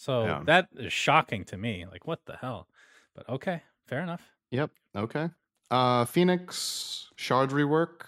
So 0.00 0.24
Yeah. 0.24 0.42
that 0.46 0.68
is 0.72 0.94
shocking 0.94 1.44
to 1.44 1.58
me. 1.58 1.84
Like, 1.84 2.06
what 2.06 2.24
the 2.24 2.36
hell? 2.36 2.68
But 3.14 3.28
okay, 3.28 3.62
fair 3.86 4.00
enough. 4.00 4.22
Yep. 4.50 4.70
Okay. 4.96 5.28
Uh, 5.70 6.06
Phoenix 6.06 7.10
Shard 7.16 7.50
rework 7.50 8.06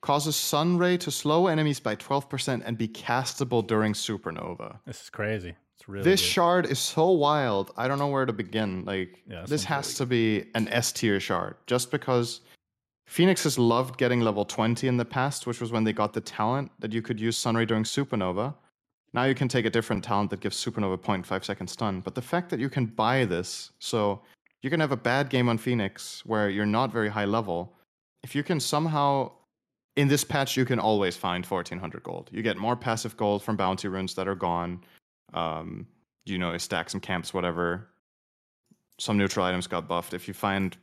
causes 0.00 0.36
Sun 0.36 0.78
Ray 0.78 0.96
to 0.96 1.10
slow 1.10 1.48
enemies 1.48 1.80
by 1.80 1.96
12% 1.96 2.62
and 2.64 2.78
be 2.78 2.88
castable 2.88 3.64
during 3.66 3.92
Supernova. 3.92 4.78
This 4.86 5.02
is 5.02 5.10
crazy. 5.10 5.54
It's 5.76 5.86
really 5.86 6.02
this 6.04 6.22
good. 6.22 6.26
shard 6.26 6.66
is 6.66 6.78
so 6.78 7.10
wild. 7.10 7.72
I 7.76 7.88
don't 7.88 7.98
know 7.98 8.08
where 8.08 8.24
to 8.24 8.32
begin. 8.32 8.86
Like, 8.86 9.22
Yeah, 9.28 9.44
this 9.46 9.64
has 9.64 9.86
really 9.88 9.96
to 9.96 10.06
be 10.06 10.50
an 10.54 10.66
S 10.68 10.92
tier 10.92 11.20
shard 11.20 11.56
just 11.66 11.90
because 11.90 12.40
Phoenix 13.06 13.44
has 13.44 13.58
loved 13.58 13.98
getting 13.98 14.20
level 14.22 14.46
20 14.46 14.88
in 14.88 14.96
the 14.96 15.04
past, 15.04 15.46
which 15.46 15.60
was 15.60 15.70
when 15.72 15.84
they 15.84 15.92
got 15.92 16.14
the 16.14 16.22
talent 16.22 16.72
that 16.78 16.92
you 16.94 17.02
could 17.02 17.20
use 17.20 17.36
Sunray 17.36 17.66
during 17.66 17.84
Supernova. 17.84 18.54
Now 19.14 19.24
you 19.24 19.34
can 19.34 19.48
take 19.48 19.66
a 19.66 19.70
different 19.70 20.02
talent 20.02 20.30
that 20.30 20.40
gives 20.40 20.62
Supernova 20.62 20.98
0.5 20.98 21.44
second 21.44 21.66
stun. 21.68 22.00
But 22.00 22.14
the 22.14 22.22
fact 22.22 22.48
that 22.50 22.60
you 22.60 22.70
can 22.70 22.86
buy 22.86 23.24
this, 23.24 23.72
so 23.78 24.22
you 24.62 24.70
can 24.70 24.80
have 24.80 24.92
a 24.92 24.96
bad 24.96 25.28
game 25.28 25.48
on 25.48 25.58
Phoenix 25.58 26.24
where 26.24 26.48
you're 26.48 26.66
not 26.66 26.92
very 26.92 27.08
high 27.08 27.24
level. 27.24 27.74
If 28.22 28.34
you 28.34 28.42
can 28.42 28.58
somehow, 28.60 29.32
in 29.96 30.08
this 30.08 30.24
patch, 30.24 30.56
you 30.56 30.64
can 30.64 30.78
always 30.78 31.16
find 31.16 31.44
1400 31.44 32.02
gold. 32.02 32.30
You 32.32 32.42
get 32.42 32.56
more 32.56 32.76
passive 32.76 33.16
gold 33.16 33.42
from 33.42 33.56
bounty 33.56 33.88
runes 33.88 34.14
that 34.14 34.28
are 34.28 34.34
gone. 34.34 34.82
Um, 35.34 35.86
you 36.24 36.38
know, 36.38 36.56
stack 36.56 36.88
some 36.88 37.00
camps, 37.00 37.34
whatever. 37.34 37.88
Some 38.98 39.18
neutral 39.18 39.44
items 39.44 39.66
got 39.66 39.88
buffed. 39.88 40.14
If 40.14 40.28
you 40.28 40.34
find, 40.34 40.76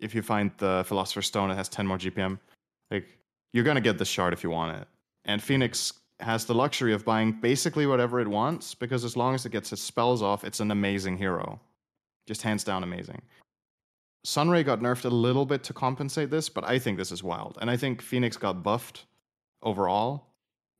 if 0.00 0.14
you 0.14 0.22
find 0.22 0.50
the 0.56 0.84
Philosopher's 0.86 1.26
Stone, 1.26 1.50
it 1.50 1.56
has 1.56 1.68
10 1.68 1.86
more 1.86 1.98
GPM. 1.98 2.38
Like 2.90 3.06
you're 3.52 3.64
gonna 3.64 3.80
get 3.80 3.98
the 3.98 4.04
shard 4.04 4.32
if 4.32 4.42
you 4.42 4.50
want 4.50 4.76
it. 4.80 4.88
And 5.26 5.42
Phoenix 5.42 5.92
has 6.20 6.44
the 6.44 6.54
luxury 6.54 6.92
of 6.92 7.04
buying 7.04 7.32
basically 7.32 7.86
whatever 7.86 8.20
it 8.20 8.28
wants 8.28 8.74
because 8.74 9.04
as 9.04 9.16
long 9.16 9.34
as 9.34 9.44
it 9.46 9.50
gets 9.52 9.72
its 9.72 9.82
spells 9.82 10.22
off, 10.22 10.44
it's 10.44 10.60
an 10.60 10.70
amazing 10.70 11.16
hero. 11.16 11.60
Just 12.26 12.42
hands 12.42 12.64
down 12.64 12.82
amazing. 12.84 13.20
Sunray 14.24 14.62
got 14.62 14.80
nerfed 14.80 15.04
a 15.04 15.08
little 15.08 15.44
bit 15.44 15.62
to 15.64 15.72
compensate 15.74 16.30
this, 16.30 16.48
but 16.48 16.64
I 16.64 16.78
think 16.78 16.96
this 16.96 17.12
is 17.12 17.22
wild. 17.22 17.58
And 17.60 17.70
I 17.70 17.76
think 17.76 18.00
Phoenix 18.00 18.36
got 18.38 18.62
buffed 18.62 19.04
overall, 19.62 20.28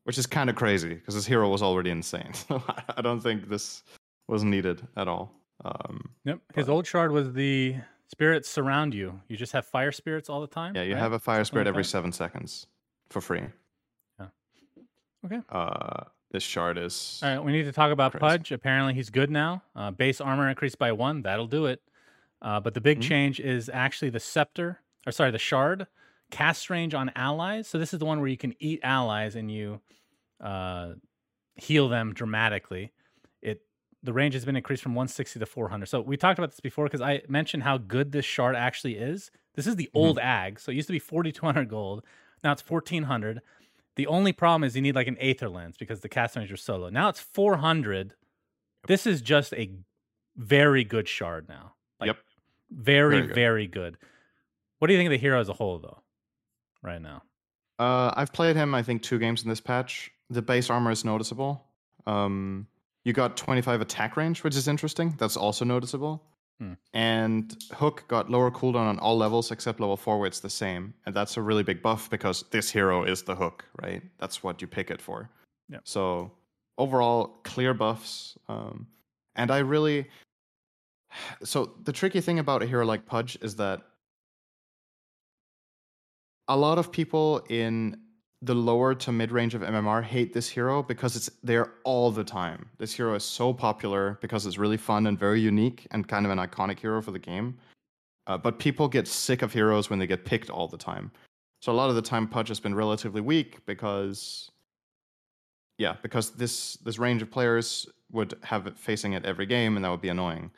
which 0.05 0.17
is 0.17 0.27
kind 0.27 0.49
of 0.49 0.57
crazy 0.57 0.95
because 0.95 1.15
this 1.15 1.27
hero 1.27 1.49
was 1.49 1.63
already 1.63 1.91
insane. 1.91 2.33
So 2.49 2.63
I 2.97 3.03
don't 3.03 3.21
think 3.21 3.49
this 3.49 3.83
was 4.29 4.45
needed 4.45 4.87
at 4.97 5.09
all. 5.09 5.33
Um, 5.65 6.11
Yep. 6.25 6.39
His 6.55 6.67
but- 6.67 6.73
old 6.73 6.87
shard 6.87 7.13
was 7.13 7.33
the 7.35 7.77
spirits 8.09 8.49
surround 8.49 8.95
you. 8.95 9.21
You 9.29 9.37
just 9.37 9.53
have 9.53 9.67
fire 9.67 9.93
spirits 9.93 10.31
all 10.31 10.41
the 10.41 10.47
time. 10.47 10.75
yeah, 10.75 10.83
you 10.83 10.95
right? 10.95 11.01
have 11.01 11.13
a 11.13 11.19
fire 11.19 11.37
Something 11.39 11.45
spirit 11.47 11.65
like 11.67 11.69
every 11.73 11.83
that? 11.83 11.89
seven 11.89 12.13
seconds 12.13 12.67
for 13.11 13.21
free. 13.21 13.43
Okay. 15.25 15.41
Uh, 15.49 16.05
this 16.31 16.43
shard 16.43 16.79
is. 16.79 17.21
All 17.23 17.29
right, 17.37 17.45
we 17.45 17.53
need 17.53 17.65
to 17.65 17.73
talk 17.73 17.93
about 17.93 18.13
Crazy. 18.13 18.21
Pudge. 18.21 18.53
Apparently, 18.53 18.95
he's 18.95 19.11
good 19.11 19.31
now. 19.31 19.63
Uh, 19.75 19.91
base 19.91 20.21
armor 20.21 20.49
increased 20.49 20.79
by 20.79 20.93
one. 20.93 21.23
That'll 21.23 21.47
do 21.47 21.67
it. 21.67 21.81
Uh, 22.43 22.61
but 22.61 22.75
the 22.75 22.81
big 22.81 22.99
Mhm. 22.99 23.03
change 23.03 23.41
is 23.41 23.71
actually 23.73 24.11
the 24.11 24.21
scepter, 24.21 24.81
or 25.07 25.13
sorry, 25.13 25.31
the 25.31 25.39
shard 25.39 25.87
cast 26.31 26.69
range 26.69 26.95
on 26.95 27.11
allies. 27.15 27.69
So 27.69 27.79
this 27.79 27.93
is 27.93 28.01
the 28.01 28.05
one 28.07 28.19
where 28.19 28.29
you 28.29 28.37
can 28.37 28.55
eat 28.59 28.81
allies 28.83 29.35
and 29.37 29.51
you 29.51 29.81
uh, 30.41 30.95
heal 31.55 31.89
them 31.89 32.13
dramatically. 32.13 32.93
It 33.41 33.63
the 34.03 34.13
range 34.13 34.35
has 34.35 34.45
been 34.45 34.57
increased 34.57 34.83
from 34.83 34.95
160 34.95 35.39
to 35.39 35.47
400. 35.47 35.87
So 35.87 36.01
we 36.01 36.17
talked 36.17 36.39
about 36.39 36.51
this 36.51 36.61
before 36.61 36.85
because 36.87 37.01
I 37.01 37.23
mentioned 37.29 37.63
how 37.63 37.79
good 37.79 38.13
this 38.13 38.25
shard 38.27 38.57
actually 38.57 38.97
is. 38.97 39.31
This 39.55 39.67
is 39.67 39.77
the 39.77 39.89
old 39.95 40.19
ag, 40.19 40.59
so 40.61 40.73
it 40.73 40.75
used 40.75 40.89
to 40.89 40.93
be 40.93 40.99
4,200 40.99 41.69
gold. 41.69 42.03
Now 42.43 42.53
it's 42.53 42.63
1,400. 42.69 43.41
The 43.97 44.07
only 44.07 44.33
problem 44.33 44.65
is 44.65 44.75
you 44.75 44.83
need 44.83 44.95
like 44.95 45.07
an 45.07 45.17
Aether 45.21 45.49
lens 45.49 45.77
because 45.79 46.01
the 46.01 46.09
cast 46.09 46.37
range 46.37 46.51
are 46.53 46.57
so 46.57 46.77
low. 46.77 46.89
Now 46.89 47.09
it's 47.09 47.21
400. 47.21 48.15
This 48.87 49.07
is 49.07 49.23
just 49.23 49.53
a 49.55 49.71
very 50.37 50.85
good 50.85 51.09
shard 51.09 51.49
now. 51.49 51.75
Like, 52.01 52.09
Yep. 52.09 52.19
Very, 52.71 53.21
Very 53.21 53.35
very 53.35 53.67
good. 53.67 53.99
good. 54.01 54.09
What 54.79 54.89
do 54.89 54.95
you 54.95 54.99
think 54.99 55.09
of 55.09 55.13
the 55.13 55.19
hero 55.19 55.41
as 55.41 55.49
a 55.49 55.53
whole, 55.53 55.79
though, 55.79 56.03
right 56.83 57.01
now? 57.01 57.23
Uh, 57.79 58.13
I've 58.17 58.33
played 58.33 58.57
him, 58.57 58.75
I 58.75 58.83
think, 58.83 59.03
two 59.03 59.19
games 59.19 59.43
in 59.45 59.49
this 59.49 59.61
patch. 59.61 60.11
The 60.31 60.43
base 60.43 60.71
armor 60.71 60.91
is 60.91 61.05
noticeable. 61.05 61.65
Um, 62.07 62.67
you 63.05 63.13
got 63.13 63.37
25 63.37 63.81
attack 63.81 64.17
range, 64.17 64.43
which 64.43 64.57
is 64.57 64.67
interesting. 64.67 65.15
That's 65.19 65.37
also 65.37 65.65
noticeable. 65.65 66.23
Hmm. 66.61 66.75
And 66.93 67.57
Hook 67.73 68.05
got 68.09 68.31
lower 68.31 68.51
cooldown 68.51 68.87
on 68.89 68.99
all 68.99 69.17
levels 69.17 69.51
except 69.51 69.81
level 69.81 69.97
4, 69.97 70.19
where 70.19 70.27
it's 70.27 70.41
the 70.41 70.51
same. 70.51 70.95
And 71.07 71.15
that's 71.15 71.37
a 71.37 71.43
really 71.43 71.63
big 71.63 71.83
buff 71.83 72.09
because 72.11 72.45
this 72.51 72.71
hero 72.71 73.05
is 73.05 73.23
the 73.23 73.35
Hook, 73.35 73.65
right? 73.83 74.03
That's 74.19 74.43
what 74.43 74.61
you 74.61 74.69
pick 74.69 74.91
it 74.91 75.01
for. 75.01 75.31
Yep. 75.69 75.81
So, 75.85 76.33
overall, 76.79 77.41
clear 77.43 77.75
buffs. 77.75 78.39
Um, 78.49 78.87
and 79.37 79.51
I 79.51 79.59
really. 79.59 80.07
So, 81.45 81.75
the 81.85 81.93
tricky 81.93 82.21
thing 82.21 82.41
about 82.41 82.63
a 82.63 82.67
hero 82.67 82.85
like 82.85 83.07
Pudge 83.07 83.39
is 83.41 83.55
that 83.57 83.83
a 86.49 86.57
lot 86.57 86.79
of 86.79 86.91
people 86.91 87.45
in 87.49 87.97
the 88.45 88.55
lower 88.55 88.95
to 88.95 89.13
mid 89.13 89.33
range 89.33 89.55
of 89.55 89.63
MMR 89.63 90.03
hate 90.03 90.33
this 90.33 90.49
hero 90.49 90.83
because 90.83 91.17
it's 91.17 91.31
there 91.43 91.73
all 91.85 92.11
the 92.11 92.25
time. 92.25 92.69
This 92.79 92.93
hero 92.93 93.15
is 93.15 93.25
so 93.25 93.53
popular 93.53 94.19
because 94.21 94.45
it's 94.45 94.59
really 94.59 94.77
fun 94.77 95.07
and 95.07 95.19
very 95.19 95.41
unique 95.41 95.87
and 95.91 96.07
kind 96.07 96.27
of 96.27 96.33
an 96.33 96.39
iconic 96.39 96.79
hero 96.79 97.01
for 97.01 97.11
the 97.11 97.19
game. 97.19 97.57
Uh, 98.27 98.39
but 98.39 98.59
people 98.59 98.89
get 98.89 99.09
sick 99.09 99.43
of 99.43 99.53
heroes 99.53 99.91
when 99.91 99.99
they 99.99 100.07
get 100.07 100.25
picked 100.25 100.51
all 100.51 100.69
the 100.69 100.77
time. 100.77 101.11
So 101.63 101.73
a 101.73 101.75
lot 101.75 101.89
of 101.89 101.97
the 101.97 102.03
time, 102.03 102.29
Pudge 102.29 102.49
has 102.49 102.61
been 102.61 102.75
relatively 102.75 103.21
weak 103.21 103.65
because, 103.65 104.51
yeah, 105.79 105.97
because 106.03 106.31
this 106.31 106.75
this 106.77 106.99
range 106.99 107.23
of 107.23 107.31
players 107.31 107.87
would 108.13 108.35
have 108.43 108.67
it 108.67 108.79
facing 108.79 109.15
it 109.15 109.25
every 109.25 109.47
game, 109.47 109.77
and 109.77 109.85
that 109.85 109.91
would 109.91 110.03
be 110.03 110.11
annoying. 110.11 110.51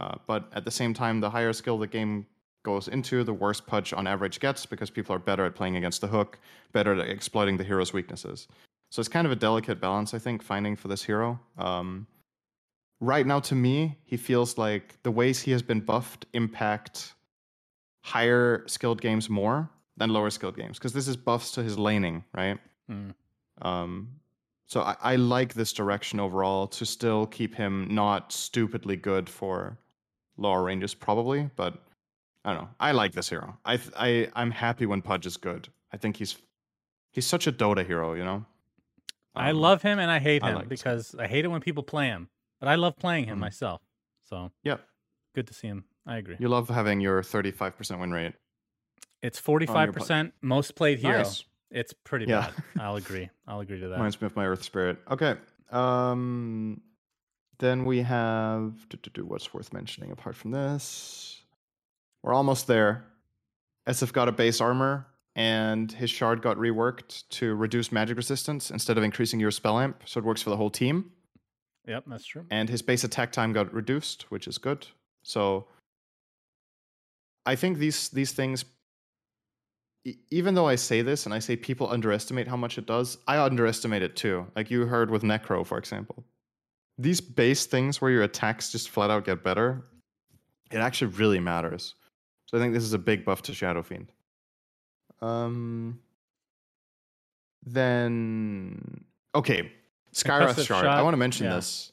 Uh, 0.00 0.14
but 0.26 0.50
at 0.54 0.64
the 0.64 0.70
same 0.70 0.94
time, 0.94 1.20
the 1.20 1.30
higher 1.30 1.52
skill 1.52 1.78
the 1.78 1.86
game 1.86 2.26
goes 2.64 2.88
into, 2.88 3.22
the 3.22 3.32
worse 3.32 3.60
Pudge 3.60 3.92
on 3.92 4.06
average 4.06 4.40
gets 4.40 4.66
because 4.66 4.90
people 4.90 5.14
are 5.14 5.20
better 5.20 5.44
at 5.44 5.54
playing 5.54 5.76
against 5.76 6.00
the 6.00 6.08
hook, 6.08 6.38
better 6.72 6.98
at 6.98 7.08
exploiting 7.08 7.56
the 7.56 7.64
hero's 7.64 7.92
weaknesses. 7.92 8.48
So 8.90 9.00
it's 9.00 9.08
kind 9.08 9.26
of 9.26 9.32
a 9.32 9.36
delicate 9.36 9.80
balance, 9.80 10.14
I 10.14 10.18
think, 10.18 10.42
finding 10.42 10.74
for 10.74 10.88
this 10.88 11.04
hero. 11.04 11.38
Um, 11.58 12.06
right 13.00 13.26
now, 13.26 13.40
to 13.40 13.54
me, 13.54 13.98
he 14.04 14.16
feels 14.16 14.58
like 14.58 15.00
the 15.02 15.10
ways 15.10 15.40
he 15.40 15.52
has 15.52 15.62
been 15.62 15.80
buffed 15.80 16.26
impact 16.32 17.14
higher 18.02 18.64
skilled 18.66 19.00
games 19.00 19.30
more 19.30 19.70
than 19.96 20.10
lower 20.10 20.30
skilled 20.30 20.56
games 20.56 20.78
because 20.78 20.92
this 20.92 21.08
is 21.08 21.16
buffs 21.16 21.52
to 21.52 21.62
his 21.62 21.78
laning, 21.78 22.24
right? 22.34 22.58
Hmm. 22.88 23.10
Um, 23.62 24.08
so 24.66 24.82
I, 24.82 24.96
I 25.00 25.16
like 25.16 25.54
this 25.54 25.72
direction 25.72 26.20
overall 26.20 26.66
to 26.68 26.84
still 26.84 27.26
keep 27.26 27.54
him 27.54 27.88
not 27.90 28.32
stupidly 28.32 28.96
good 28.96 29.28
for 29.28 29.78
lower 30.36 30.62
ranges, 30.62 30.94
probably, 30.94 31.50
but 31.56 31.82
I 32.44 32.52
don't 32.52 32.62
know. 32.64 32.68
I 32.78 32.92
like 32.92 33.12
this 33.12 33.28
hero. 33.28 33.58
I 33.64 33.78
I 33.96 34.28
I'm 34.34 34.50
happy 34.50 34.86
when 34.86 35.02
Pudge 35.02 35.26
is 35.26 35.36
good. 35.36 35.68
I 35.92 35.96
think 35.96 36.16
he's 36.16 36.36
he's 37.12 37.26
such 37.26 37.46
a 37.46 37.52
Dota 37.52 37.86
hero. 37.86 38.14
You 38.14 38.24
know. 38.24 38.44
I 39.34 39.50
Um, 39.50 39.56
love 39.56 39.82
him 39.82 39.98
and 39.98 40.10
I 40.10 40.18
hate 40.20 40.42
I 40.44 40.50
him 40.50 40.56
like 40.56 40.68
because 40.68 41.14
I 41.16 41.26
hate 41.26 41.44
it 41.44 41.48
when 41.48 41.60
people 41.60 41.82
play 41.82 42.06
him, 42.06 42.28
but 42.60 42.68
I 42.68 42.76
love 42.76 42.96
playing 42.96 43.24
him 43.26 43.38
Mhm. 43.38 43.40
myself. 43.40 43.82
So 44.22 44.52
Yep. 44.62 44.86
good 45.34 45.46
to 45.48 45.54
see 45.54 45.66
him. 45.66 45.84
I 46.06 46.18
agree. 46.18 46.36
You 46.38 46.48
love 46.48 46.68
having 46.68 47.00
your 47.00 47.22
35% 47.22 47.98
win 48.00 48.12
rate. 48.12 48.34
It's 49.22 49.38
forty 49.38 49.66
five 49.66 49.92
percent 49.92 50.34
most 50.42 50.74
played 50.76 50.98
hero. 50.98 51.18
Nice. 51.18 51.44
It's 51.70 51.92
pretty 52.04 52.26
Yeah. 52.26 52.42
bad. 52.42 52.54
I'll 52.78 52.96
agree. 52.96 53.30
I'll 53.46 53.60
agree 53.60 53.80
to 53.80 53.88
that. 53.88 53.96
Reminds 53.96 54.20
me 54.20 54.26
of 54.26 54.36
my 54.36 54.46
Earth 54.46 54.62
Spirit. 54.62 54.98
Okay. 55.10 55.36
Um, 55.70 56.82
then 57.58 57.84
we 57.84 58.02
have 58.02 58.88
to, 58.90 58.96
to 58.98 59.10
do 59.10 59.24
what's 59.24 59.52
worth 59.54 59.72
mentioning 59.72 60.12
apart 60.12 60.36
from 60.36 60.50
this. 60.50 61.42
We're 62.24 62.32
almost 62.32 62.66
there. 62.66 63.04
SF 63.86 64.14
got 64.14 64.28
a 64.28 64.32
base 64.32 64.62
armor, 64.62 65.06
and 65.36 65.92
his 65.92 66.08
shard 66.08 66.40
got 66.40 66.56
reworked 66.56 67.24
to 67.28 67.54
reduce 67.54 67.92
magic 67.92 68.16
resistance 68.16 68.70
instead 68.70 68.96
of 68.96 69.04
increasing 69.04 69.40
your 69.40 69.50
spell 69.50 69.78
amp, 69.78 70.04
so 70.06 70.20
it 70.20 70.24
works 70.24 70.40
for 70.40 70.48
the 70.48 70.56
whole 70.56 70.70
team. 70.70 71.12
Yep, 71.86 72.04
that's 72.06 72.24
true. 72.24 72.46
And 72.50 72.70
his 72.70 72.80
base 72.80 73.04
attack 73.04 73.30
time 73.30 73.52
got 73.52 73.74
reduced, 73.74 74.22
which 74.30 74.48
is 74.48 74.56
good. 74.56 74.86
So 75.22 75.66
I 77.44 77.56
think 77.56 77.76
these 77.76 78.08
these 78.08 78.32
things 78.32 78.64
e- 80.06 80.16
even 80.30 80.54
though 80.54 80.66
I 80.66 80.76
say 80.76 81.02
this 81.02 81.26
and 81.26 81.34
I 81.34 81.40
say 81.40 81.56
people 81.56 81.90
underestimate 81.90 82.48
how 82.48 82.56
much 82.56 82.78
it 82.78 82.86
does, 82.86 83.18
I 83.28 83.36
underestimate 83.38 84.00
it 84.00 84.16
too. 84.16 84.46
Like 84.56 84.70
you 84.70 84.86
heard 84.86 85.10
with 85.10 85.24
Necro, 85.24 85.66
for 85.66 85.76
example. 85.76 86.24
These 86.96 87.20
base 87.20 87.66
things 87.66 88.00
where 88.00 88.10
your 88.10 88.22
attacks 88.22 88.72
just 88.72 88.88
flat 88.88 89.10
out 89.10 89.26
get 89.26 89.44
better, 89.44 89.84
it 90.70 90.78
actually 90.78 91.08
really 91.08 91.40
matters. 91.40 91.94
So 92.54 92.58
I 92.58 92.62
think 92.62 92.72
this 92.72 92.84
is 92.84 92.92
a 92.92 92.98
big 93.00 93.24
buff 93.24 93.42
to 93.42 93.52
Shadow 93.52 93.82
Fiend. 93.82 94.12
Um 95.20 95.98
then 97.66 99.04
okay. 99.34 99.72
Skywrath 100.12 100.40
Impressive 100.50 100.66
Shard. 100.66 100.86
I 100.86 101.02
want 101.02 101.14
to 101.14 101.18
mention 101.18 101.46
yeah. 101.46 101.56
this. 101.56 101.90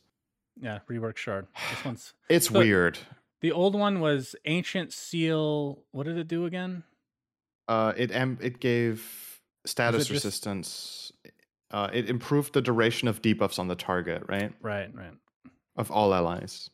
Yeah, 0.62 0.80
rework 0.88 1.18
shard. 1.18 1.48
This 1.72 1.84
one's 1.86 2.14
It's 2.30 2.48
So- 2.50 2.60
weird. 2.60 3.00
the 3.42 3.52
old 3.52 3.74
one 3.74 4.02
was 4.02 4.36
ancient 4.46 4.94
seal. 4.94 5.80
What 5.94 6.06
did 6.06 6.20
it 6.20 6.28
do 6.28 6.46
again? 6.46 6.84
Uh, 7.68 7.94
it 7.98 8.12
em- 8.12 8.38
it 8.40 8.60
gave 8.60 9.42
status 9.66 10.02
just- 10.04 10.12
resistance. 10.12 11.12
Uh, 11.72 11.90
it 11.92 12.08
improved 12.08 12.54
the 12.54 12.62
duration 12.62 13.08
of 13.08 13.24
debuffs 13.24 13.58
on 13.58 13.68
the 13.68 13.76
target, 13.76 14.22
right? 14.28 14.54
Right, 14.62 14.94
right. 14.94 15.14
Of 15.76 15.90
all 15.90 16.14
allies. 16.14 16.70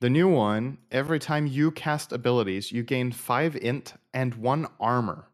The 0.00 0.10
new 0.10 0.28
one, 0.28 0.78
every 0.90 1.18
time 1.18 1.46
you 1.46 1.70
cast 1.70 2.12
abilities, 2.12 2.70
you 2.70 2.82
gain 2.82 3.12
five 3.12 3.56
int 3.56 3.94
and 4.12 4.34
one 4.34 4.66
armor 4.78 5.28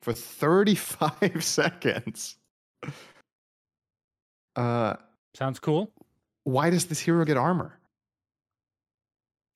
for 0.00 0.12
35 0.12 1.12
seconds. 1.44 2.36
Uh, 4.54 4.94
Sounds 5.34 5.58
cool. 5.58 5.90
why 6.44 6.70
does 6.70 6.86
this 6.86 6.98
hero 7.00 7.24
get 7.24 7.36
armor? 7.36 7.78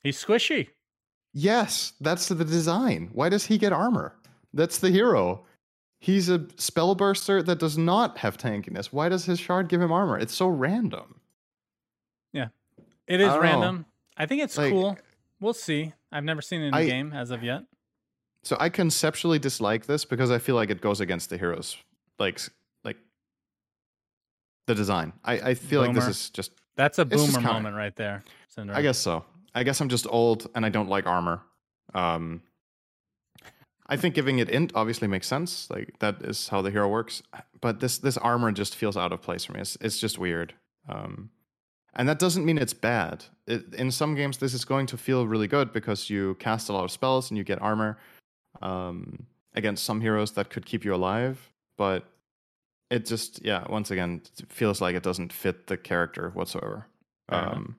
He's 0.03 0.23
squishy. 0.23 0.69
Yes, 1.33 1.93
that's 2.01 2.29
the 2.29 2.45
design. 2.45 3.11
Why 3.13 3.29
does 3.29 3.47
he 3.47 3.57
get 3.57 3.73
armor? 3.73 4.15
That's 4.53 4.79
the 4.79 4.91
hero. 4.91 5.45
He's 6.01 6.29
a 6.29 6.41
spellburster 6.41 7.45
that 7.45 7.59
does 7.59 7.79
not 7.79 8.19
have 8.19 8.37
tankiness. 8.37 8.87
Why 8.87 9.09
does 9.09 9.25
his 9.27 9.39
shard 9.39 9.69
give 9.69 9.81
him 9.81 9.93
armor? 9.93 10.19
It's 10.19 10.35
so 10.35 10.49
random. 10.49 11.21
Yeah. 12.33 12.49
It 13.07 13.21
is 13.21 13.33
random. 13.37 13.77
know. 13.77 13.85
I 14.21 14.27
think 14.27 14.43
it's 14.43 14.57
Like- 14.59 14.71
cool. 14.73 14.99
We'll 15.41 15.55
see. 15.55 15.95
I've 16.13 16.25
never 16.25 16.43
seen 16.43 16.61
it 16.61 16.67
in 16.67 16.75
the 16.75 16.87
game 16.87 17.13
as 17.15 17.31
of 17.31 17.43
yet. 17.43 17.63
So 18.43 18.57
I 18.61 18.69
conceptually 18.69 19.39
dislike 19.39 19.87
this 19.87 20.05
because 20.05 20.31
I 20.31 20.39
feel 20.39 20.55
like 20.55 20.69
it 20.71 20.81
goes 20.83 21.01
against 21.01 21.31
the 21.31 21.39
heroes, 21.39 21.77
like 22.19 22.39
like 22.85 22.99
the 24.67 24.75
design. 24.75 25.13
I, 25.25 25.33
I 25.51 25.55
feel 25.55 25.81
like 25.81 25.95
this 25.95 26.07
is 26.07 26.31
just. 26.31 26.53
That's 26.77 26.99
a 26.99 27.05
boomer 27.05 27.33
kinda- 27.33 27.53
moment 27.53 27.77
right 27.77 27.95
there. 27.97 28.23
I 28.59 28.83
guess 28.83 28.99
so. 28.99 29.25
I 29.55 29.63
guess 29.65 29.81
I'm 29.81 29.89
just 29.89 30.07
old 30.09 30.49
and 30.55 30.65
I 30.65 30.69
don't 30.69 30.89
like 30.89 31.07
armor. 31.07 31.43
Um, 31.95 32.43
I 33.87 33.97
think 33.97 34.15
giving 34.15 34.39
it 34.39 34.49
int 34.49 34.73
obviously 34.75 35.09
makes 35.09 35.27
sense. 35.27 35.69
Like 35.71 35.99
that 36.01 36.23
is 36.23 36.49
how 36.49 36.63
the 36.63 36.71
hero 36.71 36.89
works. 36.89 37.23
But 37.61 37.81
this 37.81 37.99
this 37.99 38.17
armor 38.19 38.53
just 38.53 38.75
feels 38.77 38.97
out 38.97 39.13
of 39.13 39.21
place 39.23 39.45
for 39.45 39.53
me. 39.55 39.61
It's 39.61 39.77
it's 39.81 39.99
just 39.99 40.19
weird. 40.19 40.55
Um, 40.89 41.31
and 41.95 42.09
that 42.09 42.19
doesn't 42.19 42.45
mean 42.45 42.59
it's 42.59 42.73
bad. 42.75 43.25
It, 43.47 43.75
in 43.75 43.91
some 43.91 44.15
games, 44.15 44.39
this 44.39 44.55
is 44.55 44.65
going 44.65 44.87
to 44.87 44.97
feel 44.97 45.27
really 45.27 45.49
good 45.49 45.73
because 45.73 46.09
you 46.11 46.35
cast 46.37 46.69
a 46.69 46.73
lot 46.73 46.85
of 46.85 46.91
spells 46.91 47.31
and 47.31 47.39
you 47.39 47.45
get 47.45 47.61
armor 47.61 47.99
um, 48.63 49.27
against 49.55 49.85
some 49.85 50.01
heroes 50.01 50.33
that 50.33 50.51
could 50.51 50.65
keep 50.67 50.85
you 50.85 50.95
alive. 50.95 51.51
But 51.77 52.05
it 52.91 53.07
just, 53.07 53.45
yeah, 53.45 53.65
once 53.69 53.91
again, 53.91 54.23
feels 54.49 54.81
like 54.81 54.95
it 54.95 55.03
doesn't 55.03 55.33
fit 55.33 55.67
the 55.67 55.77
character 55.77 56.31
whatsoever. 56.35 56.87
Um, 57.29 57.77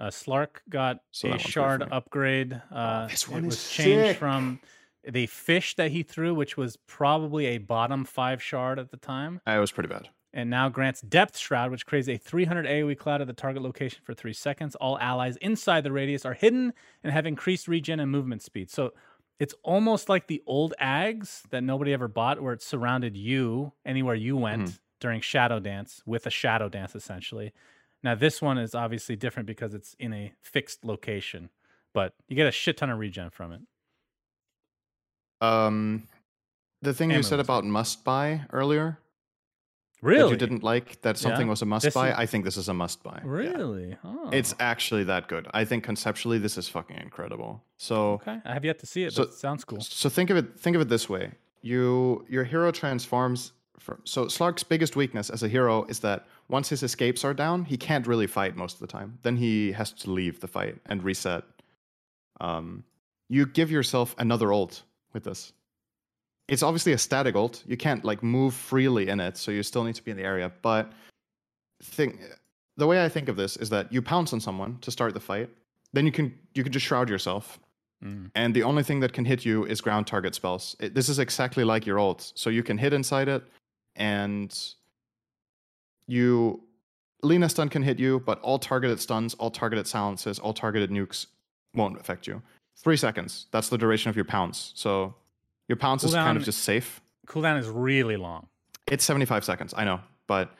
Uh, 0.00 0.08
Slark 0.10 0.58
got 0.68 1.00
So 1.10 1.28
a 1.28 1.30
that 1.30 1.34
one's 1.34 1.42
good 1.44 1.50
shard 1.50 1.82
upgrade. 1.90 2.62
Uh, 2.70 3.08
this 3.08 3.24
it 3.24 3.30
one 3.30 3.40
is 3.40 3.46
was 3.46 3.70
changed 3.70 4.10
sick. 4.10 4.16
from 4.18 4.60
the 5.02 5.26
fish 5.26 5.74
that 5.76 5.90
he 5.90 6.02
threw, 6.02 6.34
which 6.34 6.56
was 6.56 6.76
probably 6.86 7.46
a 7.46 7.58
bottom 7.58 8.04
five 8.04 8.42
shard 8.42 8.78
at 8.78 8.90
the 8.90 8.96
time, 8.96 9.40
it 9.46 9.58
was 9.58 9.72
pretty 9.72 9.88
bad. 9.88 10.08
And 10.38 10.48
now 10.48 10.68
grants 10.68 11.00
Depth 11.00 11.36
Shroud, 11.36 11.72
which 11.72 11.84
creates 11.84 12.08
a 12.08 12.16
300 12.16 12.64
AoE 12.64 12.96
cloud 12.96 13.20
at 13.20 13.26
the 13.26 13.32
target 13.32 13.60
location 13.60 13.98
for 14.04 14.14
three 14.14 14.32
seconds. 14.32 14.76
All 14.76 14.96
allies 15.00 15.36
inside 15.38 15.82
the 15.82 15.90
radius 15.90 16.24
are 16.24 16.32
hidden 16.34 16.72
and 17.02 17.12
have 17.12 17.26
increased 17.26 17.66
regen 17.66 17.98
and 17.98 18.08
movement 18.08 18.42
speed. 18.42 18.70
So 18.70 18.92
it's 19.40 19.54
almost 19.64 20.08
like 20.08 20.28
the 20.28 20.40
old 20.46 20.74
Ags 20.80 21.42
that 21.50 21.64
nobody 21.64 21.92
ever 21.92 22.06
bought, 22.06 22.40
where 22.40 22.52
it 22.52 22.62
surrounded 22.62 23.16
you 23.16 23.72
anywhere 23.84 24.14
you 24.14 24.36
went 24.36 24.62
Mhm. 24.68 24.78
during 25.00 25.20
Shadow 25.20 25.58
Dance 25.58 26.02
with 26.06 26.24
a 26.24 26.30
Shadow 26.30 26.68
Dance, 26.68 26.94
essentially. 26.94 27.52
Now, 28.04 28.14
this 28.14 28.40
one 28.40 28.58
is 28.58 28.76
obviously 28.76 29.16
different 29.16 29.48
because 29.48 29.74
it's 29.74 29.94
in 29.98 30.12
a 30.12 30.32
fixed 30.40 30.84
location, 30.84 31.50
but 31.92 32.14
you 32.28 32.36
get 32.36 32.46
a 32.46 32.52
shit 32.52 32.76
ton 32.76 32.90
of 32.90 32.98
regen 33.00 33.30
from 33.30 33.50
it. 33.50 33.62
Um, 35.40 36.06
the 36.80 36.94
thing 36.94 37.10
you 37.10 37.24
said 37.24 37.40
about 37.40 37.64
must 37.64 38.04
buy 38.04 38.42
earlier, 38.52 39.00
Really? 40.00 40.22
that 40.22 40.30
you 40.30 40.36
didn't 40.36 40.62
like 40.62 41.00
that 41.02 41.18
something 41.18 41.46
Yeah. 41.46 41.50
was 41.50 41.62
a 41.62 41.66
must 41.66 41.84
This 41.84 41.94
buy, 41.94 42.10
is- 42.10 42.14
I 42.18 42.26
think 42.26 42.44
this 42.44 42.56
is 42.56 42.68
a 42.68 42.74
must 42.74 43.02
buy. 43.02 43.20
Yeah. 43.24 43.30
Really? 43.30 43.96
Oh. 44.04 44.30
It's 44.32 44.54
actually 44.60 45.04
that 45.04 45.26
good. 45.28 45.48
I 45.52 45.64
think 45.64 45.82
conceptually 45.84 46.38
this 46.38 46.56
is 46.56 46.68
fucking 46.68 46.96
incredible. 46.98 47.64
So 47.76 48.12
okay. 48.12 48.40
I 48.44 48.52
have 48.54 48.64
yet 48.64 48.78
to 48.80 48.86
see 48.86 49.02
it, 49.04 49.12
So- 49.12 49.24
but 49.24 49.30
it 49.30 49.34
sounds 49.34 49.64
cool. 49.64 49.80
So 49.80 50.08
think 50.08 50.30
of 50.30 50.36
it. 50.36 50.58
Think 50.60 50.76
of 50.76 50.82
it 50.82 50.88
this 50.88 51.08
way: 51.08 51.32
you 51.62 52.24
your 52.28 52.44
hero 52.44 52.70
transforms. 52.70 53.52
From, 53.80 54.00
so 54.04 54.26
Slark's 54.26 54.64
biggest 54.64 54.96
weakness 54.96 55.30
as 55.30 55.44
a 55.44 55.48
hero 55.48 55.84
is 55.84 56.00
that 56.00 56.26
once 56.48 56.68
his 56.68 56.82
escapes 56.82 57.24
are 57.24 57.32
down, 57.32 57.64
he 57.64 57.76
can't 57.76 58.06
really 58.08 58.26
fight 58.26 58.56
most 58.56 58.74
of 58.74 58.80
the 58.80 58.88
time. 58.88 59.18
Then 59.22 59.36
he 59.36 59.70
has 59.72 59.92
to 59.92 60.10
leave 60.10 60.40
the 60.40 60.48
fight 60.48 60.76
and 60.86 61.02
reset. 61.04 61.44
Um, 62.40 62.84
you 63.28 63.46
give 63.46 63.70
yourself 63.70 64.16
another 64.18 64.52
ult 64.52 64.82
with 65.12 65.24
this. 65.24 65.52
It's 66.48 66.62
obviously 66.62 66.92
a 66.92 66.98
static 66.98 67.34
ult. 67.36 67.62
You 67.66 67.76
can't 67.76 68.04
like 68.04 68.22
move 68.22 68.54
freely 68.54 69.08
in 69.08 69.20
it, 69.20 69.36
so 69.36 69.50
you 69.50 69.62
still 69.62 69.84
need 69.84 69.94
to 69.96 70.02
be 70.02 70.10
in 70.10 70.16
the 70.16 70.24
area. 70.24 70.50
But 70.62 70.90
think 71.82 72.20
the 72.76 72.86
way 72.86 73.04
I 73.04 73.08
think 73.08 73.28
of 73.28 73.36
this 73.36 73.56
is 73.56 73.68
that 73.70 73.92
you 73.92 74.00
pounce 74.02 74.32
on 74.32 74.40
someone 74.40 74.78
to 74.80 74.90
start 74.90 75.14
the 75.14 75.20
fight. 75.20 75.50
Then 75.92 76.06
you 76.06 76.12
can 76.12 76.34
you 76.54 76.62
can 76.62 76.72
just 76.72 76.86
shroud 76.86 77.08
yourself 77.08 77.58
Mm. 78.04 78.30
and 78.36 78.54
the 78.54 78.62
only 78.62 78.84
thing 78.84 79.00
that 79.00 79.12
can 79.12 79.24
hit 79.24 79.44
you 79.44 79.64
is 79.64 79.80
ground 79.80 80.06
target 80.06 80.32
spells. 80.32 80.76
It, 80.78 80.94
this 80.94 81.08
is 81.08 81.18
exactly 81.18 81.64
like 81.64 81.84
your 81.84 81.98
ult, 81.98 82.32
so 82.36 82.48
you 82.48 82.62
can 82.62 82.78
hit 82.78 82.92
inside 82.92 83.28
it, 83.28 83.42
and 83.96 84.56
you 86.06 86.62
Lina 87.24 87.48
stun 87.48 87.68
can 87.68 87.82
hit 87.82 87.98
you, 87.98 88.20
but 88.20 88.40
all 88.40 88.60
targeted 88.60 89.00
stuns, 89.00 89.34
all 89.34 89.50
targeted 89.50 89.88
silences, 89.88 90.38
all 90.38 90.52
targeted 90.54 90.90
nukes 90.90 91.26
won't 91.74 91.98
affect 91.98 92.28
you. 92.28 92.40
Three 92.76 92.96
seconds. 92.96 93.46
That's 93.50 93.68
the 93.68 93.76
duration 93.76 94.08
of 94.10 94.14
your 94.14 94.24
pounce. 94.24 94.72
So 94.76 95.16
your 95.68 95.76
pounce 95.76 96.04
is 96.04 96.14
kind 96.14 96.36
of 96.36 96.44
just 96.44 96.60
safe. 96.62 97.00
Cooldown 97.26 97.58
is 97.58 97.68
really 97.68 98.16
long. 98.16 98.48
It's 98.90 99.04
75 99.04 99.44
seconds, 99.44 99.74
I 99.76 99.84
know. 99.84 100.00
But 100.26 100.54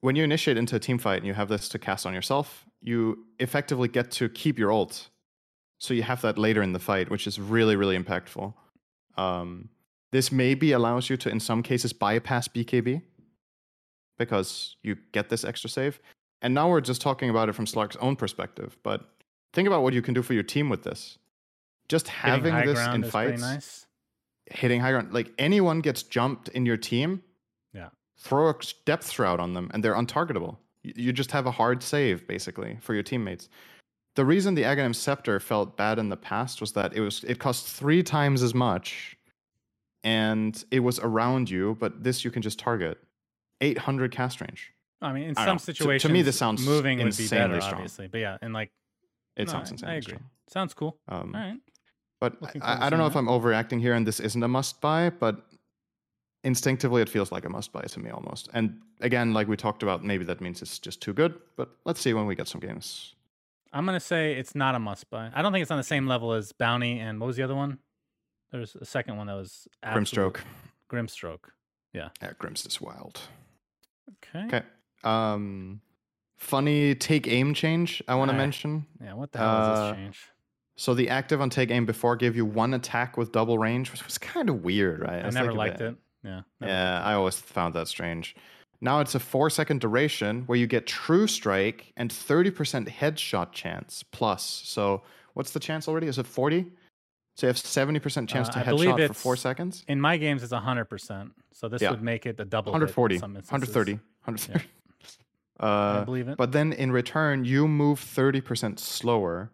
when 0.00 0.14
you 0.14 0.24
initiate 0.24 0.56
into 0.56 0.76
a 0.76 0.78
team 0.78 0.98
fight 0.98 1.18
and 1.18 1.26
you 1.26 1.34
have 1.34 1.48
this 1.48 1.68
to 1.70 1.78
cast 1.78 2.06
on 2.06 2.14
yourself, 2.14 2.66
you 2.82 3.24
effectively 3.38 3.88
get 3.88 4.10
to 4.12 4.28
keep 4.28 4.58
your 4.58 4.70
ult. 4.70 5.08
So 5.78 5.94
you 5.94 6.02
have 6.02 6.20
that 6.22 6.38
later 6.38 6.62
in 6.62 6.72
the 6.72 6.78
fight, 6.78 7.10
which 7.10 7.26
is 7.26 7.40
really, 7.40 7.76
really 7.76 7.98
impactful. 7.98 8.52
Um, 9.16 9.70
this 10.12 10.30
maybe 10.30 10.72
allows 10.72 11.10
you 11.10 11.16
to, 11.18 11.30
in 11.30 11.40
some 11.40 11.62
cases, 11.62 11.92
bypass 11.92 12.48
BKB 12.48 13.02
because 14.18 14.76
you 14.82 14.96
get 15.12 15.28
this 15.28 15.44
extra 15.44 15.68
save. 15.68 16.00
And 16.42 16.54
now 16.54 16.68
we're 16.70 16.80
just 16.80 17.00
talking 17.00 17.30
about 17.30 17.48
it 17.48 17.54
from 17.54 17.66
Slark's 17.66 17.96
own 17.96 18.16
perspective. 18.16 18.76
But 18.82 19.10
think 19.52 19.66
about 19.66 19.82
what 19.82 19.94
you 19.94 20.02
can 20.02 20.14
do 20.14 20.22
for 20.22 20.34
your 20.34 20.42
team 20.42 20.68
with 20.68 20.82
this. 20.82 21.18
Just 21.88 22.08
having 22.08 22.54
this 22.66 22.78
in 22.88 23.04
fights 23.04 23.40
nice. 23.40 23.85
Hitting 24.50 24.80
high 24.80 24.92
ground. 24.92 25.12
Like 25.12 25.32
anyone 25.38 25.80
gets 25.80 26.02
jumped 26.02 26.48
in 26.48 26.64
your 26.66 26.76
team, 26.76 27.22
Yeah. 27.72 27.88
throw 28.18 28.48
a 28.50 28.54
depth 28.84 29.10
shroud 29.10 29.40
on 29.40 29.54
them 29.54 29.70
and 29.74 29.82
they're 29.82 29.94
untargetable. 29.94 30.56
You, 30.82 31.12
just 31.12 31.32
have 31.32 31.46
a 31.46 31.50
hard 31.50 31.82
save 31.82 32.28
basically 32.28 32.78
for 32.80 32.94
your 32.94 33.02
teammates. 33.02 33.48
the 34.14 34.24
reason 34.24 34.54
the 34.54 34.62
Aghanim 34.62 34.94
Scepter 34.94 35.38
felt 35.40 35.76
bad 35.76 35.98
in 35.98 36.08
the 36.08 36.16
past 36.16 36.60
was 36.60 36.72
that 36.72 36.94
it 36.94 37.00
was 37.00 37.22
it 37.24 37.38
cost 37.38 37.66
three 37.68 38.02
times 38.02 38.42
as 38.42 38.54
much, 38.54 39.16
and 40.04 40.64
it 40.70 40.80
was 40.80 40.98
around 41.00 41.50
you. 41.50 41.76
But 41.80 42.02
this 42.02 42.24
you 42.24 42.30
can 42.30 42.40
just 42.42 42.58
target, 42.58 42.98
800 43.60 44.10
cast 44.12 44.40
range. 44.40 44.72
I 45.02 45.12
mean, 45.12 45.24
in 45.24 45.34
I 45.36 45.44
some 45.44 45.58
don't. 45.58 45.76
To- 45.76 45.98
to 45.98 46.08
me, 46.08 46.22
this 46.22 46.38
sounds 46.38 46.64
moving 46.64 46.98
would 46.98 47.04
be 47.04 47.08
insanely 47.08 47.48
better, 47.48 47.60
strong. 47.60 47.74
obviously. 47.74 48.06
But 48.08 48.18
yeah, 48.20 48.38
and 48.40 48.54
like, 48.54 48.70
It 49.36 49.46
no, 49.48 49.52
sounds 49.52 49.68
I- 49.70 49.72
insanely 49.72 49.94
I 49.94 49.98
agree. 49.98 50.14
strong. 50.14 50.30
Sounds 50.48 50.72
cool. 50.74 50.98
Um, 51.08 51.34
All 51.34 51.40
right. 51.40 51.58
But 52.20 52.40
to 52.52 52.64
I, 52.64 52.86
I 52.86 52.90
don't 52.90 52.98
know 52.98 53.06
if 53.06 53.16
I'm 53.16 53.26
overreacting 53.26 53.80
here, 53.80 53.94
and 53.94 54.06
this 54.06 54.20
isn't 54.20 54.42
a 54.42 54.48
must 54.48 54.80
buy, 54.80 55.10
but 55.10 55.36
instinctively 56.44 57.02
it 57.02 57.08
feels 57.08 57.30
like 57.32 57.44
a 57.44 57.48
must 57.50 57.72
buy 57.72 57.82
to 57.82 58.00
me 58.00 58.10
almost. 58.10 58.48
And 58.54 58.80
again, 59.00 59.32
like 59.34 59.48
we 59.48 59.56
talked 59.56 59.82
about, 59.82 60.04
maybe 60.04 60.24
that 60.24 60.40
means 60.40 60.62
it's 60.62 60.78
just 60.78 61.02
too 61.02 61.12
good. 61.12 61.34
But 61.56 61.70
let's 61.84 62.00
see 62.00 62.14
when 62.14 62.26
we 62.26 62.34
get 62.34 62.48
some 62.48 62.60
games. 62.60 63.14
I'm 63.72 63.84
gonna 63.84 64.00
say 64.00 64.32
it's 64.34 64.54
not 64.54 64.74
a 64.74 64.78
must 64.78 65.10
buy. 65.10 65.30
I 65.34 65.42
don't 65.42 65.52
think 65.52 65.62
it's 65.62 65.70
on 65.70 65.76
the 65.76 65.82
same 65.84 66.06
level 66.06 66.32
as 66.32 66.52
Bounty 66.52 66.98
and 66.98 67.20
what 67.20 67.26
was 67.26 67.36
the 67.36 67.42
other 67.42 67.54
one? 67.54 67.78
There's 68.52 68.74
a 68.76 68.84
second 68.86 69.16
one 69.18 69.26
that 69.26 69.34
was 69.34 69.68
Grimstroke. 69.84 70.38
Grimstroke. 70.90 71.50
Yeah, 71.92 72.10
Yeah, 72.22 72.30
Grim's 72.38 72.64
is 72.64 72.80
wild. 72.80 73.20
Okay. 74.24 74.46
Okay. 74.46 74.62
Um, 75.04 75.80
funny 76.36 76.94
take 76.94 77.26
aim 77.26 77.54
change 77.54 78.02
I 78.08 78.14
want 78.14 78.30
to 78.30 78.34
Ah, 78.34 78.38
mention. 78.38 78.86
Yeah. 79.02 79.14
What 79.14 79.32
the 79.32 79.38
hell 79.38 79.62
is 79.62 79.68
Uh, 79.78 79.88
this 79.90 79.96
change? 79.96 80.20
So 80.76 80.92
the 80.94 81.08
active 81.08 81.40
on 81.40 81.48
take 81.50 81.70
aim 81.70 81.86
before 81.86 82.16
gave 82.16 82.36
you 82.36 82.44
one 82.44 82.74
attack 82.74 83.16
with 83.16 83.32
double 83.32 83.58
range, 83.58 83.90
which 83.92 84.04
was 84.04 84.18
kind 84.18 84.48
of 84.50 84.62
weird, 84.62 85.00
right? 85.00 85.22
I 85.22 85.26
was 85.26 85.34
never 85.34 85.52
liked 85.52 85.80
it. 85.80 85.96
Yeah. 86.22 86.42
never 86.60 86.72
Yeah, 86.72 87.02
I 87.02 87.14
always 87.14 87.38
found 87.40 87.74
that 87.74 87.88
strange. 87.88 88.36
Now 88.82 89.00
it's 89.00 89.14
a 89.14 89.20
four 89.20 89.48
second 89.48 89.80
duration 89.80 90.42
where 90.42 90.58
you 90.58 90.66
get 90.66 90.86
true 90.86 91.26
strike 91.26 91.92
and 91.96 92.10
30% 92.10 92.88
headshot 92.88 93.52
chance 93.52 94.02
plus. 94.12 94.42
So 94.44 95.02
what's 95.32 95.52
the 95.52 95.60
chance 95.60 95.88
already? 95.88 96.08
Is 96.08 96.18
it 96.18 96.26
40? 96.26 96.66
So 97.36 97.46
you 97.46 97.48
have 97.48 97.56
70% 97.56 98.28
chance 98.28 98.48
Uh, 98.48 98.52
to 98.52 98.58
I 98.60 98.62
headshot 98.64 99.06
for 99.08 99.14
four 99.14 99.36
seconds? 99.36 99.84
In 99.88 100.00
my 100.00 100.16
games, 100.18 100.42
it's 100.42 100.52
hundred 100.52 100.86
percent. 100.86 101.32
So 101.52 101.68
this 101.68 101.80
Yeah. 101.82 101.90
would 101.90 102.02
make 102.02 102.26
it 102.26 102.38
a 102.40 102.44
double. 102.44 102.72
hit 102.72 102.76
in 102.76 102.82
140, 102.88 103.18
some 103.18 103.36
instances. 103.36 103.74
130, 103.74 103.92
130. 104.24 104.64
I 105.60 105.66
Uh, 105.66 106.04
believe 106.04 106.28
it. 106.28 106.36
but 106.36 106.52
then 106.52 106.72
in 106.74 106.92
return, 106.92 107.44
you 107.46 107.66
move 107.66 107.98
30% 107.98 108.78
slower. 108.78 109.50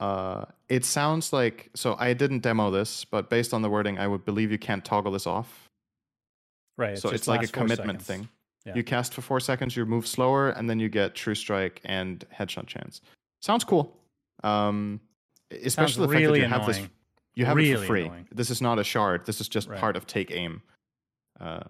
Uh, 0.00 0.46
it 0.68 0.84
sounds 0.84 1.32
like 1.32 1.70
so. 1.74 1.94
I 1.98 2.14
didn't 2.14 2.40
demo 2.40 2.70
this, 2.70 3.04
but 3.04 3.28
based 3.30 3.52
on 3.52 3.62
the 3.62 3.68
wording, 3.70 3.98
I 3.98 4.06
would 4.08 4.24
believe 4.24 4.50
you 4.50 4.58
can't 4.58 4.84
toggle 4.84 5.12
this 5.12 5.26
off. 5.26 5.68
right. 6.78 6.98
so 6.98 7.10
it's 7.10 7.28
like 7.28 7.42
a 7.42 7.48
commitment 7.48 8.02
seconds. 8.02 8.06
thing. 8.06 8.28
Yeah. 8.66 8.74
You 8.74 8.84
cast 8.84 9.14
for 9.14 9.20
four 9.22 9.40
seconds, 9.40 9.76
you 9.76 9.84
move 9.86 10.06
slower, 10.06 10.50
and 10.50 10.68
then 10.68 10.78
you 10.80 10.88
get 10.88 11.14
true 11.14 11.34
strike 11.34 11.80
and 11.84 12.24
headshot 12.36 12.66
chance. 12.66 13.00
Sounds 13.40 13.64
cool. 13.64 13.96
Um, 14.42 15.00
especially 15.50 16.06
the 16.06 16.12
fact 16.12 16.26
that 16.26 16.38
you 16.38 16.44
have 16.46 16.66
this. 16.66 16.80
You 17.34 17.44
have 17.46 17.58
it 17.58 17.78
for 17.78 17.84
free. 17.86 18.04
annoying. 18.06 18.28
This 18.32 18.50
is 18.50 18.60
not 18.60 18.78
a 18.78 18.84
shard. 18.84 19.24
This 19.24 19.40
is 19.40 19.48
just 19.48 19.68
Right. 19.68 19.78
part 19.78 19.96
of 19.96 20.06
take 20.06 20.30
aim. 20.30 20.62
Uh, 21.38 21.60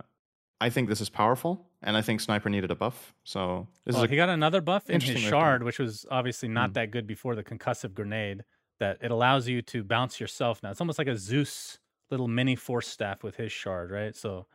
I 0.60 0.70
think 0.70 0.88
this 0.88 1.00
is 1.00 1.08
powerful, 1.08 1.69
and 1.82 1.96
I 1.96 2.02
think 2.02 2.20
sniper 2.20 2.48
needed 2.50 2.70
a 2.70 2.74
buff. 2.74 3.14
So 3.24 3.68
this 3.84 3.94
Well, 3.94 4.04
is 4.04 4.08
a 4.10 4.12
he 4.12 4.16
got 4.16 4.28
another 4.28 4.60
buff 4.60 4.88
in 4.90 5.00
his 5.00 5.18
shard, 5.20 5.62
which 5.62 5.78
was 5.78 6.06
obviously 6.10 6.48
not 6.48 6.70
Mm. 6.70 6.74
that 6.74 6.90
good 6.90 7.06
before 7.06 7.34
the 7.34 7.44
concussive 7.44 7.94
grenade. 7.94 8.44
That 8.78 8.96
it 9.02 9.10
allows 9.10 9.46
you 9.46 9.60
to 9.62 9.84
bounce 9.84 10.18
yourself 10.20 10.62
now. 10.62 10.70
It's 10.70 10.80
almost 10.80 10.98
like 10.98 11.06
a 11.08 11.16
Zeus 11.16 11.78
little 12.10 12.28
mini 12.28 12.56
force 12.56 12.88
staff 12.88 13.22
with 13.22 13.36
his 13.36 13.52
shard, 13.52 13.90
right? 13.90 14.16
So 14.16 14.46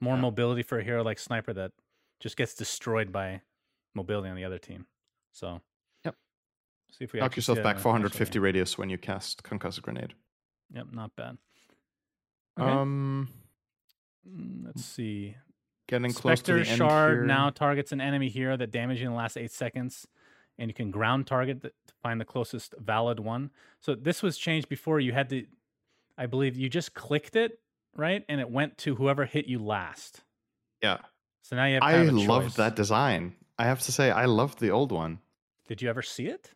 more 0.00 0.14
Yeah. 0.16 0.22
mobility 0.22 0.62
for 0.62 0.78
a 0.78 0.82
hero 0.84 1.02
like 1.04 1.18
Sniper 1.18 1.52
that 1.52 1.72
just 2.18 2.36
gets 2.38 2.54
destroyed 2.54 3.12
by 3.12 3.42
mobility 3.94 4.30
on 4.30 4.36
the 4.36 4.44
other 4.44 4.58
team. 4.58 4.86
So 5.32 5.60
Yep. 6.04 6.16
See 6.92 7.04
if 7.04 7.12
we 7.12 7.20
knock 7.20 7.36
yourself 7.36 7.62
back 7.62 7.78
450 7.78 8.38
radius 8.38 8.78
when 8.78 8.88
you 8.88 8.96
cast 8.96 9.42
concussive 9.42 9.82
grenade. 9.82 10.14
Yep, 10.72 10.86
not 10.92 11.14
bad. 11.14 11.36
Okay. 12.58 12.70
Um, 12.70 13.28
Mm, 14.26 14.64
Let's 14.64 14.82
see. 14.82 15.36
Getting 15.88 16.12
close 16.12 16.40
to 16.40 16.44
Spectre 16.44 16.64
the 16.64 16.70
end 16.70 16.78
shard 16.78 17.14
here. 17.18 17.24
now 17.26 17.50
targets 17.50 17.92
an 17.92 18.00
enemy 18.00 18.28
hero 18.28 18.56
that 18.56 18.70
damaged 18.70 19.00
you 19.00 19.06
in 19.06 19.12
the 19.12 19.18
last 19.18 19.36
eight 19.36 19.52
seconds, 19.52 20.06
and 20.58 20.70
you 20.70 20.74
can 20.74 20.90
ground 20.90 21.26
target 21.26 21.62
to 21.62 21.72
find 22.02 22.20
the 22.20 22.24
closest 22.24 22.74
valid 22.78 23.20
one. 23.20 23.50
So 23.80 23.94
this 23.94 24.22
was 24.22 24.38
changed 24.38 24.68
before. 24.68 25.00
You 25.00 25.12
had 25.12 25.28
to, 25.30 25.46
I 26.16 26.26
believe, 26.26 26.56
you 26.56 26.68
just 26.68 26.94
clicked 26.94 27.36
it 27.36 27.58
right, 27.96 28.24
and 28.28 28.40
it 28.40 28.50
went 28.50 28.78
to 28.78 28.94
whoever 28.96 29.24
hit 29.24 29.46
you 29.46 29.58
last. 29.58 30.22
Yeah, 30.82 30.98
So 31.42 31.56
now 31.56 31.64
you 31.66 31.74
have. 31.74 31.82
I 31.82 31.92
Kind 31.92 32.08
of 32.10 32.14
a 32.16 32.20
loved 32.20 32.56
that 32.56 32.76
design. 32.76 33.34
I 33.58 33.64
have 33.64 33.80
to 33.82 33.92
say, 33.92 34.10
I 34.10 34.24
loved 34.26 34.58
the 34.58 34.70
old 34.70 34.92
one. 34.92 35.20
Did 35.68 35.80
you 35.80 35.88
ever 35.88 36.02
see 36.02 36.26
it? 36.26 36.50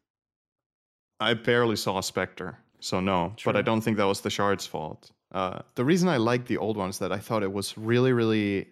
I 1.20 1.34
barely 1.34 1.76
saw 1.76 2.00
Spectre, 2.00 2.58
so 2.80 3.00
no. 3.00 3.34
But 3.44 3.56
I 3.56 3.62
don't 3.62 3.80
think 3.80 3.96
that 3.96 4.04
was 4.04 4.20
the 4.20 4.30
shard's 4.30 4.66
fault. 4.66 5.10
Uh, 5.32 5.60
the 5.74 5.84
reason 5.84 6.08
I 6.08 6.16
liked 6.16 6.46
the 6.46 6.58
old 6.58 6.76
one 6.76 6.90
is 6.90 6.98
that 6.98 7.12
I 7.12 7.18
thought 7.18 7.42
it 7.42 7.52
was 7.52 7.76
really, 7.76 8.12
really 8.12 8.68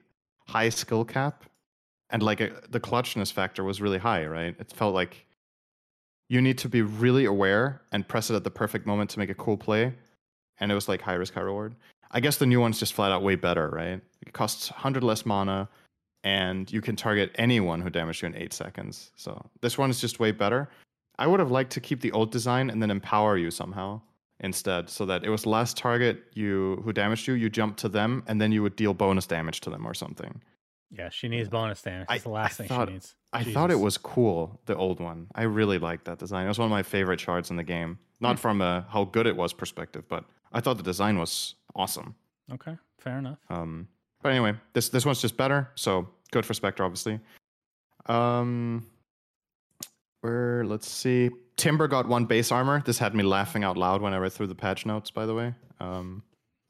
high 0.49 0.69
skill 0.69 1.05
cap, 1.05 1.45
and 2.11 2.23
like 2.23 2.41
a, 2.41 2.51
the 2.69 2.81
clutchness 2.81 3.33
factor 3.33 3.65
was 3.65 3.81
really 3.81 3.99
high. 3.99 4.27
Right? 4.27 4.55
It 4.59 4.73
felt 4.73 4.95
like 4.95 5.27
you 6.29 6.41
need 6.41 6.59
to 6.59 6.69
be 6.69 6.83
really 6.83 7.25
aware 7.25 7.83
and 7.93 8.07
press 8.07 8.31
it 8.31 8.35
at 8.35 8.45
the 8.45 8.51
perfect 8.51 8.87
moment 8.87 9.11
to 9.11 9.19
make 9.19 9.31
a 9.31 9.35
cool 9.35 9.57
play, 9.57 9.93
and 10.59 10.73
it 10.73 10.75
was 10.75 10.89
like 10.89 11.01
high 11.01 11.15
risk, 11.15 11.35
high 11.35 11.41
reward. 11.41 11.75
I 12.13 12.21
guess 12.21 12.37
the 12.37 12.47
new 12.47 12.61
one's 12.61 12.79
just 12.79 12.95
flat 12.95 13.13
out 13.13 13.23
way 13.23 13.35
better. 13.37 13.69
Right? 13.69 14.01
It 14.27 14.33
costs 14.33 14.69
hundred 14.69 15.05
less 15.05 15.27
mana, 15.27 15.69
and 16.25 16.71
you 16.73 16.81
can 16.81 16.97
target 16.97 17.31
anyone 17.37 17.81
who 17.81 17.91
damaged 17.91 18.23
you 18.23 18.27
in 18.27 18.37
eight 18.37 18.53
seconds. 18.53 19.11
So 19.17 19.45
this 19.61 19.79
one 19.79 19.91
is 19.91 20.01
just 20.01 20.21
way 20.21 20.33
better. 20.33 20.69
I 21.19 21.27
would 21.27 21.41
have 21.41 21.51
liked 21.51 21.73
to 21.73 21.81
keep 21.81 22.01
the 22.01 22.13
old 22.13 22.31
design 22.31 22.69
and 22.69 22.83
then 22.83 22.91
empower 22.91 23.39
you 23.39 23.51
somehow 23.51 24.03
instead, 24.41 24.89
so 24.91 25.07
that 25.07 25.25
it 25.25 25.31
was 25.31 25.47
last 25.47 25.77
target 25.77 26.25
you 26.35 26.81
who 26.85 26.93
damaged 26.93 27.27
you, 27.27 27.35
you 27.35 27.49
jump 27.49 27.77
to 27.79 27.89
them, 27.89 28.23
and 28.27 28.41
then 28.41 28.53
you 28.53 28.63
would 28.63 28.77
deal 28.77 28.95
bonus 28.95 29.27
damage 29.27 29.61
to 29.63 29.71
them 29.71 29.87
or 29.87 29.95
something. 29.95 30.41
Yeah, 30.91 31.09
she 31.09 31.29
needs 31.29 31.49
bonus 31.49 31.83
damage. 31.83 32.07
I- 32.09 32.15
That's 32.15 32.25
the 32.25 32.31
last 32.31 32.53
I 32.53 32.57
thing 32.65 32.69
thought- 32.69 32.89
she 32.89 32.93
needs. 32.95 33.15
I 33.33 33.45
thought 33.45 33.71
it 33.71 33.79
was 33.81 33.99
cool, 33.99 34.61
the 34.67 34.75
old 34.77 34.99
one. 34.99 35.27
I 35.35 35.43
really 35.43 35.79
liked 35.79 36.07
that 36.07 36.19
design. 36.19 36.47
It 36.47 36.49
was 36.49 36.59
one 36.59 36.67
of 36.67 36.71
my 36.71 36.83
favorite 36.83 37.21
shards 37.21 37.51
in 37.51 37.57
the 37.57 37.65
game. 37.65 37.99
Not 38.19 38.39
from 38.39 38.63
a 38.63 38.87
how 38.89 39.05
good 39.05 39.27
it 39.27 39.37
was 39.37 39.53
perspective, 39.53 40.05
but 40.09 40.25
I 40.53 40.61
thought 40.61 40.79
the 40.79 40.83
design 40.83 41.19
was 41.19 41.55
awesome. 41.75 42.15
okay. 42.53 42.77
Fair 42.99 43.19
enough. 43.19 43.39
Um, 43.51 43.89
but 44.23 44.31
anyway, 44.33 44.55
this 44.73 44.89
this 44.89 45.05
one's 45.05 45.21
just 45.21 45.37
better, 45.37 45.69
so 45.75 46.09
good 46.31 46.47
for 46.47 46.55
Spectre, 46.55 46.83
obviously. 46.83 47.21
Um, 48.07 48.87
where 50.23 50.65
let's 50.65 50.89
see, 50.89 51.31
Timber 51.57 51.89
got 51.89 52.07
one 52.07 52.27
base 52.27 52.53
armor. 52.53 52.83
This 52.85 52.99
had 52.99 53.15
me 53.15 53.23
laughing 53.23 53.65
out 53.65 53.77
loud 53.77 54.03
when 54.03 54.13
I 54.13 54.19
read 54.19 54.33
through 54.33 54.49
the 54.49 54.55
patch 54.55 54.85
notes. 54.87 55.11
By 55.11 55.25
the 55.27 55.35
way, 55.35 55.55
um, 55.81 56.23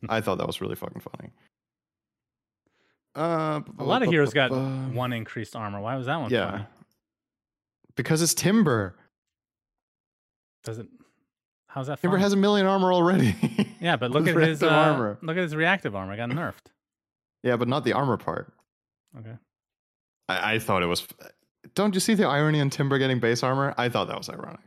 I 0.08 0.20
thought 0.20 0.38
that 0.38 0.46
was 0.46 0.60
really 0.60 0.76
fucking 0.76 1.00
funny. 1.00 1.30
Uh, 3.14 3.60
A 3.78 3.84
lot 3.84 4.02
of 4.02 4.08
heroes 4.10 4.32
got 4.32 4.50
one 4.50 5.12
increased 5.12 5.56
armor. 5.56 5.80
Why 5.80 5.96
was 5.96 6.06
that 6.06 6.20
one? 6.20 6.30
Yeah, 6.30 6.50
funny? 6.50 6.64
because 7.96 8.20
it's 8.22 8.34
Timber. 8.34 8.94
Does 10.64 10.78
it? 10.78 10.86
How's 11.68 11.86
that? 11.88 12.00
Timber 12.00 12.16
funny? 12.16 12.22
has 12.24 12.32
a 12.32 12.36
million 12.36 12.66
armor 12.66 12.92
already. 12.92 13.34
Yeah, 13.78 13.96
but 13.96 14.10
look 14.10 14.26
at 14.26 14.34
his 14.36 14.62
uh, 14.62 14.68
armor. 14.68 15.18
look 15.20 15.36
at 15.36 15.42
his 15.42 15.54
reactive 15.54 15.94
armor. 15.94 16.14
It 16.14 16.16
got 16.16 16.30
nerfed. 16.30 16.72
Yeah, 17.42 17.56
but 17.56 17.68
not 17.68 17.84
the 17.84 17.92
armor 17.92 18.16
part. 18.16 18.50
Okay. 19.18 19.34
I, 20.30 20.54
I 20.54 20.58
thought 20.58 20.82
it 20.82 20.86
was. 20.86 21.06
Don't 21.74 21.92
you 21.92 22.00
see 22.00 22.14
the 22.14 22.26
irony 22.26 22.58
in 22.58 22.70
Timber 22.70 22.96
getting 22.98 23.20
base 23.20 23.42
armor? 23.42 23.74
I 23.76 23.90
thought 23.90 24.08
that 24.08 24.16
was 24.16 24.30
ironic. 24.30 24.60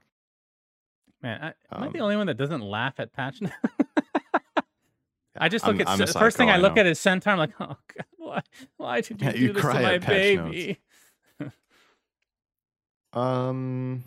Man, 1.22 1.41
I, 1.41 1.48
am 1.76 1.84
I 1.84 1.88
the 1.90 2.00
Um, 2.00 2.04
only 2.04 2.16
one 2.18 2.28
that 2.28 2.38
doesn't 2.38 2.62
laugh 2.62 2.96
at 3.00 3.12
patch? 3.14 3.41
Now. 3.41 3.52
I 5.38 5.48
just 5.50 5.66
look 5.66 5.76
I'm 5.76 6.02
at 6.02 6.08
the 6.08 6.20
first 6.20 6.38
thing 6.38 6.50
I 6.50 6.58
look 6.58 6.78
at 6.78 6.86
is 6.86 7.00
centaur. 7.00 7.34
I'm 7.34 7.40
like, 7.40 7.54
oh 7.60 7.78
god, 7.96 8.06
why? 8.18 8.41
Why 8.78 9.02
did 9.02 9.10
you 9.12 9.16
Yeah, 9.20 9.32
do 9.32 9.40
you 9.40 9.54
this 9.54 9.62
to 9.64 9.74
my 9.74 9.94
at 9.96 10.02
patch 10.02 10.36
notes. 10.38 10.52
baby? 10.52 10.80
Um, 13.14 14.04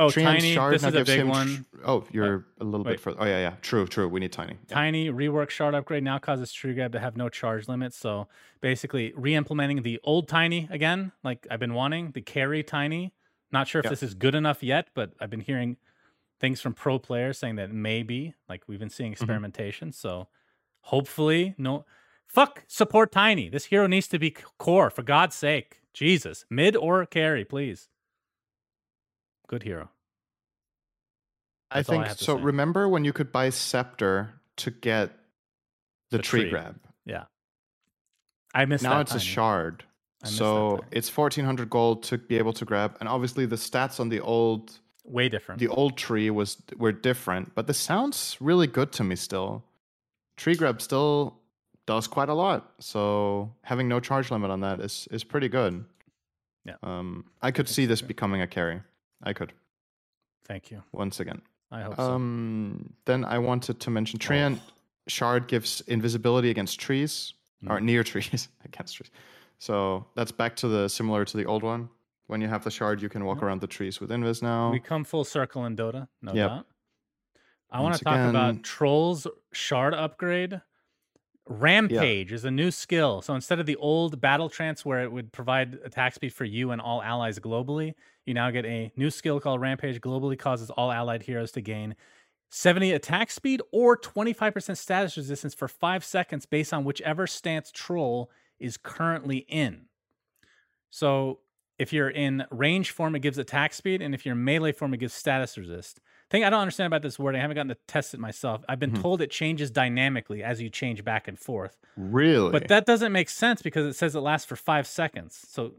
Oh, 0.00 0.10
Treant's 0.10 0.42
tiny. 0.42 0.54
shard 0.54 0.74
This 0.74 0.84
is 0.84 0.94
a 0.94 1.04
big 1.04 1.24
one. 1.26 1.66
tr- 1.70 1.80
oh, 1.86 2.04
you're 2.10 2.46
a 2.58 2.64
little 2.64 2.82
wait. 2.82 2.92
bit 2.92 3.00
further. 3.00 3.18
Oh 3.20 3.26
yeah, 3.26 3.40
yeah. 3.40 3.54
True, 3.60 3.86
true. 3.86 4.08
We 4.08 4.20
need 4.20 4.32
tiny. 4.32 4.54
Yeah. 4.68 4.74
Tiny 4.74 5.10
rework 5.10 5.50
shard 5.50 5.74
upgrade 5.74 6.02
now 6.02 6.18
causes 6.18 6.50
tree 6.50 6.72
grab 6.74 6.92
to 6.92 6.98
have 6.98 7.14
no 7.16 7.28
charge 7.28 7.68
limit. 7.68 7.92
So 7.92 8.26
basically, 8.62 9.12
re-implementing 9.14 9.82
the 9.82 10.00
old 10.02 10.28
tiny 10.28 10.66
again, 10.70 11.12
like 11.22 11.46
I've 11.50 11.60
been 11.60 11.74
wanting 11.74 12.12
the 12.12 12.22
carry 12.22 12.62
tiny. 12.62 13.12
Not 13.52 13.68
sure 13.68 13.80
if 13.80 13.84
Yeah. 13.84 13.90
this 13.90 14.02
is 14.02 14.14
good 14.14 14.34
enough 14.34 14.62
yet, 14.62 14.88
but 14.94 15.12
I've 15.20 15.28
been 15.30 15.40
hearing 15.40 15.76
things 16.42 16.60
from 16.60 16.74
pro 16.74 16.98
players 16.98 17.38
saying 17.38 17.56
that 17.56 17.70
maybe, 17.72 18.34
like 18.50 18.64
we've 18.68 18.78
been 18.78 18.90
seeing 18.90 19.12
Mm-hmm. 19.12 19.22
experimentation. 19.22 19.92
So 19.92 20.28
hopefully, 20.82 21.54
no. 21.56 21.86
Fuck 22.26 22.64
support 22.66 23.12
tiny. 23.12 23.48
This 23.48 23.66
hero 23.66 23.86
needs 23.86 24.08
to 24.08 24.18
be 24.18 24.30
core 24.58 24.90
for 24.90 25.02
God's 25.02 25.34
sake. 25.36 25.80
Jesus, 25.94 26.44
mid 26.50 26.74
or 26.76 27.04
carry, 27.06 27.44
please. 27.44 27.88
Good 29.48 29.62
hero. 29.62 29.90
I 31.70 31.78
That's 31.78 31.88
I 31.90 31.92
think 32.04 32.18
to 32.18 32.24
so. 32.24 32.36
say. 32.36 32.42
Remember 32.42 32.88
when 32.88 33.04
you 33.04 33.12
could 33.12 33.32
buy 33.32 33.50
Scepter 33.50 34.40
to 34.56 34.70
get 34.70 35.10
the, 36.10 36.18
The 36.18 36.22
tree, 36.22 36.40
tree. 36.42 36.50
grab? 36.50 36.76
Yeah. 37.06 37.24
I 38.54 38.64
missed 38.66 38.82
now 38.84 39.00
it's 39.00 39.14
a 39.14 39.20
shard. 39.20 39.84
I 40.24 40.28
So 40.28 40.80
it's 40.90 41.14
1400 41.14 41.68
gold 41.70 42.02
to 42.04 42.18
be 42.18 42.36
able 42.38 42.52
to 42.54 42.64
grab. 42.64 42.96
And 43.00 43.08
obviously, 43.08 43.46
the 43.46 43.56
stats 43.56 43.98
on 44.00 44.08
the 44.08 44.20
old 44.20 44.78
Way 45.04 45.28
different. 45.28 45.58
the 45.58 45.68
old 45.68 45.96
tree 45.96 46.30
was 46.30 46.56
were 46.76 46.92
different, 46.92 47.54
but 47.54 47.66
this 47.66 47.78
sounds 47.78 48.36
really 48.40 48.66
good 48.66 48.92
to 48.92 49.04
me 49.04 49.16
still. 49.16 49.64
Tree 50.36 50.54
grab 50.54 50.80
still 50.80 51.36
does 51.86 52.06
quite 52.06 52.28
a 52.28 52.34
lot, 52.34 52.72
so 52.78 53.52
having 53.64 53.88
no 53.88 53.98
charge 54.00 54.30
limit 54.30 54.50
on 54.50 54.60
that 54.60 54.80
is 54.80 55.08
is 55.10 55.24
pretty 55.24 55.48
good. 55.48 55.84
Yeah. 56.64 56.76
Um, 56.82 57.24
I 57.42 57.50
could 57.50 57.66
That's 57.66 57.74
see 57.74 57.86
this 57.86 58.00
becoming 58.02 58.40
a 58.42 58.46
carry. 58.46 58.80
I 59.24 59.32
could 59.32 59.52
Thank 60.46 60.70
you. 60.70 60.82
once 60.92 61.18
again. 61.20 61.42
I 61.72 61.82
hope 61.82 61.96
so. 61.96 62.02
Um, 62.02 62.92
then 63.04 63.24
I 63.24 63.38
wanted 63.38 63.80
to 63.80 63.90
mention 63.90 64.18
Treant 64.20 64.60
Shard 65.08 65.48
gives 65.48 65.80
invisibility 65.88 66.50
against 66.50 66.78
trees 66.78 67.34
or 67.68 67.78
Mm. 67.78 67.82
near 67.84 68.04
trees 68.12 68.48
against 68.64 68.96
trees. 68.96 69.10
So 69.58 70.06
that's 70.14 70.32
back 70.32 70.54
to 70.56 70.68
the 70.68 70.88
similar 70.88 71.24
to 71.24 71.36
the 71.36 71.44
old 71.46 71.62
one. 71.64 71.88
When 72.26 72.40
you 72.40 72.48
have 72.48 72.64
the 72.64 72.70
shard, 72.70 73.02
you 73.02 73.08
can 73.08 73.24
walk 73.24 73.42
around 73.42 73.60
the 73.60 73.66
trees 73.66 74.00
with 74.00 74.10
invis 74.10 74.42
now. 74.42 74.70
We 74.70 74.80
come 74.80 75.04
full 75.04 75.24
circle 75.24 75.64
in 75.66 75.76
Dota, 75.76 76.08
no 76.22 76.32
Yep. 76.32 76.48
doubt. 76.48 76.66
I 77.70 77.80
want 77.80 77.94
to 77.96 78.04
talk 78.04 78.14
again- 78.14 78.30
about 78.30 78.62
Trolls 78.62 79.26
Shard 79.52 79.94
upgrade. 79.94 80.60
Rampage 81.46 82.30
is 82.32 82.44
a 82.44 82.50
new 82.50 82.70
skill. 82.70 83.20
So 83.20 83.34
instead 83.34 83.58
of 83.58 83.66
the 83.66 83.76
old 83.76 84.20
battle 84.20 84.48
trance 84.48 84.84
where 84.84 85.02
it 85.02 85.10
would 85.10 85.32
provide 85.32 85.74
attack 85.84 86.14
speed 86.14 86.32
for 86.32 86.44
you 86.44 86.70
and 86.70 86.80
all 86.80 87.02
allies 87.02 87.38
globally, 87.40 87.94
you 88.26 88.34
now 88.34 88.50
get 88.50 88.64
a 88.64 88.92
new 88.96 89.10
skill 89.10 89.40
called 89.40 89.60
Rampage. 89.60 90.00
Globally 90.00 90.38
causes 90.38 90.70
all 90.70 90.92
allied 90.92 91.22
heroes 91.24 91.50
to 91.52 91.60
gain 91.60 91.96
70 92.50 92.92
attack 92.92 93.30
speed 93.30 93.60
or 93.72 93.96
25% 93.96 94.78
status 94.78 95.16
resistance 95.16 95.54
for 95.54 95.66
five 95.66 96.04
seconds 96.04 96.46
based 96.46 96.72
on 96.72 96.84
whichever 96.84 97.26
stance 97.26 97.72
troll 97.72 98.30
is 98.60 98.76
currently 98.76 99.38
in. 99.48 99.86
So 100.90 101.40
if 101.78 101.92
you're 101.92 102.10
in 102.10 102.44
range 102.50 102.90
form, 102.90 103.14
it 103.16 103.20
gives 103.20 103.38
attack 103.38 103.72
speed, 103.74 104.02
and 104.02 104.14
if 104.14 104.24
you're 104.26 104.34
in 104.34 104.44
melee 104.44 104.72
form, 104.72 104.94
it 104.94 104.98
gives 104.98 105.14
status 105.14 105.56
resist. 105.58 106.00
Thing 106.30 106.44
I 106.44 106.50
don't 106.50 106.60
understand 106.60 106.86
about 106.86 107.02
this 107.02 107.18
word, 107.18 107.34
I 107.36 107.40
haven't 107.40 107.56
gotten 107.56 107.68
to 107.70 107.78
test 107.88 108.14
it 108.14 108.20
myself. 108.20 108.64
I've 108.68 108.78
been 108.78 108.92
Mhm. 108.92 109.02
told 109.02 109.20
it 109.22 109.30
changes 109.30 109.70
dynamically 109.70 110.42
as 110.42 110.60
you 110.62 110.70
change 110.70 111.04
back 111.04 111.28
and 111.28 111.38
forth, 111.38 111.78
really? 111.96 112.52
but 112.52 112.68
that 112.68 112.86
doesn't 112.86 113.12
make 113.12 113.28
sense 113.30 113.62
because 113.62 113.86
it 113.86 113.94
says 113.98 114.14
it 114.14 114.20
lasts 114.20 114.46
for 114.46 114.56
five 114.56 114.86
seconds. 114.86 115.44
So, 115.48 115.74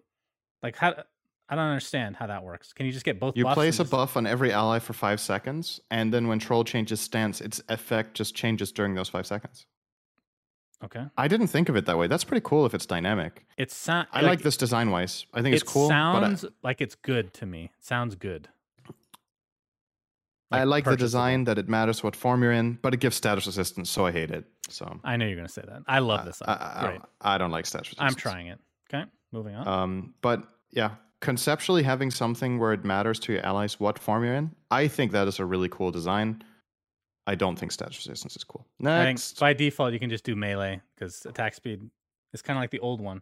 like, 0.63 0.77
how? 0.77 1.03
I 1.49 1.55
don't 1.55 1.65
understand 1.65 2.15
how 2.15 2.27
that 2.27 2.43
works. 2.43 2.73
Can 2.73 2.85
you 2.87 2.91
just 2.91 3.05
get 3.05 3.19
both? 3.19 3.35
you 3.37 3.45
place 3.45 3.79
a 3.79 3.85
buff 3.85 4.17
on 4.17 4.25
every 4.25 4.51
ally 4.51 4.79
for 4.79 4.93
five 4.93 5.19
seconds, 5.19 5.79
and 5.91 6.13
then 6.13 6.27
when 6.27 6.39
troll 6.39 6.63
changes 6.63 6.99
stance, 7.01 7.41
its 7.41 7.61
effect 7.69 8.15
just 8.15 8.35
changes 8.35 8.71
during 8.71 8.95
those 8.95 9.09
five 9.09 9.27
seconds. 9.27 9.65
Okay, 10.83 11.05
I 11.17 11.27
didn't 11.27 11.47
think 11.47 11.69
of 11.69 11.75
it 11.75 11.85
that 11.85 11.97
way. 11.97 12.07
That's 12.07 12.23
pretty 12.23 12.41
cool 12.45 12.65
if 12.65 12.73
it's 12.73 12.85
dynamic. 12.85 13.45
it 13.57 13.71
sounds. 13.71 14.07
I 14.11 14.21
like, 14.21 14.41
this 14.41 14.57
design 14.57 14.91
wise. 14.91 15.25
I 15.33 15.41
think 15.41 15.53
It 15.53 15.61
it's 15.61 15.71
cool. 15.71 15.87
but 15.87 15.95
I- 15.95 16.27
sounds 16.27 16.45
like 16.63 16.81
it's 16.81 16.95
good 16.95 17.33
to 17.35 17.45
me. 17.45 17.71
It 17.77 17.85
Sounds 17.85 18.15
good. 18.15 18.49
I 20.51 20.65
like 20.65 20.85
the 20.85 20.95
design 20.95 21.45
that 21.45 21.57
it 21.57 21.67
matters 21.67 22.03
what 22.03 22.15
form 22.15 22.43
you're 22.43 22.51
in, 22.51 22.77
but 22.81 22.93
it 22.93 22.99
gives 22.99 23.15
status 23.15 23.47
resistance, 23.47 23.89
so 23.89 24.05
I 24.05 24.11
hate 24.11 24.29
it. 24.29 24.45
So 24.69 24.99
I 25.03 25.17
know 25.17 25.25
you're 25.25 25.35
gonna 25.35 25.47
say 25.49 25.63
that. 25.67 25.81
I 25.87 25.99
love 25.99 26.25
this. 26.25 26.41
I. 26.45 26.51
I, 26.53 26.99
I 27.35 27.37
don't 27.39 27.49
like 27.51 27.65
status 27.65 27.87
resistance. 27.89 28.11
I'm 28.11 28.15
trying 28.15 28.47
it. 28.47 28.59
Okay, 28.93 29.05
moving 29.31 29.55
on. 29.55 29.67
Um, 29.67 30.13
but 30.21 30.43
yeah, 30.71 30.91
conceptually 31.21 31.81
having 31.81 32.11
something 32.11 32.59
where 32.59 32.71
it 32.71 32.85
matters 32.85 33.19
to 33.21 33.33
your 33.33 33.43
allies 33.43 33.79
what 33.79 33.97
form 33.97 34.23
you're 34.23 34.35
in, 34.35 34.51
I 34.69 34.87
think 34.87 35.11
that 35.13 35.27
is 35.27 35.39
a 35.39 35.45
really 35.45 35.69
cool 35.69 35.89
design. 35.91 36.43
I 37.25 37.35
don't 37.35 37.57
think 37.57 37.71
status 37.71 37.97
resistance 37.97 38.35
is 38.35 38.43
cool. 38.43 38.65
I 38.81 38.83
Next, 38.83 39.39
by 39.39 39.53
default 39.53 39.93
you 39.93 39.99
can 39.99 40.09
just 40.09 40.23
do 40.23 40.35
melee 40.35 40.81
because 40.95 41.25
attack 41.25 41.53
speed 41.53 41.81
is 42.33 42.41
kind 42.41 42.57
of 42.57 42.61
like 42.61 42.71
the 42.71 42.79
old 42.79 42.99
one, 43.01 43.21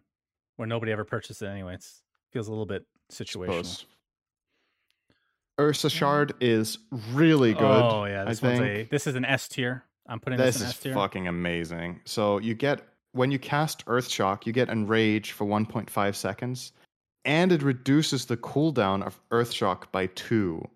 where 0.56 0.66
nobody 0.66 0.90
ever 0.92 1.04
purchased 1.04 1.42
it 1.42 1.46
anyway. 1.46 1.74
It 1.74 1.84
feels 2.32 2.48
a 2.48 2.50
little 2.50 2.66
bit 2.66 2.84
situational. 3.10 3.84
Ursa 5.60 5.90
Shard 5.90 6.32
is 6.40 6.78
really 7.12 7.52
good. 7.52 7.62
Oh 7.62 8.04
yeah, 8.06 8.22
I 8.22 8.24
this 8.24 8.42
one's 8.42 8.60
a 8.60 8.84
this 8.90 9.06
is 9.06 9.14
an 9.14 9.24
S 9.24 9.48
tier. 9.48 9.84
I'm 10.06 10.18
putting 10.18 10.38
this, 10.38 10.54
This 10.56 10.62
in 10.62 10.68
is 10.68 10.72
S 10.74 10.78
tier. 10.80 10.94
fucking 10.94 11.28
amazing. 11.28 12.00
So 12.04 12.38
you 12.38 12.54
get 12.54 12.80
when 13.12 13.30
you 13.30 13.38
cast 13.38 13.84
Earth 13.86 14.08
Shock, 14.08 14.46
you 14.46 14.52
get 14.52 14.68
Enrage 14.70 15.32
for 15.32 15.46
1.5 15.46 16.14
seconds, 16.14 16.72
and 17.24 17.52
it 17.52 17.62
reduces 17.62 18.24
the 18.24 18.38
cooldown 18.38 19.04
of 19.06 19.20
Earth 19.30 19.52
Shock 19.52 19.92
by 19.92 20.06
two. 20.06 20.66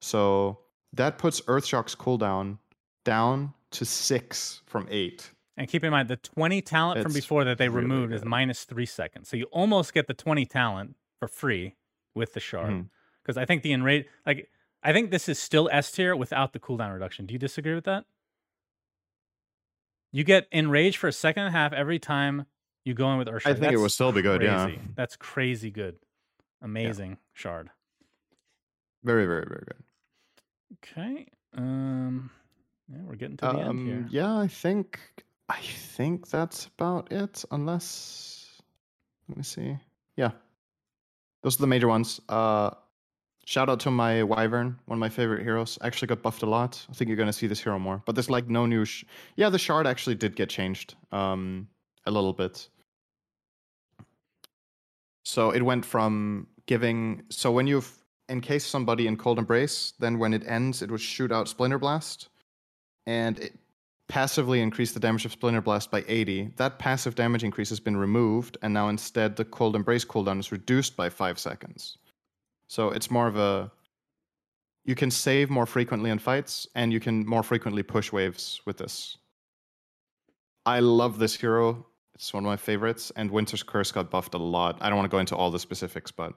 So 0.00 0.58
that 0.92 1.18
puts 1.18 1.42
Earth 1.46 1.66
Shock's 1.66 1.94
cooldown 1.94 2.58
down 3.04 3.54
to 3.72 3.84
six 3.84 4.62
from 4.66 4.86
eight. 4.90 5.30
And 5.56 5.68
keep 5.68 5.82
in 5.82 5.90
mind 5.90 6.08
the 6.08 6.16
20 6.16 6.62
talent 6.62 7.02
from 7.02 7.12
before 7.12 7.44
that 7.44 7.58
they 7.58 7.68
really 7.68 7.82
removed 7.82 8.12
is 8.12 8.24
minus 8.24 8.64
three 8.64 8.86
seconds. 8.86 9.28
So 9.28 9.36
you 9.36 9.44
almost 9.46 9.92
get 9.92 10.06
the 10.06 10.14
20 10.14 10.46
talent 10.46 10.94
for 11.18 11.26
free 11.26 11.74
with 12.14 12.34
the 12.34 12.40
shard. 12.40 12.70
Mm-hmm. 12.70 12.82
Because 13.22 13.36
I 13.36 13.44
think 13.44 13.62
the 13.62 13.72
enrage 13.72 14.06
like 14.24 14.48
I 14.82 14.92
think 14.92 15.10
this 15.10 15.28
is 15.28 15.38
still 15.38 15.68
S 15.72 15.90
tier 15.90 16.14
without 16.14 16.52
the 16.52 16.60
cooldown 16.60 16.92
reduction. 16.94 17.26
Do 17.26 17.32
you 17.32 17.38
disagree 17.38 17.74
with 17.74 17.84
that? 17.84 18.04
You 20.12 20.24
get 20.24 20.46
enraged 20.52 20.96
for 20.96 21.08
a 21.08 21.12
second 21.12 21.42
and 21.42 21.54
a 21.54 21.58
half 21.58 21.72
every 21.72 21.98
time 21.98 22.46
you 22.84 22.94
go 22.94 23.10
in 23.12 23.18
with 23.18 23.28
Earth 23.28 23.42
I 23.44 23.52
think 23.52 23.64
it 23.64 23.70
That's 23.72 23.80
will 23.80 23.88
still 23.88 24.12
be 24.12 24.22
good. 24.22 24.42
Yeah. 24.42 24.70
That's 24.94 25.16
crazy 25.16 25.70
good. 25.70 25.96
Amazing 26.62 27.18
shard. 27.34 27.70
very, 29.04 29.26
very, 29.26 29.44
very 29.46 29.64
good. 29.66 29.82
Okay. 30.74 31.26
Um 31.56 32.30
yeah, 32.90 32.98
we're 33.04 33.16
getting 33.16 33.36
to 33.38 33.44
the 33.46 33.60
end 33.60 33.86
here. 33.86 33.96
Um, 33.96 34.08
yeah, 34.10 34.36
I 34.36 34.48
think 34.48 34.98
I 35.48 35.60
think 35.60 36.28
that's 36.28 36.66
about 36.66 37.12
it. 37.12 37.44
Unless 37.50 38.62
let 39.28 39.36
me 39.36 39.42
see. 39.42 39.76
Yeah, 40.16 40.30
those 41.42 41.56
are 41.58 41.62
the 41.62 41.66
major 41.66 41.88
ones. 41.88 42.20
Uh, 42.28 42.70
shout 43.44 43.68
out 43.68 43.80
to 43.80 43.90
my 43.90 44.22
Wyvern, 44.22 44.78
one 44.86 44.96
of 44.96 45.00
my 45.00 45.08
favorite 45.08 45.42
heroes. 45.42 45.78
Actually 45.82 46.08
got 46.08 46.22
buffed 46.22 46.42
a 46.42 46.46
lot. 46.46 46.84
I 46.90 46.94
think 46.94 47.08
you're 47.08 47.16
gonna 47.16 47.32
see 47.32 47.46
this 47.46 47.60
hero 47.60 47.78
more. 47.78 48.02
But 48.06 48.14
there's 48.14 48.30
like 48.30 48.48
no 48.48 48.66
new. 48.66 48.84
Sh- 48.84 49.04
yeah, 49.36 49.50
the 49.50 49.58
shard 49.58 49.86
actually 49.86 50.16
did 50.16 50.34
get 50.34 50.48
changed. 50.48 50.94
Um, 51.12 51.68
a 52.06 52.10
little 52.10 52.32
bit. 52.32 52.68
So 55.24 55.50
it 55.50 55.62
went 55.62 55.84
from 55.84 56.46
giving. 56.66 57.22
So 57.28 57.52
when 57.52 57.66
you've 57.66 57.97
encased 58.28 58.70
somebody 58.70 59.06
in 59.06 59.16
Cold 59.16 59.38
Embrace, 59.38 59.94
then 59.98 60.18
when 60.18 60.34
it 60.34 60.46
ends, 60.46 60.82
it 60.82 60.90
would 60.90 61.00
shoot 61.00 61.32
out 61.32 61.48
Splinter 61.48 61.78
Blast, 61.78 62.28
and 63.06 63.38
it 63.38 63.54
passively 64.08 64.60
increased 64.60 64.94
the 64.94 65.00
damage 65.00 65.24
of 65.24 65.32
Splinter 65.32 65.60
Blast 65.60 65.90
by 65.90 66.04
80. 66.08 66.52
That 66.56 66.78
passive 66.78 67.14
damage 67.14 67.44
increase 67.44 67.68
has 67.68 67.80
been 67.80 67.96
removed, 67.96 68.56
and 68.62 68.72
now 68.72 68.88
instead 68.88 69.36
the 69.36 69.44
Cold 69.44 69.76
Embrace 69.76 70.04
cooldown 70.04 70.40
is 70.40 70.50
reduced 70.50 70.96
by 70.96 71.08
five 71.08 71.38
seconds. 71.38 71.98
So 72.68 72.90
it's 72.90 73.10
more 73.10 73.26
of 73.26 73.36
a. 73.36 73.70
You 74.84 74.94
can 74.94 75.10
save 75.10 75.50
more 75.50 75.66
frequently 75.66 76.10
in 76.10 76.18
fights, 76.18 76.66
and 76.74 76.92
you 76.92 77.00
can 77.00 77.26
more 77.26 77.42
frequently 77.42 77.82
push 77.82 78.10
waves 78.10 78.62
with 78.64 78.78
this. 78.78 79.18
I 80.64 80.80
love 80.80 81.18
this 81.18 81.34
hero. 81.34 81.86
It's 82.14 82.32
one 82.32 82.44
of 82.44 82.48
my 82.48 82.56
favorites, 82.56 83.12
and 83.16 83.30
Winter's 83.30 83.62
Curse 83.62 83.92
got 83.92 84.10
buffed 84.10 84.34
a 84.34 84.38
lot. 84.38 84.78
I 84.80 84.88
don't 84.88 84.96
want 84.96 85.10
to 85.10 85.14
go 85.14 85.20
into 85.20 85.36
all 85.36 85.50
the 85.50 85.58
specifics, 85.58 86.10
but 86.10 86.34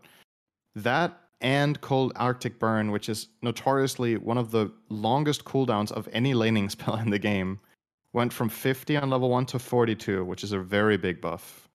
that 0.75 1.20
and 1.41 1.79
Cold 1.81 2.13
Arctic 2.15 2.59
Burn, 2.59 2.91
which 2.91 3.09
is 3.09 3.27
notoriously 3.41 4.17
one 4.17 4.37
of 4.37 4.51
the 4.51 4.71
longest 4.89 5.43
cooldowns 5.45 5.91
of 5.91 6.07
any 6.11 6.33
laning 6.33 6.69
spell 6.75 6.95
in 6.97 7.09
the 7.09 7.19
game, 7.19 7.59
went 8.13 8.31
from 8.33 8.49
50 8.49 8.97
on 8.97 9.09
level 9.09 9.29
1 9.29 9.45
to 9.47 9.59
42, 9.59 10.23
which 10.25 10.43
is 10.43 10.51
a 10.51 10.59
very 10.59 10.97
big 10.97 11.21
buff. 11.21 11.69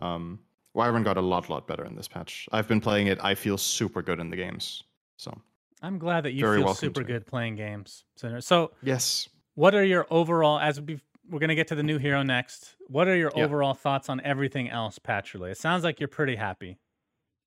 Um, 0.00 0.38
Wyvern 0.74 1.02
got 1.02 1.16
a 1.16 1.20
lot, 1.20 1.50
lot 1.50 1.66
better 1.66 1.84
in 1.84 1.96
this 1.96 2.08
patch. 2.08 2.48
I've 2.52 2.68
been 2.68 2.80
playing 2.80 3.08
it. 3.08 3.18
I 3.22 3.34
feel 3.34 3.58
super 3.58 4.02
good 4.02 4.20
in 4.20 4.30
the 4.30 4.36
games. 4.36 4.84
So, 5.16 5.36
I'm 5.82 5.98
glad 5.98 6.24
that 6.24 6.32
you 6.32 6.42
Very 6.42 6.62
feel 6.62 6.74
super 6.74 7.02
good 7.02 7.26
playing 7.26 7.56
games. 7.56 8.04
So 8.16 8.72
yes. 8.82 9.28
what 9.54 9.74
are 9.74 9.84
your 9.84 10.06
overall 10.10 10.58
as 10.58 10.80
we 10.80 11.00
we're 11.28 11.38
gonna 11.38 11.54
get 11.54 11.68
to 11.68 11.74
the 11.74 11.82
new 11.82 11.98
hero 11.98 12.22
next. 12.22 12.76
What 12.88 13.06
are 13.08 13.16
your 13.16 13.30
Yeah. 13.36 13.44
overall 13.44 13.72
thoughts 13.74 14.08
on 14.08 14.20
everything 14.22 14.68
else, 14.68 14.98
Patcherly? 14.98 15.50
It 15.52 15.58
sounds 15.58 15.84
like 15.84 16.00
you're 16.00 16.08
pretty 16.08 16.36
happy. 16.36 16.78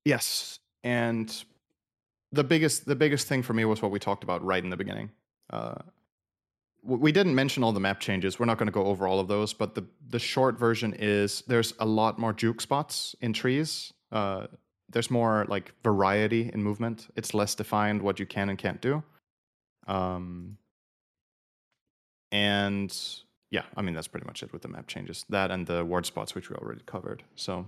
Yes, 0.04 0.58
and 0.84 1.44
the 2.30 2.44
biggest 2.44 2.86
the 2.86 2.94
biggest 2.94 3.26
thing 3.26 3.42
for 3.42 3.54
me 3.54 3.64
was 3.64 3.82
what 3.82 3.90
we 3.90 3.98
talked 3.98 4.22
about 4.22 4.44
right 4.44 4.62
in 4.62 4.70
the 4.70 4.76
beginning. 4.76 5.10
Uh, 5.50 5.74
we 6.82 7.10
didn't 7.10 7.34
mention 7.34 7.64
all 7.64 7.72
the 7.72 7.80
map 7.80 7.98
changes. 7.98 8.38
We're 8.38 8.44
not 8.44 8.58
going 8.58 8.66
to 8.66 8.72
go 8.72 8.84
over 8.84 9.08
all 9.08 9.18
of 9.18 9.26
those, 9.26 9.54
but 9.54 9.74
the 9.74 9.84
the 10.10 10.18
short 10.18 10.58
version 10.58 10.94
is 10.96 11.42
there's 11.46 11.72
a 11.80 11.86
lot 11.86 12.18
more 12.18 12.32
juke 12.32 12.60
spots 12.60 13.16
in 13.20 13.32
trees. 13.32 13.92
Uh, 14.12 14.46
there's 14.90 15.10
more 15.10 15.46
like 15.48 15.72
variety 15.82 16.50
in 16.52 16.62
movement. 16.62 17.08
It's 17.16 17.32
less 17.32 17.54
defined 17.54 18.02
what 18.02 18.20
you 18.20 18.26
can 18.26 18.50
and 18.50 18.58
can't 18.58 18.80
do. 18.80 19.02
Um, 19.86 20.58
and 22.30 22.94
yeah, 23.50 23.62
I 23.76 23.82
mean 23.82 23.94
that's 23.94 24.08
pretty 24.08 24.26
much 24.26 24.42
it 24.42 24.52
with 24.52 24.60
the 24.60 24.68
map 24.68 24.86
changes. 24.86 25.24
That 25.30 25.50
and 25.50 25.66
the 25.66 25.84
ward 25.84 26.04
spots, 26.04 26.34
which 26.34 26.50
we 26.50 26.56
already 26.56 26.82
covered. 26.84 27.22
So 27.36 27.66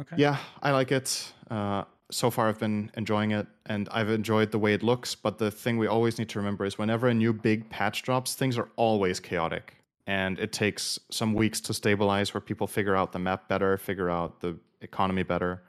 Okay. 0.00 0.16
yeah, 0.18 0.36
I 0.62 0.72
like 0.72 0.92
it. 0.92 1.32
Uh, 1.50 1.84
so 2.10 2.30
far, 2.30 2.48
I've 2.48 2.58
been 2.58 2.90
enjoying 2.96 3.30
it, 3.32 3.46
and 3.66 3.88
I've 3.90 4.10
enjoyed 4.10 4.50
the 4.50 4.58
way 4.58 4.74
it 4.74 4.82
looks. 4.82 5.14
But 5.14 5.38
the 5.38 5.50
thing 5.50 5.78
we 5.78 5.86
always 5.86 6.18
need 6.18 6.28
to 6.30 6.38
remember 6.38 6.64
is 6.64 6.78
whenever 6.78 7.08
a 7.08 7.14
new 7.14 7.32
big 7.32 7.68
patch 7.70 8.02
drops, 8.02 8.34
things 8.34 8.58
are 8.58 8.68
always 8.76 9.18
chaotic, 9.20 9.76
and 10.06 10.38
it 10.38 10.52
takes 10.52 10.98
some 11.10 11.34
weeks 11.34 11.60
to 11.62 11.74
stabilize, 11.74 12.32
where 12.34 12.40
people 12.40 12.66
figure 12.66 12.94
out 12.94 13.12
the 13.12 13.18
map 13.18 13.48
better, 13.48 13.76
figure 13.78 14.10
out 14.10 14.40
the 14.40 14.56
economy 14.82 15.22
better. 15.22 15.62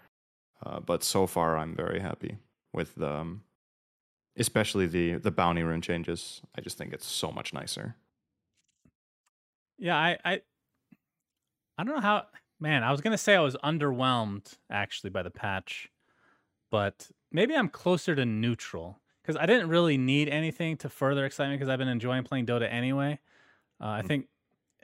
Uh, 0.65 0.79
but 0.79 1.03
so 1.03 1.25
far, 1.25 1.57
I'm 1.57 1.75
very 1.75 1.99
happy. 1.99 2.37
with 2.73 2.93
the, 2.95 3.09
um, 3.09 3.41
especially 4.37 4.85
the 4.87 5.15
the 5.15 5.31
bounty 5.31 5.63
rune 5.63 5.81
changes. 5.81 6.41
I 6.55 6.61
just 6.61 6.77
think 6.77 6.93
it's 6.93 7.07
so 7.07 7.31
much 7.31 7.53
nicer. 7.53 7.95
Yeah, 9.79 9.95
I, 9.97 10.17
I, 10.25 10.41
I 11.77 11.83
don't 11.83 11.95
know 11.95 12.01
how. 12.01 12.25
Man, 12.59 12.83
I 12.83 12.91
was 12.91 13.01
gonna 13.01 13.17
say 13.17 13.35
I 13.35 13.41
was 13.41 13.55
underwhelmed 13.63 14.57
actually 14.69 15.11
by 15.11 15.23
the 15.23 15.29
patch, 15.29 15.89
but 16.71 17.11
maybe 17.31 17.55
I'm 17.55 17.69
closer 17.69 18.15
to 18.15 18.25
neutral 18.25 19.01
because 19.21 19.37
I 19.37 19.45
didn't 19.45 19.69
really 19.69 19.97
need 19.97 20.29
anything 20.29 20.77
to 20.77 20.89
further 20.89 21.25
excite 21.25 21.49
me 21.49 21.55
because 21.55 21.69
I've 21.69 21.79
been 21.79 21.87
enjoying 21.87 22.23
playing 22.23 22.47
Dota 22.47 22.71
anyway. 22.71 23.19
Uh, 23.81 23.89
I 23.89 24.01
Mm. 24.01 24.07
think 24.07 24.29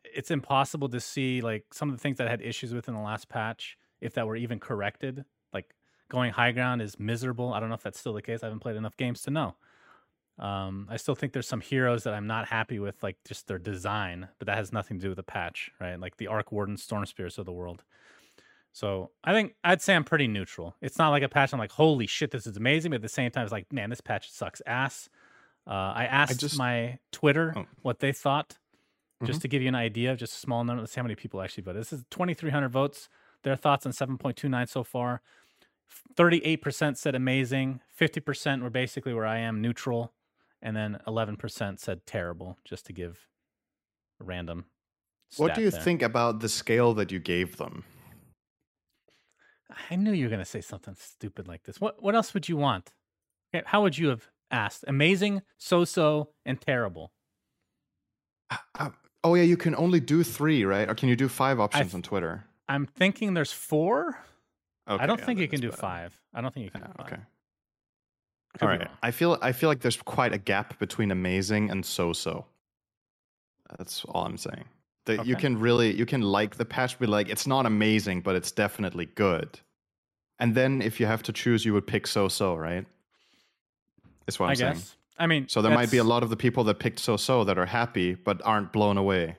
it's 0.05 0.31
impossible 0.31 0.89
to 0.89 0.99
see 1.01 1.41
like 1.41 1.73
some 1.73 1.89
of 1.89 1.95
the 1.97 2.01
things 2.01 2.17
that 2.19 2.27
I 2.27 2.31
had 2.31 2.41
issues 2.41 2.73
with 2.73 2.87
in 2.87 2.95
the 2.95 3.01
last 3.01 3.29
patch 3.29 3.77
if 4.01 4.13
that 4.15 4.27
were 4.27 4.35
even 4.37 4.59
corrected. 4.59 5.25
Like 5.53 5.75
going 6.09 6.33
high 6.33 6.51
ground 6.53 6.81
is 6.81 6.99
miserable. 6.99 7.53
I 7.53 7.59
don't 7.59 7.69
know 7.69 7.75
if 7.75 7.83
that's 7.83 7.99
still 7.99 8.13
the 8.13 8.21
case. 8.21 8.43
I 8.43 8.47
haven't 8.47 8.61
played 8.61 8.77
enough 8.77 8.97
games 8.97 9.21
to 9.23 9.31
know. 9.31 9.57
Um, 10.39 10.87
I 10.89 10.97
still 10.97 11.13
think 11.15 11.31
there's 11.33 11.47
some 11.47 11.61
heroes 11.61 12.03
that 12.03 12.13
I'm 12.13 12.25
not 12.27 12.47
happy 12.47 12.79
with, 12.79 13.01
like 13.03 13.17
just 13.27 13.47
their 13.47 13.59
design, 13.59 14.27
but 14.39 14.47
that 14.47 14.57
has 14.57 14.73
nothing 14.73 14.97
to 14.97 15.01
do 15.03 15.09
with 15.09 15.17
the 15.17 15.23
patch, 15.23 15.71
right? 15.79 15.99
Like 15.99 16.17
the 16.17 16.27
Arc 16.27 16.51
Warden 16.51 16.75
Storm 16.77 17.05
Spirits 17.05 17.37
of 17.37 17.45
the 17.45 17.51
world. 17.53 17.83
So 18.71 19.11
I 19.23 19.33
think 19.33 19.53
I'd 19.63 19.81
say 19.83 19.93
I'm 19.95 20.03
pretty 20.03 20.27
neutral. 20.27 20.75
It's 20.81 20.97
not 20.97 21.09
like 21.09 21.21
a 21.21 21.29
patch 21.29 21.53
I'm 21.53 21.59
like, 21.59 21.71
holy 21.73 22.07
shit, 22.07 22.31
this 22.31 22.47
is 22.47 22.57
amazing. 22.57 22.89
But 22.89 22.95
at 22.95 23.01
the 23.03 23.09
same 23.09 23.29
time, 23.29 23.43
it's 23.43 23.51
like, 23.51 23.71
man, 23.71 23.91
this 23.91 24.01
patch 24.01 24.31
sucks 24.31 24.61
ass. 24.65 25.09
Uh, 25.67 25.69
I 25.95 26.05
asked 26.05 26.39
just- 26.39 26.57
my 26.57 26.97
Twitter 27.11 27.53
Oh. 27.55 27.65
what 27.83 27.99
they 27.99 28.11
thought, 28.11 28.57
just 29.23 29.41
to 29.43 29.47
give 29.47 29.61
you 29.61 29.67
an 29.69 29.75
idea 29.75 30.11
of 30.11 30.17
just 30.17 30.33
a 30.33 30.39
small 30.39 30.63
number. 30.65 30.81
Let's 30.81 30.91
see 30.93 30.99
how 30.99 31.03
many 31.03 31.15
people 31.15 31.41
actually 31.41 31.63
voted. 31.63 31.79
This 31.81 31.93
is 31.93 32.03
2,300 32.09 32.69
votes. 32.69 33.07
Their 33.43 33.55
thoughts 33.55 33.85
on 33.85 33.91
7.29 33.93 34.67
so 34.67 34.83
far. 34.83 35.21
38% 36.15 36.97
said 36.97 37.15
amazing. 37.15 37.79
50% 37.97 38.61
were 38.63 38.69
basically 38.69 39.13
where 39.13 39.25
I 39.25 39.37
am, 39.37 39.61
neutral. 39.61 40.11
And 40.63 40.75
then 40.75 40.97
11% 41.05 41.77
said 41.79 42.05
terrible, 42.05 42.57
just 42.63 42.85
to 42.85 42.93
give 42.93 43.27
a 44.19 44.23
random. 44.23 44.65
What 45.37 45.55
do 45.55 45.61
you 45.61 45.69
there. 45.69 45.81
think 45.81 46.01
about 46.01 46.39
the 46.39 46.47
scale 46.49 46.93
that 46.93 47.11
you 47.11 47.19
gave 47.19 47.57
them? 47.57 47.83
I 49.91 49.95
knew 49.97 50.11
you 50.13 50.25
were 50.25 50.29
going 50.29 50.39
to 50.39 50.45
say 50.45 50.61
something 50.61 50.95
stupid 50.97 51.47
like 51.47 51.63
this. 51.63 51.81
What 51.81 52.01
what 52.01 52.15
else 52.15 52.33
would 52.33 52.47
you 52.47 52.57
want? 52.57 52.93
How 53.65 53.81
would 53.81 53.97
you 53.97 54.07
have 54.09 54.29
asked? 54.51 54.83
Amazing, 54.87 55.41
so-so, 55.57 56.29
and 56.45 56.61
terrible. 56.61 57.11
Uh, 58.49 58.57
uh, 58.75 58.89
oh 59.23 59.35
yeah, 59.35 59.43
you 59.43 59.57
can 59.57 59.75
only 59.75 59.99
do 59.99 60.23
three, 60.23 60.63
right? 60.63 60.87
Or 60.89 60.95
can 60.95 61.09
you 61.09 61.15
do 61.15 61.27
five 61.27 61.59
options 61.59 61.87
th- 61.87 61.95
on 61.95 62.01
Twitter? 62.03 62.45
I'm 62.69 62.85
thinking 62.85 63.33
there's 63.33 63.51
four. 63.51 64.17
Okay, 64.87 65.03
I 65.03 65.07
don't 65.07 65.19
yeah, 65.19 65.25
think 65.25 65.39
you 65.39 65.47
can 65.47 65.59
do 65.61 65.69
bad. 65.71 65.79
five. 65.79 66.21
I 66.33 66.41
don't 66.41 66.53
think 66.53 66.65
you 66.65 66.71
can 66.71 66.81
Yeah, 66.81 66.87
do 66.87 66.93
five. 66.97 67.13
okay. 67.13 67.21
Could 68.59 68.63
All 68.63 68.69
right. 68.69 68.87
I 69.01 69.11
feel 69.11 69.37
I 69.41 69.51
feel 69.51 69.69
like 69.69 69.81
there's 69.81 69.97
quite 69.97 70.33
a 70.33 70.37
gap 70.37 70.77
between 70.79 71.11
amazing 71.11 71.71
and 71.71 71.85
so-so. 71.85 72.45
That's 73.77 74.05
all 74.05 74.25
I'm 74.25 74.37
saying. 74.37 74.65
That 75.05 75.25
you 75.25 75.35
can 75.35 75.59
really 75.59 75.93
you 75.95 76.05
can 76.05 76.21
like 76.21 76.55
the 76.55 76.65
patch, 76.65 76.99
be 76.99 77.07
like 77.07 77.29
it's 77.29 77.47
not 77.47 77.65
amazing, 77.65 78.21
but 78.21 78.35
it's 78.35 78.51
definitely 78.51 79.07
good. 79.07 79.59
And 80.39 80.53
then 80.55 80.81
if 80.81 80.99
you 80.99 81.05
have 81.07 81.23
to 81.23 81.33
choose, 81.33 81.65
you 81.65 81.73
would 81.73 81.87
pick 81.87 82.05
so-so, 82.07 82.55
right? 82.55 82.85
Is 84.27 84.39
what 84.39 84.47
I'm 84.47 84.51
I 84.51 84.55
saying. 84.55 84.73
guess. 84.73 84.95
I 85.17 85.27
mean, 85.27 85.47
So 85.47 85.61
there 85.61 85.71
might 85.73 85.91
be 85.91 85.97
a 85.97 86.03
lot 86.03 86.23
of 86.23 86.29
the 86.29 86.35
people 86.35 86.63
that 86.65 86.79
picked 86.79 86.99
so-so 86.99 87.43
that 87.43 87.57
are 87.57 87.67
happy 87.67 88.15
but 88.15 88.41
aren't 88.43 88.71
blown 88.73 88.97
away, 88.97 89.37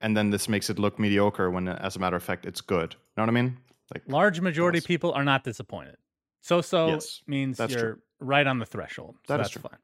and 0.00 0.16
then 0.16 0.30
this 0.30 0.48
makes 0.48 0.68
it 0.68 0.78
look 0.78 0.98
mediocre 0.98 1.50
when, 1.50 1.68
as 1.68 1.96
a 1.96 1.98
matter 1.98 2.16
of 2.16 2.22
fact, 2.22 2.44
it's 2.44 2.60
good. 2.60 2.94
You 2.94 2.98
know 3.16 3.22
what 3.22 3.28
I 3.30 3.32
mean? 3.32 3.56
Like 3.94 4.02
large 4.08 4.40
majority 4.40 4.78
Yes. 4.78 4.86
people 4.86 5.12
are 5.12 5.24
not 5.24 5.44
disappointed. 5.44 5.96
So-so 6.42 6.88
Yes, 6.88 7.22
means 7.26 7.56
that's 7.56 7.72
you're 7.72 7.80
true. 7.94 8.02
Right 8.20 8.46
on 8.46 8.58
the 8.58 8.66
threshold. 8.66 9.16
So 9.26 9.34
That 9.36 9.40
is 9.40 9.44
that's 9.46 9.50
true. 9.52 9.62
fine. 9.62 9.78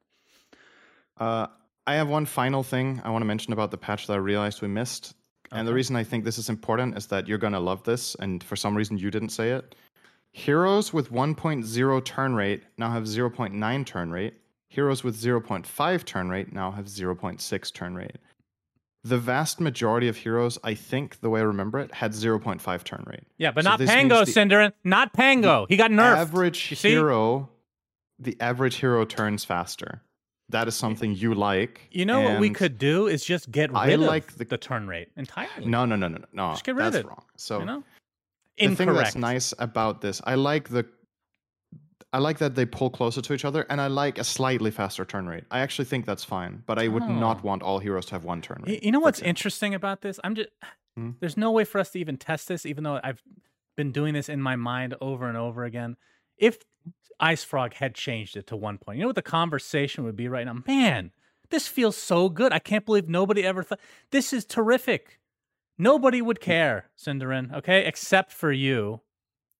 Uh, 1.27 1.47
I 1.85 1.95
have 1.95 2.07
one 2.07 2.25
final 2.25 2.63
thing 2.63 3.01
I 3.03 3.09
want 3.09 3.21
to 3.21 3.25
mention 3.27 3.53
about 3.53 3.71
the 3.71 3.77
patch 3.77 4.07
that 4.07 4.13
I 4.13 4.17
realized 4.17 4.61
we 4.61 4.67
missed. 4.67 5.13
And 5.51 5.67
the 5.67 5.73
reason 5.73 5.95
I 5.95 6.03
think 6.03 6.23
this 6.23 6.37
is 6.39 6.49
important 6.49 6.97
is 6.97 7.07
that 7.07 7.27
you're 7.27 7.37
going 7.37 7.53
to 7.53 7.59
love 7.59 7.83
this. 7.83 8.15
And 8.15 8.43
for 8.43 8.55
some 8.55 8.75
reason, 8.75 8.97
you 8.97 9.11
didn't 9.11 9.29
say 9.29 9.51
it. 9.51 9.75
Heroes 10.31 10.91
with 10.91 11.11
1.0 11.11 12.05
turn 12.05 12.33
rate 12.33 12.63
now 12.77 12.89
have 12.89 13.03
0.9 13.03 13.85
turn 13.85 14.11
rate. 14.11 14.33
Heroes 14.69 15.03
with 15.03 15.15
0.5 15.15 16.03
turn 16.05 16.29
rate 16.29 16.51
now 16.51 16.71
have 16.71 16.85
0.6 16.85 17.73
turn 17.73 17.93
rate. 17.95 18.15
The 19.03 19.19
vast 19.19 19.59
majority 19.59 20.07
of 20.07 20.15
heroes, 20.17 20.57
I 20.63 20.73
think, 20.73 21.19
the 21.19 21.29
way 21.29 21.41
I 21.41 21.43
remember 21.43 21.77
it, 21.77 21.93
had 21.93 22.13
0.5 22.13 22.83
turn 22.83 23.03
rate. 23.05 23.25
Yeah, 23.37 23.51
but 23.51 23.65
So 23.65 23.69
not 23.71 23.79
Pango, 23.81 24.23
the- 24.25 24.31
SyndereN. 24.31 24.71
Not 24.83 25.13
Pango. 25.13 25.67
He 25.69 25.75
got 25.77 25.91
nerfed. 25.91 26.15
Average 26.17 26.59
hero, 26.81 27.49
the 28.23 28.37
average 28.39 28.75
hero 28.75 29.05
turns 29.05 29.43
faster. 29.45 30.01
That 30.49 30.67
is 30.67 30.75
something 30.75 31.15
you 31.15 31.33
like. 31.33 31.81
You 31.91 32.05
know 32.05 32.21
what 32.21 32.39
we 32.39 32.49
could 32.49 32.77
do 32.77 33.07
is 33.07 33.23
just 33.25 33.49
get 33.51 33.69
rid 33.71 33.77
I 33.77 33.87
of 33.91 34.01
like 34.01 34.33
the, 34.35 34.45
the- 34.45 34.57
turn 34.57 34.87
rate 34.87 35.09
entirely. 35.17 35.65
No, 35.65 35.85
no, 35.85 35.95
no, 35.95 36.07
no, 36.09 36.19
no. 36.33 36.51
Just 36.51 36.63
get 36.65 36.75
rid 36.75 36.87
of 36.87 36.93
that's 36.93 37.05
it, 37.05 37.07
wrong. 37.07 37.23
So 37.37 37.59
you 37.59 37.65
know, 37.65 37.83
the 38.57 38.65
incorrect. 38.65 38.77
thing 38.77 38.93
that's 38.93 39.15
nice 39.15 39.53
about 39.57 40.01
this, 40.01 40.21
I 40.25 40.35
like 40.35 40.69
the, 40.69 40.85
I 42.11 42.19
like 42.19 42.37
that 42.39 42.53
they 42.55 42.65
pull 42.65 42.89
closer 42.91 43.21
to 43.21 43.33
each 43.33 43.45
other, 43.45 43.65
and 43.69 43.81
I 43.81 43.87
like 43.87 44.19
a 44.19 44.23
slightly 44.23 44.69
faster 44.69 45.03
turn 45.05 45.25
rate. 45.27 45.45
I 45.49 45.61
actually 45.61 45.85
think 45.85 46.05
that's 46.05 46.23
fine, 46.23 46.61
but 46.67 46.77
I 46.77 46.87
would 46.87 47.03
Oh. 47.03 47.07
not 47.07 47.43
want 47.43 47.63
all 47.63 47.79
heroes 47.79 48.05
to 48.07 48.11
have 48.15 48.23
one 48.23 48.41
turn 48.41 48.63
rate. 48.67 48.83
You 48.83 48.91
know 48.91 48.99
what's 48.99 49.21
interesting 49.21 49.73
about 49.73 50.01
this? 50.01 50.19
I'm 50.23 50.35
just 50.35 50.49
Hmm? 50.95 51.11
there's 51.21 51.37
no 51.37 51.49
way 51.49 51.63
for 51.63 51.79
us 51.79 51.89
to 51.91 51.99
even 51.99 52.17
test 52.17 52.47
this, 52.47 52.67
even 52.67 52.83
though 52.83 52.99
I've 53.03 53.23
been 53.75 53.91
doing 53.91 54.13
this 54.13 54.29
in 54.29 54.39
my 54.39 54.55
mind 54.55 54.93
over 55.01 55.27
and 55.27 55.35
over 55.35 55.63
again. 55.63 55.95
If 56.37 56.59
IceFrog 57.21 57.73
had 57.73 57.95
changed 57.95 58.35
it 58.35 58.47
to 58.47 58.55
one 58.55 58.77
point, 58.77 58.97
you 58.97 59.03
know 59.03 59.07
what 59.09 59.15
the 59.15 59.21
conversation 59.21 60.03
would 60.03 60.15
be 60.15 60.27
right 60.27 60.45
now? 60.45 60.57
Man, 60.67 61.11
this 61.49 61.67
feels 61.67 61.95
so 61.95 62.29
good. 62.29 62.51
I 62.51 62.59
can't 62.59 62.85
believe 62.85 63.07
nobody 63.07 63.43
ever 63.45 63.63
thought 63.63 63.79
this 64.11 64.33
is 64.33 64.45
terrific. 64.45 65.19
Nobody 65.77 66.21
would 66.21 66.39
care, 66.39 66.89
SyndereN, 66.97 67.53
okay, 67.55 67.85
except 67.85 68.31
for 68.31 68.51
you. 68.51 69.01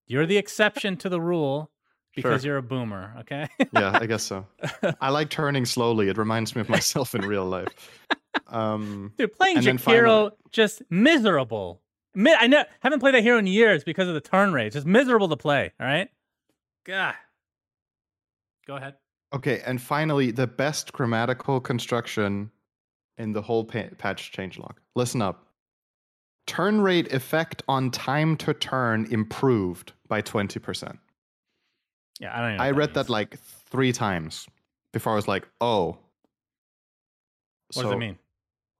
You're 0.06 0.26
the 0.26 0.36
exception 0.36 0.96
to 0.98 1.08
the 1.08 1.20
rule 1.20 1.70
because 2.14 2.42
Sure. 2.42 2.50
you're 2.50 2.56
a 2.58 2.62
boomer, 2.62 3.14
okay? 3.20 3.48
yeah, 3.72 3.98
I 4.00 4.06
guess 4.06 4.22
so. 4.22 4.46
I 5.00 5.10
like 5.10 5.30
turning 5.30 5.64
slowly. 5.64 6.08
It 6.08 6.18
reminds 6.18 6.54
me 6.54 6.60
of 6.60 6.68
myself 6.68 7.14
in 7.14 7.22
real 7.22 7.46
life. 7.46 7.68
Um, 8.48 9.12
Dude, 9.16 9.32
playing 9.32 9.56
Jakiro 9.58 10.32
just 10.50 10.82
miserable. 10.90 11.80
I 12.16 12.64
haven't 12.80 13.00
played 13.00 13.14
that 13.14 13.22
hero 13.22 13.38
in 13.38 13.46
years 13.46 13.82
because 13.82 14.06
of 14.08 14.14
the 14.14 14.20
turn 14.20 14.52
rate. 14.52 14.72
Just 14.72 14.86
miserable 14.86 15.28
to 15.30 15.36
play. 15.36 15.72
All 15.80 15.86
right. 15.86 16.08
God. 16.84 17.14
Go 18.66 18.76
ahead. 18.76 18.94
okay, 19.34 19.60
and 19.66 19.80
finally, 19.80 20.30
the 20.30 20.46
best 20.46 20.92
grammatical 20.92 21.60
construction 21.60 22.50
in 23.18 23.32
the 23.32 23.42
whole 23.42 23.64
pa- 23.64 23.88
patch 23.98 24.32
changelog. 24.32 24.76
Listen 24.94 25.20
up. 25.22 25.46
Turn 26.46 26.80
rate 26.80 27.12
effect 27.12 27.62
on 27.68 27.90
time 27.90 28.36
to 28.38 28.52
turn 28.54 29.06
improved 29.10 29.92
by 30.08 30.20
20%. 30.22 30.98
Yeah, 32.20 32.36
I 32.36 32.40
don't. 32.40 32.56
Know 32.56 32.62
I 32.62 32.70
what 32.70 32.78
read 32.78 32.94
that 32.94 33.08
like 33.08 33.38
three 33.38 33.92
times 33.92 34.46
before 34.92 35.12
I 35.12 35.16
was 35.16 35.28
like, 35.28 35.48
oh. 35.60 35.98
What 37.74 37.82
does 37.84 37.92
it 37.92 37.98
mean? 37.98 38.18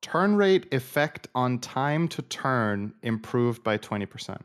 Turn 0.02 0.36
rate 0.36 0.72
effect 0.72 1.28
on 1.34 1.58
time 1.58 2.06
to 2.08 2.22
turn 2.22 2.92
improved 3.02 3.64
by 3.64 3.78
20%. 3.78 4.38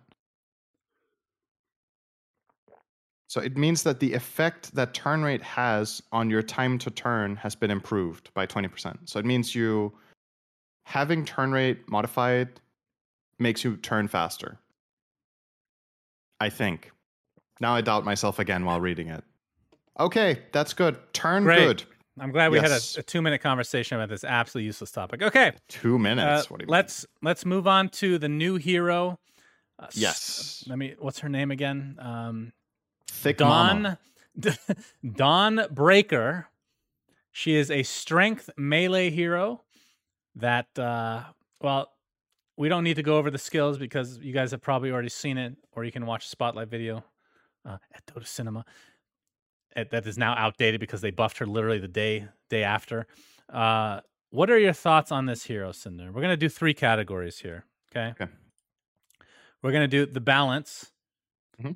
So 3.29 3.39
it 3.39 3.55
means 3.55 3.83
that 3.83 3.99
the 3.99 4.11
effect 4.15 4.73
that 4.73 4.95
turn 4.95 5.21
rate 5.21 5.43
has 5.43 6.01
on 6.11 6.31
your 6.31 6.41
time 6.41 6.79
to 6.79 6.89
turn 6.89 7.35
has 7.35 7.53
been 7.53 7.69
improved 7.69 8.33
by 8.33 8.47
20%. 8.47 8.97
So 9.07 9.19
it 9.19 9.25
means 9.25 9.53
you 9.53 9.93
having 10.87 11.23
turn 11.25 11.51
rate 11.51 11.87
modified 11.87 12.59
makes 13.37 13.63
you 13.63 13.77
turn 13.77 14.07
faster. 14.07 14.57
I 16.39 16.49
think. 16.49 16.91
Now 17.61 17.75
I 17.75 17.81
doubt 17.81 18.03
myself 18.03 18.39
again 18.39 18.65
while 18.65 18.81
reading 18.81 19.09
it. 19.09 19.23
Okay, 19.99 20.39
that's 20.51 20.73
good. 20.73 20.97
Turn 21.13 21.43
Great. 21.43 21.57
good. 21.67 21.83
I'm 22.19 22.31
glad 22.31 22.49
we 22.49 22.57
Yes. 22.57 22.95
had 22.95 22.97
a, 22.97 23.01
a 23.01 23.03
two 23.03 23.21
minute 23.21 23.41
conversation 23.41 23.97
about 23.97 24.09
this 24.09 24.23
absolutely 24.23 24.65
useless 24.65 24.89
topic. 24.91 25.21
Okay. 25.21 25.51
Two 25.67 25.95
Uh, 25.95 25.99
minutes. 25.99 26.49
what 26.49 26.59
do 26.59 26.65
you 26.65 26.71
let's 26.71 27.05
let's 27.21 27.45
move 27.45 27.67
on 27.67 27.89
to 27.89 28.17
the 28.17 28.27
new 28.29 28.55
hero. 28.55 29.19
Uh, 29.77 29.87
Yes. 29.93 30.63
Let 30.67 30.79
me. 30.79 30.95
What's 30.97 31.19
her 31.19 31.29
name 31.29 31.51
again? 31.51 31.95
Um, 31.99 32.53
Thick 33.19 33.39
mama. 33.39 33.99
Dawn 34.39 34.55
Dawn 35.15 35.61
Breaker. 35.71 36.47
She 37.31 37.55
is 37.55 37.69
a 37.71 37.83
strength 37.83 38.49
melee 38.57 39.09
hero 39.09 39.63
that 40.35 40.67
uh 40.77 41.23
well 41.61 41.89
we 42.57 42.69
don't 42.69 42.83
need 42.83 42.95
to 42.95 43.03
go 43.03 43.17
over 43.17 43.29
the 43.31 43.37
skills 43.37 43.77
because 43.77 44.17
you 44.19 44.33
guys 44.33 44.51
have 44.51 44.61
probably 44.61 44.91
already 44.91 45.09
seen 45.09 45.37
it 45.37 45.55
or 45.73 45.83
you 45.83 45.91
can 45.91 46.05
watch 46.05 46.25
a 46.25 46.27
spotlight 46.29 46.67
video 46.69 47.03
uh, 47.65 47.77
at 47.93 48.05
Dota 48.05 48.27
Cinema. 48.27 48.65
It, 49.75 49.91
that 49.91 50.05
is 50.07 50.17
now 50.17 50.33
outdated 50.35 50.79
because 50.79 51.01
they 51.01 51.11
buffed 51.11 51.37
her 51.37 51.45
literally 51.45 51.79
the 51.79 51.87
day 51.87 52.27
day 52.49 52.63
after. 52.63 53.07
Uh 53.51 54.01
what 54.31 54.49
are 54.49 54.59
your 54.59 54.73
thoughts 54.73 55.11
on 55.11 55.25
this 55.25 55.43
hero, 55.43 55.71
Cinder? 55.71 56.11
We're 56.11 56.21
gonna 56.21 56.37
do 56.37 56.49
three 56.49 56.73
categories 56.73 57.39
here. 57.39 57.65
Okay. 57.91 58.09
Okay. 58.21 58.31
We're 59.61 59.71
gonna 59.71 59.87
do 59.87 60.05
the 60.05 60.21
balance, 60.21 60.91
Mhm. 61.61 61.75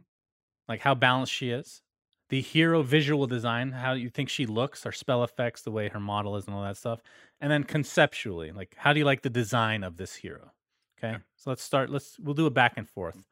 Like 0.68 0.82
how 0.82 0.96
balanced 0.96 1.34
she 1.34 1.50
is, 1.50 1.82
the 2.30 2.42
hero 2.42 2.82
visual 2.82 3.28
design, 3.28 3.72
how 3.72 3.94
you 3.94 4.10
think 4.10 4.30
she 4.30 4.46
looks, 4.46 4.84
her 4.84 4.92
spell 4.92 5.24
effects, 5.24 5.62
the 5.62 5.72
way 5.72 5.90
her 5.90 6.00
model 6.00 6.36
is, 6.36 6.48
and 6.48 6.56
all 6.56 6.64
that 6.64 6.78
stuff, 6.78 7.02
and 7.42 7.52
then 7.52 7.64
conceptually, 7.64 8.52
like 8.52 8.76
how 8.78 8.94
do 8.94 9.00
you 9.00 9.06
like 9.06 9.22
the 9.22 9.30
design 9.30 9.84
of 9.84 9.98
this 9.98 10.16
hero? 10.16 10.52
Okay, 10.98 11.18
so 11.36 11.52
let's 11.52 11.62
start. 11.62 11.90
Let's 11.90 12.18
we'll 12.20 12.34
do 12.34 12.46
a 12.46 12.52
back 12.52 12.74
and 12.78 12.90
forth. 12.90 13.24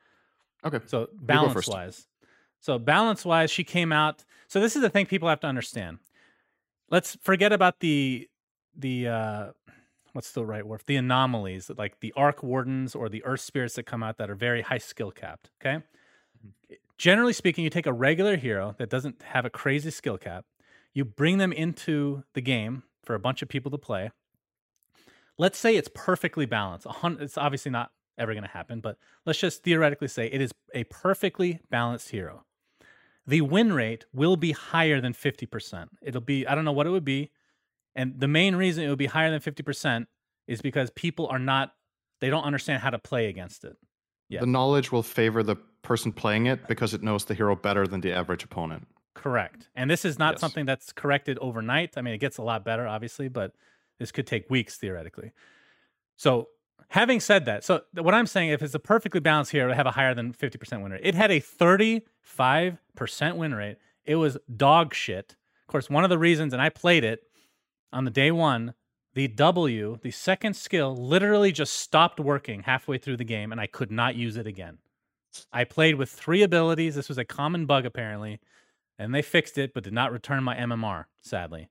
Okay. 0.63 0.79
So 0.85 1.09
balance 1.13 1.67
wise, 1.67 2.07
so 2.59 2.77
balance 2.77 3.25
wise, 3.25 3.49
she 3.49 3.63
came 3.63 3.91
out. 3.91 4.23
So 4.47 4.59
this 4.59 4.75
is 4.75 4.81
the 4.81 4.89
thing 4.89 5.05
people 5.05 5.29
have 5.29 5.39
to 5.39 5.47
understand. 5.47 5.99
Let's 6.89 7.17
forget 7.21 7.53
about 7.53 7.79
the 7.79 8.29
the 8.77 9.07
uh 9.07 9.51
what's 10.13 10.31
the 10.33 10.45
right 10.45 10.65
word? 10.65 10.81
The 10.85 10.97
anomalies, 10.97 11.71
like 11.77 11.99
the 12.01 12.13
arc 12.15 12.43
wardens 12.43 12.95
or 12.95 13.09
the 13.09 13.23
earth 13.23 13.41
spirits 13.41 13.75
that 13.75 13.83
come 13.83 14.03
out 14.03 14.17
that 14.17 14.29
are 14.29 14.35
very 14.35 14.61
high 14.61 14.77
skill 14.77 15.11
capped. 15.11 15.49
Okay. 15.61 15.83
Generally 17.01 17.33
speaking, 17.33 17.63
you 17.63 17.71
take 17.71 17.87
a 17.87 17.93
regular 17.93 18.37
hero 18.37 18.75
that 18.77 18.87
doesn't 18.87 19.23
have 19.23 19.43
a 19.43 19.49
crazy 19.49 19.89
skill 19.89 20.19
cap, 20.19 20.45
you 20.93 21.03
bring 21.03 21.39
them 21.39 21.51
into 21.51 22.23
the 22.35 22.41
game 22.41 22.83
for 23.03 23.15
a 23.15 23.19
bunch 23.19 23.41
of 23.41 23.49
people 23.49 23.71
to 23.71 23.77
play. 23.79 24.11
Let's 25.35 25.57
say 25.57 25.75
it's 25.75 25.89
perfectly 25.95 26.45
balanced. 26.45 26.85
It's 27.03 27.39
obviously 27.39 27.71
not 27.71 27.89
ever 28.19 28.33
going 28.33 28.43
to 28.43 28.49
happen, 28.49 28.81
but 28.81 28.99
let's 29.25 29.39
just 29.39 29.63
theoretically 29.63 30.09
say 30.09 30.27
it 30.27 30.41
is 30.41 30.51
a 30.75 30.83
perfectly 30.83 31.59
balanced 31.71 32.09
hero. 32.09 32.45
The 33.25 33.41
win 33.41 33.73
rate 33.73 34.05
will 34.13 34.37
be 34.37 34.51
higher 34.51 35.01
than 35.01 35.13
50%. 35.13 35.87
It'll 36.03 36.21
be, 36.21 36.45
I 36.45 36.53
don't 36.53 36.65
know 36.65 36.71
what 36.71 36.85
it 36.85 36.91
would 36.91 37.03
be. 37.03 37.31
And 37.95 38.19
the 38.19 38.27
main 38.27 38.55
reason 38.55 38.83
it 38.83 38.89
would 38.89 38.99
be 38.99 39.07
higher 39.07 39.31
than 39.31 39.39
50% 39.39 40.05
is 40.47 40.61
because 40.61 40.91
people 40.91 41.25
are 41.31 41.39
not, 41.39 41.73
they 42.19 42.29
don't 42.29 42.43
understand 42.43 42.83
how 42.83 42.91
to 42.91 42.99
play 42.99 43.25
against 43.25 43.63
it. 43.63 43.75
Yeah. 44.29 44.41
The 44.41 44.45
knowledge 44.45 44.91
will 44.91 45.01
favor 45.01 45.41
the 45.41 45.55
person 45.81 46.11
playing 46.11 46.45
it 46.45 46.67
because 46.67 46.93
it 46.93 47.01
knows 47.03 47.25
the 47.25 47.33
hero 47.33 47.55
better 47.55 47.87
than 47.87 48.01
the 48.01 48.11
average 48.13 48.43
opponent. 48.43 48.87
Correct. 49.13 49.69
And 49.75 49.89
this 49.89 50.05
is 50.05 50.17
not 50.17 50.35
Yes. 50.35 50.41
something 50.41 50.65
that's 50.65 50.93
corrected 50.93 51.37
overnight. 51.39 51.97
I 51.97 52.01
mean, 52.01 52.13
it 52.13 52.19
gets 52.19 52.37
a 52.37 52.43
lot 52.43 52.63
better, 52.63 52.87
obviously, 52.87 53.27
but 53.27 53.53
this 53.99 54.11
could 54.11 54.25
take 54.27 54.49
weeks 54.49 54.77
theoretically. 54.77 55.31
So, 56.15 56.49
having 56.89 57.19
said 57.19 57.45
that, 57.45 57.63
so 57.63 57.81
what 57.93 58.13
I'm 58.13 58.27
saying, 58.27 58.49
if 58.49 58.61
it's 58.61 58.73
a 58.73 58.79
perfectly 58.79 59.19
balanced 59.19 59.51
hero, 59.51 59.67
to 59.67 59.75
have 59.75 59.85
a 59.85 59.91
higher 59.91 60.13
than 60.13 60.33
50% 60.33 60.81
win 60.81 60.91
rate. 60.91 61.01
It 61.03 61.15
had 61.15 61.31
a 61.31 61.39
35% 61.39 63.35
win 63.37 63.53
rate. 63.53 63.77
It 64.05 64.15
was 64.15 64.37
dog 64.55 64.93
shit. 64.93 65.35
Of 65.61 65.67
course, 65.67 65.89
one 65.89 66.03
of 66.03 66.09
the 66.09 66.17
reasons, 66.19 66.53
and 66.53 66.61
I 66.61 66.69
played 66.69 67.03
it 67.03 67.23
on 67.93 68.05
the 68.05 68.11
day 68.11 68.31
one, 68.31 68.73
the 69.13 69.27
W, 69.27 69.99
the 70.01 70.11
second 70.11 70.55
skill, 70.55 70.95
literally 70.95 71.51
just 71.51 71.73
stopped 71.73 72.19
working 72.19 72.63
halfway 72.63 72.97
through 72.97 73.17
the 73.17 73.25
game, 73.25 73.51
and 73.51 73.59
I 73.59 73.67
could 73.67 73.91
not 73.91 74.15
use 74.15 74.37
it 74.37 74.47
again. 74.47 74.77
I 75.51 75.63
played 75.63 75.95
with 75.95 76.09
three 76.09 76.41
abilities. 76.43 76.95
This 76.95 77.07
was 77.09 77.17
a 77.17 77.25
common 77.25 77.65
bug, 77.65 77.85
apparently 77.85 78.39
and 78.99 79.15
they 79.15 79.21
fixed 79.23 79.57
it 79.57 79.73
but 79.73 79.83
did 79.83 79.93
not 79.93 80.11
return 80.11 80.43
my 80.43 80.55
MMR, 80.55 81.05
sadly. 81.21 81.69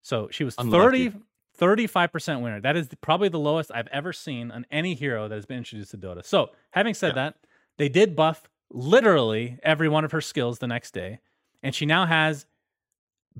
So 0.00 0.28
she 0.30 0.44
was 0.44 0.54
Unlucky. 0.58 1.08
30 1.10 1.18
35% 1.60 2.40
winner. 2.40 2.60
That 2.60 2.76
is 2.76 2.88
the- 2.88 2.96
probably 2.96 3.28
the 3.28 3.38
lowest 3.38 3.70
I've 3.74 3.88
ever 3.88 4.12
seen 4.12 4.50
on 4.50 4.64
any 4.70 4.94
hero 4.94 5.28
that 5.28 5.34
has 5.34 5.44
been 5.44 5.58
introduced 5.58 5.90
to 5.90 5.98
Dota. 5.98 6.24
So, 6.24 6.50
having 6.70 6.94
said 6.94 7.08
Yeah. 7.08 7.14
that, 7.30 7.36
they 7.78 7.88
did 7.88 8.16
buff 8.16 8.48
literally 8.70 9.58
every 9.62 9.88
one 9.88 10.04
of 10.04 10.12
her 10.12 10.20
skills 10.20 10.60
the 10.60 10.66
next 10.66 10.92
day, 10.92 11.20
and 11.62 11.74
she 11.74 11.84
now 11.84 12.06
has 12.06 12.46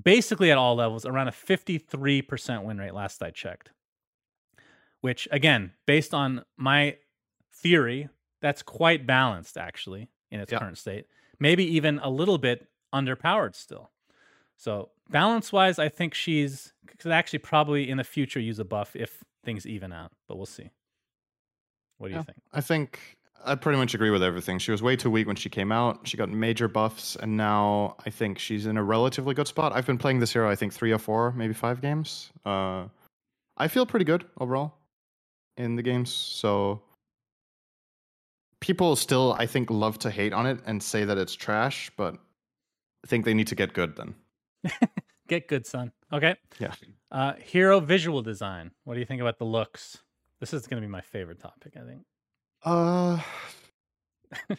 basically 0.01 0.51
at 0.51 0.57
all 0.57 0.75
levels 0.75 1.05
around 1.05 1.27
a 1.27 1.31
53% 1.31 2.63
win 2.65 2.77
rate 2.77 2.93
last 2.93 3.23
I 3.23 3.31
checked. 3.31 3.71
Which 5.01 5.27
again, 5.31 5.73
based 5.85 6.13
on 6.13 6.45
my 6.55 6.97
theory, 7.51 8.09
that's 8.43 8.61
quite 8.61 9.07
balanced 9.07 9.57
actually 9.57 10.09
in 10.29 10.41
its 10.41 10.51
Yeah. 10.51 10.59
current 10.59 10.77
state. 10.77 11.07
Maybe 11.39 11.63
even 11.63 11.97
a 11.99 12.09
little 12.09 12.37
bit 12.37 12.67
underpowered 12.93 13.55
still. 13.55 13.89
So 14.57 14.91
balance 15.09 15.51
wise, 15.51 15.79
I 15.79 15.87
think 15.89 16.13
she's 16.13 16.73
could 16.99 17.11
actually 17.11 17.39
probably 17.39 17.89
in 17.89 17.97
the 17.97 18.03
future 18.03 18.39
use 18.39 18.59
a 18.59 18.65
buff 18.65 18.95
if 18.95 19.23
things 19.43 19.65
even 19.65 19.91
out, 19.93 20.11
but 20.27 20.35
we'll 20.35 20.45
see. 20.45 20.69
What 21.97 22.09
do 22.09 22.15
you 22.15 22.23
think? 22.23 22.37
I 22.51 22.59
think 22.61 22.99
I 23.45 23.55
pretty 23.55 23.77
much 23.77 23.93
agree 23.93 24.09
with 24.09 24.21
everything. 24.23 24.59
She 24.59 24.71
was 24.71 24.81
way 24.81 24.95
too 24.97 25.09
weak 25.09 25.25
when 25.25 25.35
she 25.37 25.49
came 25.49 25.71
out. 25.71 26.05
She 26.07 26.17
got 26.17 26.29
major 26.29 26.67
buffs, 26.67 27.15
and 27.15 27.35
now 27.37 27.95
I 28.05 28.09
think 28.09 28.39
she's 28.39 28.65
in 28.65 28.77
a 28.77 28.83
relatively 28.83 29.33
good 29.33 29.47
spot. 29.47 29.71
I've 29.73 29.85
been 29.87 29.97
playing 29.97 30.19
this 30.19 30.33
hero, 30.33 30.49
I 30.49 30.55
think 30.55 30.73
three 30.73 30.91
or 30.91 30.99
four, 30.99 31.31
maybe 31.31 31.53
five 31.53 31.81
games. 31.81 32.31
Uh, 32.45 32.87
I 33.57 33.67
feel 33.69 33.85
pretty 33.85 34.05
good 34.05 34.25
overall 34.39 34.73
in 35.57 35.75
the 35.75 35.81
games. 35.81 36.11
So 36.11 36.81
people 38.63 38.95
still, 38.95 39.35
I 39.37 39.45
think, 39.45 39.69
love 39.69 39.99
to 39.99 40.09
hate 40.09 40.31
on 40.31 40.45
it 40.47 40.57
and 40.65 40.81
say 40.81 41.03
that 41.03 41.17
it's 41.17 41.35
trash, 41.35 41.91
but 41.97 42.13
I 43.03 43.07
think 43.07 43.25
they 43.25 43.33
need 43.33 43.47
to 43.47 43.55
get 43.55 43.73
good 43.73 43.97
then. 43.97 44.15
Get 45.27 45.47
good, 45.49 45.65
son. 45.65 45.91
Okay. 46.11 46.35
Yeah. 46.59 46.73
Uh, 47.11 47.33
hero 47.33 47.79
visual 47.79 48.21
design. 48.21 48.71
What 48.83 48.93
do 48.93 48.99
you 49.01 49.05
think 49.05 49.19
about 49.21 49.37
the 49.37 49.45
looks? 49.45 49.97
This 50.39 50.53
is 50.53 50.67
going 50.67 50.81
to 50.81 50.85
be 50.85 50.91
my 50.91 50.99
favorite 51.01 51.39
topic, 51.39 51.73
I 51.77 51.85
think. 51.85 52.01
Uh, 52.65 53.19
I 54.49 54.57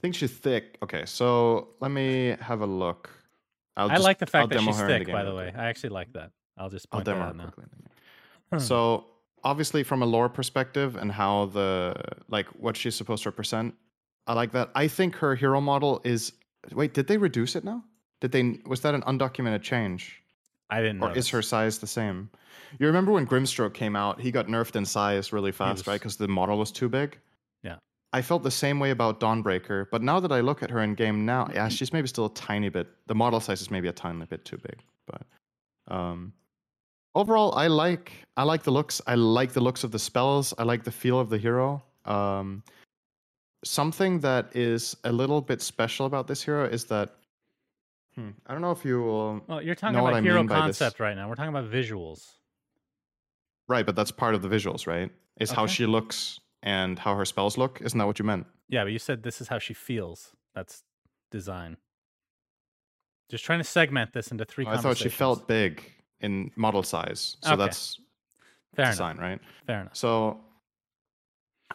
think 0.00 0.14
she's 0.14 0.32
thick. 0.32 0.78
Okay, 0.82 1.04
so 1.06 1.68
let 1.80 1.90
me 1.90 2.36
have 2.40 2.60
a 2.60 2.66
look. 2.66 3.08
I'll 3.76 3.88
I 3.90 3.94
just- 3.94 4.04
like 4.04 4.18
the 4.18 4.26
fact 4.26 4.52
I'll 4.52 4.62
that 4.64 4.72
she's 4.74 4.80
thick, 4.80 5.06
by 5.10 5.24
the 5.24 5.34
way. 5.34 5.52
I 5.56 5.66
actually 5.66 5.90
like 5.90 6.12
that. 6.12 6.30
I'll 6.56 6.70
just 6.70 6.86
I'll 6.92 6.98
point 6.98 7.06
that 7.06 7.12
demo 7.14 7.24
out 7.24 7.36
her 7.36 7.42
now. 7.44 7.50
quickly. 7.50 7.78
Hmm. 8.52 8.58
So 8.58 9.06
obviously, 9.44 9.82
from 9.82 10.02
a 10.02 10.06
lore 10.06 10.28
perspective 10.28 10.96
and 10.96 11.12
how 11.12 11.46
the 11.46 11.94
like 12.28 12.46
what 12.48 12.76
she's 12.76 12.94
supposed 12.94 13.22
to 13.24 13.30
represent, 13.30 13.74
I 14.26 14.32
like 14.32 14.52
that. 14.52 14.70
I 14.74 14.88
think 14.88 15.16
her 15.16 15.34
hero 15.34 15.60
model 15.60 16.00
is. 16.04 16.32
Wait, 16.72 16.94
did 16.94 17.06
they 17.06 17.18
reduce 17.18 17.56
it 17.56 17.64
now? 17.64 17.84
Did 18.20 18.32
they? 18.32 18.58
Was 18.66 18.80
that 18.80 18.94
an 18.94 19.02
undocumented 19.02 19.62
change, 19.62 20.22
I 20.70 20.80
didn't 20.80 20.98
know. 20.98 21.08
or 21.08 21.16
is 21.16 21.28
her 21.28 21.42
size 21.42 21.78
the 21.78 21.86
same? 21.86 22.30
You 22.78 22.86
remember 22.86 23.12
when 23.12 23.26
Grimstroke 23.26 23.74
came 23.74 23.94
out? 23.94 24.20
He 24.20 24.30
got 24.30 24.46
nerfed 24.46 24.76
in 24.76 24.84
size 24.84 25.32
really 25.32 25.52
fast, 25.52 25.86
right? 25.86 26.00
Because 26.00 26.16
the 26.16 26.26
model 26.26 26.58
was 26.58 26.72
too 26.72 26.88
big. 26.88 27.18
Yeah. 27.62 27.76
I 28.12 28.22
felt 28.22 28.42
the 28.42 28.50
same 28.50 28.80
way 28.80 28.90
about 28.90 29.20
Dawnbreaker, 29.20 29.86
but 29.90 30.02
now 30.02 30.20
that 30.20 30.32
I 30.32 30.40
look 30.40 30.62
at 30.62 30.70
her 30.70 30.80
in 30.82 30.94
game 30.94 31.24
now, 31.26 31.48
yeah, 31.52 31.68
she's 31.68 31.92
maybe 31.92 32.08
still 32.08 32.26
a 32.26 32.34
tiny 32.34 32.68
bit. 32.68 32.88
The 33.06 33.14
model 33.14 33.40
size 33.40 33.60
is 33.60 33.70
maybe 33.70 33.88
a 33.88 33.92
tiny 33.92 34.24
bit 34.24 34.44
too 34.44 34.56
big, 34.56 34.78
but 35.06 35.22
um, 35.94 36.32
overall, 37.14 37.54
I 37.54 37.68
like 37.68 38.12
I 38.36 38.42
like 38.42 38.62
the 38.62 38.70
looks. 38.70 39.00
I 39.06 39.14
like 39.14 39.52
the 39.52 39.60
looks 39.60 39.84
of 39.84 39.90
the 39.90 39.98
spells. 39.98 40.54
I 40.58 40.64
like 40.64 40.84
the 40.84 40.90
feel 40.90 41.18
of 41.18 41.30
the 41.30 41.38
hero. 41.38 41.82
Um, 42.04 42.62
something 43.64 44.20
that 44.20 44.54
is 44.54 44.96
a 45.04 45.12
little 45.12 45.40
bit 45.40 45.62
special 45.62 46.06
about 46.06 46.26
this 46.26 46.42
hero 46.42 46.64
is 46.64 46.84
that 46.86 47.14
hmm, 48.14 48.30
I 48.46 48.52
don't 48.52 48.62
know 48.62 48.72
if 48.72 48.84
you 48.84 49.02
will. 49.02 49.42
Well, 49.46 49.62
you're 49.62 49.74
talking 49.74 49.98
about 49.98 50.22
hero 50.22 50.38
mean 50.38 50.46
by 50.46 50.66
this. 50.66 50.78
concept 50.78 51.00
right 51.00 51.16
now. 51.16 51.28
We're 51.28 51.36
talking 51.36 51.54
about 51.54 51.70
visuals. 51.70 52.32
Right, 53.66 53.86
but 53.86 53.96
that's 53.96 54.10
part 54.10 54.34
of 54.34 54.42
the 54.42 54.48
visuals, 54.48 54.86
right? 54.86 55.10
Is 55.40 55.50
how 55.50 55.66
she 55.66 55.86
looks 55.86 56.38
and 56.62 56.98
how 56.98 57.16
her 57.16 57.24
spells 57.24 57.56
look. 57.56 57.80
Isn't 57.80 57.98
that 57.98 58.06
what 58.06 58.18
you 58.18 58.24
meant? 58.24 58.46
Yeah, 58.68 58.84
but 58.84 58.92
you 58.92 58.98
said 58.98 59.22
this 59.22 59.40
is 59.40 59.48
how 59.48 59.58
she 59.58 59.74
feels. 59.74 60.32
That's 60.54 60.82
design. 61.30 61.78
Just 63.30 63.44
trying 63.44 63.58
to 63.58 63.64
segment 63.64 64.12
this 64.12 64.30
into 64.30 64.44
three. 64.44 64.66
I 64.66 64.76
thought 64.76 64.98
she 64.98 65.08
felt 65.08 65.48
big 65.48 65.82
in 66.24 66.50
model 66.56 66.82
size, 66.82 67.36
so 67.42 67.52
Okay. 67.52 67.62
that's 67.64 68.00
fair 68.76 68.90
design, 68.90 69.16
enough. 69.16 69.22
right? 69.30 69.40
Fair 69.66 69.80
enough. 69.82 69.96
So 69.96 70.40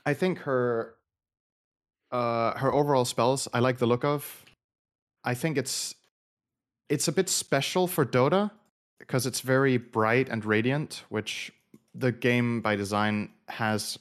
I 0.05 0.13
think 0.13 0.39
her 0.39 0.95
uh 2.11 2.57
her 2.57 2.71
overall 2.73 3.05
spells 3.05 3.47
I 3.53 3.59
like 3.59 3.77
the 3.77 3.85
look 3.85 4.03
of. 4.03 4.45
I 5.23 5.33
think 5.35 5.57
it's 5.57 5.95
it's 6.89 7.07
a 7.07 7.11
bit 7.11 7.29
special 7.29 7.87
for 7.87 8.05
Dota 8.05 8.49
because 8.97 9.25
it's 9.27 9.41
very 9.41 9.77
bright 9.77 10.27
and 10.29 10.43
radiant, 10.43 11.03
which 11.09 11.51
the 11.93 12.11
game 12.11 12.61
by 12.61 12.75
design 12.75 13.29
has 13.47 13.97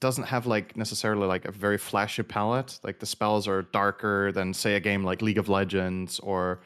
doesn't 0.00 0.24
have 0.24 0.46
like 0.46 0.76
necessarily 0.76 1.26
like 1.26 1.44
a 1.46 1.52
very 1.52 1.78
flashy 1.78 2.22
palette. 2.22 2.78
Like 2.82 2.98
the 2.98 3.06
spells 3.06 3.46
are 3.48 3.62
darker 3.62 4.32
than 4.32 4.54
say 4.54 4.76
a 4.76 4.80
game 4.80 5.04
like 5.04 5.20
League 5.22 5.38
of 5.38 5.48
Legends 5.48 6.18
or 6.20 6.60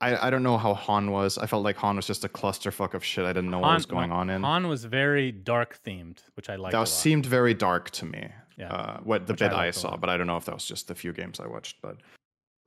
I, 0.00 0.26
I 0.26 0.30
don't 0.30 0.42
know 0.42 0.58
how 0.58 0.74
HoN 0.74 1.10
was. 1.10 1.38
I 1.38 1.46
felt 1.46 1.64
like 1.64 1.76
HoN 1.76 1.96
was 1.96 2.06
just 2.06 2.24
a 2.24 2.28
clusterfuck 2.28 2.92
of 2.94 3.02
shit. 3.02 3.24
I 3.24 3.32
didn't 3.32 3.50
know 3.50 3.60
what 3.60 3.74
was 3.74 3.86
going 3.86 4.12
on 4.12 4.28
in. 4.28 4.42
HoN 4.42 4.68
was 4.68 4.84
very 4.84 5.32
dark 5.32 5.78
themed, 5.84 6.18
which 6.34 6.50
I 6.50 6.56
liked. 6.56 6.74
a 6.74 6.78
that 6.78 6.88
seemed 6.88 7.24
very 7.24 7.54
dark 7.54 7.90
to 7.92 8.04
me. 8.04 8.28
Yeah. 8.58 8.72
Uh, 8.72 9.00
what 9.00 9.26
the 9.26 9.32
Which 9.32 9.40
bit 9.40 9.52
I, 9.52 9.66
a 9.66 9.72
saw, 9.72 9.96
but 9.96 10.08
I 10.10 10.16
don't 10.16 10.26
know 10.26 10.36
if 10.36 10.44
that 10.46 10.54
was 10.54 10.64
just 10.66 10.88
the 10.88 10.94
few 10.94 11.12
games 11.12 11.40
I 11.40 11.46
watched. 11.46 11.80
But 11.82 11.96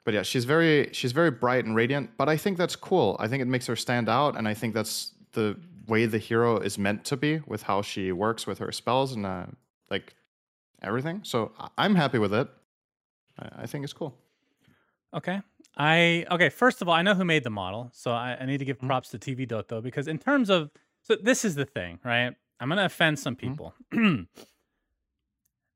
but 0.05 0.13
yeah, 0.13 0.23
she's 0.23 0.45
very 0.45 0.89
she's 0.91 1.11
very 1.11 1.29
bright 1.31 1.65
and 1.65 1.75
radiant. 1.75 2.11
But 2.17 2.29
I 2.29 2.37
think 2.37 2.57
that's 2.57 2.75
cool. 2.75 3.15
I 3.19 3.27
think 3.27 3.41
it 3.41 3.47
makes 3.47 3.67
her 3.67 3.75
stand 3.75 4.09
out, 4.09 4.35
and 4.37 4.47
I 4.47 4.53
think 4.55 4.73
that's 4.73 5.11
the 5.33 5.55
way 5.87 6.05
the 6.07 6.17
hero 6.19 6.57
is 6.57 6.77
meant 6.77 7.05
to 7.05 7.17
be 7.17 7.41
with 7.47 7.63
how 7.63 7.81
she 7.81 8.11
works 8.11 8.45
with 8.47 8.57
her 8.59 8.71
spells 8.71 9.13
and 9.13 9.25
uh, 9.25 9.45
like 9.89 10.13
everything. 10.81 11.21
So 11.23 11.51
I- 11.59 11.69
I'm 11.77 11.95
happy 11.95 12.17
with 12.19 12.33
it. 12.33 12.47
I, 13.39 13.63
I 13.63 13.65
think 13.65 13.83
it's 13.83 13.93
cool. 13.93 14.15
Okay. 15.13 15.41
I 15.77 16.25
okay. 16.31 16.49
First 16.49 16.81
of 16.81 16.87
all, 16.89 16.93
I 16.95 17.01
know 17.01 17.13
who 17.15 17.23
made 17.25 17.43
the 17.43 17.49
model, 17.49 17.89
so 17.93 18.11
I, 18.11 18.37
I 18.39 18.45
need 18.45 18.57
to 18.57 18.65
give 18.65 18.79
Mhm. 18.79 18.87
props 18.87 19.09
to 19.09 19.19
TV 19.19 19.47
Doto 19.47 19.81
because 19.81 20.07
in 20.07 20.17
terms 20.17 20.49
of 20.49 20.71
so 21.03 21.15
this 21.15 21.45
is 21.45 21.55
the 21.55 21.65
thing, 21.65 21.99
right? 22.03 22.35
I'm 22.59 22.69
gonna 22.69 22.85
offend 22.85 23.19
some 23.19 23.35
Mm-hmm. 23.35 23.47
people. 23.47 23.73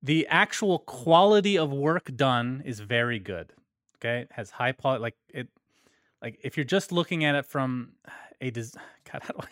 the 0.01 0.27
actual 0.27 0.79
quality 0.79 1.57
of 1.57 1.71
work 1.71 2.13
done 2.15 2.61
is 2.65 2.79
very 2.81 3.19
good. 3.19 3.53
Okay, 3.97 4.21
it 4.21 4.31
has 4.33 4.49
high 4.51 4.73
poly. 4.73 4.99
Like 4.99 5.15
it, 5.29 5.47
like 6.21 6.39
if 6.43 6.57
you're 6.57 6.65
just 6.65 6.91
looking 6.91 7.23
at 7.23 7.35
it 7.35 7.45
from 7.45 7.93
a 8.41 8.49
des- 8.51 8.71
God, 9.11 9.21
how 9.23 9.33
do 9.33 9.39
I 9.41 9.47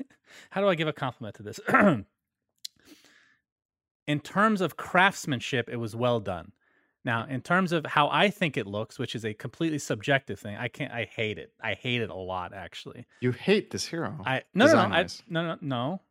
how 0.49 0.61
do 0.61 0.67
I 0.67 0.75
give 0.75 0.87
a 0.89 0.93
compliment 0.93 1.35
to 1.35 1.43
this? 1.43 1.59
in 4.07 4.19
terms 4.19 4.59
of 4.61 4.75
craftsmanship, 4.75 5.69
it 5.69 5.77
was 5.77 5.95
well 5.95 6.19
done. 6.19 6.51
Now, 7.03 7.25
in 7.27 7.41
terms 7.41 7.71
of 7.71 7.85
how 7.85 8.09
I 8.09 8.29
think 8.29 8.57
it 8.57 8.67
looks, 8.67 8.99
which 8.99 9.15
is 9.15 9.25
a 9.25 9.33
completely 9.33 9.79
subjective 9.79 10.39
thing, 10.39 10.55
I 10.55 10.67
can't. 10.67 10.91
I 10.91 11.05
hate 11.05 11.39
it. 11.39 11.51
I 11.61 11.73
hate 11.73 12.01
it 12.01 12.09
a 12.09 12.15
lot, 12.15 12.53
actually. 12.53 13.07
You 13.21 13.31
hate 13.31 13.71
this 13.71 13.85
hero. 13.85 14.19
I 14.23 14.43
no 14.53 14.67
no 14.67 14.73
no, 14.73 14.95
I, 14.95 15.07
no 15.27 15.47
no 15.47 15.57
no. 15.61 15.81
All 15.83 16.01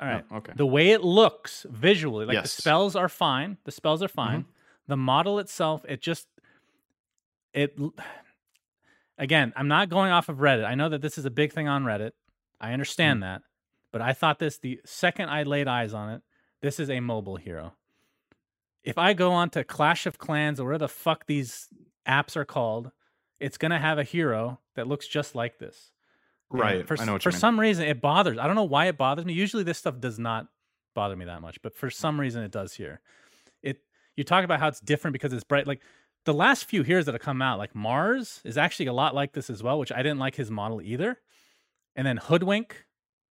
oh, 0.00 0.06
right. 0.06 0.24
No, 0.30 0.36
okay. 0.38 0.52
The 0.56 0.66
way 0.66 0.90
it 0.90 1.02
looks 1.02 1.64
visually, 1.70 2.26
like 2.26 2.34
Yes. 2.34 2.56
the 2.56 2.62
spells 2.62 2.96
are 2.96 3.08
fine. 3.08 3.58
The 3.64 3.70
spells 3.70 4.02
are 4.02 4.08
fine. 4.08 4.40
Mm-hmm. 4.40 4.50
The 4.88 4.96
model 4.96 5.38
itself, 5.38 5.84
it 5.88 6.00
just 6.00 6.26
it. 7.52 7.78
Again, 9.18 9.52
I'm 9.56 9.68
not 9.68 9.88
going 9.88 10.10
off 10.10 10.28
of 10.28 10.38
Reddit. 10.38 10.64
I 10.64 10.74
know 10.74 10.88
that 10.88 11.02
this 11.02 11.18
is 11.18 11.24
a 11.24 11.30
big 11.30 11.52
thing 11.52 11.68
on 11.68 11.84
Reddit. 11.84 12.12
I 12.60 12.72
understand 12.72 13.18
mm. 13.18 13.22
that, 13.22 13.42
but 13.92 14.02
I 14.02 14.12
thought 14.12 14.38
this 14.38 14.58
the 14.58 14.80
second 14.84 15.28
I 15.28 15.44
laid 15.44 15.68
eyes 15.68 15.94
on 15.94 16.10
it. 16.10 16.22
This 16.62 16.80
is 16.80 16.90
a 16.90 17.00
mobile 17.00 17.36
hero. 17.36 17.74
If 18.86 18.98
I 18.98 19.12
go 19.12 19.32
on 19.32 19.50
to 19.50 19.64
Clash 19.64 20.06
of 20.06 20.16
Clans 20.16 20.60
or 20.60 20.64
whatever 20.64 20.78
the 20.78 20.88
fuck 20.88 21.26
these 21.26 21.68
apps 22.06 22.36
are 22.36 22.44
called, 22.44 22.92
it's 23.40 23.58
gonna 23.58 23.80
have 23.80 23.98
a 23.98 24.04
hero 24.04 24.60
that 24.76 24.86
looks 24.86 25.06
just 25.08 25.34
like 25.34 25.58
this. 25.58 25.90
And 26.50 26.60
right. 26.60 26.86
For, 26.86 26.98
I 27.00 27.04
know 27.04 27.14
what 27.14 27.22
for 27.22 27.30
mean. 27.30 27.38
some 27.38 27.58
reason, 27.58 27.86
it 27.86 28.00
bothers. 28.00 28.38
I 28.38 28.46
don't 28.46 28.54
know 28.54 28.64
why 28.64 28.86
it 28.86 28.96
bothers 28.96 29.24
me. 29.24 29.32
Usually, 29.32 29.64
this 29.64 29.78
stuff 29.78 29.98
does 29.98 30.18
not 30.18 30.46
bother 30.94 31.16
me 31.16 31.24
that 31.24 31.42
much, 31.42 31.60
but 31.62 31.74
for 31.74 31.90
some 31.90 32.18
reason, 32.20 32.42
it 32.42 32.52
does 32.52 32.74
here. 32.74 33.00
It. 33.62 33.80
You 34.14 34.24
talk 34.24 34.44
about 34.44 34.60
how 34.60 34.68
it's 34.68 34.80
different 34.80 35.12
because 35.12 35.32
it's 35.32 35.44
bright. 35.44 35.66
Like 35.66 35.82
the 36.24 36.32
last 36.32 36.66
few 36.66 36.82
heroes 36.82 37.06
that 37.06 37.14
have 37.14 37.22
come 37.22 37.42
out, 37.42 37.58
like 37.58 37.74
Mars 37.74 38.40
is 38.44 38.56
actually 38.56 38.86
a 38.86 38.92
lot 38.92 39.14
like 39.14 39.32
this 39.32 39.50
as 39.50 39.62
well, 39.62 39.78
which 39.78 39.92
I 39.92 39.98
didn't 39.98 40.20
like 40.20 40.36
his 40.36 40.50
model 40.50 40.80
either. 40.80 41.18
And 41.96 42.06
then 42.06 42.18
Hoodwink, 42.18 42.86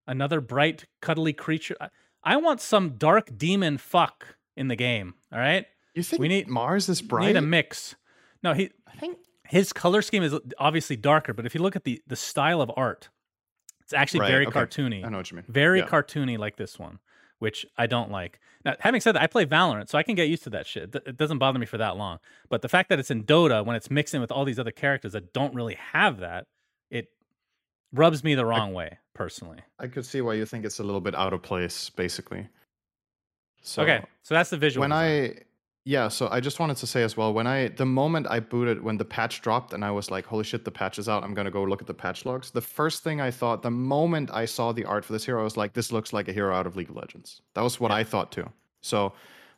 another 0.06 0.42
bright, 0.42 0.86
cuddly 1.02 1.34
creature. 1.34 1.78
I, 1.80 1.90
I 2.24 2.38
want 2.38 2.60
some 2.60 2.98
dark 2.98 3.38
demon 3.38 3.78
fuck 3.78 4.38
in 4.56 4.68
the 4.68 4.76
game. 4.76 5.14
All 5.32 5.40
right, 5.40 5.66
you 5.94 6.04
think 6.04 6.20
we 6.22 6.28
need- 6.28 6.48
Mars 6.48 6.90
is 6.90 7.02
we 7.02 7.08
bright? 7.08 7.28
need 7.28 7.36
a 7.38 7.42
mix. 7.42 7.96
No, 8.44 8.54
he 8.54 8.70
I 8.88 8.96
think 8.98 9.18
his 9.48 9.74
color 9.74 10.02
scheme 10.02 10.24
is 10.24 10.36
obviously 10.58 10.96
darker, 10.96 11.34
but 11.34 11.46
if 11.46 11.54
you 11.56 11.62
look 11.62 11.76
at 11.76 11.84
the 11.84 12.02
the 12.08 12.16
style 12.16 12.62
of 12.62 12.72
art, 12.76 13.10
it's 13.82 13.94
actually 13.94 14.22
Right, 14.22 14.32
very 14.32 14.48
okay. 14.48 14.60
cartoony. 14.60 15.06
I 15.06 15.10
know 15.10 15.18
what 15.18 15.32
you 15.32 15.38
mean. 15.38 15.46
Very 15.48 15.80
Yeah. 15.80 15.88
cartoony 15.88 16.38
like 16.38 16.58
this 16.58 16.80
one, 16.80 17.00
which 17.40 17.66
I 17.78 17.86
don't 17.88 18.12
like. 18.12 18.40
Now, 18.64 18.76
having 18.80 19.00
said 19.02 19.12
that, 19.14 19.22
I 19.22 19.28
play 19.28 19.46
Valorant, 19.46 19.90
so 19.90 19.98
I 20.00 20.04
can 20.04 20.16
get 20.16 20.28
used 20.28 20.44
to 20.46 20.50
that 20.52 20.66
shit. 20.66 20.96
It 20.96 21.18
doesn't 21.18 21.38
bother 21.38 21.60
me 21.60 21.68
for 21.68 21.78
that 21.78 21.98
long. 21.98 22.18
But 22.50 22.64
the 22.64 22.70
fact 22.70 22.90
that 22.90 22.98
it's 22.98 23.12
in 23.12 23.24
Dota 23.24 23.64
when 23.64 23.76
it's 23.76 23.92
mixing 23.92 24.22
with 24.22 24.32
all 24.32 24.44
these 24.46 24.58
other 24.58 24.72
characters 24.72 25.12
that 25.14 25.34
don't 25.34 25.54
really 25.54 25.76
have 25.76 26.18
that, 26.22 26.48
it 26.90 27.10
rubs 27.92 28.24
me 28.24 28.34
the 28.34 28.46
wrong 28.46 28.74
way 28.74 28.98
personally. 29.14 29.60
I 29.78 29.88
could 29.88 30.04
see 30.06 30.22
why 30.22 30.34
you 30.34 30.46
think 30.48 30.66
it's 30.66 30.80
a 30.80 30.84
little 30.84 31.00
bit 31.02 31.14
out 31.14 31.32
of 31.34 31.44
place, 31.44 31.92
basically. 31.92 32.48
So 33.66 33.82
okay, 33.84 34.04
so 34.22 34.36
that's 34.36 34.50
the 34.52 34.58
visual. 34.58 34.82
when 34.82 34.92
design. 34.92 35.38
I 35.38 35.42
yeah, 35.88 36.08
so 36.08 36.28
I 36.32 36.40
just 36.40 36.60
wanted 36.60 36.78
to 36.78 36.88
say 36.88 37.04
as 37.04 37.16
well, 37.16 37.32
when 37.34 37.46
I 37.46 37.68
the 37.70 37.86
moment 37.86 38.28
I 38.30 38.40
booted 38.40 38.82
when 38.82 38.98
the 38.98 39.06
patch 39.06 39.42
dropped 39.42 39.74
and 39.74 39.84
I 39.86 39.92
was 39.92 40.10
like, 40.10 40.26
holy 40.26 40.44
shit, 40.44 40.66
the 40.66 40.72
patch 40.72 40.98
is 40.98 41.08
out, 41.08 41.24
I'm 41.24 41.34
gonna 41.34 41.52
go 41.52 41.64
look 41.64 41.82
at 41.82 41.88
the 41.88 41.94
patch 41.94 42.26
logs. 42.26 42.52
The 42.52 42.62
first 42.62 43.04
thing 43.04 43.22
I 43.22 43.32
thought, 43.32 43.62
the 43.62 43.72
moment 43.72 44.32
I 44.32 44.46
saw 44.46 44.72
the 44.72 44.86
art 44.86 45.06
for 45.06 45.14
this 45.14 45.26
hero, 45.26 45.42
I 45.42 45.44
was 45.44 45.58
like, 45.58 45.74
this 45.74 45.92
looks 45.92 46.14
like 46.14 46.28
a 46.28 46.34
hero 46.34 46.56
out 46.56 46.66
of 46.66 46.76
League 46.76 46.90
of 46.90 46.96
Legends. 46.96 47.42
That 47.54 47.62
was 47.62 47.80
what 47.80 47.92
I 47.92 48.04
thought 48.04 48.32
too. 48.32 48.50
So 48.82 49.14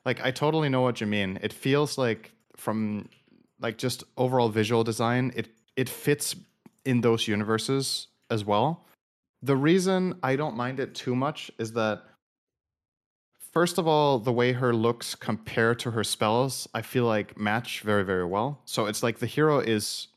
like 0.05 0.21
I 0.21 0.31
totally 0.31 0.69
know 0.69 0.81
what 0.81 0.99
you 1.01 1.07
mean. 1.07 1.39
It 1.41 1.53
feels 1.53 1.97
like 1.97 2.31
from 2.55 3.07
like 3.59 3.77
just 3.77 4.03
overall 4.17 4.49
visual 4.49 4.83
design, 4.83 5.31
it 5.35 5.47
it 5.75 5.89
fits 5.89 6.35
in 6.85 7.01
those 7.01 7.27
universes 7.27 8.07
as 8.29 8.43
well. 8.43 8.85
The 9.43 9.55
reason 9.55 10.17
I 10.23 10.35
don't 10.35 10.57
mind 10.57 10.79
it 10.79 10.95
too 10.95 11.15
much 11.15 11.51
is 11.57 11.71
that 11.73 12.03
first 13.57 13.79
of 13.79 13.87
all, 13.87 14.19
the 14.19 14.31
way 14.31 14.51
her 14.51 14.71
looks 14.71 15.15
compare 15.15 15.73
to 15.73 15.89
her 15.89 16.03
spells, 16.03 16.69
I 16.75 16.83
feel 16.83 17.05
like 17.05 17.39
match 17.39 17.81
very, 17.81 18.05
very 18.05 18.23
well. 18.23 18.61
So 18.65 18.85
it's 18.85 19.01
like 19.01 19.17
the 19.17 19.25
hero 19.25 19.57
is. 19.57 20.09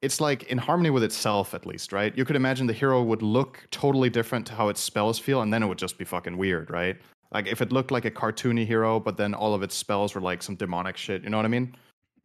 It's 0.00 0.18
like 0.18 0.44
in 0.44 0.56
harmony 0.56 0.88
with 0.88 1.04
itself, 1.04 1.52
at 1.52 1.66
least, 1.66 1.92
right? 1.92 2.16
You 2.16 2.24
could 2.24 2.36
imagine 2.36 2.66
the 2.66 2.72
hero 2.72 3.02
would 3.02 3.20
look 3.20 3.68
totally 3.70 4.08
different 4.08 4.46
to 4.46 4.54
how 4.54 4.70
its 4.70 4.80
spells 4.80 5.18
feel, 5.18 5.42
and 5.42 5.52
then 5.52 5.62
it 5.62 5.66
would 5.66 5.76
just 5.76 5.98
be 5.98 6.06
fucking 6.06 6.38
weird, 6.38 6.70
right? 6.70 6.96
Like 7.30 7.46
if 7.46 7.60
it 7.60 7.70
looked 7.70 7.90
like 7.90 8.06
a 8.06 8.10
cartoony 8.10 8.64
hero, 8.64 8.98
but 8.98 9.18
then 9.18 9.34
all 9.34 9.52
of 9.52 9.62
its 9.62 9.74
spells 9.74 10.14
were 10.14 10.22
like 10.22 10.42
some 10.42 10.56
demonic 10.56 10.96
shit, 10.96 11.22
you 11.22 11.28
know 11.28 11.36
what 11.36 11.44
I 11.44 11.48
mean? 11.48 11.76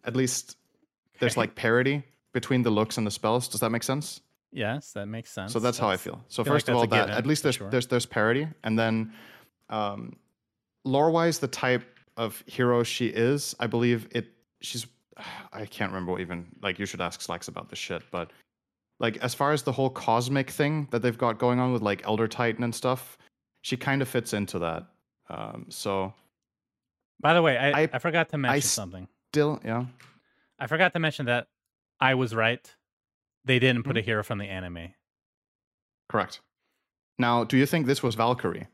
At 0.05 0.15
least 0.15 0.55
there's 1.19 1.35
like 1.35 1.53
parity 1.53 2.01
between 2.31 2.61
the 2.63 2.69
looks 2.69 2.97
and 2.97 3.05
the 3.05 3.11
spells. 3.11 3.49
Does 3.49 3.59
that 3.59 3.71
make 3.71 3.83
sense? 3.83 4.21
Yes, 4.55 4.93
that 4.93 5.05
makes 5.07 5.31
sense. 5.31 5.51
So 5.53 5.59
that's 5.59 5.77
how 5.77 5.89
I 5.89 5.97
feel. 5.97 6.23
So 6.29 6.43
feel 6.43 6.53
like 6.53 6.61
first 6.61 6.69
of 6.69 6.75
all, 6.75 6.87
that 6.87 6.89
given, 7.07 7.09
at 7.15 7.27
least 7.27 7.43
there's 7.43 7.55
sure. 7.55 7.69
there's 7.69 7.87
there's 7.87 8.05
parity, 8.05 8.47
and 8.63 8.77
then 8.79 9.13
um, 9.69 10.15
lore 10.83 11.11
wise, 11.11 11.39
the 11.39 11.47
type 11.47 11.83
of 12.17 12.43
hero 12.47 12.81
she 12.83 13.07
is, 13.07 13.55
I 13.59 13.67
believe 13.67 14.07
it. 14.11 14.27
She's 14.61 14.87
I 15.53 15.65
can't 15.65 15.91
remember 15.91 16.11
what 16.13 16.21
even 16.21 16.47
like 16.61 16.79
you 16.79 16.85
should 16.85 17.01
ask 17.01 17.21
Slacks 17.21 17.47
about 17.47 17.69
this 17.69 17.79
shit, 17.79 18.01
but 18.11 18.31
like 18.99 19.17
as 19.17 19.33
far 19.33 19.51
as 19.51 19.63
the 19.63 19.71
whole 19.73 19.89
cosmic 19.89 20.49
thing 20.49 20.87
that 20.91 21.01
they've 21.01 21.17
got 21.17 21.37
going 21.37 21.59
on 21.59 21.73
with 21.73 21.81
like 21.81 22.01
Elder 22.05 22.27
Titan 22.27 22.63
and 22.63 22.73
stuff, 22.73 23.17
she 23.61 23.75
kind 23.77 24.01
of 24.01 24.07
fits 24.07 24.33
into 24.33 24.59
that. 24.59 24.85
Um, 25.29 25.65
so 25.69 26.13
By 27.19 27.33
the 27.33 27.41
way, 27.41 27.57
I, 27.57 27.81
I, 27.81 27.89
I- 27.93 27.99
forgot 27.99 28.29
to 28.29 28.37
mention 28.37 28.57
s- 28.57 28.65
something. 28.71 29.07
still, 29.33 29.59
yeah, 29.65 29.85
I 30.59 30.67
forgot 30.67 30.93
to 30.93 30.99
mention 30.99 31.25
that 31.25 31.47
I 31.99 32.13
was 32.15 32.33
right. 32.35 32.73
They 33.45 33.59
didn't 33.59 33.83
put 33.83 33.95
a 33.95 33.99
Mm-hmm. 34.01 34.05
hero 34.09 34.23
from 34.23 34.39
the 34.39 34.45
anime. 34.45 34.93
correct. 36.09 36.41
Now, 37.17 37.43
do 37.45 37.55
you 37.57 37.65
think 37.65 37.85
this 37.87 38.03
was 38.03 38.15
Valkyrie? 38.15 38.67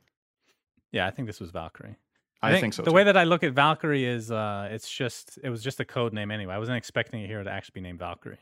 Yeah, 0.92 1.06
I 1.06 1.12
think 1.12 1.28
this 1.28 1.40
was 1.40 1.52
Valkyrie. 1.52 1.98
I, 2.42 2.60
think, 2.60 2.74
so. 2.74 2.82
The 2.82 2.90
too. 2.90 2.96
way 2.96 3.04
that 3.04 3.16
I 3.16 3.24
look 3.24 3.44
at 3.44 3.54
Valkyrie 3.54 4.04
is, 4.04 4.32
uh, 4.32 4.68
it's 4.72 4.90
just 4.92 5.38
it 5.44 5.50
was 5.50 5.62
just 5.64 5.80
a 5.80 5.86
code 5.86 6.12
name 6.12 6.32
anyway. 6.32 6.56
I 6.56 6.58
wasn't 6.58 6.78
expecting 6.78 7.24
a 7.24 7.28
hero 7.28 7.44
to 7.44 7.52
actually 7.52 7.74
be 7.76 7.82
named 7.82 8.00
Valkyrie. 8.00 8.40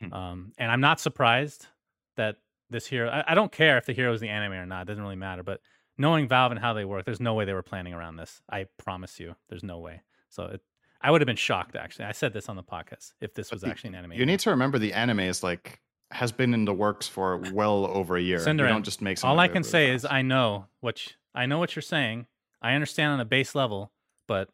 Hmm. 0.00 0.12
Um, 0.12 0.52
and 0.58 0.70
I'm 0.72 0.80
not 0.80 0.98
surprised 0.98 1.66
that 2.16 2.36
this 2.70 2.86
hero. 2.88 3.08
I, 3.08 3.32
I 3.32 3.34
don't 3.36 3.52
care 3.52 3.78
if 3.78 3.86
the 3.86 3.92
hero 3.92 4.12
is 4.12 4.20
the 4.20 4.28
anime 4.28 4.52
or 4.54 4.66
not. 4.66 4.82
It 4.82 4.86
doesn't 4.86 5.02
really 5.02 5.14
matter. 5.16 5.44
But 5.44 5.60
knowing 5.96 6.26
Valve 6.26 6.50
and 6.50 6.60
how 6.60 6.72
they 6.74 6.84
work, 6.84 7.04
there's 7.04 7.20
no 7.20 7.34
way 7.34 7.44
they 7.44 7.54
were 7.54 7.62
planning 7.62 7.94
around 7.94 8.16
this. 8.16 8.42
I 8.50 8.66
promise 8.78 9.20
you, 9.20 9.36
there's 9.48 9.62
no 9.64 9.78
way. 9.78 10.02
So 10.28 10.46
it, 10.46 10.60
I 11.00 11.10
would 11.10 11.20
have 11.20 11.26
been 11.26 11.36
shocked. 11.36 11.76
Actually, 11.76 12.06
I 12.06 12.12
said 12.12 12.32
this 12.32 12.48
on 12.48 12.56
the 12.56 12.62
podcast 12.62 13.12
if 13.20 13.34
this 13.34 13.50
was 13.50 13.62
the- 13.62 13.68
actually 13.68 13.88
an 13.88 13.94
anime. 13.96 14.12
You 14.12 14.26
need 14.26 14.40
to 14.40 14.50
remember 14.50 14.78
the 14.78 14.92
anime 14.92 15.20
is 15.20 15.42
like 15.42 15.80
has 16.10 16.32
been 16.32 16.54
in 16.54 16.64
the 16.64 16.72
works 16.72 17.06
for 17.06 17.36
well 17.52 17.86
over 17.86 18.16
a 18.16 18.20
year. 18.22 18.38
SyndereN, 18.38 18.58
you 18.60 18.68
don't 18.68 18.82
just 18.84 19.02
make 19.02 19.22
All 19.24 19.38
I 19.38 19.48
can 19.48 19.62
say 19.62 19.90
is. 19.90 20.04
I 20.04 20.22
know 20.22 20.66
what 20.80 21.06
you, 21.06 21.12
I 21.34 21.46
know 21.46 21.58
what 21.58 21.76
you're 21.76 21.82
saying. 21.82 22.26
I 22.62 22.72
understand 22.74 23.12
on 23.12 23.20
a 23.20 23.24
base 23.24 23.54
level, 23.54 23.92
but 24.26 24.48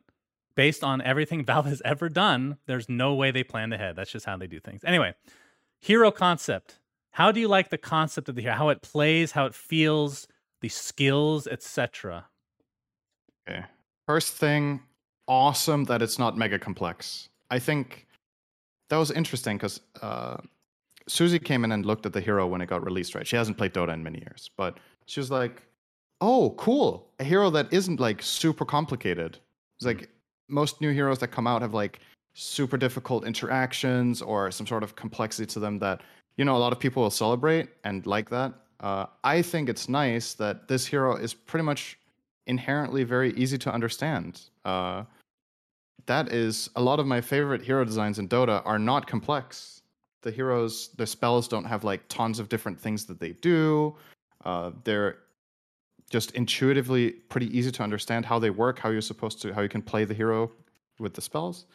based 0.56 0.82
on 0.84 1.00
everything 1.00 1.44
Valve 1.46 1.66
has 1.66 1.80
ever 1.84 2.08
done, 2.08 2.58
there's 2.66 2.88
no 2.88 3.14
way 3.14 3.30
they 3.30 3.44
planned 3.44 3.72
ahead. 3.72 3.96
That's 3.96 4.10
just 4.10 4.26
how 4.26 4.36
they 4.36 4.46
do 4.46 4.60
things. 4.60 4.82
Anyway, 4.84 5.14
hero 5.80 6.10
concept. 6.10 6.80
How 7.12 7.30
do 7.30 7.38
you 7.38 7.46
like 7.46 7.70
the 7.70 7.78
concept 7.78 8.28
of 8.28 8.34
the 8.34 8.42
hero? 8.42 8.54
How 8.54 8.68
it 8.70 8.82
plays, 8.82 9.32
how 9.32 9.46
it 9.46 9.54
feels, 9.54 10.26
the 10.60 10.68
skills, 10.68 11.46
etc. 11.46 12.26
Okay. 13.48 13.64
First 14.06 14.34
thing, 14.34 14.82
awesome 15.26 15.84
that 15.84 16.02
it's 16.02 16.18
not 16.18 16.36
mega 16.36 16.58
complex. 16.58 17.28
I 17.50 17.58
think 17.58 18.06
that 18.90 18.96
was 18.96 19.10
interesting 19.10 19.56
because 19.56 19.80
uh, 20.02 20.36
Susie 21.06 21.38
came 21.38 21.64
in 21.64 21.72
and 21.72 21.84
looked 21.84 22.06
at 22.06 22.12
the 22.12 22.20
hero 22.20 22.46
when 22.46 22.60
it 22.60 22.66
got 22.66 22.84
released, 22.84 23.14
right? 23.14 23.26
She 23.26 23.36
hasn't 23.36 23.58
played 23.58 23.74
Dota 23.74 23.92
in 23.92 24.02
many 24.02 24.18
years, 24.18 24.50
but 24.56 24.78
she 25.06 25.20
was 25.20 25.30
like, 25.30 25.62
oh, 26.20 26.54
cool. 26.56 27.08
A 27.18 27.24
hero 27.24 27.50
that 27.50 27.72
isn't 27.72 28.00
like 28.00 28.22
super 28.22 28.64
complicated. 28.64 29.38
It's 29.76 29.86
like 29.86 30.10
most 30.48 30.80
new 30.80 30.90
heroes 30.90 31.18
that 31.18 31.28
come 31.28 31.46
out 31.46 31.62
have 31.62 31.74
like 31.74 32.00
super 32.34 32.76
difficult 32.76 33.24
interactions 33.24 34.22
or 34.22 34.50
some 34.50 34.66
sort 34.66 34.82
of 34.82 34.96
complexity 34.96 35.46
to 35.46 35.60
them 35.60 35.78
that, 35.78 36.02
you 36.36 36.44
know, 36.44 36.56
a 36.56 36.58
lot 36.58 36.72
of 36.72 36.78
people 36.78 37.02
will 37.02 37.10
celebrate 37.10 37.68
and 37.84 38.06
like 38.06 38.30
that. 38.30 38.52
Uh, 38.80 39.06
I 39.22 39.40
think 39.42 39.68
it's 39.68 39.88
nice 39.88 40.34
that 40.34 40.68
this 40.68 40.86
hero 40.86 41.16
is 41.16 41.32
pretty 41.32 41.64
much 41.64 41.98
inherently 42.46 43.04
very 43.04 43.32
easy 43.34 43.56
to 43.58 43.72
understand. 43.72 44.42
Uh, 44.64 45.04
that 46.06 46.32
is 46.32 46.70
a 46.76 46.82
lot 46.82 47.00
of 47.00 47.06
my 47.06 47.20
favorite 47.20 47.62
hero 47.62 47.84
designs 47.84 48.18
in 48.18 48.28
Dota 48.28 48.62
are 48.64 48.78
not 48.78 49.06
complex. 49.06 49.82
The 50.22 50.30
heroes, 50.30 50.90
their 50.96 51.06
spells 51.06 51.48
don't 51.48 51.64
have 51.64 51.84
like 51.84 52.06
tons 52.08 52.38
of 52.38 52.48
different 52.48 52.80
things 52.80 53.04
that 53.06 53.20
they 53.20 53.32
do. 53.32 53.96
Uh, 54.44 54.72
they're 54.84 55.18
just 56.10 56.32
intuitively 56.32 57.10
pretty 57.10 57.56
easy 57.56 57.70
to 57.70 57.82
understand 57.82 58.26
how 58.26 58.38
they 58.38 58.50
work, 58.50 58.78
how 58.78 58.90
you're 58.90 59.00
supposed 59.00 59.40
to, 59.42 59.52
how 59.52 59.62
you 59.62 59.68
can 59.68 59.82
play 59.82 60.04
the 60.04 60.14
hero 60.14 60.50
with 60.98 61.14
the 61.14 61.20
spells. 61.20 61.66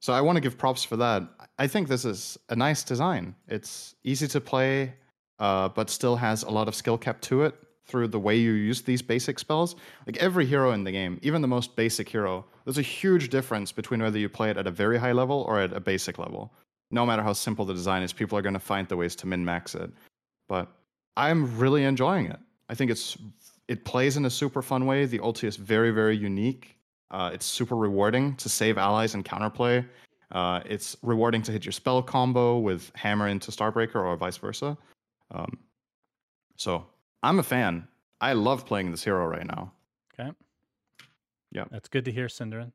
So 0.00 0.12
I 0.12 0.20
want 0.20 0.36
to 0.36 0.40
give 0.40 0.58
props 0.58 0.84
for 0.84 0.96
that. 0.96 1.22
I 1.58 1.66
think 1.66 1.88
this 1.88 2.04
is 2.04 2.38
a 2.48 2.56
nice 2.56 2.84
design. 2.84 3.34
It's 3.48 3.94
easy 4.04 4.28
to 4.28 4.40
play, 4.40 4.94
uh, 5.38 5.68
but 5.68 5.90
still 5.90 6.16
has 6.16 6.42
a 6.42 6.50
lot 6.50 6.68
of 6.68 6.74
skill 6.74 6.98
cap 6.98 7.20
to 7.22 7.42
it. 7.42 7.54
Through 7.86 8.08
the 8.08 8.18
way 8.18 8.36
you 8.36 8.52
use 8.52 8.82
these 8.82 9.02
basic 9.02 9.38
spells. 9.38 9.76
Like 10.06 10.16
every 10.18 10.44
hero 10.44 10.72
in 10.72 10.84
the 10.84 10.92
game, 10.92 11.18
even 11.22 11.42
the 11.42 11.48
most 11.48 11.76
basic 11.76 12.08
hero, 12.08 12.44
there's 12.64 12.78
a 12.78 12.82
huge 12.82 13.28
difference 13.28 13.72
between 13.72 14.02
whether 14.02 14.18
you 14.18 14.28
play 14.28 14.50
it 14.50 14.56
at 14.56 14.66
a 14.66 14.70
very 14.70 14.98
high 14.98 15.12
level 15.12 15.44
or 15.48 15.60
at 15.60 15.72
a 15.72 15.80
basic 15.80 16.18
level. 16.18 16.52
No 16.90 17.06
matter 17.06 17.22
how 17.22 17.32
simple 17.32 17.64
the 17.64 17.74
design 17.74 18.02
is, 18.02 18.12
people 18.12 18.36
are 18.38 18.42
going 18.42 18.54
to 18.54 18.60
find 18.60 18.88
the 18.88 18.96
ways 18.96 19.16
to 19.16 19.26
min 19.26 19.44
max 19.44 19.74
it. 19.74 19.90
But 20.48 20.68
I'm 21.16 21.56
really 21.58 21.84
enjoying 21.84 22.26
it. 22.26 22.38
I 22.68 22.74
think 22.74 22.90
it's 22.90 23.16
it 23.68 23.84
plays 23.84 24.16
in 24.16 24.24
a 24.24 24.30
super 24.30 24.62
fun 24.62 24.86
way. 24.86 25.06
The 25.06 25.18
ulti 25.18 25.44
is 25.44 25.56
very 25.56 25.90
very 25.90 26.16
unique. 26.16 26.76
Uh, 27.10 27.30
it's 27.32 27.46
super 27.46 27.76
rewarding 27.76 28.34
to 28.36 28.48
save 28.48 28.78
allies 28.78 29.14
and 29.14 29.24
counterplay. 29.24 29.84
Uh, 30.32 30.60
it's 30.66 30.96
rewarding 31.02 31.42
to 31.42 31.52
hit 31.52 31.64
your 31.64 31.72
spell 31.72 32.02
combo 32.02 32.58
with 32.58 32.90
hammer 32.96 33.28
into 33.28 33.52
Starbreaker 33.52 33.96
or 33.96 34.16
vice 34.16 34.36
versa. 34.36 34.76
Um, 35.30 35.58
so 36.56 36.86
I'm 37.22 37.38
a 37.38 37.42
fan. 37.42 37.88
I 38.20 38.32
love 38.32 38.66
playing 38.66 38.90
this 38.90 39.04
hero 39.04 39.26
right 39.26 39.46
now. 39.46 39.72
Okay. 40.18 40.30
Yeah. 41.52 41.64
That's 41.70 41.88
good 41.88 42.04
to 42.06 42.12
hear, 42.12 42.26
SyndereN. 42.26 42.72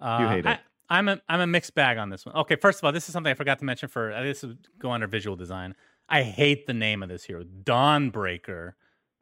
Uh, 0.00 0.18
You 0.20 0.28
hate 0.28 0.46
it. 0.46 0.46
I, 0.46 0.58
I'm 0.88 1.08
a 1.08 1.20
I'm 1.28 1.40
a 1.40 1.46
mixed 1.46 1.74
bag 1.74 1.98
on 1.98 2.10
this 2.10 2.24
one. 2.24 2.36
Okay, 2.36 2.56
first 2.56 2.78
of 2.78 2.84
all, 2.84 2.92
this 2.92 3.08
is 3.08 3.12
something 3.12 3.30
I 3.30 3.34
forgot 3.34 3.58
to 3.58 3.64
mention 3.64 3.88
for 3.88 4.12
uh, 4.12 4.22
this 4.22 4.42
would 4.42 4.68
go 4.78 4.92
under 4.92 5.06
visual 5.06 5.36
design. 5.36 5.74
I 6.08 6.22
hate 6.22 6.66
the 6.66 6.74
name 6.74 7.02
of 7.02 7.08
this 7.08 7.24
hero, 7.24 7.42
Dawnbreaker. 7.44 8.74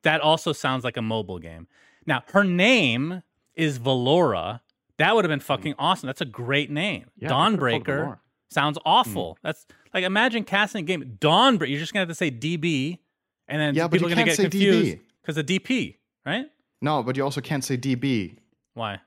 That 0.02 0.20
also 0.20 0.52
sounds 0.52 0.84
like 0.84 0.98
a 0.98 1.02
mobile 1.02 1.38
game. 1.38 1.66
Now, 2.06 2.22
her 2.32 2.44
name 2.44 3.22
is 3.54 3.78
Valora. 3.78 4.60
That 4.98 5.14
would 5.14 5.24
have 5.24 5.30
been 5.30 5.40
fucking 5.40 5.74
awesome. 5.78 6.06
That's 6.08 6.20
a 6.20 6.26
great 6.26 6.70
name. 6.70 7.06
Yeah, 7.16 7.28
they 7.28 7.56
could've 7.56 7.58
called 7.60 7.88
it 7.88 7.90
Dawnbreaker 7.90 8.18
sounds 8.50 8.78
awful. 8.84 9.36
That's 9.42 9.66
like 9.92 10.04
imagine 10.04 10.44
casting 10.44 10.80
a 10.80 10.86
game 10.86 11.16
Dawnbreaker. 11.20 11.68
You're 11.68 11.80
just 11.80 11.92
gonna 11.92 12.02
have 12.02 12.08
to 12.08 12.14
say 12.14 12.30
DB, 12.30 12.98
and 13.48 13.60
then 13.60 13.74
Yeah, 13.74 13.84
but 13.88 13.92
people 13.92 14.08
you 14.08 14.12
are 14.14 14.16
gonna 14.16 14.26
can't 14.26 14.36
get 14.36 14.36
say 14.36 14.50
confused 14.50 14.96
DB. 14.96 15.00
because 15.22 15.36
of 15.38 15.46
DP, 15.46 15.96
right? 16.26 16.46
No, 16.80 17.02
but 17.02 17.16
you 17.16 17.22
also 17.24 17.40
can't 17.40 17.64
say 17.64 17.76
DB 17.76 18.36
Why? 18.74 19.00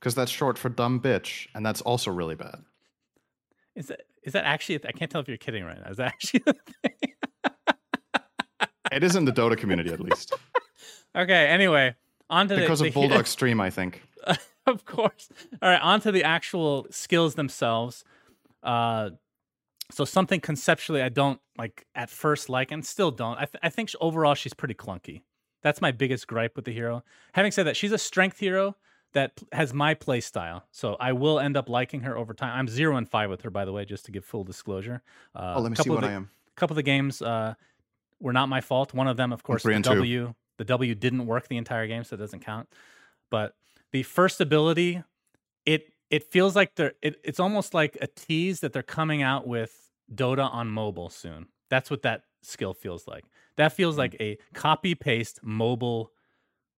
because 0.00 0.14
that's 0.14 0.30
short 0.30 0.58
for 0.58 0.68
dumb 0.68 1.00
bitch, 1.00 1.46
and 1.54 1.64
that's 1.64 1.80
also 1.82 2.10
really 2.10 2.34
bad. 2.34 2.64
Is 3.74 3.86
that 3.88 4.02
is 4.22 4.32
that 4.34 4.44
actually? 4.44 4.80
I 4.86 4.92
can't 4.92 5.10
tell 5.10 5.20
if 5.20 5.28
you're 5.28 5.36
kidding 5.36 5.64
right 5.64 5.78
now. 5.82 5.90
Is 5.90 5.96
that 5.98 6.06
actually 6.06 6.40
the 6.46 6.54
thing? 6.82 7.12
It 8.92 9.02
is 9.02 9.16
in 9.16 9.24
the 9.24 9.32
Dota 9.32 9.56
community 9.56 9.90
at 9.92 10.00
least 10.00 10.32
Okay. 11.16 11.46
Anyway, 11.48 11.94
on 12.30 12.48
to 12.48 12.56
because 12.56 12.80
the, 12.80 12.86
of 12.88 12.94
the- 12.94 13.00
Bulldog 13.00 13.26
Stream, 13.36 13.60
I 13.60 13.70
think. 13.70 14.02
of 14.66 14.84
course. 14.84 15.28
All 15.62 15.68
right. 15.70 15.80
On 15.80 16.00
to 16.00 16.10
the 16.12 16.24
actual 16.24 16.86
skills 16.90 17.34
themselves. 17.34 18.04
Uh, 18.62 19.10
so 19.90 20.04
something 20.04 20.40
conceptually 20.40 21.02
I 21.02 21.08
don't 21.08 21.40
like 21.58 21.86
at 21.94 22.10
first 22.10 22.48
like 22.48 22.70
and 22.72 22.84
still 22.84 23.10
don't. 23.10 23.36
I, 23.36 23.44
th- 23.44 23.60
I 23.62 23.68
think 23.68 23.90
sh- 23.90 23.94
overall 24.00 24.34
she's 24.34 24.54
pretty 24.54 24.74
clunky. 24.74 25.22
That's 25.62 25.80
my 25.80 25.92
biggest 25.92 26.26
gripe 26.26 26.56
with 26.56 26.64
the 26.66 26.72
hero. 26.72 27.04
Having 27.32 27.52
said 27.52 27.66
that, 27.66 27.76
she's 27.76 27.92
a 27.92 27.98
strength 27.98 28.38
hero 28.38 28.76
that 29.12 29.40
has 29.52 29.72
my 29.72 29.94
play 29.94 30.20
style. 30.20 30.64
So 30.72 30.96
I 31.00 31.12
will 31.12 31.38
end 31.40 31.56
up 31.56 31.68
liking 31.68 32.00
her 32.00 32.16
over 32.18 32.34
time. 32.34 32.58
I'm 32.58 32.68
zero 32.68 32.96
and 32.96 33.08
five 33.08 33.30
with 33.30 33.42
her, 33.42 33.50
by 33.50 33.64
the 33.64 33.72
way, 33.72 33.84
just 33.84 34.04
to 34.06 34.10
give 34.10 34.24
full 34.24 34.44
disclosure. 34.44 35.02
Uh, 35.34 35.54
Oh, 35.56 35.60
let 35.60 35.70
me 35.70 35.76
see 35.76 35.88
what 35.90 36.00
the- 36.02 36.08
I 36.08 36.12
am. 36.12 36.30
A 36.56 36.60
couple 36.60 36.74
of 36.74 36.76
the 36.76 36.82
games 36.82 37.22
uh, 37.22 37.54
were 38.20 38.32
not 38.32 38.48
my 38.48 38.60
fault. 38.60 38.92
One 38.94 39.08
of 39.08 39.16
them, 39.16 39.32
of 39.32 39.42
course, 39.42 39.62
the 39.62 39.72
and 39.72 39.84
two. 39.84 39.90
W. 39.94 40.34
The 40.58 40.64
W 40.64 40.94
didn't 40.94 41.26
work 41.26 41.48
the 41.48 41.56
entire 41.56 41.86
game, 41.86 42.04
so 42.04 42.14
it 42.14 42.18
doesn't 42.18 42.40
count. 42.40 42.68
But 43.30 43.56
the 43.90 44.02
first 44.02 44.40
ability, 44.40 45.02
it 45.66 45.93
it 46.14 46.24
feels 46.24 46.56
like 46.56 46.76
they're 46.76 46.94
it, 47.02 47.20
it's 47.24 47.40
almost 47.40 47.74
like 47.74 47.96
a 48.00 48.06
tease 48.06 48.60
that 48.60 48.72
they're 48.72 48.82
coming 48.82 49.22
out 49.22 49.46
with 49.46 49.90
Dota 50.14 50.52
on 50.52 50.68
mobile 50.68 51.08
soon. 51.10 51.48
That's 51.70 51.90
what 51.90 52.02
that 52.02 52.24
skill 52.42 52.74
feels 52.74 53.06
like. 53.08 53.24
That 53.56 53.72
Hmm. 53.74 53.74
feels 53.74 53.98
like 53.98 54.16
a 54.20 54.38
copy 54.54 54.94
paste 54.94 55.40
mobile 55.42 56.12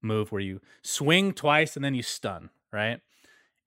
move 0.02 0.32
where 0.32 0.40
you 0.40 0.60
swing 0.82 1.32
twice 1.32 1.76
and 1.76 1.84
then 1.84 1.94
you 1.94 2.02
stun, 2.02 2.50
right? 2.72 3.00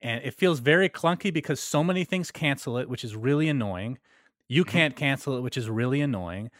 And 0.02 0.24
it 0.24 0.34
feels 0.34 0.60
very 0.60 0.88
clunky 0.88 1.32
because 1.32 1.60
so 1.60 1.84
many 1.84 2.04
things 2.04 2.30
cancel 2.30 2.78
it, 2.78 2.88
which 2.88 3.04
is 3.04 3.16
really 3.16 3.48
annoying. 3.48 3.98
You 4.48 4.64
Mm-hmm. 4.66 4.80
can't 4.80 4.96
cancel 4.96 5.36
it, 5.36 5.42
which 5.42 5.56
is 5.58 5.70
really 5.70 6.00
annoying. 6.00 6.50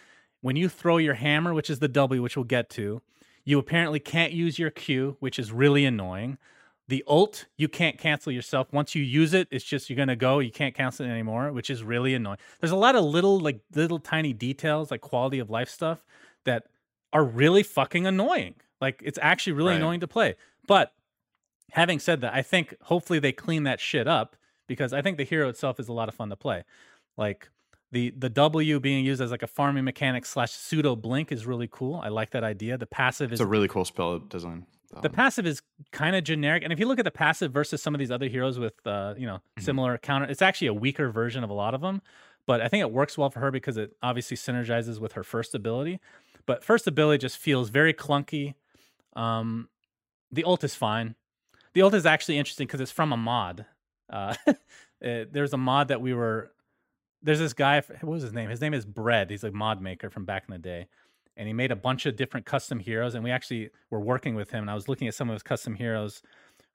When 0.43 0.57
you 0.57 0.69
throw 0.69 0.99
your 0.99 1.15
hammer, 1.15 1.55
which 1.55 1.71
is 1.71 1.79
the 1.81 1.89
W, 1.89 2.23
which 2.23 2.37
we'll 2.37 2.45
get 2.45 2.71
to, 2.71 3.03
you 3.45 3.59
apparently 3.59 4.01
can't 4.01 4.33
use 4.33 4.59
your 4.59 4.71
Q, 4.71 5.17
which 5.21 5.39
is 5.39 5.53
really 5.53 5.85
annoying. 5.87 6.39
The 6.91 7.05
ult, 7.07 7.47
you 7.57 7.69
can't 7.69 7.99
cancel 7.99 8.33
yourself. 8.33 8.73
Once 8.73 8.97
you 8.97 9.03
use 9.03 9.33
it, 9.33 9.47
it's 9.53 9.65
just 9.65 9.89
you're 9.89 9.97
gonna 9.97 10.17
go. 10.17 10.41
You 10.41 10.51
can't 10.51 10.75
cancel 10.75 11.07
it 11.07 11.09
anymore, 11.09 11.53
which 11.53 11.71
is 11.71 11.85
really 11.85 12.15
annoying. 12.15 12.39
There's 12.59 12.73
a 12.73 12.77
lot 12.77 12.97
of 12.97 13.05
little, 13.05 13.39
like 13.39 13.61
little 13.75 14.01
tiny 14.01 14.33
details, 14.33 14.91
like 14.91 15.01
quality 15.01 15.39
of 15.39 15.49
life 15.51 15.69
stuff 15.69 16.05
that 16.45 16.65
are 17.13 17.25
really 17.25 17.63
fucking 17.63 18.07
annoying. 18.09 18.57
Like 18.81 19.01
it's 19.05 19.21
actually 19.23 19.53
really 19.53 19.71
Right. 19.71 19.77
annoying 19.77 20.01
to 20.01 20.09
play. 20.09 20.35
But 20.67 20.93
having 21.73 22.01
said 22.01 22.23
that, 22.23 22.35
I 22.35 22.43
think 22.43 22.75
hopefully 22.83 23.21
they 23.21 23.33
clean 23.33 23.63
that 23.65 23.79
shit 23.79 24.09
up 24.09 24.35
because 24.67 24.93
I 24.93 25.01
think 25.01 25.17
the 25.17 25.25
hero 25.25 25.49
itself 25.49 25.79
is 25.79 25.87
a 25.89 25.93
lot 25.93 26.09
of 26.09 26.15
fun 26.17 26.29
to 26.31 26.37
play. 26.37 26.65
Like 27.17 27.51
the 27.93 28.11
the 28.17 28.29
W 28.31 28.81
being 28.81 29.05
used 29.05 29.21
as 29.21 29.31
like 29.31 29.43
a 29.45 29.47
farming 29.47 29.85
mechanic 29.85 30.27
slash 30.27 30.51
pseudo 30.51 30.97
blink 30.97 31.31
is 31.31 31.47
really 31.47 31.69
cool. 31.71 32.01
I 32.03 32.09
like 32.09 32.31
that 32.31 32.43
idea. 32.43 32.77
The 32.79 32.87
passive 32.87 33.33
is 33.33 33.41
It's 33.41 33.47
a 33.47 33.51
really 33.57 33.69
cool 33.69 33.85
spell 33.85 34.19
design. 34.19 34.67
The 35.03 35.09
Um, 35.09 35.13
passive 35.13 35.47
is 35.47 35.63
kind 35.93 36.17
of 36.17 36.25
generic, 36.25 36.63
and 36.65 36.73
if 36.73 36.79
you 36.81 36.87
look 36.87 36.99
at 36.99 37.05
the 37.05 37.11
passive 37.11 37.53
versus 37.53 37.83
some 37.83 37.95
of 37.95 37.99
these 37.99 38.11
other 38.11 38.29
heroes 38.29 38.59
with 38.59 38.75
uh, 38.87 39.15
you 39.17 39.27
know 39.27 39.41
Mm-hmm. 39.57 39.65
similar 39.65 39.99
counter, 39.99 40.27
it's 40.27 40.43
actually 40.43 40.69
a 40.69 40.75
weaker 40.75 41.11
version 41.11 41.45
of 41.45 41.51
a 41.51 41.55
lot 41.55 41.75
of 41.75 41.81
them. 41.81 42.03
But 42.47 42.61
I 42.61 42.69
think 42.69 42.81
it 42.81 42.91
works 42.91 43.17
well 43.17 43.31
for 43.31 43.41
her 43.41 43.51
because 43.51 43.77
it 43.77 43.97
obviously 44.03 44.37
synergizes 44.37 44.99
with 45.01 45.13
her 45.13 45.23
first 45.23 45.55
ability. 45.55 46.01
But 46.47 46.65
first 46.65 46.87
ability 46.87 47.19
just 47.19 47.39
feels 47.39 47.71
very 47.71 47.95
clunky. 47.95 48.55
Um, 49.15 49.69
the 50.33 50.45
ult 50.45 50.65
is 50.65 50.75
fine. 50.75 51.15
The 51.75 51.83
ult 51.83 51.95
is 51.95 52.07
actually 52.07 52.39
interesting 52.39 52.67
because 52.67 52.81
it's 52.81 52.91
from 52.91 53.13
a 53.13 53.17
mod. 53.17 53.67
Uh, 54.09 54.35
eh, 55.03 55.25
there's 55.31 55.53
a 55.53 55.59
mod 55.59 55.89
that 55.89 56.01
we 56.01 56.15
were. 56.15 56.51
There's 57.23 57.39
this 57.39 57.53
guy. 57.53 57.81
What 57.81 58.05
was 58.05 58.23
his 58.23 58.33
name? 58.33 58.49
His 58.49 58.61
name 58.61 58.75
is 58.75 58.85
Bread. 58.87 59.31
He's 59.31 59.45
a 59.45 59.53
mod 59.53 59.81
maker 59.81 60.11
from 60.11 60.25
back 60.25 60.45
in 60.49 60.53
the 60.53 60.59
day, 60.59 60.89
and 61.37 61.47
he 61.47 61.53
made 61.55 61.73
a 61.73 61.77
bunch 61.77 62.07
of 62.07 62.17
different 62.17 62.47
custom 62.47 62.79
heroes. 62.79 63.15
And 63.15 63.25
we 63.25 63.31
actually 63.31 63.71
were 63.91 64.01
working 64.01 64.35
with 64.35 64.51
him, 64.51 64.63
and 64.63 64.71
I 64.71 64.75
was 64.75 64.89
looking 64.89 65.09
at 65.09 65.15
some 65.15 65.29
of 65.29 65.35
his 65.35 65.43
custom 65.43 65.75
heroes 65.75 66.23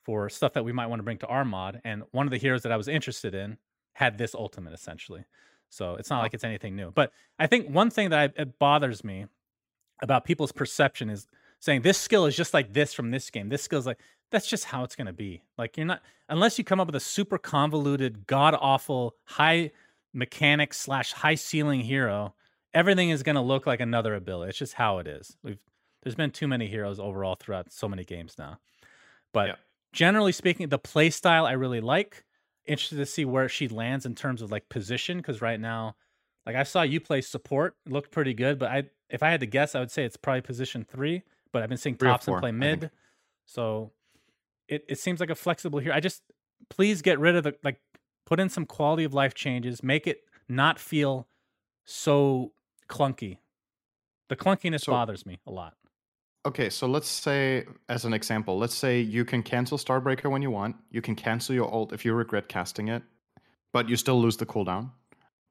for 0.04 0.30
stuff 0.30 0.54
that 0.54 0.64
we 0.64 0.72
might 0.72 0.88
want 0.88 1.00
to 1.00 1.04
bring 1.04 1.18
to 1.20 1.28
our 1.28 1.44
mod. 1.44 1.82
And 1.84 2.04
one 2.12 2.28
of 2.28 2.32
the 2.32 2.38
heroes 2.38 2.64
that 2.64 2.72
I 2.72 2.78
was 2.78 2.88
interested 2.88 3.34
in 3.34 3.58
had 3.94 4.18
this 4.18 4.36
ultimate 4.36 4.74
essentially. 4.74 5.26
So 5.70 5.96
it's 5.96 6.10
not 6.10 6.22
like 6.22 6.34
it's 6.34 6.44
anything 6.44 6.76
new. 6.76 6.92
But 6.92 7.12
I 7.40 7.48
think 7.48 7.70
one 7.70 7.90
thing 7.90 8.12
that 8.12 8.20
I, 8.38 8.42
it 8.42 8.60
bothers 8.60 9.04
me 9.04 9.26
about 10.02 10.26
people's 10.26 10.52
perception 10.52 11.10
is 11.10 11.28
saying 11.60 11.82
this 11.82 11.98
skill 11.98 12.26
is 12.26 12.36
just 12.36 12.54
like 12.54 12.74
this 12.74 12.94
from 12.94 13.12
this 13.12 13.30
game. 13.30 13.50
This 13.50 13.64
skill 13.64 13.80
is 13.80 13.86
like 13.86 14.00
that's 14.32 14.48
just 14.48 14.66
how 14.66 14.84
it's 14.84 14.96
going 14.96 15.08
to 15.08 15.14
be. 15.14 15.42
Like 15.58 15.78
you're 15.78 15.86
not 15.86 16.02
unless 16.30 16.58
you 16.58 16.64
come 16.64 16.80
up 16.80 16.88
with 16.88 16.96
a 16.96 17.00
super 17.00 17.38
convoluted, 17.38 18.28
god 18.28 18.56
awful, 18.60 19.16
high 19.24 19.72
mechanic 20.14 20.74
slash 20.74 21.14
high 21.14 21.36
ceiling 21.36 21.82
hero. 21.82 22.34
Everything 22.76 23.10
is 23.10 23.24
going 23.24 23.36
to 23.38 23.42
look 23.42 23.66
like 23.66 23.80
another 23.80 24.14
ability. 24.16 24.50
It's 24.50 24.60
just 24.60 24.76
how 24.76 25.00
it 25.00 25.08
is. 25.08 25.38
We've 25.44 25.60
there's 26.04 26.16
been 26.16 26.32
too 26.32 26.48
many 26.48 26.68
heroes 26.68 27.00
overall 27.00 27.36
throughout 27.36 27.72
so 27.72 27.90
many 27.90 28.04
games 28.06 28.38
now. 28.38 28.60
But 29.34 29.48
Yeah. 29.50 29.56
generally 29.94 30.32
speaking, 30.32 30.70
the 30.70 30.80
play 30.80 31.10
style 31.10 31.46
I 31.48 31.54
really 31.54 31.82
like. 31.82 32.26
Interested 32.66 32.98
to 32.98 33.06
see 33.06 33.26
where 33.26 33.50
she 33.50 33.68
lands 33.68 34.06
in 34.06 34.16
terms 34.16 34.42
of 34.42 34.52
like 34.52 34.70
position 34.70 35.18
because 35.18 35.42
right 35.42 35.60
now, 35.60 35.96
like 36.46 36.56
I 36.56 36.64
saw 36.64 36.84
you 36.84 37.00
play 37.02 37.22
support, 37.22 37.78
it 37.86 37.92
looked 37.92 38.12
pretty 38.12 38.34
good. 38.34 38.60
But 38.60 38.72
I, 38.72 38.84
if 39.10 39.24
I 39.24 39.30
had 39.32 39.40
to 39.42 39.46
guess, 39.48 39.76
I 39.76 39.80
would 39.80 39.92
say 39.92 40.04
it's 40.06 40.18
probably 40.18 40.42
position 40.42 40.84
three. 40.84 41.24
But 41.52 41.64
I've 41.64 41.70
been 41.70 41.78
seeing 41.78 41.96
Three 41.98 42.10
and 42.10 42.22
four, 42.22 42.40
play 42.40 42.52
mid, 42.52 42.92
so 43.46 43.94
it 44.68 44.86
it 44.90 45.00
seems 45.00 45.20
like 45.20 45.30
a 45.30 45.36
flexible 45.36 45.80
here. 45.80 45.94
I 45.94 46.00
just 46.00 46.24
please 46.70 47.02
get 47.02 47.20
rid 47.20 47.36
of 47.36 47.44
the 47.44 47.56
like 47.64 47.82
put 48.26 48.40
in 48.40 48.50
some 48.50 48.66
quality 48.66 49.04
of 49.04 49.14
life 49.14 49.34
changes, 49.34 49.84
make 49.84 50.08
it 50.08 50.22
not 50.50 50.80
feel 50.80 51.28
so 51.86 52.54
clunky. 52.88 53.38
The 54.30 54.36
clunkiness 54.36 54.82
So- 54.82 54.92
bothers 54.92 55.26
me 55.26 55.40
a 55.46 55.52
lot. 55.52 55.76
Okay, 56.46 56.70
so 56.70 56.86
let's 56.86 57.08
say, 57.08 57.66
as 57.90 58.06
an 58.06 58.14
example, 58.14 58.60
let's 58.60 58.76
say 58.76 59.00
you 59.02 59.26
can 59.26 59.42
cancel 59.42 59.80
Starbreaker 59.80 60.30
when 60.30 60.44
you 60.44 60.52
want. 60.52 60.76
You 60.92 61.02
can 61.02 61.16
cancel 61.16 61.56
your 61.56 61.74
ult 61.74 61.92
if 61.92 62.06
you 62.06 62.14
regret 62.14 62.48
casting 62.48 62.88
it, 62.88 63.02
but 63.74 63.90
you 63.90 63.96
still 63.96 64.22
lose 64.22 64.38
the 64.38 64.46
cooldown. 64.46 64.92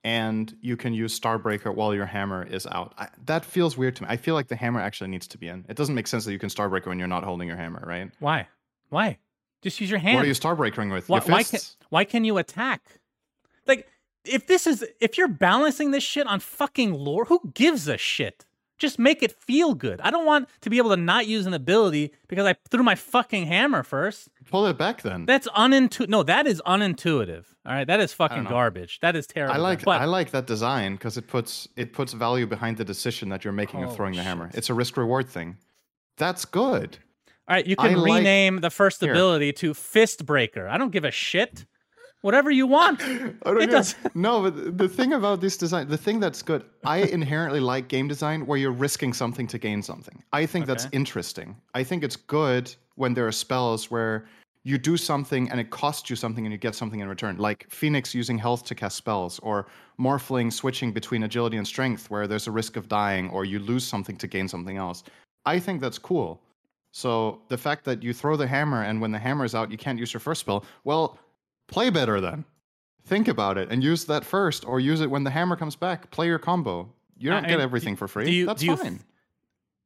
And 0.04 0.54
you 0.60 0.76
can 0.76 0.94
use 0.94 1.18
Starbreaker 1.18 1.74
while 1.74 1.94
your 1.94 2.06
hammer 2.06 2.44
is 2.44 2.66
out. 2.68 2.94
I, 2.96 3.08
that 3.24 3.44
feels 3.44 3.76
weird 3.76 3.96
to 3.96 4.02
me. 4.04 4.08
I 4.08 4.16
feel 4.18 4.34
like 4.34 4.46
the 4.48 4.54
hammer 4.54 4.78
actually 4.78 5.10
needs 5.10 5.26
to 5.28 5.38
be 5.38 5.48
in. 5.48 5.64
It 5.68 5.76
doesn't 5.76 5.94
make 5.94 6.06
sense 6.06 6.26
that 6.26 6.32
you 6.32 6.38
can 6.38 6.50
Starbreaker 6.50 6.86
when 6.86 6.98
you're 7.00 7.08
not 7.08 7.24
holding 7.24 7.48
your 7.48 7.56
hammer, 7.56 7.82
right? 7.84 8.12
Why? 8.20 8.46
Why? 8.90 9.18
Just 9.62 9.80
use 9.80 9.90
your 9.90 9.98
hand. 9.98 10.16
What 10.16 10.24
are 10.26 10.28
you 10.28 10.34
Starbreakering 10.34 10.92
with? 10.92 11.08
Why, 11.08 11.20
why 11.20 11.42
can 11.42 11.58
why 11.88 12.04
can 12.04 12.24
you 12.24 12.36
attack? 12.38 13.00
Like 13.66 13.88
if 14.24 14.46
this 14.46 14.66
is 14.66 14.84
if 15.00 15.16
you're 15.18 15.28
balancing 15.28 15.90
this 15.90 16.04
shit 16.04 16.26
on 16.26 16.40
fucking 16.40 16.92
lore, 16.92 17.24
who 17.26 17.40
gives 17.54 17.88
a 17.88 17.96
shit? 17.98 18.44
Just 18.76 18.98
make 18.98 19.22
it 19.22 19.30
feel 19.30 19.74
good. 19.74 20.00
I 20.00 20.10
don't 20.10 20.26
want 20.26 20.48
to 20.62 20.68
be 20.68 20.78
able 20.78 20.90
to 20.90 20.96
not 20.96 21.28
use 21.28 21.46
an 21.46 21.54
ability 21.54 22.10
because 22.26 22.44
I 22.44 22.56
threw 22.70 22.82
my 22.82 22.96
fucking 22.96 23.46
hammer 23.46 23.84
first. 23.84 24.28
Pull 24.50 24.66
it 24.66 24.76
back 24.76 25.02
then. 25.02 25.26
That's 25.26 25.46
unintuitive. 25.48 26.08
No, 26.08 26.24
that 26.24 26.48
is 26.48 26.60
unintuitive. 26.66 27.44
All 27.64 27.72
right, 27.72 27.86
that 27.86 28.00
is 28.00 28.12
fucking 28.12 28.44
garbage. 28.44 28.98
That 29.00 29.14
is 29.14 29.28
terrible. 29.28 29.54
I 29.54 29.58
like 29.58 29.84
But 29.84 30.00
I 30.00 30.06
like 30.06 30.32
that 30.32 30.46
design 30.46 30.94
because 30.94 31.16
it 31.16 31.28
puts 31.28 31.68
it 31.76 31.92
puts 31.92 32.12
value 32.14 32.46
behind 32.46 32.76
the 32.76 32.84
decision 32.84 33.28
that 33.28 33.44
you're 33.44 33.52
making 33.52 33.80
of 33.80 33.86
Holy 33.86 33.96
throwing 33.96 34.14
the 34.16 34.22
hammer. 34.24 34.50
It's 34.54 34.68
a 34.70 34.74
risk 34.74 34.96
reward 34.96 35.28
thing. 35.28 35.56
That's 36.16 36.44
good. 36.44 36.98
All 37.46 37.54
right, 37.54 37.66
you 37.66 37.76
I 37.78 37.88
can 37.88 37.98
like- 38.00 38.12
rename 38.18 38.60
the 38.60 38.70
first 38.70 39.00
Here. 39.00 39.12
ability 39.12 39.52
to 39.54 39.72
Fist 39.74 40.26
Breaker. 40.26 40.66
I 40.66 40.78
don't 40.78 40.90
give 40.90 41.04
a 41.04 41.10
shit. 41.10 41.64
Whatever 42.24 42.50
you 42.50 42.66
want. 42.66 43.02
I 43.02 43.34
don't 43.44 43.60
It 43.60 43.70
does- 43.70 43.96
No, 44.14 44.40
but 44.40 44.56
the- 44.56 44.70
the 44.70 44.88
thing 44.88 45.12
about 45.12 45.42
this 45.42 45.58
design, 45.58 45.88
the 45.88 45.98
thing 45.98 46.20
that's 46.20 46.40
good, 46.40 46.64
I 46.82 46.98
inherently 47.18 47.60
like 47.60 47.86
game 47.88 48.08
design 48.08 48.46
where 48.46 48.56
you're 48.56 48.72
risking 48.86 49.12
something 49.12 49.46
to 49.48 49.58
gain 49.58 49.82
something. 49.82 50.22
I 50.32 50.46
think 50.46 50.64
that's 50.64 50.86
interesting. 50.92 51.54
I 51.74 51.84
think 51.84 52.02
it's 52.02 52.16
good 52.16 52.74
when 52.94 53.12
there 53.12 53.26
are 53.26 53.32
spells 53.46 53.90
where 53.90 54.24
you 54.62 54.78
do 54.78 54.96
something 54.96 55.50
and 55.50 55.60
it 55.60 55.68
costs 55.68 56.08
you 56.08 56.16
something 56.16 56.46
and 56.46 56.50
you 56.52 56.56
get 56.56 56.74
something 56.74 57.00
in 57.00 57.08
return, 57.08 57.36
like 57.36 57.66
Phoenix 57.68 58.14
using 58.14 58.38
health 58.38 58.64
to 58.68 58.74
cast 58.74 58.96
spells, 58.96 59.38
or 59.40 59.66
Morphling 60.00 60.50
switching 60.50 60.92
between 60.94 61.24
agility 61.24 61.58
and 61.58 61.66
strength 61.66 62.08
where 62.08 62.26
there's 62.26 62.46
a 62.46 62.50
risk 62.50 62.76
of 62.78 62.88
dying 62.88 63.28
or 63.28 63.44
you 63.44 63.58
lose 63.58 63.84
something 63.86 64.16
to 64.16 64.26
gain 64.26 64.48
something 64.48 64.78
else. 64.78 65.04
I 65.44 65.58
think 65.58 65.82
that's 65.82 65.98
cool. 65.98 66.40
So 66.92 67.42
the 67.48 67.58
fact 67.58 67.84
that 67.84 68.02
you 68.02 68.14
throw 68.14 68.34
the 68.36 68.46
hammer 68.46 68.82
and 68.84 68.98
when 69.02 69.12
the 69.12 69.18
hammer 69.18 69.44
is 69.44 69.54
out, 69.54 69.70
you 69.70 69.76
can't 69.76 69.98
use 69.98 70.14
your 70.14 70.20
first 70.20 70.40
spell, 70.40 70.64
well, 70.84 71.18
play 71.68 71.90
better 71.90 72.20
then. 72.20 72.44
Think 73.06 73.28
about 73.28 73.58
it 73.58 73.70
and 73.70 73.82
use 73.84 74.06
that 74.06 74.24
first, 74.24 74.64
or 74.66 74.80
use 74.80 75.00
it 75.02 75.10
when 75.10 75.24
the 75.24 75.30
hammer 75.30 75.56
comes 75.56 75.76
back. 75.76 76.10
Play 76.10 76.26
your 76.26 76.38
combo. 76.38 76.90
You 77.18 77.30
don't 77.30 77.46
get 77.46 77.60
I- 77.60 77.62
everything 77.62 77.96
for 77.96 78.08
free. 78.08 78.24
do 78.24 78.32
you- 78.32 78.46
That's 78.46 78.62
do 78.62 78.74
fine. 78.76 78.92
th- 78.92 79.00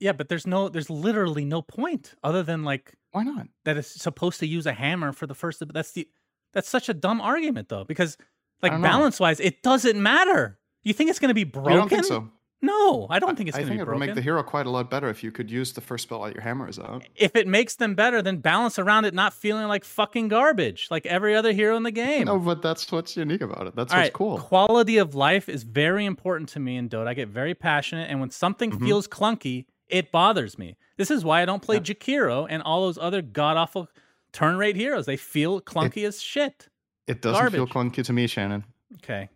Yeah, 0.00 0.12
but 0.12 0.28
there's 0.28 0.46
no 0.46 0.68
there's 0.68 0.88
literally 0.88 1.44
no 1.44 1.60
point 1.62 2.14
other 2.22 2.42
than 2.44 2.62
like 2.62 2.94
Why 3.10 3.24
not? 3.24 3.48
that 3.64 3.76
it's 3.76 4.00
supposed 4.00 4.38
to 4.40 4.46
use 4.46 4.66
a 4.66 4.72
hammer 4.72 5.12
for 5.12 5.26
the 5.26 5.34
first 5.34 5.60
that's 5.74 5.92
the 5.92 6.08
that's 6.52 6.68
such 6.68 6.88
a 6.88 6.94
dumb 6.94 7.20
argument 7.20 7.68
though 7.68 7.84
because 7.84 8.16
like 8.62 8.72
balance 8.80 9.18
wise 9.18 9.40
it 9.40 9.62
doesn't 9.62 10.00
matter. 10.00 10.58
You 10.84 10.92
think 10.94 11.10
it's 11.10 11.18
going 11.18 11.28
to 11.30 11.34
be 11.34 11.44
broken? 11.44 11.72
You 11.72 11.78
don't 11.80 11.88
think 11.88 12.04
so? 12.04 12.30
No, 12.60 13.06
I 13.08 13.20
don't 13.20 13.36
think 13.36 13.48
it's 13.48 13.56
I 13.56 13.60
going 13.60 13.68
to 13.68 13.78
think 13.78 13.88
it 13.88 13.90
would 13.90 13.98
make 14.00 14.14
the 14.16 14.20
hero 14.20 14.42
quite 14.42 14.66
a 14.66 14.70
lot 14.70 14.90
better 14.90 15.08
if 15.08 15.22
you 15.22 15.30
could 15.30 15.48
use 15.48 15.72
the 15.74 15.80
first 15.80 16.02
spell 16.02 16.18
while 16.20 16.32
your 16.32 16.40
hammer 16.40 16.68
is 16.68 16.78
out. 16.78 17.04
if 17.14 17.36
it 17.36 17.46
makes 17.46 17.76
them 17.76 17.94
better, 17.94 18.20
then 18.20 18.38
balance 18.38 18.80
around 18.80 19.04
it 19.04 19.14
not 19.14 19.32
feeling 19.32 19.68
like 19.68 19.84
fucking 19.84 20.26
garbage 20.26 20.88
like 20.90 21.06
every 21.06 21.36
other 21.36 21.52
hero 21.52 21.76
in 21.76 21.84
the 21.84 21.92
game. 21.92 22.24
No, 22.26 22.36
but 22.38 22.60
that's 22.60 22.90
what's 22.90 23.16
unique 23.16 23.42
about 23.42 23.68
it. 23.68 23.76
That's 23.76 23.92
All 23.92 23.98
what's 23.98 24.06
right, 24.06 24.12
cool. 24.12 24.38
Quality 24.38 24.98
of 24.98 25.14
life 25.14 25.48
is 25.48 25.62
very 25.62 26.04
important 26.04 26.48
to 26.50 26.58
me 26.60 26.76
in 26.76 26.88
Dota. 26.88 27.06
I 27.06 27.14
get 27.14 27.28
very 27.28 27.54
passionate, 27.54 28.10
and 28.10 28.18
when 28.20 28.30
something 28.30 28.72
Mm-hmm. 28.72 28.84
feels 28.86 29.06
clunky, 29.06 29.66
it 29.86 30.10
bothers 30.10 30.58
me. 30.58 30.76
This 30.96 31.12
is 31.12 31.24
why 31.24 31.42
I 31.42 31.44
don't 31.44 31.62
play 31.62 31.78
Jakiro 31.78 32.46
and 32.50 32.60
all 32.62 32.82
those 32.82 32.98
other 32.98 33.22
god 33.22 33.56
awful 33.56 33.88
turn 34.32 34.56
rate 34.56 34.74
heroes. 34.74 35.06
They 35.06 35.16
feel 35.16 35.60
clunky 35.60 36.04
as 36.06 36.20
shit. 36.20 36.68
It 37.06 37.22
doesn't 37.22 37.52
feel 37.52 37.66
clunky 37.68 38.04
to 38.04 38.12
me, 38.12 38.26
Shannon. 38.26 38.64
Okay. 38.96 39.28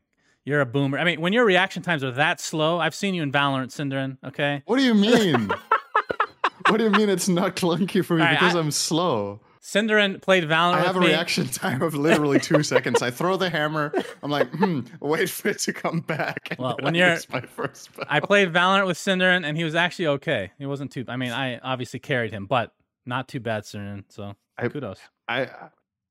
You're 0.44 0.60
a 0.60 0.66
boomer. 0.66 0.98
I 0.98 1.05
mean, 1.05 1.20
when 1.20 1.32
your 1.32 1.44
reaction 1.44 1.82
times 1.82 2.02
are 2.02 2.10
that 2.12 2.40
slow, 2.40 2.78
I've 2.81 2.94
seen 2.94 3.14
you 3.14 3.23
in 3.23 3.31
Valorant, 3.31 3.69
SyndereN. 3.69 4.19
Okay. 4.27 4.62
What 4.66 4.77
do 4.78 4.82
you 4.82 4.94
mean? 4.94 5.48
what 6.69 6.78
do 6.78 6.85
you 6.85 6.90
mean 6.90 7.09
it's 7.09 7.28
not 7.28 7.55
clunky 7.56 8.05
for 8.05 8.14
me 8.16 8.23
right, 8.23 8.32
because 8.39 8.56
I- 8.56 8.59
am 8.59 8.70
slow? 8.70 9.40
SyndereN 9.62 10.20
played 10.20 10.43
Valorant 10.43 10.74
I 10.74 10.81
have 10.81 10.97
a 10.97 11.01
me. 11.01 11.06
reaction 11.06 11.47
time 11.47 11.82
of 11.82 11.94
literally 11.94 12.40
two 12.40 12.62
seconds. 12.64 13.01
I 13.01 13.12
throw 13.12 13.36
the 13.36 13.48
hammer. 13.48 13.93
I'm 14.20 14.31
like, 14.32 14.51
hmm, 14.51 14.81
wait 15.01 15.31
for 15.31 15.51
it 15.51 15.60
to 15.60 15.73
come 15.73 16.01
back. 16.01 16.56
Well, 16.59 16.77
when 16.81 16.97
I 16.97 16.98
you're- 16.98 17.19
my 17.32 17.43
first 17.43 17.85
spell. 17.85 18.05
I 18.09 18.19
played 18.19 18.52
Valorant 18.52 18.89
with 18.89 18.98
SyndereN, 18.98 19.47
and 19.47 19.56
he 19.56 19.62
was 19.62 19.77
actually 19.77 20.09
okay. 20.09 20.51
He 20.59 20.66
wasn't 20.66 20.90
too. 20.90 21.05
I 21.06 21.16
mean, 21.16 21.31
I 21.31 21.59
obviously 21.59 22.01
carried 22.01 22.32
him, 22.32 22.47
but 22.47 22.73
not 23.06 23.28
too 23.28 23.39
bad, 23.39 23.62
SyndereN. 23.62 24.02
So 24.09 24.35
I- 24.59 24.66
kudos. 24.66 24.98
I, 25.28 25.48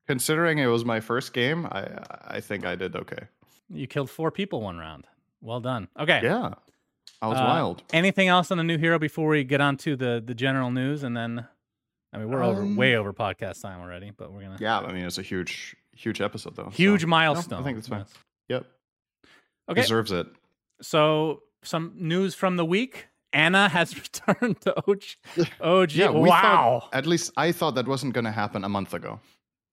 considering 0.07 0.59
it 0.59 0.67
was 0.67 0.85
my 0.85 1.01
first 1.01 1.33
game, 1.33 1.65
I 1.65 1.87
I 2.25 2.39
think 2.39 2.65
I 2.65 2.75
did 2.75 2.95
okay. 2.95 3.27
You 3.73 3.87
killed 3.87 4.09
four 4.09 4.31
people 4.31 4.61
one 4.61 4.77
round. 4.77 5.07
Well 5.41 5.59
done. 5.59 5.87
Okay. 5.99 6.21
Yeah, 6.23 6.53
I 7.21 7.27
was 7.27 7.37
Uh, 7.39 7.43
wild. 7.43 7.83
Anything 7.93 8.27
else 8.27 8.51
on 8.51 8.57
the 8.57 8.63
new 8.63 8.77
hero 8.77 8.99
before 8.99 9.27
we 9.29 9.43
get 9.43 9.61
on 9.61 9.77
to 9.77 9.95
the 9.95 10.21
the 10.25 10.33
general 10.35 10.71
news, 10.71 11.03
and 11.03 11.15
then, 11.15 11.45
I 12.13 12.17
mean, 12.17 12.29
we're 12.29 12.43
over 12.43 12.61
Um, 12.61 12.75
way 12.75 12.95
over 12.95 13.13
podcast 13.13 13.61
time 13.61 13.79
already, 13.79 14.11
but 14.11 14.31
we're 14.31 14.41
gonna 14.41 14.57
Yeah, 14.59 14.79
I 14.79 14.91
mean 14.91 15.05
it's 15.05 15.17
a 15.17 15.21
huge 15.23 15.75
huge 15.93 16.21
episode 16.21 16.55
though. 16.55 16.65
so- 16.65 16.69
huge 16.71 17.03
No, 17.03 17.09
milestone. 17.09 17.59
I 17.61 17.63
think 17.63 17.77
that's 17.77 17.87
fine. 17.87 17.99
Yes. 17.99 18.13
Yep, 18.49 18.65
Okay. 19.69 19.81
deserves 19.81 20.11
it. 20.11 20.27
So 20.81 21.43
some 21.63 21.93
news 21.95 22.35
from 22.35 22.57
the 22.57 22.65
week. 22.65 23.07
ana 23.33 23.69
has 23.69 23.95
returned 24.03 24.59
to 24.59 24.75
OG. 24.85 25.03
OG. 25.61 25.91
Yeah, 25.95 26.09
wow. 26.09 26.81
thought- 26.81 26.89
at 26.93 27.05
least 27.05 27.31
I 27.37 27.53
thought 27.53 27.75
that 27.75 27.87
wasn't 27.87 28.13
going 28.13 28.25
to 28.25 28.31
happen 28.31 28.65
a 28.65 28.69
month 28.69 28.93
ago, 28.93 29.21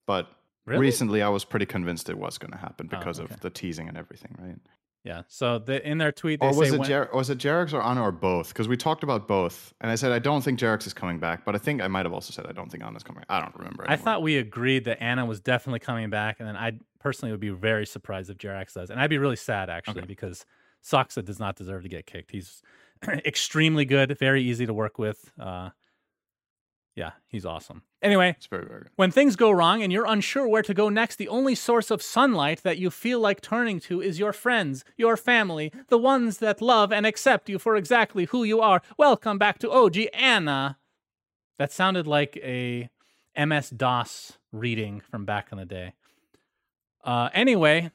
but 0.06 0.28
Really? 0.68 0.80
recently 0.80 1.22
I 1.22 1.28
was 1.28 1.44
pretty 1.44 1.66
convinced 1.66 2.08
it 2.10 2.18
was 2.18 2.38
going 2.38 2.52
to 2.52 2.58
happen 2.58 2.88
Oh, 2.92 2.98
because 2.98 3.20
okay. 3.20 3.32
of 3.34 3.40
the 3.40 3.50
teasing 3.50 3.88
and 3.88 3.96
everything, 3.96 4.34
right? 4.38 4.56
Yeah. 5.04 5.22
So 5.28 5.58
the, 5.58 5.86
in 5.88 5.98
their 5.98 6.12
tweet, 6.12 6.40
they 6.40 6.46
Or 6.48 6.54
was 6.54 6.68
say 6.68 6.74
it 6.74 6.78
when- 6.80 6.88
Jer- 6.88 7.08
was 7.14 7.30
it 7.30 7.38
Jerax 7.38 7.72
or 7.72 7.80
ana 7.80 8.02
or 8.02 8.12
both? 8.12 8.48
Because 8.48 8.68
we 8.68 8.76
talked 8.76 9.02
about 9.02 9.26
both, 9.28 9.72
and 9.80 9.90
I 9.90 9.94
said 9.94 10.12
I 10.12 10.18
don't 10.18 10.42
think 10.42 10.58
Jerax 10.58 10.86
is 10.86 10.92
coming 10.92 11.18
back, 11.18 11.44
but 11.44 11.54
I 11.54 11.58
think 11.58 11.80
I 11.80 11.88
might 11.88 12.04
have 12.04 12.12
also 12.12 12.32
said 12.32 12.46
I 12.46 12.52
don't 12.52 12.70
think 12.70 12.84
ana's 12.84 13.02
coming. 13.04 13.20
back. 13.20 13.26
I 13.30 13.40
don't 13.40 13.54
remember. 13.56 13.84
I 13.88 13.96
thought 13.96 14.22
we 14.22 14.36
agreed 14.36 14.84
that 14.84 15.00
ana 15.02 15.24
was 15.24 15.40
definitely 15.40 15.78
coming 15.80 16.10
back, 16.10 16.40
and 16.40 16.48
then 16.48 16.56
I 16.56 16.78
personally 17.00 17.30
would 17.30 17.40
be 17.40 17.50
very 17.50 17.86
surprised 17.86 18.28
if 18.28 18.38
Jerax 18.38 18.74
does, 18.74 18.90
and 18.90 19.00
I'd 19.00 19.08
be 19.08 19.18
really 19.18 19.36
sad 19.36 19.70
actually 19.70 20.00
Okay. 20.00 20.06
because 20.06 20.44
Saksa 20.84 21.24
does 21.24 21.38
not 21.38 21.56
deserve 21.56 21.84
to 21.84 21.88
get 21.88 22.04
kicked. 22.06 22.30
He's 22.32 22.60
extremely 23.24 23.84
good, 23.84 24.18
very 24.18 24.42
easy 24.42 24.66
to 24.66 24.74
work 24.74 24.98
with. 24.98 25.30
Uh, 25.40 25.70
yeah, 26.98 27.12
he's 27.28 27.46
awesome. 27.46 27.82
Anyway, 28.02 28.30
it's 28.36 28.46
very 28.46 28.66
very 28.66 28.80
good. 28.80 28.90
when 28.96 29.12
things 29.12 29.36
go 29.36 29.52
wrong 29.52 29.82
and 29.84 29.92
you're 29.92 30.04
unsure 30.04 30.48
where 30.48 30.62
to 30.62 30.74
go 30.74 30.88
next, 30.88 31.14
the 31.16 31.28
only 31.28 31.54
source 31.54 31.92
of 31.92 32.02
sunlight 32.02 32.64
that 32.64 32.78
you 32.78 32.90
feel 32.90 33.20
like 33.20 33.40
turning 33.40 33.78
to 33.78 34.00
is 34.02 34.18
your 34.18 34.32
friends, 34.32 34.84
your 34.96 35.16
family, 35.16 35.72
the 35.86 35.96
ones 35.96 36.38
that 36.38 36.60
love 36.60 36.92
and 36.92 37.06
accept 37.06 37.48
you 37.48 37.56
for 37.58 37.76
exactly 37.76 38.24
who 38.26 38.42
you 38.42 38.60
are. 38.60 38.82
Welcome 38.98 39.38
back 39.38 39.60
to 39.60 39.70
OG 39.70 39.96
ana. 40.12 40.76
That 41.56 41.70
sounded 41.70 42.08
like 42.08 42.36
a 42.38 42.90
MS 43.36 43.70
DOS 43.70 44.38
reading 44.50 45.00
from 45.00 45.24
back 45.24 45.48
in 45.52 45.58
the 45.58 45.64
day. 45.64 45.92
Uh, 47.04 47.28
anyway, 47.32 47.92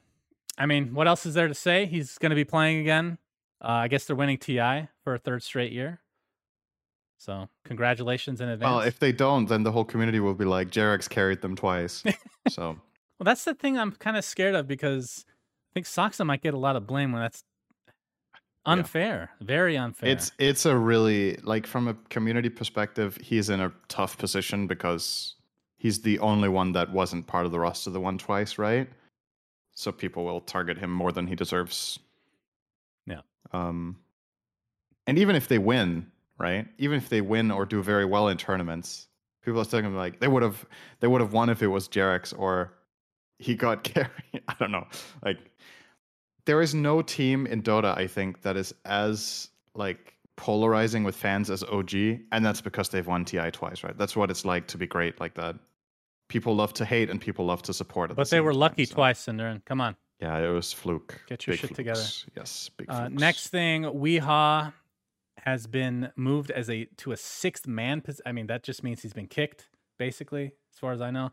I 0.56 0.64
mean, 0.64 0.94
what 0.94 1.06
else 1.06 1.26
is 1.26 1.34
there 1.34 1.48
to 1.48 1.54
say? 1.54 1.84
He's 1.84 2.16
going 2.16 2.30
to 2.30 2.36
be 2.36 2.44
playing 2.44 2.78
again. 2.80 3.18
Uh, 3.62 3.84
I 3.84 3.88
guess 3.88 4.06
they're 4.06 4.16
winning 4.16 4.38
TI 4.38 4.88
for 5.02 5.14
a 5.14 5.18
third 5.18 5.42
straight 5.42 5.72
year. 5.72 6.00
So, 7.24 7.48
congratulations 7.64 8.42
in 8.42 8.50
advance. 8.50 8.70
Well, 8.70 8.80
if 8.80 8.98
they 8.98 9.10
don't, 9.10 9.46
then 9.46 9.62
the 9.62 9.72
whole 9.72 9.86
community 9.86 10.20
will 10.20 10.34
be 10.34 10.44
like 10.44 10.70
Jerax 10.70 11.08
carried 11.08 11.40
them 11.40 11.56
twice. 11.56 12.04
so 12.50 12.76
Well, 13.18 13.24
that's 13.24 13.44
the 13.44 13.54
thing 13.54 13.78
I'm 13.78 13.92
kind 13.92 14.18
of 14.18 14.26
scared 14.26 14.54
of 14.54 14.68
because 14.68 15.24
I 15.26 15.72
think 15.72 15.86
Saksa 15.86 16.26
might 16.26 16.42
get 16.42 16.52
a 16.52 16.58
lot 16.58 16.76
of 16.76 16.86
blame 16.86 17.12
when 17.12 17.22
that's 17.22 17.42
unfair, 18.66 19.30
very 19.40 19.74
unfair. 19.74 20.10
it's 20.10 20.32
it's 20.38 20.66
a 20.66 20.76
really 20.76 21.36
like 21.44 21.66
from 21.66 21.88
a 21.88 21.94
community 22.10 22.50
perspective, 22.50 23.16
he's 23.22 23.48
in 23.48 23.58
a 23.58 23.72
tough 23.88 24.18
position 24.18 24.66
because 24.66 25.36
he's 25.78 26.02
the 26.02 26.18
only 26.18 26.50
one 26.50 26.72
that 26.72 26.92
wasn't 26.92 27.26
part 27.26 27.46
of 27.46 27.52
the 27.52 27.58
roster 27.58 27.88
the 27.88 28.00
one 28.00 28.18
twice, 28.18 28.58
right? 28.58 28.86
So 29.72 29.90
people 29.90 30.26
will 30.26 30.42
target 30.42 30.76
him 30.76 30.90
more 30.90 31.10
than 31.10 31.26
he 31.26 31.34
deserves. 31.34 31.98
Yeah. 33.06 33.22
Um 33.54 33.96
and 35.06 35.18
even 35.18 35.36
if 35.36 35.48
they 35.48 35.58
win, 35.58 36.10
right? 36.38 36.66
Even 36.78 36.96
if 36.98 37.08
they 37.08 37.20
win 37.20 37.50
or 37.50 37.64
do 37.66 37.82
very 37.82 38.04
well 38.04 38.28
in 38.28 38.36
tournaments, 38.36 39.08
people 39.42 39.60
are 39.60 39.64
still 39.64 39.80
gonna 39.80 39.92
be 39.92 39.96
like 39.98 40.20
they 40.20 40.28
would 40.28 40.42
have 40.42 40.64
they 41.00 41.06
would 41.06 41.20
have 41.20 41.32
won 41.32 41.48
if 41.50 41.62
it 41.62 41.68
was 41.68 41.88
Jerax 41.88 42.32
or 42.38 42.72
he 43.38 43.54
got 43.54 43.82
carry. 43.92 44.08
I 44.48 44.54
don't 44.58 44.70
know. 44.72 44.86
Like 45.24 45.38
there 46.46 46.60
is 46.60 46.74
no 46.74 47.02
team 47.02 47.46
in 47.46 47.62
Dota, 47.62 47.96
I 47.96 48.06
think, 48.06 48.42
that 48.42 48.56
is 48.56 48.74
as 48.84 49.48
like 49.74 50.14
polarizing 50.36 51.04
with 51.04 51.16
fans 51.16 51.48
as 51.50 51.62
OG, 51.64 51.94
and 52.32 52.44
that's 52.44 52.60
because 52.60 52.88
they've 52.90 53.06
won 53.06 53.24
TI 53.24 53.50
twice, 53.50 53.82
right? 53.84 53.96
That's 53.96 54.14
what 54.16 54.30
it's 54.30 54.44
like 54.44 54.66
to 54.68 54.78
be 54.78 54.86
great 54.86 55.20
like 55.20 55.34
that. 55.34 55.56
People 56.28 56.54
love 56.56 56.72
to 56.74 56.84
hate 56.84 57.08
and 57.10 57.20
people 57.20 57.44
love 57.46 57.62
to 57.62 57.72
support. 57.72 58.10
At 58.10 58.16
the 58.16 58.20
but 58.22 58.30
they 58.30 58.40
were 58.40 58.52
time, 58.52 58.60
lucky 58.60 58.84
so- 58.84 58.94
twice, 58.94 59.24
SyndereN. 59.26 59.64
Come 59.64 59.80
on. 59.80 59.96
Yeah, 60.20 60.38
it 60.38 60.48
was 60.48 60.72
fluke. 60.72 61.20
Get 61.28 61.46
your 61.46 61.54
Big 61.54 61.60
shit 61.60 61.74
together. 61.74 62.00
Yes, 62.36 62.70
big 62.76 62.88
Uh, 62.88 63.08
next 63.08 63.48
thing, 63.48 63.82
w33haa 63.82 64.72
has 65.44 65.66
been 65.66 66.10
moved 66.16 66.50
as 66.50 66.70
a 66.70 66.86
to 66.96 67.12
a 67.12 67.16
sixth 67.16 67.66
man. 67.66 68.00
pos- 68.00 68.20
I 68.24 68.32
mean, 68.32 68.46
that 68.46 68.62
just 68.62 68.82
means 68.82 69.02
he's 69.02 69.12
been 69.12 69.26
kicked, 69.26 69.68
basically, 69.98 70.52
as 70.72 70.78
far 70.78 70.92
as 70.92 71.02
I 71.02 71.10
know, 71.10 71.30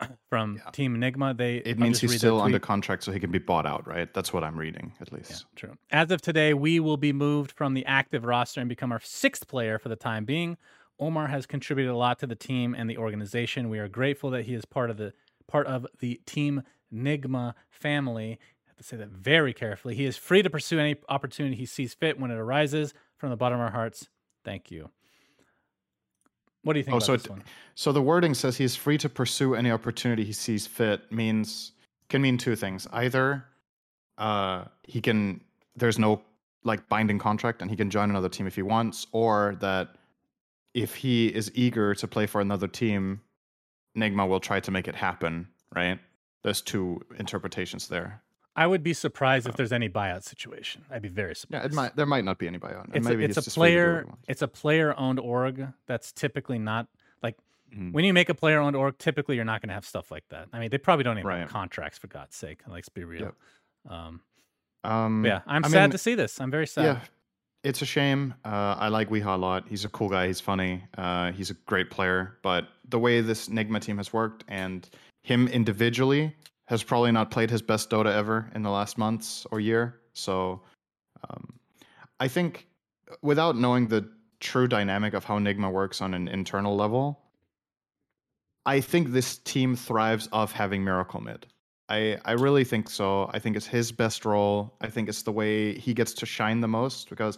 from 0.30 0.56
Yeah. 0.56 0.70
Team 0.70 0.96
Nigma. 0.96 1.36
They 1.36 1.56
it 1.58 1.76
I'll 1.76 1.82
means 1.84 2.00
he's 2.00 2.16
still 2.16 2.40
under 2.40 2.58
contract, 2.58 3.04
so 3.04 3.12
he 3.12 3.20
can 3.20 3.30
be 3.30 3.38
bought 3.38 3.66
out, 3.66 3.86
right? 3.86 4.12
That's 4.14 4.32
what 4.32 4.42
I'm 4.42 4.58
reading, 4.58 4.94
at 5.02 5.12
least. 5.12 5.30
Yeah, 5.30 5.36
true. 5.54 5.76
As 5.90 6.10
of 6.10 6.22
today, 6.22 6.54
we 6.54 6.80
will 6.80 6.96
be 6.96 7.12
moved 7.12 7.52
from 7.52 7.74
the 7.74 7.84
active 7.84 8.24
roster 8.24 8.60
and 8.60 8.68
become 8.68 8.90
our 8.90 9.00
sixth 9.02 9.46
player 9.48 9.78
for 9.78 9.90
the 9.90 9.96
time 9.96 10.24
being. 10.24 10.56
Omar 10.98 11.26
has 11.28 11.44
contributed 11.46 11.92
a 11.92 11.96
lot 11.96 12.18
to 12.20 12.26
the 12.26 12.36
team 12.36 12.74
and 12.74 12.88
the 12.88 12.96
organization. 12.96 13.68
We 13.68 13.78
are 13.78 13.88
grateful 13.88 14.30
that 14.30 14.46
he 14.46 14.54
is 14.54 14.64
part 14.64 14.88
of 14.88 14.96
the 14.96 15.12
part 15.46 15.66
of 15.66 15.86
the 16.00 16.20
Team 16.24 16.62
Nigma 16.94 17.52
family. 17.70 18.38
I 18.66 18.68
have 18.68 18.76
to 18.76 18.82
say 18.84 18.96
that 18.96 19.08
very 19.10 19.52
carefully. 19.52 19.94
He 19.94 20.06
is 20.06 20.16
free 20.16 20.42
to 20.42 20.48
pursue 20.48 20.78
any 20.78 20.96
opportunity 21.08 21.56
he 21.56 21.66
sees 21.66 21.92
fit 21.92 22.18
when 22.18 22.30
it 22.30 22.38
arises. 22.38 22.94
From 23.22 23.30
the 23.30 23.36
bottom 23.36 23.60
of 23.60 23.64
our 23.66 23.70
hearts, 23.70 24.08
thank 24.44 24.72
you. 24.72 24.90
What 26.64 26.72
do 26.72 26.80
you 26.80 26.82
think 26.82 26.94
Oh, 26.94 26.96
about 26.96 27.06
so 27.06 27.12
this 27.12 27.24
it- 27.26 27.30
one? 27.30 27.44
So 27.76 27.92
the 27.92 28.02
wording 28.02 28.34
says 28.34 28.56
he's 28.56 28.74
free 28.74 28.98
to 28.98 29.08
pursue 29.08 29.54
any 29.54 29.70
opportunity 29.70 30.24
he 30.24 30.32
sees 30.32 30.66
fit 30.66 31.12
means 31.12 31.70
can 32.08 32.20
mean 32.20 32.36
two 32.36 32.56
things. 32.56 32.88
Either 32.92 33.44
uh, 34.18 34.64
he 34.82 35.00
can 35.00 35.40
there's 35.76 36.00
no 36.00 36.20
like 36.64 36.88
binding 36.88 37.20
contract 37.20 37.62
and 37.62 37.70
he 37.70 37.76
can 37.76 37.90
join 37.90 38.10
another 38.10 38.28
team 38.28 38.48
if 38.48 38.56
he 38.56 38.62
wants, 38.62 39.06
or 39.12 39.54
that 39.60 39.94
if 40.74 40.96
he 40.96 41.28
is 41.28 41.48
eager 41.54 41.94
to 41.94 42.08
play 42.08 42.26
for 42.26 42.40
another 42.40 42.66
team, 42.66 43.20
Nigma 43.96 44.28
will 44.28 44.40
try 44.40 44.58
to 44.58 44.70
make 44.72 44.88
it 44.88 44.96
happen, 44.96 45.46
right? 45.72 46.00
There's 46.42 46.60
two 46.60 47.00
interpretations 47.20 47.86
there. 47.86 48.20
I 48.54 48.66
would 48.66 48.82
be 48.82 48.92
surprised 48.92 49.48
if 49.48 49.56
there's 49.56 49.72
any 49.72 49.88
buyout 49.88 50.24
situation. 50.24 50.84
I'd 50.90 51.00
be 51.02 51.08
very 51.08 51.30
Yeah, 51.30 51.34
surprised. 51.34 51.66
it 51.66 51.72
might 51.74 51.96
there 51.96 52.06
might 52.06 52.24
not 52.24 52.38
be 52.38 52.46
any 52.46 52.58
buyout. 52.58 52.90
It's 52.94 53.06
a, 53.06 53.18
it's 53.18 53.36
a 53.38 53.42
just 53.42 53.56
really 53.56 53.70
good 53.72 53.78
at 53.80 53.94
what 53.94 54.04
player. 54.06 54.18
It's 54.28 54.42
a 54.42 54.48
player 54.48 54.94
owned 54.98 55.18
org. 55.20 55.66
That's 55.86 56.12
typically 56.12 56.58
not 56.58 56.86
like 57.22 57.36
Mhm. 57.74 57.92
when 57.92 58.04
you 58.04 58.12
make 58.12 58.28
a 58.28 58.34
player 58.34 58.58
owned 58.60 58.76
org. 58.76 58.98
Typically, 58.98 59.36
you're 59.36 59.44
not 59.46 59.62
going 59.62 59.68
to 59.68 59.74
have 59.74 59.86
stuff 59.86 60.10
like 60.10 60.24
that. 60.28 60.48
I 60.52 60.58
mean, 60.58 60.68
they 60.70 60.76
probably 60.78 61.04
don't 61.04 61.18
even 61.18 61.30
have 61.30 61.48
contracts 61.48 61.98
for 61.98 62.08
God's 62.08 62.36
sake. 62.36 62.60
Let's 62.68 62.90
be 62.90 63.04
real. 63.04 63.22
Yep. 63.22 63.34
Um, 63.88 64.20
Um, 64.84 65.24
yeah, 65.24 65.40
I'm 65.46 65.64
I 65.64 65.68
sad 65.68 65.82
mean, 65.84 65.90
to 65.92 65.98
see 65.98 66.14
this. 66.14 66.40
I'm 66.40 66.50
very 66.50 66.66
sad. 66.66 66.84
Yeah, 66.84 67.00
it's 67.62 67.80
a 67.82 67.86
shame. 67.86 68.34
Uh, 68.44 68.74
I 68.78 68.88
like 68.88 69.08
w33haa 69.08 69.34
a 69.34 69.36
lot. 69.38 69.68
He's 69.68 69.84
a 69.84 69.88
cool 69.88 70.08
guy. 70.08 70.26
He's 70.26 70.40
funny. 70.40 70.84
Uh, 70.98 71.30
he's 71.32 71.50
a 71.50 71.54
great 71.66 71.88
player. 71.90 72.36
But 72.42 72.66
the 72.88 72.98
way 72.98 73.20
this 73.22 73.48
Nigma 73.48 73.80
team 73.80 73.96
has 73.98 74.12
worked 74.12 74.44
and 74.48 74.88
him 75.22 75.46
individually 75.48 76.34
has 76.72 76.82
probably 76.82 77.12
not 77.12 77.30
played 77.30 77.50
his 77.50 77.60
best 77.60 77.90
Dota 77.90 78.10
ever 78.10 78.50
in 78.54 78.62
the 78.62 78.70
last 78.70 78.96
months 78.96 79.46
or 79.50 79.60
year. 79.60 80.00
So 80.14 80.62
um, 81.28 81.52
I 82.18 82.28
think 82.28 82.66
without 83.20 83.58
knowing 83.58 83.88
the 83.88 84.08
true 84.40 84.66
dynamic 84.66 85.12
of 85.12 85.22
how 85.22 85.38
Nigma 85.38 85.70
works 85.70 86.00
on 86.00 86.14
an 86.14 86.28
internal 86.28 86.74
level, 86.74 87.20
I 88.64 88.80
think 88.80 89.12
this 89.12 89.36
team 89.36 89.76
thrives 89.76 90.30
off 90.32 90.52
having 90.52 90.82
Miracle 90.82 91.20
Mid. 91.20 91.46
I, 91.90 92.16
I 92.24 92.32
really 92.32 92.64
think 92.64 92.88
so. 92.88 93.28
I 93.34 93.38
think 93.38 93.54
it's 93.54 93.66
his 93.66 93.92
best 93.92 94.24
role. 94.24 94.74
I 94.80 94.88
think 94.88 95.10
it's 95.10 95.24
the 95.24 95.32
way 95.32 95.74
he 95.74 95.92
gets 95.92 96.14
to 96.14 96.26
shine 96.26 96.62
the 96.62 96.68
most 96.68 97.10
because 97.10 97.36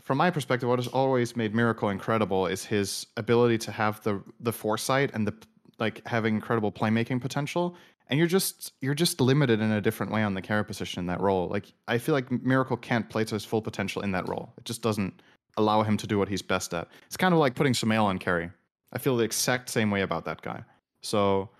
from 0.00 0.16
my 0.16 0.30
perspective, 0.30 0.66
what 0.66 0.78
has 0.78 0.88
always 0.88 1.36
made 1.36 1.54
Miracle 1.54 1.90
incredible 1.90 2.46
is 2.46 2.64
his 2.64 3.06
ability 3.18 3.58
to 3.58 3.70
have 3.70 4.02
the 4.02 4.22
the 4.40 4.52
foresight 4.52 5.10
and 5.12 5.26
the 5.26 5.34
like 5.78 6.00
having 6.06 6.36
incredible 6.36 6.72
playmaking 6.72 7.20
potential. 7.20 7.76
And 8.10 8.18
you're 8.18 8.28
just 8.28 8.72
you're 8.80 8.94
just 8.94 9.20
limited 9.20 9.60
in 9.60 9.70
a 9.70 9.80
different 9.80 10.10
way 10.12 10.22
on 10.24 10.34
the 10.34 10.42
carry 10.42 10.64
position 10.64 10.98
in 11.00 11.06
that 11.06 11.20
role. 11.20 11.48
Like 11.48 11.72
I 11.88 11.96
feel 11.98 12.12
like 12.12 12.30
Miracle 12.30 12.76
can't 12.76 13.08
play 13.08 13.24
to 13.24 13.34
his 13.34 13.44
full 13.44 13.62
potential 13.62 14.02
in 14.02 14.10
that 14.12 14.28
role. 14.28 14.52
It 14.58 14.64
just 14.64 14.82
doesn't 14.82 15.22
allow 15.56 15.82
him 15.82 15.96
to 15.96 16.06
do 16.06 16.18
what 16.18 16.28
he's 16.28 16.42
best 16.42 16.74
at. 16.74 16.88
It's 17.06 17.16
kind 17.16 17.32
of 17.32 17.40
like 17.40 17.54
putting 17.54 17.72
Sumail 17.72 18.04
on 18.04 18.18
carry. 18.18 18.50
I 18.92 18.98
feel 18.98 19.16
the 19.16 19.24
exact 19.24 19.70
same 19.70 19.90
way 19.92 20.02
about 20.02 20.24
that 20.24 20.42
guy. 20.42 20.64
So 21.02 21.50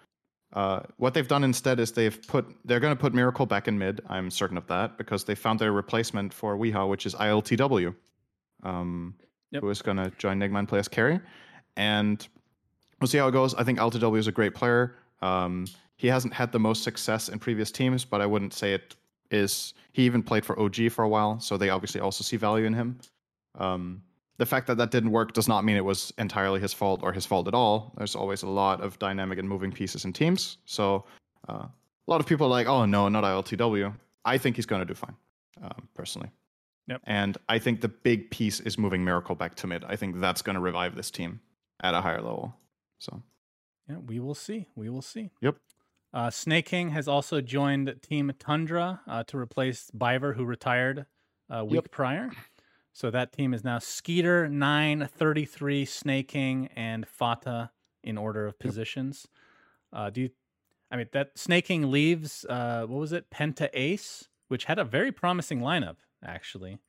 uh, 0.53 0.81
what 0.97 1.15
they've 1.15 1.29
done 1.29 1.45
instead 1.45 1.79
is 1.79 1.93
they've 1.93 2.21
put 2.27 2.45
they're 2.65 2.81
going 2.81 2.97
to 2.97 3.01
put 3.01 3.15
Miracle 3.15 3.47
back 3.47 3.69
in 3.69 3.79
mid. 3.79 4.01
I'm 4.09 4.29
certain 4.31 4.57
of 4.57 4.67
that 4.67 4.99
because 4.99 5.23
they 5.25 5.37
found 5.37 5.61
their 5.61 5.71
replacement 5.73 6.35
for 6.35 6.57
w33haa, 6.57 6.89
which 6.89 7.07
is 7.07 7.15
ILTW, 7.15 7.95
um, 8.65 9.15
Yep. 9.53 9.63
who 9.63 9.71
is 9.71 9.83
going 9.83 9.97
to 9.97 10.11
join 10.19 10.39
Nigma 10.41 10.59
and 10.59 10.69
play 10.69 10.81
as 10.81 10.89
carry. 10.89 11.21
And 11.77 12.27
we'll 13.01 13.09
see 13.09 13.19
how 13.19 13.29
it 13.29 13.33
goes. 13.33 13.55
I 13.55 13.63
think 13.63 13.79
ILTW 13.79 14.19
is 14.19 14.27
a 14.27 14.33
great 14.33 14.55
player. 14.55 14.97
Um, 15.23 15.67
he 16.01 16.07
hasn't 16.07 16.33
had 16.33 16.51
the 16.51 16.59
most 16.59 16.83
success 16.83 17.29
in 17.29 17.39
previous 17.39 17.71
teams, 17.71 18.07
but 18.07 18.23
I 18.23 18.27
wouldn't 18.27 18.55
say 18.55 18.73
it 18.73 18.97
is. 19.31 19.75
He 19.93 20.05
even 20.05 20.23
played 20.23 20.47
for 20.47 20.59
OG 20.59 20.93
for 20.93 21.05
a 21.05 21.09
while, 21.09 21.39
so 21.41 21.59
they 21.59 21.69
obviously 21.69 22.01
also 22.01 22.25
see 22.25 22.39
value 22.39 22.65
in 22.65 22.73
him. 22.73 22.99
Um, 23.59 24.03
the 24.39 24.47
fact 24.47 24.67
that 24.69 24.79
that 24.79 24.91
didn't 24.91 25.11
work 25.11 25.35
does 25.35 25.47
not 25.47 25.63
mean 25.63 25.77
it 25.77 25.85
was 25.85 26.11
entirely 26.17 26.59
his 26.59 26.73
fault 26.73 27.01
or 27.03 27.13
his 27.13 27.27
fault 27.27 27.49
at 27.49 27.53
all. 27.53 27.93
There's 27.99 28.17
always 28.17 28.43
a 28.43 28.49
lot 28.49 28.81
of 28.81 28.99
dynamic 28.99 29.39
and 29.39 29.47
moving 29.47 29.71
pieces 29.71 30.07
in 30.07 30.15
teams. 30.15 30.57
So 30.65 31.05
uh, 31.51 31.67
a 31.67 32.07
lot 32.07 32.19
of 32.19 32.27
people 32.27 32.47
are 32.47 32.51
like, 32.51 32.67
oh 32.67 32.87
no, 32.87 33.11
not 33.11 33.23
ILTW. 33.23 33.95
I 34.25 34.39
think 34.39 34.57
he's 34.57 34.65
going 34.65 34.81
to 34.81 34.87
do 34.87 34.95
fine, 34.95 35.15
um, 35.63 35.87
personally. 35.95 36.31
Yep. 36.89 37.03
And 37.05 37.37
I 37.51 37.59
think 37.59 37.83
the 37.83 37.89
big 37.89 38.31
piece 38.31 38.61
is 38.61 38.79
moving 38.79 39.05
Miracle 39.05 39.35
back 39.35 39.55
to 39.57 39.67
mid. 39.67 39.85
I 39.85 39.97
think 39.97 40.19
that's 40.19 40.41
going 40.41 40.55
to 40.55 40.61
revive 40.61 40.97
this 40.97 41.11
team 41.11 41.41
at 41.83 41.93
a 41.93 42.01
higher 42.01 42.23
level. 42.23 42.57
So 43.01 43.23
Yeah, 43.87 43.99
we 43.99 44.19
will 44.19 44.35
see. 44.35 44.67
We 44.75 44.89
will 44.89 45.03
see. 45.03 45.31
Yep. 45.43 45.57
Uh, 46.13 46.29
Sneyking 46.29 46.91
has 46.91 47.07
also 47.07 47.41
joined 47.41 47.95
Team 48.03 48.33
Tundra 48.39 49.01
uh, 49.07 49.23
to 49.25 49.39
replace 49.39 49.91
Biver, 49.97 50.35
who 50.35 50.45
retired 50.45 51.07
a 51.49 51.65
week 51.65 51.75
Yep. 51.83 51.91
prior. 51.91 52.31
So 52.93 53.11
that 53.11 53.33
team 53.33 53.55
is 53.55 53.63
now 53.63 53.79
Skiter, 53.79 54.51
9, 54.51 55.09
33, 55.17 55.87
Sneyking, 55.87 56.69
and 56.75 57.07
Fata 57.07 57.71
in 58.03 58.19
order 58.19 58.47
of 58.47 58.59
positions. 58.59 59.29
Uh, 59.93 60.11
do 60.11 60.23
you, 60.23 60.31
I 60.91 60.97
mean, 60.97 61.07
that 61.13 61.37
Sneyking 61.37 61.91
leaves, 61.91 62.45
uh, 62.49 62.87
what 62.89 62.99
was 62.99 63.13
it, 63.13 63.31
Penta 63.31 63.69
Ace, 63.73 64.29
which 64.49 64.65
had 64.65 64.79
a 64.81 64.85
very 64.85 65.13
promising 65.13 65.61
lineup, 65.61 65.97
actually, 66.25 66.81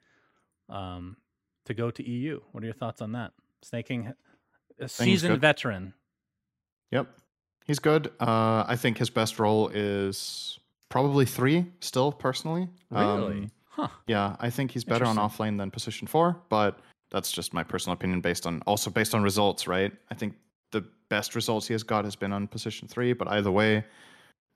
um, 0.70 1.18
to 1.66 1.76
go 1.76 1.92
to 1.92 2.04
EU. 2.10 2.40
What 2.52 2.64
are 2.64 2.68
your 2.68 2.74
thoughts 2.74 3.02
on 3.02 3.12
that? 3.12 3.34
Sneyking, 3.64 4.16
a 4.80 4.88
seasoned 4.88 5.40
veteran. 5.40 5.94
Yep. 6.90 7.08
He's 7.72 7.80
good. 7.80 8.12
Uh, 8.20 8.66
I 8.68 8.76
think 8.76 8.98
his 8.98 9.10
best 9.10 9.40
role 9.40 9.70
is 9.70 10.60
probably 10.90 11.26
three, 11.26 11.66
still, 11.80 12.12
personally. 12.12 12.68
Really? 12.90 13.44
Um, 13.44 13.52
huh. 13.70 13.88
yeah, 14.08 14.36
I 14.42 14.50
think 14.50 14.72
he's 14.72 14.84
better 14.84 15.06
on 15.06 15.16
offlane 15.16 15.58
than 15.58 15.72
position 15.72 16.06
four, 16.06 16.36
but 16.50 16.82
that's 17.12 17.32
just 17.32 17.54
my 17.54 17.64
personal 17.64 17.94
opinion 17.94 18.20
based 18.20 18.46
on 18.46 18.62
also 18.68 18.90
based 18.90 19.16
on 19.16 19.24
results, 19.24 19.70
right? 19.70 19.94
I 20.10 20.16
think 20.16 20.34
the 20.74 20.84
best 21.08 21.34
results 21.34 21.66
he 21.66 21.74
has 21.74 21.82
got 21.82 22.04
has 22.04 22.14
been 22.14 22.34
on 22.34 22.46
position 22.46 22.90
three, 22.90 23.14
but 23.14 23.30
either 23.30 23.52
way, 23.52 23.86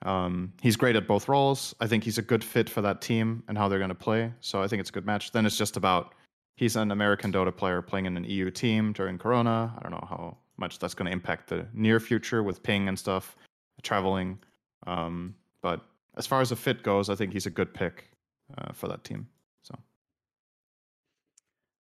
um, 0.04 0.52
he's 0.62 0.76
great 0.76 0.98
at 0.98 1.08
both 1.08 1.30
roles. 1.30 1.74
I 1.80 1.88
think 1.88 2.04
he's 2.04 2.18
a 2.18 2.22
good 2.22 2.44
fit 2.44 2.70
for 2.70 2.82
that 2.82 3.00
team 3.00 3.44
and 3.48 3.58
how 3.58 3.70
they're 3.70 3.80
going 3.80 3.88
to 3.88 3.96
play. 3.96 4.34
So 4.42 4.62
I 4.62 4.68
think 4.68 4.82
it's 4.82 4.90
a 4.90 4.94
good 4.94 5.06
match. 5.06 5.32
Then 5.32 5.46
it's 5.46 5.58
just 5.58 5.78
about 5.78 6.16
he's 6.58 6.76
an 6.76 6.92
American 6.92 7.32
Dota 7.32 7.56
player 7.56 7.82
playing 7.82 8.08
in 8.08 8.18
an 8.18 8.26
EU 8.26 8.52
team 8.52 8.92
during 8.92 9.18
Corona. 9.18 9.74
I 9.78 9.84
don't 9.84 9.94
know 9.94 10.06
how 10.10 10.38
much 10.58 10.80
that's 10.80 10.94
going 10.94 11.06
to 11.08 11.12
impact 11.12 11.50
the 11.50 11.68
near 11.74 12.00
future 12.00 12.44
with 12.44 12.64
ping 12.64 12.88
and 12.88 12.98
stuff, 12.98 13.36
traveling. 13.84 14.40
Um, 14.88 15.36
but 15.62 15.82
as 16.16 16.26
far 16.28 16.42
as 16.42 16.52
a 16.52 16.56
fit 16.56 16.84
goes, 16.84 17.10
I 17.10 17.16
think 17.16 17.34
he's 17.34 17.46
a 17.46 17.50
good 17.50 17.74
pick 17.74 18.10
uh, 18.58 18.72
for 18.74 18.88
that 18.88 19.04
team. 19.04 19.28
So 19.64 19.76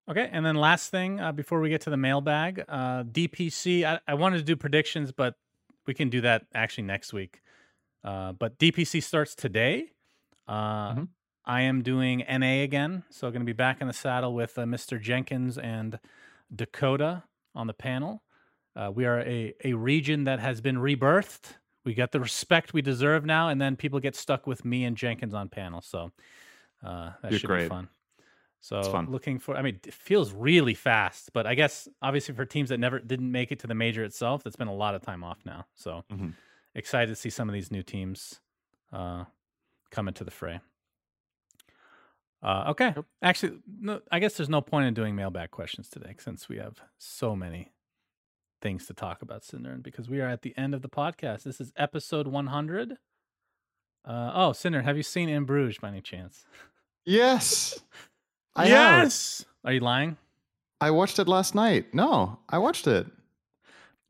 Okay, 0.09 0.29
and 0.31 0.45
then 0.45 0.55
last 0.55 0.91
thing 0.91 1.19
uh, 1.19 1.31
before 1.31 1.59
we 1.59 1.69
get 1.69 1.81
to 1.81 1.89
the 1.89 1.97
mailbag, 1.97 2.63
uh, 2.67 3.03
DPC. 3.03 3.83
I, 3.85 3.99
I 4.07 4.13
wanted 4.13 4.37
to 4.37 4.43
do 4.43 4.55
predictions, 4.55 5.11
but 5.11 5.35
we 5.87 5.93
can 5.93 6.09
do 6.09 6.21
that 6.21 6.45
actually 6.53 6.83
next 6.83 7.11
week. 7.13 7.41
Uh, 8.03 8.33
but 8.33 8.57
DPC 8.59 9.01
starts 9.01 9.33
today. 9.35 9.91
Uh, 10.47 10.93
Mhm. 10.93 11.07
I 11.47 11.61
am 11.61 11.83
doing 11.83 12.23
NA 12.27 12.63
again, 12.63 13.03
so 13.11 13.29
going 13.29 13.41
to 13.41 13.45
be 13.45 13.53
back 13.53 13.79
in 13.79 13.87
the 13.87 13.93
saddle 13.93 14.33
with 14.33 14.57
uh, 14.57 14.63
Mr. 14.63 14.99
Jenkins 14.99 15.59
and 15.59 15.99
Dakota 16.55 17.23
on 17.53 17.67
the 17.67 17.73
panel. 17.73 18.23
Uh, 18.75 18.91
we 18.93 19.05
are 19.05 19.21
a, 19.21 19.53
a 19.63 19.73
region 19.73 20.25
that 20.25 20.39
has 20.39 20.61
been 20.61 20.75
rebirthed. 20.77 21.53
We 21.85 21.93
got 21.93 22.11
the 22.11 22.19
respect 22.19 22.73
we 22.73 22.81
deserve 22.81 23.25
now, 23.25 23.49
and 23.49 23.61
then 23.61 23.75
people 23.75 23.99
get 23.99 24.15
stuck 24.15 24.47
with 24.47 24.65
me 24.65 24.83
and 24.85 24.97
Jenkins 24.97 25.33
on 25.33 25.49
panel. 25.49 25.81
So 25.81 26.11
uh, 26.83 27.11
that 27.21 27.31
You're 27.31 27.39
should 27.39 27.49
be 27.49 27.53
great. 27.53 27.69
fun. 27.69 27.89
So 28.61 28.91
fun. 28.91 29.07
looking 29.07 29.37
for, 29.39 29.55
I 29.55 29.61
mean, 29.61 29.79
it 29.85 29.93
feels 29.93 30.33
really 30.33 30.73
fast, 30.73 31.31
but 31.33 31.45
I 31.45 31.53
guess 31.53 31.87
obviously 32.01 32.33
for 32.33 32.45
teams 32.45 32.69
that 32.69 32.79
never 32.79 32.99
didn't 32.99 33.31
make 33.31 33.51
it 33.51 33.59
to 33.59 33.67
the 33.67 33.75
major 33.75 34.03
itself, 34.03 34.43
that's 34.43 34.55
been 34.55 34.67
a 34.67 34.73
lot 34.73 34.95
of 34.95 35.01
time 35.03 35.23
off 35.23 35.39
now. 35.45 35.67
So 35.75 36.03
Mhm. 36.09 36.35
excited 36.73 37.09
to 37.11 37.15
see 37.15 37.29
some 37.29 37.47
of 37.47 37.53
these 37.53 37.71
new 37.71 37.83
teams 37.83 38.41
uh, 38.91 39.25
come 39.91 40.07
into 40.07 40.23
the 40.23 40.31
fray. 40.31 40.61
Uh, 42.41 42.65
okay, 42.69 42.93
actually, 43.21 43.59
no, 43.79 44.01
I 44.11 44.19
guess 44.19 44.37
there's 44.37 44.49
no 44.49 44.61
point 44.61 44.87
in 44.87 44.93
doing 44.93 45.15
mailbag 45.15 45.51
questions 45.51 45.89
today 45.89 46.15
since 46.19 46.49
we 46.49 46.57
have 46.57 46.81
so 46.97 47.35
many 47.35 47.71
things 48.65 48.87
to 48.87 48.95
talk 48.95 49.21
about, 49.21 49.43
Cinder, 49.43 49.77
because 49.79 50.09
we 50.09 50.19
are 50.21 50.27
at 50.27 50.41
the 50.41 50.51
end 50.57 50.73
of 50.73 50.81
the 50.81 50.89
podcast. 50.89 51.43
This 51.43 51.61
is 51.61 51.71
episode 51.77 52.25
100. 52.25 52.93
Uh, 54.03 54.31
oh, 54.33 54.53
Cinder, 54.53 54.81
have 54.81 54.97
you 54.97 55.03
seen 55.03 55.29
In 55.29 55.43
Bruges 55.45 55.77
by 55.77 55.89
any 55.89 56.01
chance? 56.01 56.45
yes, 57.05 57.79
I 58.55 58.65
have. 58.65 59.13
Are 59.63 59.71
you 59.71 59.81
lying? 59.81 60.17
I 60.81 60.89
watched 60.89 61.19
it 61.19 61.27
last 61.27 61.53
night. 61.53 61.93
No, 61.93 62.39
I 62.49 62.57
watched 62.57 62.87
it. 62.87 63.05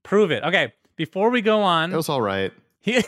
Prove 0.03 0.31
it. 0.31 0.41
Okay, 0.41 0.71
before 0.95 1.29
we 1.31 1.41
go 1.41 1.61
on, 1.61 1.91
It 1.91 1.97
was 1.97 2.07
all 2.07 2.21
right. 2.21 2.53
he 2.79 3.03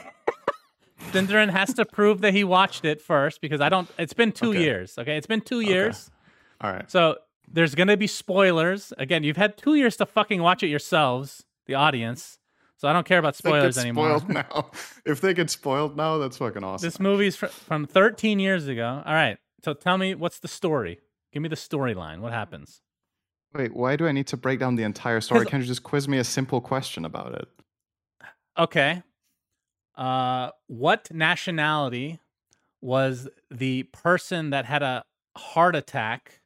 SyndereN 1.14 1.50
has 1.52 1.74
to 1.76 1.86
prove 1.86 2.20
that 2.22 2.34
he 2.34 2.44
watched 2.44 2.84
it 2.84 3.02
first 3.02 3.40
because 3.40 3.62
I 3.62 3.70
don't. 3.70 3.88
It's 3.98 4.14
been 4.14 4.34
two 4.34 4.50
Okay. 4.50 4.60
years. 4.64 4.98
Okay, 4.98 5.16
it's 5.16 5.28
been 5.28 5.40
two 5.40 5.62
years. 5.62 6.12
All 6.60 6.74
right. 6.74 6.92
So 6.92 7.16
there's 7.48 7.76
gonna 7.76 7.98
be 7.98 8.08
spoilers. 8.08 8.94
Again, 8.98 9.24
you've 9.24 9.38
had 9.38 9.58
two 9.58 9.76
years 9.76 9.98
to 9.98 10.06
fucking 10.06 10.42
watch 10.42 10.64
it 10.64 10.68
yourselves, 10.68 11.44
the 11.66 11.76
audience. 11.76 12.40
So 12.78 12.88
I 12.88 12.94
don't 12.94 13.08
care 13.08 13.18
about 13.18 13.34
If 13.36 13.42
they 13.42 13.50
get 13.50 13.58
spoilers 13.58 13.78
anymore. 13.80 14.20
Spoiled 14.20 14.30
now. 14.34 14.72
If 15.06 15.22
they 15.22 15.34
get 15.34 15.50
spoiled 15.50 15.98
now, 15.98 16.20
that's 16.20 16.38
fucking 16.38 16.64
awesome. 16.64 16.86
This 16.86 17.00
movie's 17.00 17.36
fr- 17.36 17.48
from 17.48 17.86
13 17.86 18.38
years 18.40 18.68
ago. 18.68 19.02
All 19.04 19.14
right. 19.14 19.38
So 19.66 19.74
tell 19.74 19.98
me 19.98 20.14
what's 20.14 20.40
the 20.40 20.48
story? 20.48 21.00
Give 21.34 21.42
me 21.42 21.50
the 21.50 21.56
storyline. 21.56 22.20
What 22.20 22.34
happens? 22.34 22.82
Wait, 23.56 23.74
why 23.74 23.96
do 23.96 24.06
I 24.08 24.12
need 24.12 24.28
to 24.28 24.38
break 24.38 24.60
down 24.60 24.76
the 24.76 24.84
entire 24.84 25.22
story? 25.22 25.46
Can't 25.46 25.64
you 25.64 25.68
just 25.68 25.82
quiz 25.84 26.08
me 26.08 26.20
a 26.20 26.24
simple 26.24 26.62
question 26.62 27.04
about 27.06 27.34
it? 27.34 27.48
Okay. 28.60 29.02
Uh, 29.96 30.52
what 30.68 31.10
nationality 31.12 32.20
was 32.82 33.28
the 33.50 33.84
person 33.84 34.52
that 34.52 34.66
had 34.66 34.84
a 34.84 35.04
heart 35.36 35.76
attack 35.76 36.42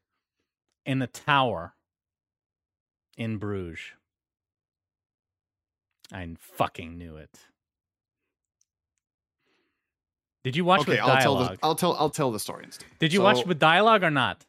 in 0.85 0.99
the 0.99 1.07
tower? 1.07 1.75
in 3.17 3.37
Bruges. 3.37 3.79
I 6.11 6.27
fucking 6.39 6.97
knew 6.97 7.17
it. 7.17 7.39
Did 10.43 10.55
you 10.55 10.65
watch 10.65 10.81
okay, 10.81 10.93
with 10.93 10.99
I'll 11.01 11.21
tell 11.21 11.35
the 11.35 11.57
I'll 11.61 11.75
tell 11.75 11.95
I'll 11.95 12.09
tell 12.09 12.31
the 12.31 12.39
story 12.39 12.63
instead. 12.65 12.87
Did 12.99 13.13
you 13.13 13.21
watch 13.21 13.45
with 13.45 13.59
dialogue 13.59 14.03
or 14.03 14.09
not? 14.09 14.45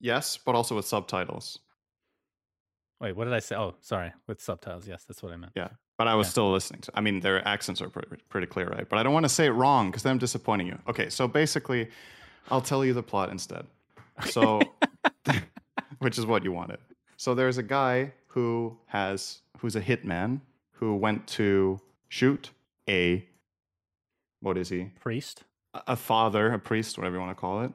Yes, 0.00 0.36
but 0.36 0.54
also 0.54 0.74
with 0.76 0.86
subtitles. 0.86 1.60
Wait, 3.00 3.14
what 3.14 3.24
did 3.26 3.34
I 3.34 3.38
say? 3.38 3.54
Oh, 3.54 3.76
sorry, 3.80 4.12
with 4.26 4.40
subtitles. 4.40 4.88
Yes, 4.88 5.04
that's 5.04 5.22
what 5.22 5.32
I 5.32 5.36
meant. 5.36 5.52
Yeah, 5.54 5.68
but 5.98 6.08
I 6.08 6.14
was 6.14 6.26
Yeah. 6.26 6.30
still 6.32 6.52
listening 6.52 6.80
to. 6.82 6.92
I 6.94 7.00
mean, 7.00 7.20
their 7.20 7.46
accents 7.46 7.80
are 7.80 7.88
pretty, 7.88 8.16
pretty 8.28 8.46
clear, 8.46 8.68
right? 8.68 8.88
But 8.88 8.98
I 8.98 9.02
don't 9.02 9.12
want 9.12 9.24
to 9.24 9.28
say 9.30 9.46
it 9.46 9.50
wrong 9.50 9.90
because 9.90 10.02
then 10.02 10.12
I'm 10.12 10.18
disappointing 10.18 10.66
you. 10.66 10.78
Okay, 10.88 11.10
so 11.10 11.28
basically, 11.28 11.90
I'll 12.50 12.62
tell 12.62 12.84
you 12.84 12.92
the 12.92 13.02
plot 13.02 13.30
instead. 13.30 13.66
So, 14.24 14.72
which 15.98 16.18
is 16.18 16.26
what 16.26 16.44
you 16.44 16.52
wanted. 16.52 16.78
So 17.16 17.34
there's 17.34 17.58
a 17.58 17.62
guy 17.62 18.12
who 18.26 18.76
has 18.86 19.40
who's 19.58 19.76
a 19.76 19.80
hitman 19.80 20.40
who 20.72 20.94
went 20.96 21.26
to 21.28 21.80
shoot 22.08 22.50
a 22.88 23.24
what 24.40 24.58
is 24.58 24.68
he? 24.68 24.90
Priest. 25.00 25.44
a- 25.86 25.96
father, 25.96 26.52
a 26.52 26.58
priest, 26.58 26.98
whatever 26.98 27.16
you 27.16 27.20
want 27.20 27.36
to 27.36 27.40
call 27.40 27.62
it. 27.62 27.72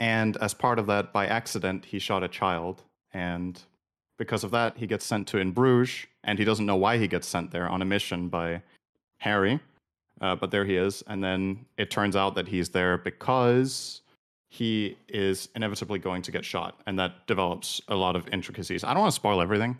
And 0.00 0.36
as 0.38 0.54
part 0.54 0.78
of 0.78 0.86
that, 0.86 1.12
by 1.12 1.26
accident, 1.26 1.84
he 1.86 1.98
shot 1.98 2.22
a 2.22 2.28
child. 2.28 2.82
And 3.12 3.60
because 4.18 4.44
of 4.44 4.50
that, 4.52 4.78
he 4.78 4.86
gets 4.86 5.04
sent 5.04 5.26
to 5.28 5.38
in 5.38 5.52
Bruges, 5.52 6.06
and 6.24 6.38
he 6.38 6.44
doesn't 6.44 6.66
know 6.66 6.76
why 6.76 6.98
he 6.98 7.08
gets 7.08 7.26
sent 7.28 7.50
there 7.50 7.68
on 7.68 7.82
a 7.82 7.84
mission 7.84 8.28
by 8.28 8.62
Harry. 9.18 9.60
Uh, 10.20 10.34
but 10.34 10.50
there 10.50 10.64
he 10.64 10.76
is. 10.76 11.02
And 11.08 11.22
then 11.22 11.66
it 11.76 11.90
turns 11.90 12.16
out 12.16 12.34
that 12.36 12.48
he's 12.48 12.70
there 12.70 12.96
because 12.96 14.00
he 14.48 14.96
is 15.08 15.48
inevitably 15.54 15.98
going 15.98 16.22
to 16.22 16.30
get 16.32 16.44
shot. 16.44 16.80
And 16.86 16.98
that 16.98 17.26
develops 17.26 17.80
a 17.88 17.94
lot 17.96 18.16
of 18.16 18.28
intricacies. 18.32 18.84
I 18.84 18.92
don't 18.94 19.00
want 19.02 19.12
to 19.12 19.16
spoil 19.16 19.40
everything. 19.40 19.78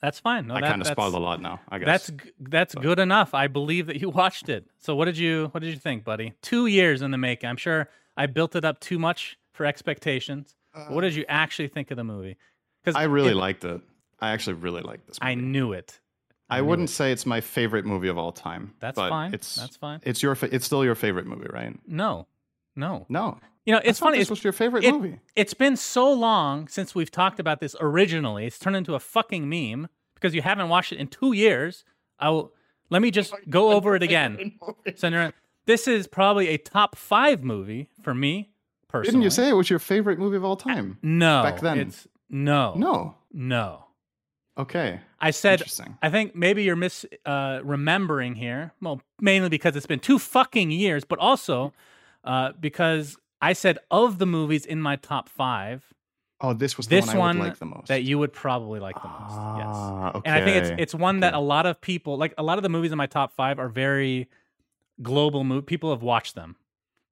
That's 0.00 0.20
fine. 0.20 0.46
No, 0.46 0.54
I 0.54 0.60
that- 0.60 0.70
kind 0.70 0.80
of 0.80 0.86
spoiled 0.86 1.14
a 1.14 1.18
lot 1.18 1.40
now, 1.40 1.60
I 1.68 1.78
guess. 1.78 1.86
That's 1.86 2.10
that's 2.38 2.74
But- 2.74 2.82
good 2.82 2.98
enough. 2.98 3.34
I 3.34 3.46
believe 3.48 3.86
that 3.86 4.00
you 4.00 4.08
watched 4.22 4.48
it. 4.48 4.66
So 4.78 4.94
what 4.94 5.06
did 5.06 5.18
you 5.18 5.48
what 5.52 5.62
did 5.62 5.72
you 5.72 5.78
think, 5.78 6.04
buddy? 6.04 6.34
Two 6.42 6.66
years 6.66 7.02
in 7.02 7.10
the 7.10 7.18
making. 7.18 7.48
I'm 7.48 7.56
sure 7.56 7.88
I 8.16 8.26
built 8.26 8.54
it 8.56 8.64
up 8.64 8.80
too 8.80 8.98
much 8.98 9.38
for 9.52 9.66
expectations. 9.66 10.54
But 10.74 10.90
what 10.92 11.00
did 11.00 11.14
you 11.14 11.22
uh, 11.24 11.26
actually 11.32 11.68
think 11.68 11.90
of 11.90 11.96
the 11.96 12.04
movie? 12.04 12.36
Because 12.84 12.94
I 12.94 13.04
really 13.04 13.34
liked 13.34 13.64
it. 13.64 13.80
I 14.20 14.30
actually 14.30 14.54
really 14.54 14.82
liked 14.82 15.06
this 15.08 15.18
movie. 15.20 15.32
I 15.32 15.34
knew 15.34 15.72
it. 15.72 15.98
I 16.50 16.60
knew 16.60 16.66
wouldn't 16.66 16.90
it. 16.90 16.92
say 16.92 17.10
it's 17.12 17.26
my 17.26 17.40
favorite 17.40 17.84
movie 17.84 18.08
of 18.08 18.16
all 18.18 18.30
time. 18.32 18.74
That's 18.80 18.94
but 18.96 19.08
fine. 19.10 19.34
It's 19.34 19.56
That's 19.56 19.76
fine. 19.76 20.00
It's 20.04 20.22
your. 20.22 20.34
Fa- 20.36 20.54
it's 20.54 20.64
still 20.64 20.84
your 20.84 20.94
favorite 20.94 21.26
movie, 21.26 21.48
right? 21.52 21.76
No, 21.88 22.26
no. 22.76 23.04
No, 23.08 23.38
You 23.68 23.74
know, 23.74 23.80
it's 23.84 23.98
thought 23.98 24.06
funny. 24.06 24.16
This 24.18 24.24
It's, 24.24 24.30
was 24.30 24.44
your 24.44 24.54
favorite 24.54 24.82
it- 24.84 24.92
movie. 24.92 25.18
it's 25.36 25.52
been 25.52 25.76
so 25.76 26.10
long 26.10 26.68
since 26.68 26.94
we've 26.94 27.10
talked 27.10 27.38
about 27.38 27.60
this 27.60 27.76
originally. 27.80 28.46
It's 28.46 28.58
turned 28.58 28.76
into 28.76 28.94
a 28.94 28.98
fucking 28.98 29.46
meme 29.46 29.88
because 30.14 30.34
you 30.34 30.40
haven't 30.40 30.70
watched 30.70 30.90
it 30.92 30.96
in 30.98 31.06
two 31.08 31.34
years. 31.34 31.84
I 32.18 32.30
will. 32.30 32.54
Let 32.88 33.02
me 33.02 33.10
just 33.10 33.34
go 33.50 33.72
over 33.76 33.94
it 33.94 34.02
again. 34.02 34.58
Senator, 34.96 35.34
this 35.66 35.86
is 35.86 36.06
probably 36.06 36.48
a 36.48 36.56
top 36.56 36.96
five 36.96 37.44
movie 37.44 37.90
for 38.02 38.14
me 38.14 38.48
personally. 38.88 39.10
Didn't 39.12 39.24
you 39.24 39.30
say 39.30 39.50
it 39.50 39.52
was 39.52 39.68
your 39.68 39.78
favorite 39.80 40.18
movie 40.18 40.36
of 40.38 40.44
all 40.46 40.56
time? 40.56 40.96
no? 41.02 41.42
back 41.42 41.60
then? 41.60 41.78
it's 41.78 42.08
no, 42.30 42.72
No. 42.74 43.16
no. 43.34 43.84
Okay. 44.56 45.00
I 45.20 45.30
said 45.30 45.60
Interesting. 45.60 45.98
I 46.00 46.08
think 46.08 46.34
maybe 46.34 46.62
you're 46.64 46.74
mis 46.74 47.04
uh, 47.26 47.60
remembering 47.62 48.34
here. 48.34 48.72
Well, 48.80 49.02
mainly 49.20 49.50
because 49.50 49.76
it's 49.76 49.86
been 49.86 50.00
two 50.00 50.18
fucking 50.18 50.70
years, 50.70 51.04
but 51.04 51.18
also 51.18 51.74
uh, 52.24 52.52
because 52.58 53.16
I 53.40 53.52
said 53.52 53.78
of 53.90 54.18
the 54.18 54.26
movies 54.26 54.66
in 54.66 54.80
my 54.80 54.96
top 54.96 55.28
five, 55.28 55.84
Oh, 56.40 56.52
this 56.52 56.76
was 56.76 56.86
the 56.86 56.96
this 56.96 57.06
one 57.08 57.16
I 57.16 57.18
one 57.18 57.38
would 57.40 57.44
like 57.48 57.58
the 57.58 57.64
most. 57.66 57.88
that 57.88 58.04
you 58.04 58.16
would 58.18 58.32
probably 58.32 58.78
like 58.78 58.94
the 58.94 59.08
most. 59.08 59.32
yes. 59.58 59.66
Ah, 59.68 60.08
okay. 60.14 60.30
And 60.30 60.34
I 60.40 60.44
think 60.44 60.56
it's 60.64 60.70
it's 60.82 60.94
one 60.94 61.20
that 61.20 61.34
a 61.34 61.40
lot 61.40 61.66
of 61.66 61.80
people 61.80 62.16
like. 62.16 62.32
A 62.38 62.44
lot 62.44 62.58
of 62.58 62.62
the 62.62 62.68
movies 62.68 62.92
in 62.92 62.98
my 62.98 63.06
top 63.06 63.32
five 63.34 63.58
are 63.58 63.68
very 63.68 64.28
global. 65.02 65.42
Mo- 65.42 65.62
people 65.62 65.90
have 65.90 66.02
watched 66.02 66.36
them. 66.36 66.54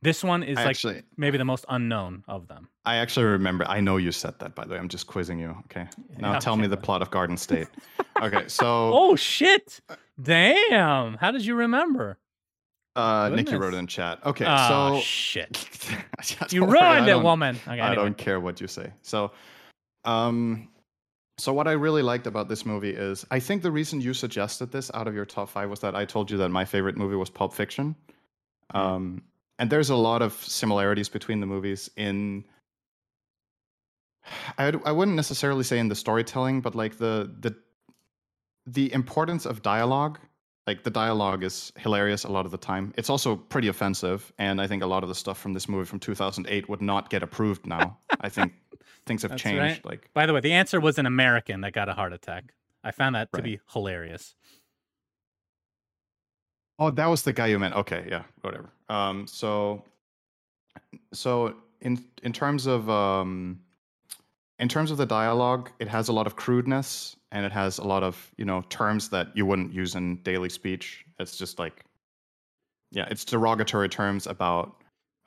This 0.03 0.23
one 0.23 0.44
is 0.44 0.59
I 0.59 0.62
like 0.62 0.70
actually, 0.70 1.03
maybe 1.16 1.39
the 1.39 1.44
most 1.44 1.65
unknown 1.69 2.23
of 2.28 2.47
them. 2.47 2.69
I 2.85 2.97
actually 2.97 3.27
remember. 3.27 3.65
I 3.66 3.81
know 3.81 3.97
you 3.97 4.12
said 4.12 4.39
that. 4.39 4.55
By 4.55 4.65
the 4.65 4.74
way, 4.74 4.78
I'm 4.78 4.89
just 4.89 5.09
quizzing 5.09 5.40
you. 5.40 5.57
Okay. 5.65 5.89
Now 6.19 6.35
Yeah, 6.35 6.39
tell 6.39 6.53
okay, 6.53 6.62
me 6.62 6.69
the 6.69 6.77
plot 6.77 7.03
of 7.03 7.11
Garden 7.11 7.36
State. 7.36 7.66
okay. 8.23 8.44
So, 8.47 8.93
Oh 8.94 9.16
shit! 9.16 9.81
Damn! 10.23 11.15
How 11.15 11.32
did 11.32 11.44
you 11.44 11.57
remember? 11.57 12.19
Uh, 12.97 13.28
Nikki 13.28 13.56
wrote 13.56 13.74
it 13.74 13.77
in 13.77 13.86
chat. 13.86 14.24
Okay. 14.24 14.47
Oh 14.48 14.94
so 14.97 15.01
shit! 15.01 15.68
You 16.51 16.64
ruined 16.64 17.09
it, 17.09 17.23
woman. 17.23 17.56
Okay, 17.56 17.78
I 17.78 17.89
anyway. 17.89 18.02
don't 18.02 18.18
care 18.18 18.40
what 18.40 18.60
you 18.60 18.66
say. 18.66 18.93
So, 19.02 19.32
um, 20.05 20.68
so 21.39 21.52
what 21.52 21.68
I 21.68 21.73
really 21.73 22.02
liked 22.02 22.27
about 22.27 22.48
this 22.48 22.64
movie 22.64 22.90
is 22.90 23.27
I 23.31 23.39
think 23.39 23.62
the 23.62 23.70
reason 23.70 24.01
you 24.01 24.14
suggested 24.14 24.73
this 24.73 24.90
out 24.94 25.06
of 25.06 25.14
your 25.14 25.27
top 25.27 25.51
five 25.51 25.68
was 25.68 25.81
that 25.81 25.94
I 25.94 26.05
told 26.06 26.31
you 26.31 26.39
that 26.39 26.48
my 26.48 26.64
favorite 26.64 26.97
movie 26.97 27.16
was 27.16 27.28
Pulp 27.31 27.52
Fiction. 27.52 27.94
Hmm. 28.73 28.77
Um, 28.77 29.23
and 29.59 29.70
there's 29.70 29.90
a 29.90 29.97
lot 29.97 30.23
of 30.23 30.32
similarities 30.32 31.09
between 31.09 31.40
the 31.40 31.47
movies 31.47 31.90
in. 31.97 32.44
I, 34.59 34.73
I 34.85 34.93
wouldn't 34.93 35.16
necessarily 35.16 35.64
say 35.64 35.78
in 35.78 35.89
the 35.89 35.94
storytelling, 35.94 36.62
but 36.62 36.74
like 36.74 36.97
the 36.97 37.31
the 37.40 37.55
the 38.66 38.93
importance 38.93 39.47
of 39.47 39.62
dialogue. 39.62 40.18
Like 40.66 40.82
the 40.82 40.90
dialogue 40.90 41.44
is 41.44 41.72
hilarious 41.76 42.24
a 42.24 42.28
lot 42.28 42.44
of 42.44 42.51
the 42.51 42.59
time. 42.59 42.93
It's 42.97 43.09
also 43.09 43.36
pretty 43.36 43.68
offensive, 43.68 44.32
and 44.38 44.60
I 44.60 44.66
think 44.66 44.82
a 44.82 44.86
lot 44.86 45.05
of 45.05 45.09
the 45.09 45.14
stuff 45.14 45.38
from 45.38 45.52
this 45.52 45.68
movie 45.68 45.84
from 45.84 46.01
2008 46.01 46.68
would 46.68 46.82
not 46.82 47.09
get 47.09 47.22
approved 47.22 47.66
now. 47.66 47.98
I 48.20 48.28
think 48.28 48.52
things 49.06 49.22
have 49.22 49.30
That's 49.30 49.43
changed. 49.43 49.60
right. 49.60 49.84
Like 49.84 50.10
By 50.12 50.26
the 50.26 50.32
way, 50.34 50.40
the 50.40 50.52
answer 50.52 50.80
was 50.80 50.98
an 50.98 51.06
American 51.06 51.60
that 51.60 51.72
got 51.72 51.88
a 51.88 51.93
heart 51.93 52.12
attack. 52.12 52.52
I 52.82 52.90
found 52.90 53.14
that 53.14 53.32
to 53.34 53.43
be 53.43 53.60
hilarious. 53.72 54.34
Oh, 56.78 56.90
that 56.90 57.06
was 57.06 57.22
the 57.22 57.32
guy 57.32 57.47
you 57.47 57.59
meant. 57.59 57.74
Okay, 57.74 58.06
yeah, 58.09 58.24
whatever. 58.43 58.70
Um, 58.88 59.26
so, 59.26 59.82
so 61.12 61.55
in 61.80 62.05
in 62.22 62.32
terms 62.32 62.66
of 62.66 62.90
um, 62.90 63.60
in 64.59 64.69
terms 64.69 64.91
of 64.91 64.97
the 64.97 65.07
dialogue, 65.07 65.70
it 65.78 65.89
has 65.89 66.09
a 66.09 66.12
lot 66.12 66.27
of 66.27 66.37
crudeness 66.37 67.16
and 67.33 67.45
it 67.45 67.53
has 67.53 67.78
a 67.78 67.85
lot 67.85 68.03
of 68.03 68.33
you 68.39 68.45
know 68.45 68.62
terms 68.69 69.09
that 69.11 69.28
you 69.37 69.45
wouldn't 69.47 69.73
use 69.73 69.95
in 69.95 70.16
daily 70.23 70.49
speech. 70.49 71.05
It's 71.19 71.37
just 71.37 71.59
like, 71.59 71.85
yeah, 72.93 73.07
it's 73.11 73.24
derogatory 73.24 73.89
terms 73.89 74.27
about 74.27 74.77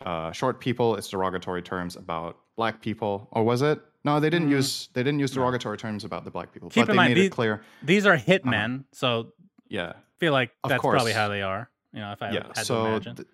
uh, 0.06 0.32
short 0.32 0.60
people. 0.60 0.96
It's 0.96 1.10
derogatory 1.10 1.62
terms 1.62 1.96
about 1.96 2.38
black 2.58 2.82
people. 2.82 3.28
Or 3.32 3.44
was 3.44 3.62
it? 3.62 3.80
No, 4.06 4.20
they 4.20 4.30
didn't 4.30 4.48
Mm, 4.48 4.52
use 4.52 4.90
they 4.94 5.04
didn't 5.04 5.20
use 5.20 5.36
no. 5.36 5.42
derogatory 5.42 5.78
terms 5.78 6.04
about 6.06 6.24
the 6.24 6.32
black 6.32 6.52
people. 6.54 6.70
Keep 6.70 6.86
but 6.88 6.92
in 6.92 6.96
they 6.96 6.98
mind, 6.98 7.10
made 7.12 7.18
these- 7.22 7.28
it 7.28 7.32
clear. 7.32 7.62
These 7.84 8.06
are 8.06 8.14
Uh-huh. 8.14 8.32
hitmen, 8.32 8.86
so 8.94 9.34
Yeah, 9.68 9.90
I 9.90 9.96
feel 10.20 10.34
like 10.34 10.52
Of 10.64 10.70
that's 10.70 10.82
probably 10.82 11.12
how 11.14 11.28
they 11.28 11.42
are. 11.44 11.70
You 11.94 12.00
know, 12.00 12.12
if 12.14 12.22
I 12.24 12.32
yeah 12.32 12.44
had 12.48 12.56
to 12.56 12.66
so 12.66 12.88
imagine. 12.88 13.16
th- 13.18 13.28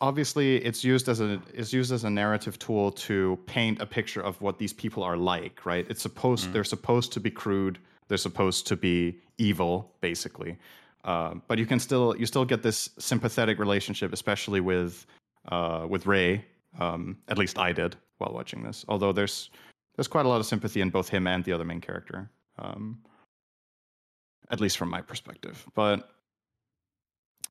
obviously 0.00 0.56
it's 0.64 0.82
used 0.84 1.08
as 1.08 1.20
a 1.20 1.40
is 1.54 1.72
used 1.72 1.92
as 1.92 2.04
a 2.04 2.10
narrative 2.10 2.58
tool 2.58 2.90
to 2.92 3.38
paint 3.46 3.80
a 3.80 3.86
picture 3.86 4.20
of 4.20 4.40
what 4.40 4.58
these 4.58 4.72
people 4.72 5.02
are 5.02 5.16
like 5.16 5.64
right? 5.66 5.86
It's 5.90 6.02
supposed 6.02 6.48
Mm. 6.48 6.52
they're 6.52 6.64
supposed 6.64 7.12
to 7.12 7.20
be 7.20 7.30
crude. 7.30 7.78
They're 8.08 8.18
supposed 8.18 8.66
to 8.68 8.76
be 8.76 9.18
evil 9.38 9.92
basically. 10.00 10.56
Uh, 11.04 11.34
but 11.48 11.58
you 11.58 11.66
can 11.66 11.78
still 11.80 12.14
you 12.18 12.26
still 12.26 12.44
get 12.44 12.62
this 12.62 12.90
sympathetic 12.98 13.58
relationship 13.58 14.12
especially 14.12 14.60
with 14.60 15.06
uh, 15.48 15.86
with 15.88 16.06
ray. 16.06 16.44
Um, 16.78 17.18
at 17.28 17.36
least 17.38 17.58
i 17.58 17.72
did 17.72 17.96
while 18.18 18.32
watching 18.32 18.62
this. 18.62 18.84
Although 18.88 19.12
there's 19.12 19.50
there's 19.96 20.08
quite 20.08 20.24
a 20.26 20.28
lot 20.28 20.40
of 20.40 20.46
sympathy 20.46 20.80
in 20.80 20.90
both 20.90 21.08
him 21.08 21.26
and 21.26 21.44
the 21.44 21.52
other 21.52 21.64
main 21.64 21.80
character 21.80 22.30
um, 22.58 22.98
at 24.50 24.60
least 24.60 24.76
from 24.78 24.88
my 24.90 25.00
perspective. 25.00 25.66
But 25.74 26.10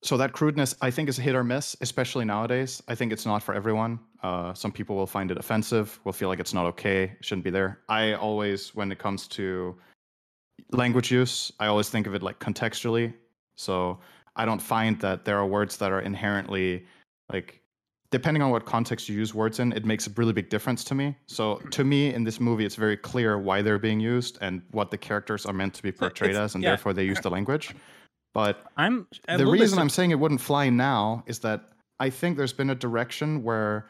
so 0.02 0.18
that 0.18 0.32
crudeness 0.32 0.76
i 0.82 0.90
think 0.90 1.10
is 1.10 1.20
a 1.20 1.22
hit 1.22 1.36
or 1.36 1.44
miss 1.44 1.76
especially 1.82 2.26
nowadays. 2.26 2.82
I 2.88 2.96
think 2.96 3.12
it's 3.12 3.26
not 3.26 3.44
for 3.44 3.54
everyone. 3.54 4.00
Uh, 4.24 4.54
some 4.54 4.72
people 4.72 4.96
will 4.96 5.08
find 5.08 5.32
it 5.32 5.38
offensive 5.38 6.00
will 6.04 6.14
feel 6.14 6.30
like 6.30 6.40
it's 6.40 6.54
not 6.54 6.66
okay 6.66 7.16
shouldn't 7.22 7.44
be 7.46 7.50
there. 7.52 7.80
I 7.90 8.14
always 8.14 8.76
when 8.76 8.92
it 8.92 9.00
comes 9.00 9.28
to 9.30 9.76
language 10.72 11.10
use 11.12 11.52
i 11.60 11.66
always 11.68 11.90
think 11.90 12.06
of 12.08 12.14
it 12.16 12.22
like 12.24 12.40
contextually. 12.40 13.14
So 13.56 14.00
i 14.36 14.46
don't 14.46 14.62
find 14.62 15.00
that 15.02 15.26
there 15.26 15.38
are 15.38 15.46
words 15.46 15.78
that 15.78 15.92
are 15.92 16.02
inherently 16.02 16.86
like 17.32 17.62
depending 18.12 18.42
on 18.42 18.50
what 18.50 18.66
context 18.66 19.08
you 19.08 19.16
use 19.16 19.36
words 19.36 19.60
in 19.60 19.72
it 19.74 19.86
makes 19.86 20.08
a 20.08 20.12
really 20.12 20.34
big 20.34 20.50
difference 20.50 20.84
to 20.84 20.96
me. 20.96 21.16
So 21.28 21.58
to 21.72 21.84
me 21.84 22.14
in 22.14 22.24
this 22.24 22.40
movie 22.40 22.66
it's 22.66 22.76
very 22.76 22.98
clear 22.98 23.38
why 23.38 23.62
they're 23.62 23.80
being 23.90 24.00
used 24.00 24.38
and 24.42 24.62
what 24.72 24.92
the 24.92 24.98
characters 24.98 25.46
are 25.46 25.54
meant 25.54 25.74
to 25.76 25.84
be 25.84 25.92
portrayed 25.92 26.32
it's- 26.32 26.46
as 26.46 26.56
and 26.56 26.64
yeah. 26.64 26.72
therefore 26.72 26.94
they 26.94 27.04
use 27.04 27.20
the 27.20 27.30
language 27.30 27.76
but 28.34 28.64
I'm 28.78 29.08
the 29.28 29.46
reason 29.46 29.80
I'm 29.80 29.90
saying 29.90 30.12
it 30.12 30.20
wouldn't 30.20 30.42
fly 30.42 30.70
now 30.70 31.24
is 31.28 31.40
that 31.40 31.70
I 32.00 32.10
think 32.10 32.38
there's 32.38 32.54
been 32.54 32.70
a 32.70 32.76
direction 32.76 33.44
where, 33.44 33.90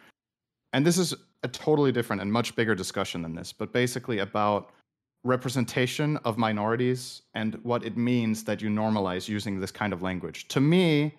and 0.74 0.86
this 0.86 0.98
is 0.98 1.14
a 1.44 1.48
totally 1.48 1.92
different 1.92 2.22
and 2.22 2.32
much 2.32 2.56
bigger 2.56 2.76
discussion 2.76 3.22
than 3.22 3.36
this, 3.36 3.54
but 3.54 3.72
basically 3.72 4.20
about 4.20 4.72
representation 5.24 6.18
of 6.18 6.38
minorities 6.38 7.24
and 7.34 7.56
what 7.64 7.84
it 7.84 7.98
means 7.98 8.44
that 8.46 8.62
you 8.62 8.70
normalize 8.70 9.28
using 9.28 9.60
this 9.60 9.72
kind 9.72 9.94
of 9.94 10.02
language. 10.02 10.48
To 10.50 10.62
me, 10.62 11.14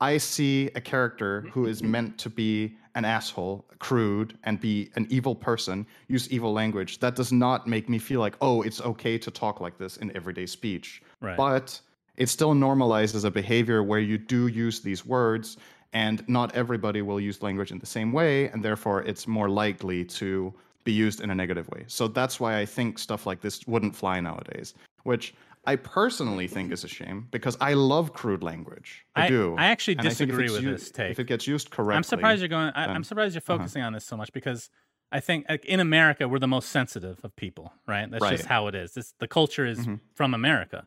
I 0.00 0.18
see 0.18 0.70
a 0.74 0.80
character 0.80 1.42
who 1.52 1.66
is 1.66 1.82
meant 1.82 2.18
to 2.18 2.30
be 2.30 2.76
an 2.94 3.04
asshole, 3.04 3.64
crude, 3.78 4.38
and 4.44 4.60
be 4.60 4.90
an 4.96 5.06
evil 5.10 5.34
person, 5.34 5.86
use 6.08 6.30
evil 6.30 6.52
language. 6.52 7.00
That 7.00 7.16
does 7.16 7.32
not 7.32 7.66
make 7.66 7.88
me 7.88 7.98
feel 7.98 8.20
like, 8.20 8.36
oh, 8.40 8.62
it's 8.62 8.80
okay 8.80 9.18
to 9.18 9.30
talk 9.30 9.60
like 9.60 9.78
this 9.78 9.96
in 9.98 10.14
everyday 10.16 10.46
speech. 10.46 11.02
Right. 11.20 11.36
But 11.36 11.80
it 12.16 12.28
still 12.28 12.54
normalizes 12.54 13.24
a 13.24 13.30
behavior 13.30 13.82
where 13.82 14.00
you 14.00 14.18
do 14.18 14.46
use 14.46 14.80
these 14.80 15.04
words, 15.04 15.56
and 15.92 16.26
not 16.28 16.54
everybody 16.54 17.02
will 17.02 17.20
use 17.20 17.42
language 17.42 17.70
in 17.70 17.78
the 17.78 17.86
same 17.86 18.12
way, 18.12 18.48
and 18.48 18.64
therefore 18.64 19.02
it's 19.02 19.26
more 19.26 19.48
likely 19.48 20.04
to 20.04 20.52
be 20.84 20.92
used 20.92 21.20
in 21.20 21.30
a 21.30 21.34
negative 21.34 21.68
way. 21.70 21.84
So 21.86 22.08
that's 22.08 22.38
why 22.38 22.58
I 22.58 22.66
think 22.66 22.98
stuff 22.98 23.26
like 23.26 23.40
this 23.40 23.66
wouldn't 23.66 23.96
fly 23.96 24.20
nowadays, 24.20 24.74
which 25.04 25.34
I 25.66 25.76
personally 25.76 26.46
think 26.46 26.72
is 26.72 26.84
a 26.84 26.88
shame 26.88 27.26
because 27.30 27.56
I 27.60 27.72
love 27.72 28.12
crude 28.12 28.42
language. 28.42 29.06
I, 29.16 29.24
I- 29.24 29.28
do. 29.28 29.56
I 29.56 29.66
actually 29.66 29.94
disagree 29.96 30.44
it's 30.44 30.52
with 30.54 30.62
u- 30.62 30.72
this 30.72 30.90
take. 30.90 31.12
If 31.12 31.18
it 31.18 31.26
gets 31.26 31.46
used 31.46 31.70
correctly, 31.70 31.96
I'm 31.96 32.02
surprised 32.02 32.40
you're 32.40 32.48
going. 32.48 32.70
I, 32.74 32.86
I'm 32.86 33.04
surprised 33.04 33.34
you're 33.34 33.40
uh-huh. 33.40 33.58
focusing 33.58 33.82
on 33.82 33.92
this 33.92 34.04
so 34.04 34.16
much 34.16 34.32
because 34.32 34.68
I 35.10 35.20
think 35.20 35.46
like, 35.48 35.64
in 35.64 35.80
America 35.80 36.28
we're 36.28 36.38
the 36.38 36.48
most 36.48 36.68
sensitive 36.68 37.18
of 37.24 37.34
people, 37.36 37.72
right? 37.86 38.10
That's 38.10 38.28
just 38.28 38.46
how 38.46 38.66
it 38.66 38.74
is. 38.74 38.92
This, 38.92 39.14
the 39.20 39.28
culture 39.28 39.64
is 39.64 39.86
Mhm. 39.86 40.00
from 40.14 40.34
America. 40.34 40.86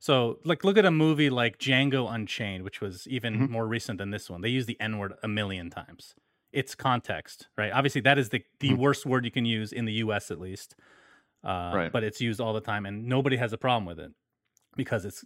So, 0.00 0.38
like, 0.44 0.62
look 0.64 0.76
at 0.78 0.84
a 0.84 0.90
movie 0.90 1.28
like 1.30 1.58
Django 1.58 2.12
Unchained, 2.12 2.62
which 2.62 2.80
was 2.80 3.06
even 3.08 3.34
Mhm. 3.40 3.50
more 3.50 3.66
recent 3.66 3.98
than 3.98 4.10
this 4.10 4.30
one. 4.30 4.40
They 4.42 4.48
use 4.48 4.66
the 4.66 4.80
N 4.80 4.98
word 4.98 5.14
a 5.22 5.28
million 5.28 5.70
times. 5.70 6.14
It's 6.52 6.74
context, 6.74 7.48
right? 7.58 7.72
Obviously, 7.72 8.00
that 8.02 8.16
is 8.18 8.28
the 8.30 8.42
the 8.60 8.70
Mhm. 8.70 8.78
worst 8.78 9.04
word 9.06 9.24
you 9.24 9.30
can 9.30 9.44
use 9.44 9.72
in 9.72 9.84
the 9.86 9.92
U.S. 10.04 10.30
at 10.30 10.40
least. 10.40 10.76
Uh, 11.44 11.72
Right. 11.74 11.92
But 11.92 12.02
it's 12.04 12.20
used 12.20 12.40
all 12.40 12.52
the 12.52 12.60
time, 12.60 12.86
and 12.86 13.06
nobody 13.06 13.36
has 13.36 13.52
a 13.52 13.58
problem 13.58 13.84
with 13.86 13.98
it 14.00 14.12
because 14.76 15.04
it's 15.04 15.24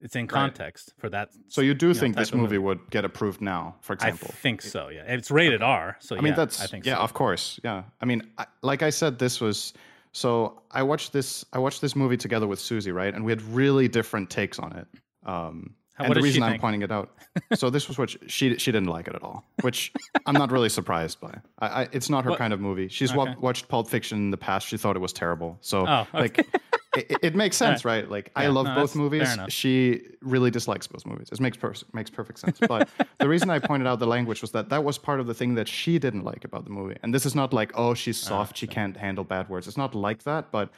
it's 0.00 0.16
in 0.16 0.26
context 0.26 0.94
for 0.98 1.08
that. 1.10 1.28
So 1.46 1.60
you 1.60 1.74
do 1.74 1.88
know, 1.88 1.94
think 1.94 2.16
type 2.16 2.22
this 2.22 2.32
of 2.32 2.38
movie 2.40 2.58
would 2.58 2.90
get 2.90 3.04
approved 3.04 3.40
now, 3.40 3.76
for 3.80 3.92
example? 3.92 4.30
I 4.32 4.36
think 4.36 4.60
so. 4.62 4.88
Yeah, 4.88 5.02
it's 5.04 5.30
rated 5.30 5.62
R. 5.62 5.96
So 6.00 6.16
I 6.16 6.20
mean, 6.20 6.32
yeah, 6.32 6.36
that's 6.36 6.60
I 6.60 6.66
think 6.66 6.84
yeah, 6.84 6.96
so. 6.96 7.02
of 7.02 7.12
course, 7.12 7.60
yeah. 7.62 7.84
I 8.00 8.04
mean, 8.06 8.22
I, 8.38 8.46
like 8.62 8.82
I 8.82 8.90
said, 8.90 9.18
this 9.20 9.40
was 9.40 9.72
so 10.12 10.62
I 10.70 10.82
watched 10.82 11.12
this. 11.12 11.44
I 11.52 11.58
watched 11.58 11.80
this 11.80 11.96
movie 11.96 12.16
together 12.16 12.46
with 12.46 12.58
Susie, 12.58 12.92
right? 12.92 13.12
And 13.14 13.24
we 13.24 13.32
had 13.32 13.42
really 13.42 13.88
different 13.88 14.30
takes 14.30 14.58
on 14.58 14.72
it. 14.76 14.86
Um, 15.24 15.74
and 16.06 16.14
the 16.16 16.20
reason 16.22 16.42
I'm 16.42 16.52
think? 16.52 16.60
pointing 16.62 16.82
it 16.82 16.90
out, 16.92 17.10
so 17.54 17.70
this 17.70 17.88
was 17.88 17.98
what 17.98 18.10
she, 18.10 18.18
she 18.26 18.56
she 18.58 18.72
didn't 18.72 18.88
like 18.88 19.08
it 19.08 19.14
at 19.14 19.22
all, 19.22 19.44
which 19.62 19.92
I'm 20.26 20.34
not 20.34 20.50
really 20.52 20.68
surprised 20.68 21.20
by. 21.20 21.34
I, 21.58 21.66
I, 21.82 21.88
it's 21.92 22.08
not 22.10 22.24
her 22.24 22.30
What- 22.30 22.38
kind 22.38 22.52
of 22.52 22.60
movie. 22.60 22.88
She's 22.88 23.12
Okay. 23.14 23.34
watched 23.40 23.68
Pulp 23.68 23.88
Fiction 23.88 24.18
in 24.18 24.30
the 24.30 24.36
past. 24.36 24.66
She 24.68 24.76
thought 24.76 24.96
it 24.96 25.00
was 25.00 25.12
terrible. 25.12 25.58
So 25.60 25.86
Oh, 25.86 26.00
okay. 26.14 26.18
like. 26.20 26.46
It, 26.94 27.16
it 27.22 27.34
makes 27.34 27.56
sense, 27.56 27.86
right? 27.86 28.06
Like 28.10 28.30
I 28.36 28.48
love 28.48 28.66
no, 28.66 28.74
both 28.74 28.94
movies. 28.94 29.26
She 29.48 30.02
really 30.20 30.50
dislikes 30.50 30.86
both 30.86 31.06
movies. 31.06 31.30
It 31.32 31.40
makes 31.40 31.56
per- 31.56 31.72
makes 31.94 32.10
perfect 32.10 32.38
sense. 32.38 32.58
But 32.68 32.90
the 33.18 33.30
reason 33.30 33.48
I 33.48 33.60
pointed 33.60 33.86
out 33.88 33.98
the 33.98 34.06
language 34.06 34.42
was 34.42 34.50
that 34.50 34.68
that 34.68 34.84
was 34.84 34.98
part 34.98 35.18
of 35.18 35.26
the 35.26 35.32
thing 35.32 35.54
that 35.54 35.68
she 35.68 35.98
didn't 35.98 36.22
like 36.22 36.44
about 36.44 36.64
the 36.64 36.70
movie. 36.70 36.96
And 37.02 37.14
this 37.14 37.24
is 37.24 37.34
not 37.34 37.54
like, 37.54 37.72
oh, 37.76 37.94
she's 37.94 38.18
soft, 38.18 38.58
she 38.58 38.66
can't 38.66 38.94
handle 38.94 39.24
bad 39.24 39.48
words. 39.48 39.66
It's 39.66 39.78
not 39.78 39.94
like 39.94 40.24
that. 40.24 40.52
But 40.52 40.68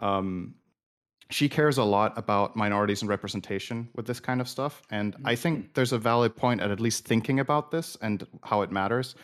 um, 0.00 0.54
she 1.30 1.48
cares 1.48 1.78
a 1.78 1.84
lot 1.84 2.16
about 2.16 2.54
minorities 2.56 3.02
and 3.02 3.08
representation 3.08 3.88
with 3.94 4.06
this 4.06 4.20
kind 4.20 4.40
of 4.40 4.48
stuff. 4.48 4.82
And 4.90 5.16
I 5.24 5.34
think 5.34 5.74
there's 5.74 5.92
a 5.92 5.98
valid 5.98 6.36
point 6.36 6.60
at 6.60 6.70
at 6.70 6.80
least 6.80 7.04
thinking 7.04 7.40
about 7.40 7.70
this 7.70 7.96
and 8.02 8.26
how 8.42 8.62
it 8.62 8.70
matters. 8.70 9.14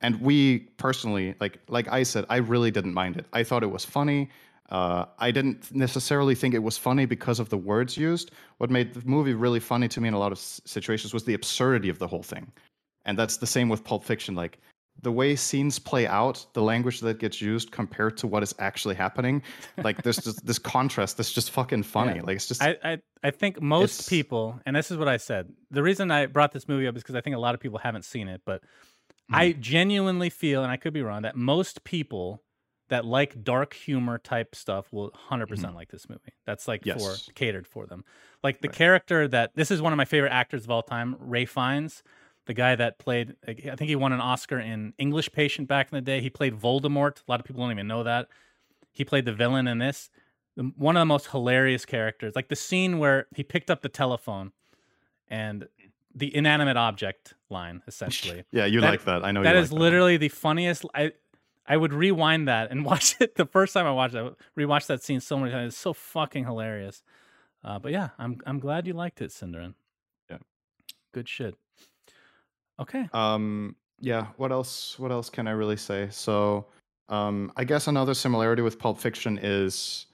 And 0.00 0.20
we 0.20 0.60
personally, 0.76 1.34
like 1.40 1.58
like 1.68 1.88
I 1.88 2.04
said, 2.04 2.24
I 2.28 2.36
really 2.36 2.70
didn't 2.70 2.94
mind 2.94 3.16
it. 3.16 3.26
I 3.32 3.42
thought 3.42 3.62
it 3.62 3.70
was 3.70 3.84
funny. 3.84 4.30
Uh, 4.70 5.06
I 5.18 5.30
didn't 5.30 5.74
necessarily 5.74 6.34
think 6.34 6.54
it 6.54 6.62
was 6.62 6.76
funny 6.76 7.06
because 7.06 7.40
of 7.40 7.48
the 7.48 7.56
words 7.56 7.96
used. 7.96 8.30
What 8.58 8.70
made 8.70 8.92
the 8.92 9.02
movie 9.06 9.32
really 9.32 9.60
funny 9.60 9.88
to 9.88 10.00
me 10.00 10.08
in 10.08 10.14
a 10.14 10.18
lot 10.18 10.30
of 10.30 10.38
s- 10.38 10.60
situations 10.66 11.14
was 11.14 11.24
the 11.24 11.34
absurdity 11.34 11.88
of 11.88 11.98
the 11.98 12.06
whole 12.06 12.22
thing. 12.22 12.52
And 13.06 13.18
that's 13.18 13.38
the 13.38 13.46
same 13.46 13.70
with 13.70 13.82
Pulp 13.82 14.04
Fiction. 14.04 14.34
Like 14.34 14.58
the 15.02 15.12
way 15.12 15.36
scenes 15.36 15.78
play 15.78 16.06
out, 16.06 16.44
the 16.54 16.62
language 16.62 17.00
that 17.00 17.18
gets 17.18 17.40
used 17.40 17.70
compared 17.70 18.16
to 18.18 18.26
what 18.26 18.42
is 18.42 18.54
actually 18.58 18.94
happening, 18.94 19.42
like 19.84 20.02
there's 20.02 20.22
just 20.22 20.44
this 20.46 20.58
contrast 20.58 21.16
that's 21.16 21.32
just 21.32 21.50
fucking 21.50 21.82
funny. 21.84 22.16
Yeah. 22.16 22.22
Like 22.22 22.36
it's 22.36 22.48
just 22.48 22.62
I, 22.62 22.76
I 22.84 22.98
I 23.22 23.30
think 23.30 23.60
most 23.60 24.08
people, 24.08 24.60
and 24.66 24.74
this 24.76 24.90
is 24.90 24.96
what 24.96 25.08
I 25.08 25.16
said. 25.16 25.52
The 25.70 25.82
reason 25.82 26.10
I 26.10 26.26
brought 26.26 26.52
this 26.52 26.68
movie 26.68 26.86
up 26.86 26.96
is 26.96 27.02
because 27.02 27.14
I 27.14 27.20
think 27.20 27.36
a 27.36 27.38
lot 27.40 27.54
of 27.54 27.60
people 27.60 27.78
haven't 27.78 28.04
seen 28.04 28.28
it, 28.28 28.42
but 28.44 28.62
I 29.32 29.52
Mm-hmm. 29.52 29.60
genuinely 29.60 30.30
feel, 30.30 30.62
and 30.62 30.72
I 30.72 30.76
could 30.76 30.92
be 30.94 31.02
wrong, 31.02 31.22
that 31.22 31.36
most 31.36 31.84
people 31.84 32.42
that 32.88 33.04
like 33.04 33.44
dark 33.44 33.74
humor 33.74 34.16
type 34.18 34.54
stuff 34.54 34.90
will 34.92 35.10
100% 35.30 35.74
like 35.74 35.90
this 35.90 36.08
movie. 36.08 36.32
That's 36.46 36.66
like 36.66 36.80
Mm-hmm. 36.80 36.88
Yes. 36.88 36.98
for 36.98 37.32
catered 37.34 37.66
for 37.66 37.86
them. 37.86 38.04
Like 38.42 38.62
the 38.62 38.68
Right. 38.68 38.76
character 38.76 39.28
that 39.28 39.54
this 39.54 39.70
is 39.70 39.82
one 39.82 39.92
of 39.92 39.96
my 39.98 40.06
favorite 40.06 40.32
actors 40.32 40.64
of 40.64 40.70
all 40.70 40.82
time, 40.82 41.16
Ray 41.18 41.44
Fiennes, 41.44 42.02
the 42.48 42.54
guy 42.54 42.74
that 42.74 42.98
played. 42.98 43.36
I 43.46 43.52
think 43.52 43.82
he 43.82 43.94
won 43.94 44.12
an 44.12 44.20
Oscar 44.20 44.58
in 44.58 44.94
English 44.98 45.30
Patient 45.32 45.68
back 45.68 45.92
in 45.92 45.96
the 45.96 46.00
day. 46.02 46.20
He 46.20 46.30
played 46.30 46.54
Voldemort. 46.58 47.18
A 47.18 47.30
lot 47.30 47.38
of 47.38 47.46
people 47.46 47.62
don't 47.62 47.70
even 47.70 47.86
know 47.86 48.02
that. 48.02 48.26
He 48.92 49.04
played 49.04 49.24
the 49.26 49.32
villain 49.34 49.68
in 49.68 49.78
this. 49.78 50.10
One 50.76 50.96
of 50.96 51.00
the 51.02 51.04
most 51.06 51.28
hilarious 51.28 51.84
characters, 51.84 52.34
like 52.34 52.48
the 52.48 52.56
scene 52.56 52.98
where 52.98 53.26
he 53.36 53.44
picked 53.44 53.70
up 53.70 53.82
the 53.82 53.88
telephone 53.88 54.50
and 55.28 55.68
the 56.14 56.34
inanimate 56.34 56.76
object 56.76 57.34
line, 57.48 57.82
essentially. 57.86 58.44
yeah, 58.50 58.64
you 58.64 58.80
That- 58.80 58.90
like 58.90 59.04
that. 59.04 59.24
I 59.24 59.30
know 59.30 59.42
That 59.44 59.54
is 59.54 59.70
like 59.70 59.80
literally 59.80 60.16
the 60.16 60.28
funniest. 60.30 60.84
I 60.94 61.12
I 61.70 61.76
would 61.76 61.92
rewind 61.92 62.48
that 62.48 62.70
and 62.70 62.82
watch 62.90 63.14
it 63.20 63.36
the 63.36 63.44
first 63.46 63.74
time 63.74 63.86
I 63.86 63.92
watched 63.92 64.14
it. 64.14 64.24
I 64.24 64.60
rewatched 64.60 64.86
that 64.86 65.02
scene 65.02 65.20
so 65.20 65.38
many 65.38 65.52
times. 65.52 65.74
It's 65.74 65.80
so 65.80 65.92
fucking 65.92 66.44
hilarious. 66.44 67.02
Uh, 67.62 67.78
but 67.78 67.92
yeah, 67.92 68.08
I'm 68.18 68.38
I'm 68.46 68.58
glad 68.58 68.86
you 68.86 68.94
liked 68.94 69.20
it, 69.20 69.30
SyndereN. 69.30 69.74
Yeah. 70.30 70.38
Good 71.12 71.28
shit. 71.28 71.54
Okay. 72.80 73.08
Um, 73.12 73.74
yeah. 74.00 74.26
What 74.36 74.52
else? 74.52 74.98
What 74.98 75.10
else 75.10 75.30
can 75.30 75.48
I 75.48 75.52
really 75.52 75.76
say? 75.76 76.08
So, 76.10 76.66
um, 77.08 77.52
I 77.56 77.64
guess 77.64 77.86
another 77.86 78.14
similarity 78.14 78.62
with 78.62 78.78
Pulp 78.78 78.98
Fiction 78.98 79.38
is, 79.42 80.06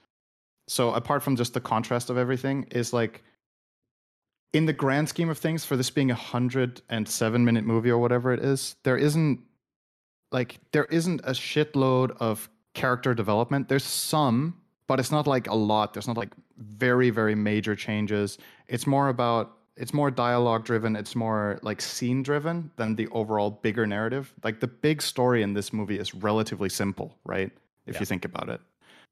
so 0.67 0.93
apart 0.93 1.21
from 1.23 1.35
just 1.35 1.53
the 1.53 1.61
contrast 1.61 2.09
of 2.09 2.17
everything, 2.17 2.67
is 2.71 2.93
like, 2.93 3.23
in 4.53 4.65
the 4.65 4.73
grand 4.73 5.09
scheme 5.09 5.29
of 5.29 5.37
things, 5.37 5.65
for 5.65 5.75
this 5.75 5.89
being 5.89 6.11
a 6.11 6.15
hundred 6.15 6.81
and 6.89 7.07
seven 7.07 7.43
minute 7.43 7.65
movie 7.65 7.91
or 7.91 7.97
whatever 7.99 8.31
it 8.33 8.39
is, 8.39 8.75
there 8.83 8.97
isn't, 8.97 9.41
like, 10.31 10.59
there 10.71 10.85
isn't 10.85 11.21
a 11.21 11.31
shitload 11.31 12.15
of 12.19 12.49
character 12.73 13.13
development. 13.13 13.67
There's 13.67 13.83
some, 13.83 14.55
but 14.87 14.99
it's 14.99 15.11
not 15.11 15.27
like 15.27 15.47
a 15.47 15.55
lot. 15.55 15.93
There's 15.93 16.07
not 16.07 16.17
like 16.17 16.33
very 16.57 17.09
very 17.09 17.35
major 17.35 17.75
changes. 17.75 18.37
It's 18.67 18.85
more 18.87 19.09
about 19.09 19.57
it's 19.77 19.93
more 19.93 20.09
dialogue 20.09 20.63
driven 20.63 20.95
it's 20.95 21.15
more 21.15 21.59
like 21.61 21.81
scene 21.81 22.23
driven 22.23 22.71
than 22.77 22.95
the 22.95 23.07
overall 23.09 23.51
bigger 23.51 23.85
narrative. 23.85 24.33
Like 24.43 24.59
the 24.59 24.67
big 24.67 25.01
story 25.01 25.41
in 25.43 25.53
this 25.53 25.73
movie 25.73 25.99
is 25.99 26.13
relatively 26.15 26.69
simple 26.69 27.17
right? 27.25 27.51
If 27.85 27.95
Yeah. 27.95 27.99
you 27.99 28.05
think 28.05 28.25
about 28.25 28.49
it. 28.49 28.61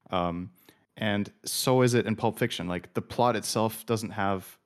Um, 0.09 0.51
and 0.97 1.31
so 1.43 1.81
is 1.81 1.93
it 1.95 2.05
in 2.05 2.15
pulp 2.15 2.37
fiction. 2.39 2.67
Like 2.67 2.93
the 2.93 3.01
plot 3.01 3.35
itself 3.35 3.85
doesn't 3.85 4.11
have 4.11 4.57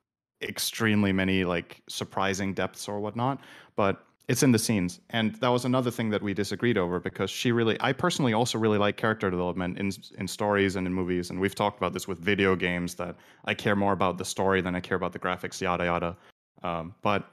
extremely 0.42 1.12
many 1.12 1.44
like 1.44 1.82
surprising 1.88 2.54
depths 2.54 2.86
or 2.86 3.00
whatnot 3.00 3.40
but 3.74 4.04
it's 4.28 4.42
in 4.42 4.52
the 4.52 4.58
scenes. 4.58 5.00
And 5.10 5.34
that 5.36 5.48
was 5.48 5.64
another 5.64 5.90
thing 5.90 6.10
that 6.10 6.22
we 6.22 6.34
disagreed 6.34 6.76
over 6.76 7.00
because 7.00 7.30
she 7.30 7.50
really 7.50 7.76
i 7.80 7.92
personally 7.92 8.34
also 8.34 8.58
really 8.58 8.78
like 8.78 8.96
character 8.96 9.30
development 9.30 9.78
in 9.78 9.90
in 10.18 10.28
stories 10.28 10.76
and 10.76 10.86
in 10.86 10.92
movies. 10.92 11.30
And 11.30 11.40
we've 11.40 11.54
talked 11.54 11.78
about 11.78 11.94
this 11.94 12.06
with 12.06 12.18
video 12.18 12.54
games 12.54 12.94
that 12.96 13.16
i 13.46 13.54
care 13.54 13.74
more 13.74 13.92
about 13.92 14.18
the 14.18 14.24
story 14.24 14.60
than 14.60 14.74
i 14.76 14.80
care 14.80 14.96
about 14.96 15.12
the 15.12 15.18
graphics 15.18 15.60
yada 15.60 15.84
yada. 15.84 16.16
Um, 16.62 16.94
but 17.02 17.30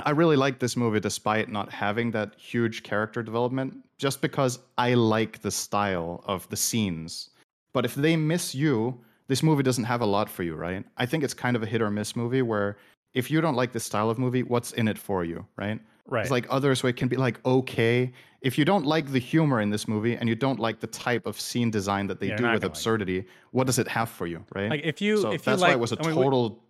i 0.00 0.10
really 0.10 0.36
like 0.36 0.58
this 0.58 0.76
movie 0.76 1.00
despite 1.00 1.48
not 1.48 1.72
having 1.72 2.10
that 2.10 2.34
huge 2.36 2.82
character 2.82 3.22
development 3.22 3.74
just 3.98 4.20
because 4.20 4.58
i 4.76 4.94
like 4.94 5.40
the 5.40 5.50
style 5.50 6.22
of 6.26 6.48
the 6.48 6.56
scenes. 6.56 7.30
But 7.72 7.84
if 7.84 7.94
they 7.94 8.16
miss 8.16 8.54
you 8.54 8.98
this 9.28 9.42
movie 9.42 9.62
doesn't 9.62 9.84
have 9.84 10.00
a 10.00 10.06
lot 10.06 10.28
for 10.28 10.42
you 10.42 10.56
right? 10.56 10.84
I 10.96 11.06
think 11.06 11.22
it's 11.22 11.34
kind 11.34 11.54
of 11.54 11.62
a 11.62 11.66
hit 11.66 11.80
or 11.80 11.90
miss 11.90 12.16
movie 12.16 12.42
where 12.42 12.76
if 13.14 13.30
you 13.30 13.40
don't 13.40 13.54
like 13.54 13.72
this 13.72 13.84
style 13.84 14.10
of 14.10 14.18
movie 14.18 14.42
what's 14.42 14.72
in 14.72 14.88
it 14.88 14.98
for 14.98 15.24
you 15.24 15.46
right 15.56 15.80
Right. 16.10 16.22
it's 16.22 16.30
like 16.30 16.46
others 16.48 16.82
where 16.82 16.90
it 16.90 16.96
can 16.96 17.08
be 17.08 17.16
like 17.16 17.44
okay. 17.44 18.12
If 18.40 18.56
you 18.56 18.64
don't 18.64 18.86
like 18.86 19.10
the 19.12 19.18
humor 19.18 19.60
in 19.60 19.70
this 19.70 19.86
movie 19.88 20.14
and 20.16 20.28
you 20.28 20.34
don't 20.36 20.60
like 20.60 20.78
the 20.80 20.86
type 20.86 21.26
of 21.26 21.40
scene 21.40 21.70
design 21.70 22.06
that 22.06 22.20
they 22.20 22.28
You're 22.28 22.36
do 22.36 22.42
with 22.44 22.50
gonna 22.52 22.58
like 22.60 22.64
absurdity, 22.64 23.24
what 23.50 23.66
does 23.66 23.78
it 23.78 23.88
have 23.88 24.08
for 24.08 24.26
you, 24.28 24.44
right? 24.54 24.70
Like, 24.70 24.82
if 24.84 25.00
you- 25.00 25.18
so 25.18 25.28
if 25.32 25.44
you 25.44 25.50
that's 25.52 25.60
why 25.62 25.72
it 25.72 25.78
was 25.80 25.92
a 25.92 25.98
I 26.00 26.06
mean, 26.06 26.16
we- 26.16 26.22
total 26.22 26.62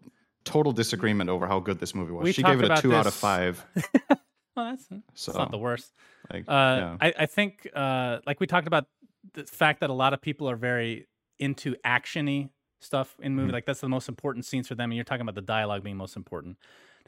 total 0.44 0.72
disagreement 0.72 1.28
over 1.28 1.46
how 1.46 1.60
good 1.60 1.78
this 1.78 1.94
movie 1.94 2.12
was. 2.12 2.34
She 2.34 2.42
gave 2.42 2.60
it 2.62 2.70
a 2.70 2.80
two 2.80 2.94
out 2.94 3.06
of 3.06 3.12
five. 3.14 3.64
well, 4.56 4.70
that's, 4.70 4.86
that's 4.86 5.02
So 5.14 5.32
not 5.32 5.50
the 5.50 5.58
worst. 5.58 5.92
like, 6.32 6.44
Uh, 6.48 6.52
yeah. 6.52 6.96
I, 7.00 7.14
I 7.20 7.26
think, 7.26 7.68
uh, 7.74 8.20
like 8.26 8.40
we 8.40 8.46
talked 8.46 8.66
about, 8.66 8.86
the 9.34 9.44
fact 9.44 9.80
that 9.80 9.90
a 9.90 9.92
lot 9.92 10.14
of 10.14 10.22
people 10.22 10.48
are 10.48 10.56
very 10.56 11.06
into 11.38 11.74
actiony 11.84 12.48
stuff 12.80 13.14
in 13.20 13.34
movie. 13.34 13.50
Mhm. 13.50 13.52
Like 13.52 13.66
that's 13.66 13.80
the 13.80 13.88
most 13.88 14.08
important 14.08 14.46
scenes 14.46 14.68
for 14.68 14.74
them, 14.74 14.90
and 14.90 14.96
you're 14.96 15.04
talking 15.04 15.20
about 15.22 15.34
the 15.34 15.42
dialogue 15.42 15.82
being 15.84 15.96
most 15.98 16.16
important. 16.16 16.56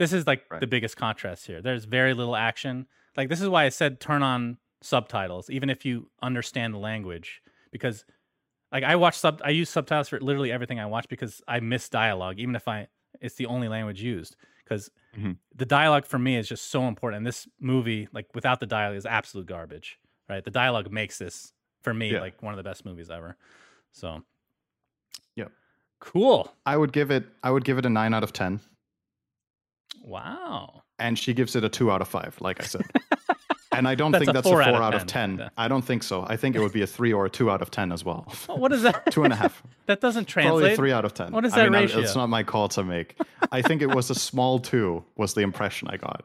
This 0.01 0.15
is 0.15 0.27
like 0.27 0.45
Right. 0.51 0.61
the 0.61 0.67
biggest 0.67 0.97
contrast 0.97 1.47
here. 1.47 1.61
There's 1.61 1.85
very 1.85 2.15
little 2.15 2.35
action. 2.35 2.87
Like 3.19 3.29
this 3.29 3.41
is 3.43 3.49
why 3.51 3.65
I 3.65 3.69
said 3.69 4.01
turn 4.01 4.23
on 4.23 4.57
subtitles, 4.81 5.51
even 5.51 5.69
if 5.69 5.85
you 5.85 6.11
understand 6.23 6.73
the 6.73 6.79
language, 6.79 7.43
because 7.71 8.07
like 8.73 8.83
I 8.83 8.97
watch 8.97 9.19
sub, 9.19 9.43
I 9.45 9.51
use 9.51 9.69
subtitles 9.69 10.09
for 10.09 10.19
literally 10.19 10.51
everything 10.51 10.81
I 10.81 10.87
watch 10.87 11.07
because 11.09 11.43
I 11.47 11.61
miss 11.61 11.91
dialogue, 11.91 12.39
even 12.39 12.57
if 12.57 12.67
I 12.67 12.89
it's 13.21 13.35
the 13.35 13.45
only 13.47 13.69
language 13.69 14.03
used. 14.03 14.37
because 14.65 14.89
Mhm. 15.19 15.37
the 15.57 15.67
dialogue 15.67 16.07
for 16.07 16.19
me 16.19 16.37
is 16.37 16.49
just 16.49 16.69
so 16.71 16.87
important. 16.87 17.17
And 17.19 17.27
this 17.27 17.49
movie, 17.59 18.07
like 18.13 18.33
without 18.37 18.61
the 18.61 18.67
dialogue, 18.67 18.97
is 18.97 19.05
absolute 19.05 19.47
garbage. 19.47 19.99
Right? 20.29 20.45
The 20.45 20.51
dialogue 20.53 20.91
makes 20.93 21.19
this 21.19 21.53
for 21.83 21.93
me 21.93 22.13
Yeah. 22.13 22.21
like 22.21 22.41
one 22.41 22.55
of 22.55 22.57
the 22.57 22.63
best 22.63 22.85
movies 22.85 23.11
ever. 23.11 23.37
So, 23.91 24.25
yeah, 25.35 25.49
cool. 25.99 26.55
I 26.65 26.77
would 26.77 26.93
give 26.93 27.11
it. 27.11 27.25
I 27.43 27.51
would 27.51 27.65
give 27.65 27.79
it 27.79 27.85
a 27.85 27.91
nine 27.91 28.15
out 28.15 28.23
of 28.23 28.33
ten, 28.33 28.61
Wow. 30.03 30.83
and 30.99 31.19
she 31.19 31.35
gives 31.35 31.57
it 31.57 31.65
a 31.65 31.69
two 31.69 31.91
out 31.91 32.01
of 32.01 32.09
five. 32.09 32.37
Like 32.41 32.61
I 32.63 32.67
said, 32.67 32.83
and 33.73 33.87
I 33.89 33.95
don't 33.95 34.11
That's 34.13 34.21
think 34.25 34.31
a 34.31 34.33
that's 34.35 34.47
a 34.47 34.51
out 34.51 34.53
four 34.53 34.63
of 34.77 34.83
out 34.83 34.95
of 34.95 35.07
10. 35.07 35.39
10. 35.39 35.51
I 35.57 35.69
don't 35.69 35.83
think 35.85 36.03
so. 36.03 36.25
I 36.29 36.37
think 36.37 36.57
it 36.57 36.61
would 36.61 36.73
be 36.73 36.83
a 36.83 36.87
three 36.87 37.13
or 37.13 37.27
a 37.27 37.31
two 37.31 37.51
out 37.51 37.63
of 37.63 37.71
ten 37.71 37.93
as 37.93 38.05
well. 38.05 38.33
What 38.49 38.73
is 38.73 38.83
that? 38.83 39.07
two 39.13 39.25
and 39.25 39.33
a 39.33 39.37
half. 39.37 39.63
that 39.87 40.01
doesn't 40.01 40.27
Probably 40.29 40.51
translate. 40.51 40.73
a 40.73 40.77
three 40.77 40.93
out 40.93 41.05
of 41.05 41.15
ten. 41.15 41.33
What 41.33 41.45
is 41.45 41.53
I 41.53 41.65
that 41.65 41.71
mean, 41.71 41.83
ratio? 41.83 42.01
It's 42.01 42.17
not 42.17 42.29
my 42.29 42.43
call 42.43 42.69
to 42.71 42.83
make. 42.85 43.17
I 43.53 43.63
think 43.63 43.83
it 43.83 43.95
was 43.95 44.11
a 44.11 44.15
small 44.15 44.59
two. 44.59 45.05
Was 45.17 45.35
the 45.35 45.43
impression 45.43 45.89
I 45.89 45.97
got. 45.97 46.25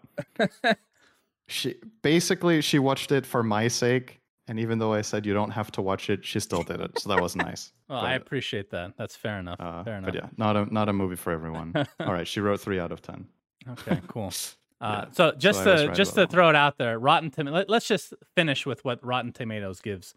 she 1.48 1.76
basically 2.02 2.62
she 2.62 2.80
watched 2.80 3.12
it 3.12 3.26
for 3.26 3.44
my 3.44 3.68
sake, 3.68 4.20
and 4.48 4.60
even 4.60 4.80
though 4.80 4.94
I 4.94 5.02
said 5.02 5.26
you 5.26 5.34
don't 5.34 5.52
have 5.52 5.72
to 5.74 5.82
watch 5.82 6.10
it, 6.10 6.26
she 6.26 6.40
still 6.40 6.64
did 6.64 6.80
it. 6.82 6.98
So 7.00 7.10
that 7.10 7.22
was 7.22 7.36
nice. 7.36 7.72
Well, 7.88 8.02
But, 8.02 8.08
I 8.08 8.14
appreciate 8.16 8.72
that. 8.72 8.94
That's 8.98 9.16
fair 9.16 9.40
enough. 9.40 9.60
uh, 9.60 9.84
fair 9.84 9.98
enough. 9.98 10.12
but 10.12 10.16
yeah, 10.16 10.30
not 10.38 10.56
a 10.58 10.74
not 10.74 10.90
a 10.90 10.94
movie 10.94 11.16
for 11.16 11.32
everyone. 11.32 11.74
All 12.00 12.14
right, 12.14 12.28
she 12.28 12.40
wrote 12.40 12.60
three 12.60 12.80
out 12.80 12.92
of 12.92 13.02
ten. 13.02 13.28
Okay, 13.72 14.02
cool. 14.08 14.32
Uh, 14.82 15.06
Yeah, 15.08 15.12
so 15.14 15.32
just 15.32 15.66
was 15.66 15.82
to 15.82 15.88
right 15.88 15.96
just 15.96 16.12
to 16.12 16.16
that 16.22 16.32
throw 16.32 16.50
it 16.50 16.56
out 16.56 16.78
there, 16.78 17.00
Rotten 17.00 17.32
Tomatoes. 17.32 17.66
Let, 17.70 17.78
us 17.78 17.88
just 17.88 18.14
finish 18.36 18.66
with 18.66 18.84
what 18.84 19.04
Rotten 19.04 19.32
Tomatoes 19.32 19.80
gives 19.80 20.14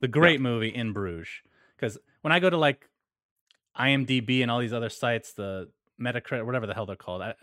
the 0.00 0.06
great 0.06 0.38
movie 0.38 0.68
In 0.68 0.92
Bruges. 0.92 1.28
Because 1.74 1.96
when 2.20 2.30
I 2.30 2.38
go 2.38 2.50
to 2.50 2.58
like 2.58 2.88
IMDb 3.78 4.42
and 4.42 4.50
all 4.50 4.58
these 4.60 4.74
other 4.74 4.90
sites, 4.90 5.32
the 5.32 5.70
Metacritic, 6.00 6.44
whatever 6.44 6.66
the 6.66 6.74
hell 6.74 6.84
they're 6.84 6.94
called, 6.94 7.22
I, 7.22 7.34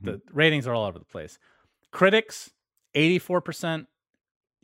the 0.00 0.12
Mm-hmm. 0.12 0.36
ratings 0.36 0.66
are 0.66 0.74
all 0.74 0.84
over 0.84 0.98
the 0.98 1.04
place. 1.06 1.38
Critics, 1.90 2.50
eighty 2.94 3.18
four 3.18 3.40
percent. 3.40 3.86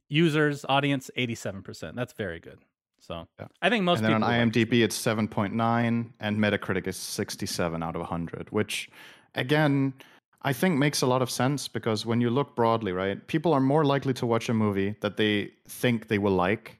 Users, 0.08 0.66
audience, 0.68 1.10
eighty 1.16 1.34
seven 1.34 1.62
percent. 1.62 1.96
That's 1.96 2.12
very 2.12 2.38
good. 2.38 2.58
So 3.00 3.26
Yeah. 3.38 3.46
I 3.62 3.70
think 3.70 3.84
most 3.84 3.98
and 3.98 4.04
then 4.06 4.12
people 4.20 4.28
on 4.28 4.38
like. 4.38 4.52
IMDb, 4.52 4.82
it's 4.84 4.94
seven 4.96 5.26
point 5.26 5.54
nine, 5.54 6.12
and 6.20 6.36
Metacritic 6.36 6.86
is 6.86 6.96
sixty-seven 6.96 7.82
out 7.82 7.96
of 7.96 8.02
hundred, 8.02 8.48
which, 8.50 8.90
again, 9.36 9.94
I 10.42 10.52
think 10.52 10.78
makes 10.78 11.02
a 11.02 11.06
lot 11.06 11.20
of 11.20 11.30
sense 11.30 11.68
because 11.68 12.06
when 12.06 12.20
you 12.20 12.30
look 12.30 12.56
broadly, 12.56 12.92
right, 12.92 13.26
people 13.26 13.52
are 13.52 13.60
more 13.60 13.84
likely 13.84 14.14
to 14.14 14.26
watch 14.26 14.48
a 14.48 14.54
movie 14.54 14.94
that 15.00 15.16
they 15.16 15.50
think 15.68 16.08
they 16.08 16.18
will 16.18 16.32
like, 16.32 16.78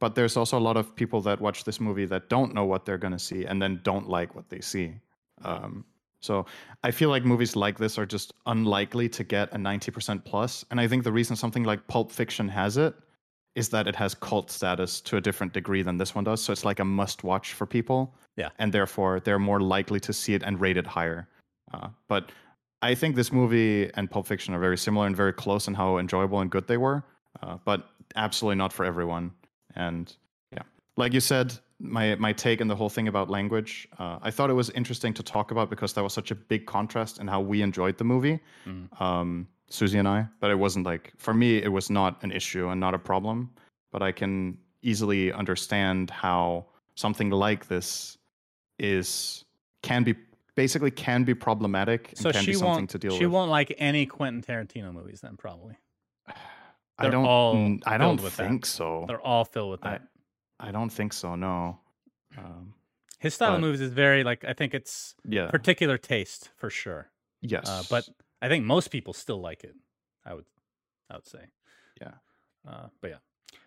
but 0.00 0.14
there's 0.14 0.36
also 0.36 0.58
a 0.58 0.60
lot 0.60 0.76
of 0.76 0.94
people 0.96 1.20
that 1.22 1.40
watch 1.40 1.64
this 1.64 1.80
movie 1.80 2.04
that 2.06 2.28
don't 2.28 2.52
know 2.52 2.64
what 2.64 2.84
they're 2.84 2.98
going 2.98 3.12
to 3.12 3.18
see 3.18 3.44
and 3.44 3.62
then 3.62 3.80
don't 3.84 4.08
like 4.08 4.34
what 4.34 4.48
they 4.48 4.60
see. 4.60 4.94
Um, 5.42 5.84
so 6.20 6.46
I 6.82 6.90
feel 6.90 7.08
like 7.08 7.24
movies 7.24 7.54
like 7.54 7.78
this 7.78 7.96
are 7.98 8.06
just 8.06 8.34
unlikely 8.46 9.08
to 9.10 9.22
get 9.22 9.52
a 9.52 9.56
90% 9.56 10.24
plus. 10.24 10.64
And 10.70 10.80
I 10.80 10.88
think 10.88 11.04
the 11.04 11.12
reason 11.12 11.36
something 11.36 11.62
like 11.62 11.86
Pulp 11.86 12.10
Fiction 12.10 12.48
has 12.48 12.76
it 12.76 12.94
is 13.54 13.68
that 13.70 13.86
it 13.86 13.94
has 13.94 14.14
cult 14.14 14.50
status 14.50 15.00
to 15.02 15.16
a 15.16 15.20
different 15.20 15.52
degree 15.52 15.82
than 15.82 15.96
this 15.96 16.14
one 16.14 16.24
does. 16.24 16.42
So 16.42 16.52
it's 16.52 16.64
like 16.64 16.80
a 16.80 16.84
must 16.84 17.22
watch 17.22 17.52
for 17.52 17.66
people. 17.66 18.14
Yeah. 18.36 18.50
And 18.58 18.72
therefore, 18.72 19.20
they're 19.20 19.38
more 19.38 19.60
likely 19.60 20.00
to 20.00 20.12
see 20.12 20.34
it 20.34 20.42
and 20.42 20.60
rate 20.60 20.76
it 20.76 20.86
higher. 20.86 21.28
Uh, 21.72 21.88
but 22.08 22.32
I 22.86 22.94
think 22.94 23.16
this 23.16 23.32
movie 23.32 23.90
and 23.94 24.10
Pulp 24.10 24.26
Fiction 24.26 24.54
are 24.54 24.60
very 24.60 24.78
similar 24.78 25.06
and 25.06 25.16
very 25.16 25.32
close 25.32 25.66
in 25.68 25.74
how 25.74 25.98
enjoyable 25.98 26.38
and 26.40 26.50
good 26.50 26.66
they 26.68 26.76
were, 26.76 27.02
uh, 27.42 27.56
but 27.64 27.88
absolutely 28.14 28.56
not 28.56 28.72
for 28.72 28.84
everyone. 28.84 29.32
And 29.74 30.14
yeah, 30.52 30.62
like 30.96 31.12
you 31.12 31.20
said, 31.20 31.48
my 31.80 32.14
my 32.26 32.32
take 32.32 32.60
and 32.62 32.70
the 32.70 32.76
whole 32.76 32.88
thing 32.96 33.08
about 33.08 33.28
language, 33.28 33.72
uh, 33.98 34.18
I 34.28 34.30
thought 34.30 34.50
it 34.50 34.58
was 34.62 34.70
interesting 34.70 35.12
to 35.14 35.22
talk 35.22 35.50
about 35.50 35.68
because 35.68 35.92
that 35.94 36.02
was 36.02 36.12
such 36.12 36.30
a 36.30 36.34
big 36.34 36.62
contrast 36.66 37.18
in 37.20 37.26
how 37.28 37.40
we 37.40 37.60
enjoyed 37.62 37.96
the 37.98 38.04
movie, 38.04 38.38
Mm. 38.66 39.00
um, 39.00 39.48
Susie 39.68 39.98
and 39.98 40.08
I. 40.08 40.26
But 40.40 40.50
it 40.50 40.58
wasn't 40.58 40.86
like 40.86 41.12
for 41.16 41.34
me, 41.34 41.48
it 41.62 41.72
was 41.78 41.90
not 41.90 42.22
an 42.24 42.30
issue 42.40 42.68
and 42.70 42.78
not 42.80 42.94
a 42.94 42.98
problem. 42.98 43.50
But 43.92 44.02
I 44.02 44.12
can 44.12 44.58
easily 44.82 45.32
understand 45.32 46.10
how 46.10 46.66
something 46.94 47.30
like 47.30 47.66
this 47.66 48.18
is 48.78 49.44
can 49.82 50.04
be 50.04 50.14
basically 50.56 50.90
can 50.90 51.22
be 51.24 51.34
problematic 51.34 52.08
and 52.10 52.18
So 52.18 52.32
can 52.32 52.42
she 52.42 52.52
be 52.52 52.54
something 52.54 52.68
won't. 52.74 52.90
to 52.90 52.98
deal 52.98 53.10
with. 53.12 53.18
she 53.18 53.26
with. 53.26 53.32
won't 53.34 53.50
like 53.50 53.74
any 53.78 54.06
Quentin 54.06 54.42
Tarantino 54.42 54.92
movies. 54.92 55.20
Then 55.20 55.36
probably 55.36 55.76
I 56.28 56.32
they're 57.02 57.10
don't. 57.12 57.24
all 57.26 57.78
I 57.86 57.98
don't 57.98 58.20
with 58.22 58.36
that. 58.36 58.48
think 58.48 58.66
so. 58.66 59.04
they're 59.06 59.20
all 59.20 59.44
filled 59.44 59.70
with 59.70 59.82
that. 59.82 60.02
I 60.58 60.72
don't 60.72 60.90
think 60.90 61.12
so. 61.12 61.34
No. 61.36 61.78
Um, 62.38 62.74
His 63.18 63.34
style 63.34 63.54
of 63.54 63.60
movies 63.60 63.80
is 63.82 63.92
very 63.92 64.24
like 64.24 64.44
I 64.44 64.52
think 64.54 64.72
it's 64.74 65.14
yeah. 65.28 65.50
particular 65.50 65.98
taste 65.98 66.50
for 66.56 66.70
sure. 66.70 67.10
yes. 67.42 67.68
Uh, 67.68 67.82
but 67.90 68.08
I 68.42 68.48
think 68.48 68.64
most 68.64 68.88
people 68.90 69.12
still 69.12 69.40
like 69.40 69.62
it. 69.64 69.74
I 70.24 70.34
would, 70.34 70.44
I 71.10 71.14
would 71.16 71.26
say. 71.28 71.44
Yeah. 72.00 72.12
Uh, 72.68 72.88
but 73.00 73.10
yeah. 73.10 73.16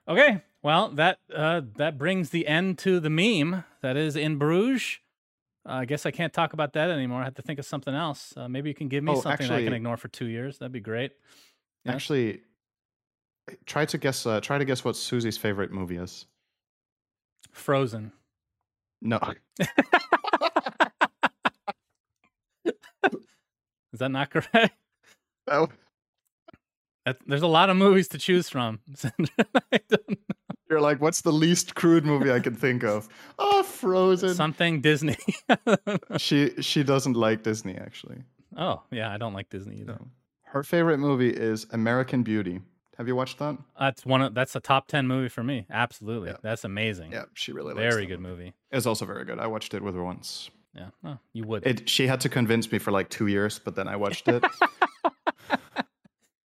Okay. 0.07 0.41
Well, 0.63 0.89
that 0.89 1.19
uh, 1.33 1.61
that 1.77 1.97
brings 1.97 2.31
the 2.31 2.47
end 2.47 2.77
to 2.79 2.99
the 2.99 3.09
meme 3.09 3.63
that 3.81 3.95
is 3.95 4.15
in 4.15 4.37
Bruges. 4.37 4.97
Uh, 5.67 5.73
I 5.73 5.85
guess 5.85 6.05
I 6.05 6.11
can't 6.11 6.31
talk 6.33 6.53
about 6.53 6.73
that 6.73 6.89
anymore. 6.89 7.21
I 7.21 7.25
have 7.25 7.35
to 7.35 7.41
think 7.41 7.59
of 7.59 7.65
something 7.65 7.93
else. 7.93 8.33
Uh, 8.37 8.47
maybe 8.47 8.69
you 8.69 8.75
can 8.75 8.87
give 8.87 9.03
me 9.03 9.11
Oh, 9.11 9.21
something 9.21 9.47
that 9.47 9.55
I 9.55 9.63
can 9.63 9.73
ignore 9.73 9.97
for 9.97 10.07
two 10.07 10.25
years. 10.27 10.57
That'd 10.57 10.71
be 10.71 10.79
great. 10.79 11.11
yes. 11.85 11.95
actually, 11.95 12.41
try 13.65 13.85
to 13.85 13.97
guess. 13.97 14.25
Uh, 14.25 14.39
try 14.41 14.57
to 14.57 14.65
guess 14.65 14.83
what 14.85 14.95
Susie's 14.95 15.37
favorite 15.37 15.71
movie 15.71 15.97
is. 15.97 16.25
Frozen. 17.51 18.11
No. 19.01 19.19
Is 23.91 23.99
that 23.99 24.09
not 24.11 24.29
correct? 24.29 24.75
Oh, 25.47 25.67
That, 27.05 27.17
there's 27.25 27.41
a 27.41 27.47
lot 27.47 27.69
of 27.69 27.77
movies 27.77 28.07
to 28.09 28.17
choose 28.19 28.49
from. 28.49 28.79
I 29.03 29.79
don't 29.89 30.19
You're 30.69 30.81
like, 30.81 31.01
what's 31.01 31.21
the 31.21 31.31
least 31.31 31.73
crude 31.75 32.05
movie 32.05 32.31
I 32.31 32.39
can 32.39 32.53
think 32.55 32.83
of? 32.83 33.09
Oh, 33.39 33.63
Frozen. 33.79 34.35
Something 34.35 34.81
Disney. 34.81 35.17
She 36.17 36.51
she 36.61 36.83
doesn't 36.83 37.13
like 37.15 37.43
Disney 37.43 37.75
actually. 37.75 38.23
oh, 38.57 38.81
yeah, 38.91 39.11
I 39.11 39.17
don't 39.17 39.33
like 39.33 39.49
Disney 39.49 39.77
either. 39.81 39.93
No. 39.93 40.07
Her 40.43 40.63
favorite 40.63 40.97
movie 40.99 41.29
is 41.29 41.65
American 41.71 42.23
Beauty. 42.23 42.61
Have 42.97 43.07
you 43.07 43.15
watched 43.15 43.39
that? 43.39 43.57
That's 43.79 44.05
one 44.05 44.21
of 44.21 44.33
that's 44.33 44.55
a 44.55 44.59
top 44.59 44.87
10 44.87 45.07
movie 45.07 45.29
for 45.29 45.43
me. 45.43 45.65
Absolutely. 45.71 46.29
Yeah. 46.31 46.37
That's 46.43 46.65
amazing. 46.65 47.11
Yeah, 47.13 47.25
she 47.33 47.51
really 47.53 47.73
likes 47.73 47.85
it. 47.85 47.89
Very 47.89 48.05
good 48.05 48.19
movie. 48.19 48.53
It's 48.71 48.85
also 48.85 49.05
very 49.05 49.23
good. 49.25 49.39
I 49.39 49.47
watched 49.47 49.73
it 49.73 49.81
with 49.81 49.95
her 49.95 50.03
once. 50.03 50.49
Yeah. 50.75 50.89
Oh, 51.03 51.17
you 51.33 51.45
would. 51.45 51.65
It 51.65 51.89
she 51.89 52.07
had 52.07 52.19
to 52.21 52.29
convince 52.29 52.71
me 52.71 52.77
for 52.79 52.91
like 52.91 53.09
two 53.09 53.27
years, 53.27 53.57
but 53.59 53.75
then 53.75 53.87
I 53.87 53.95
watched 53.95 54.27
it. 54.27 54.43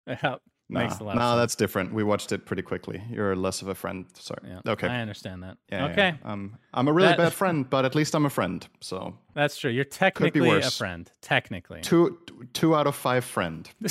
Yeah, 0.08 0.38
nah, 0.70 0.82
Makes 0.82 1.00
a 1.00 1.04
lot 1.04 1.18
of 1.18 1.22
sense. 1.22 1.36
that's 1.38 1.56
different. 1.56 1.94
We 1.94 2.04
watched 2.04 2.32
it 2.32 2.46
pretty 2.46 2.62
quickly. 2.62 3.02
You're 3.12 3.36
less 3.36 3.62
of 3.62 3.68
a 3.68 3.76
friend. 3.76 4.06
Sorry. 4.14 4.42
yeah. 4.48 4.62
Okay. 4.72 4.88
I 4.88 5.02
understand 5.02 5.44
that. 5.44 5.58
Yeah, 5.72 5.86
yeah, 5.86 5.92
okay. 5.92 6.18
yeah. 6.24 6.32
Um, 6.32 6.58
I'm 6.74 6.88
a 6.88 6.94
really 6.94 7.10
That- 7.10 7.18
bad 7.18 7.34
friend, 7.34 7.70
but 7.70 7.86
at 7.86 7.96
least 7.96 8.14
I'm 8.16 8.26
a 8.26 8.30
friend. 8.30 8.66
So 8.80 9.16
That's 9.34 9.58
true. 9.58 9.72
You're 9.72 9.84
technically 9.86 10.50
a 10.50 10.70
friend. 10.72 11.12
Technically. 11.22 11.82
two 11.82 12.20
two 12.54 12.76
out 12.76 12.88
of 12.88 12.96
five 12.96 13.26
friend. 13.26 13.70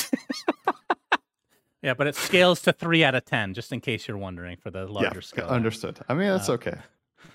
Yeah, 1.80 1.94
but 1.94 2.09
it 2.09 2.16
scales 2.16 2.60
to 2.62 2.72
three 2.72 3.05
out 3.05 3.14
of 3.14 3.24
10, 3.24 3.55
just 3.55 3.72
in 3.72 3.80
case 3.80 4.09
you're 4.09 4.18
wondering 4.18 4.56
for 4.56 4.68
the 4.68 4.86
larger 4.86 5.10
yeah, 5.14 5.20
scale. 5.20 5.46
understood. 5.46 6.00
I 6.09 6.14
mean, 6.14 6.26
that's 6.26 6.48
Uh, 6.48 6.55
okay. 6.55 6.74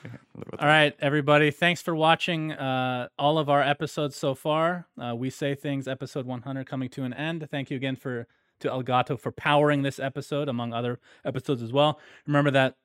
Okay, 0.06 0.16
All 0.60 0.68
right, 0.68 0.94
everybody. 1.00 1.50
Thanks 1.50 1.82
for 1.82 1.96
watching 1.96 2.52
uh, 2.52 3.08
all 3.18 3.38
of 3.38 3.50
our 3.50 3.62
episodes 3.62 4.18
so 4.18 4.36
far. 4.36 4.86
Uh, 5.02 5.16
we 5.16 5.30
say 5.30 5.56
things, 5.56 5.88
episode 5.88 6.26
100 6.26 6.68
coming 6.68 6.90
to 6.90 7.04
an 7.04 7.14
end. 7.14 7.48
Thank 7.50 7.72
you 7.72 7.78
again 7.78 7.96
for 7.96 8.28
to 8.64 8.70
Elgato 8.70 9.20
for 9.20 9.32
powering 9.32 9.84
this 9.84 10.00
episode, 10.00 10.50
among 10.50 10.74
other 10.74 11.00
episodes 11.24 11.62
as 11.62 11.72
well. 11.72 12.00
Remember 12.28 12.52
that 12.52 12.76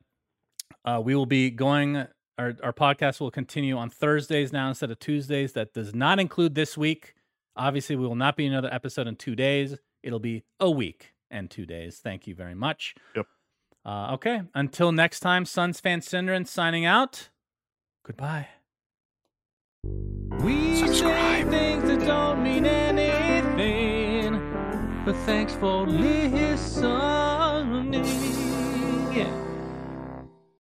uh, 0.85 1.01
we 1.03 1.15
will 1.15 1.27
be 1.27 1.51
going. 1.51 2.07
Our, 2.37 2.55
our 2.63 2.73
podcast 2.73 3.19
will 3.19 3.33
continue 3.33 3.77
on 3.77 3.91
Thursdays 3.91 4.53
now 4.53 4.69
instead 4.69 4.93
of 4.93 5.01
Tuesdays. 5.01 5.55
That 5.55 5.73
does 5.73 5.93
not 5.95 6.21
include 6.21 6.55
this 6.55 6.79
week. 6.79 7.15
Obviously, 7.57 7.97
we 7.97 8.07
will 8.07 8.15
not 8.15 8.37
be 8.37 8.47
another 8.47 8.73
episode 8.73 9.09
in 9.09 9.17
two 9.17 9.35
days. 9.35 9.77
It'll 10.05 10.21
be 10.21 10.45
a 10.61 10.71
week 10.71 11.15
and 11.31 11.51
two 11.51 11.67
days. 11.67 11.99
Thank 11.99 12.29
you 12.29 12.35
very 12.37 12.55
much. 12.55 12.95
Yep. 13.17 13.27
Uh, 13.85 14.13
okay. 14.15 14.43
Until 14.55 14.93
next 14.93 15.21
time, 15.21 15.45
Suns 15.45 15.81
fan 15.81 16.01
SyndereN 16.01 16.47
signing 16.47 16.85
out. 16.85 17.31
Goodbye. 18.07 18.49
We 20.43 20.77
say 20.77 21.45
things 21.45 21.85
that 21.85 22.01
don't 22.07 22.43
mean 22.43 22.65
anything, 22.65 23.57
but 25.09 25.17
thanks 25.25 25.55
for 25.55 25.87
listening. 25.87 26.39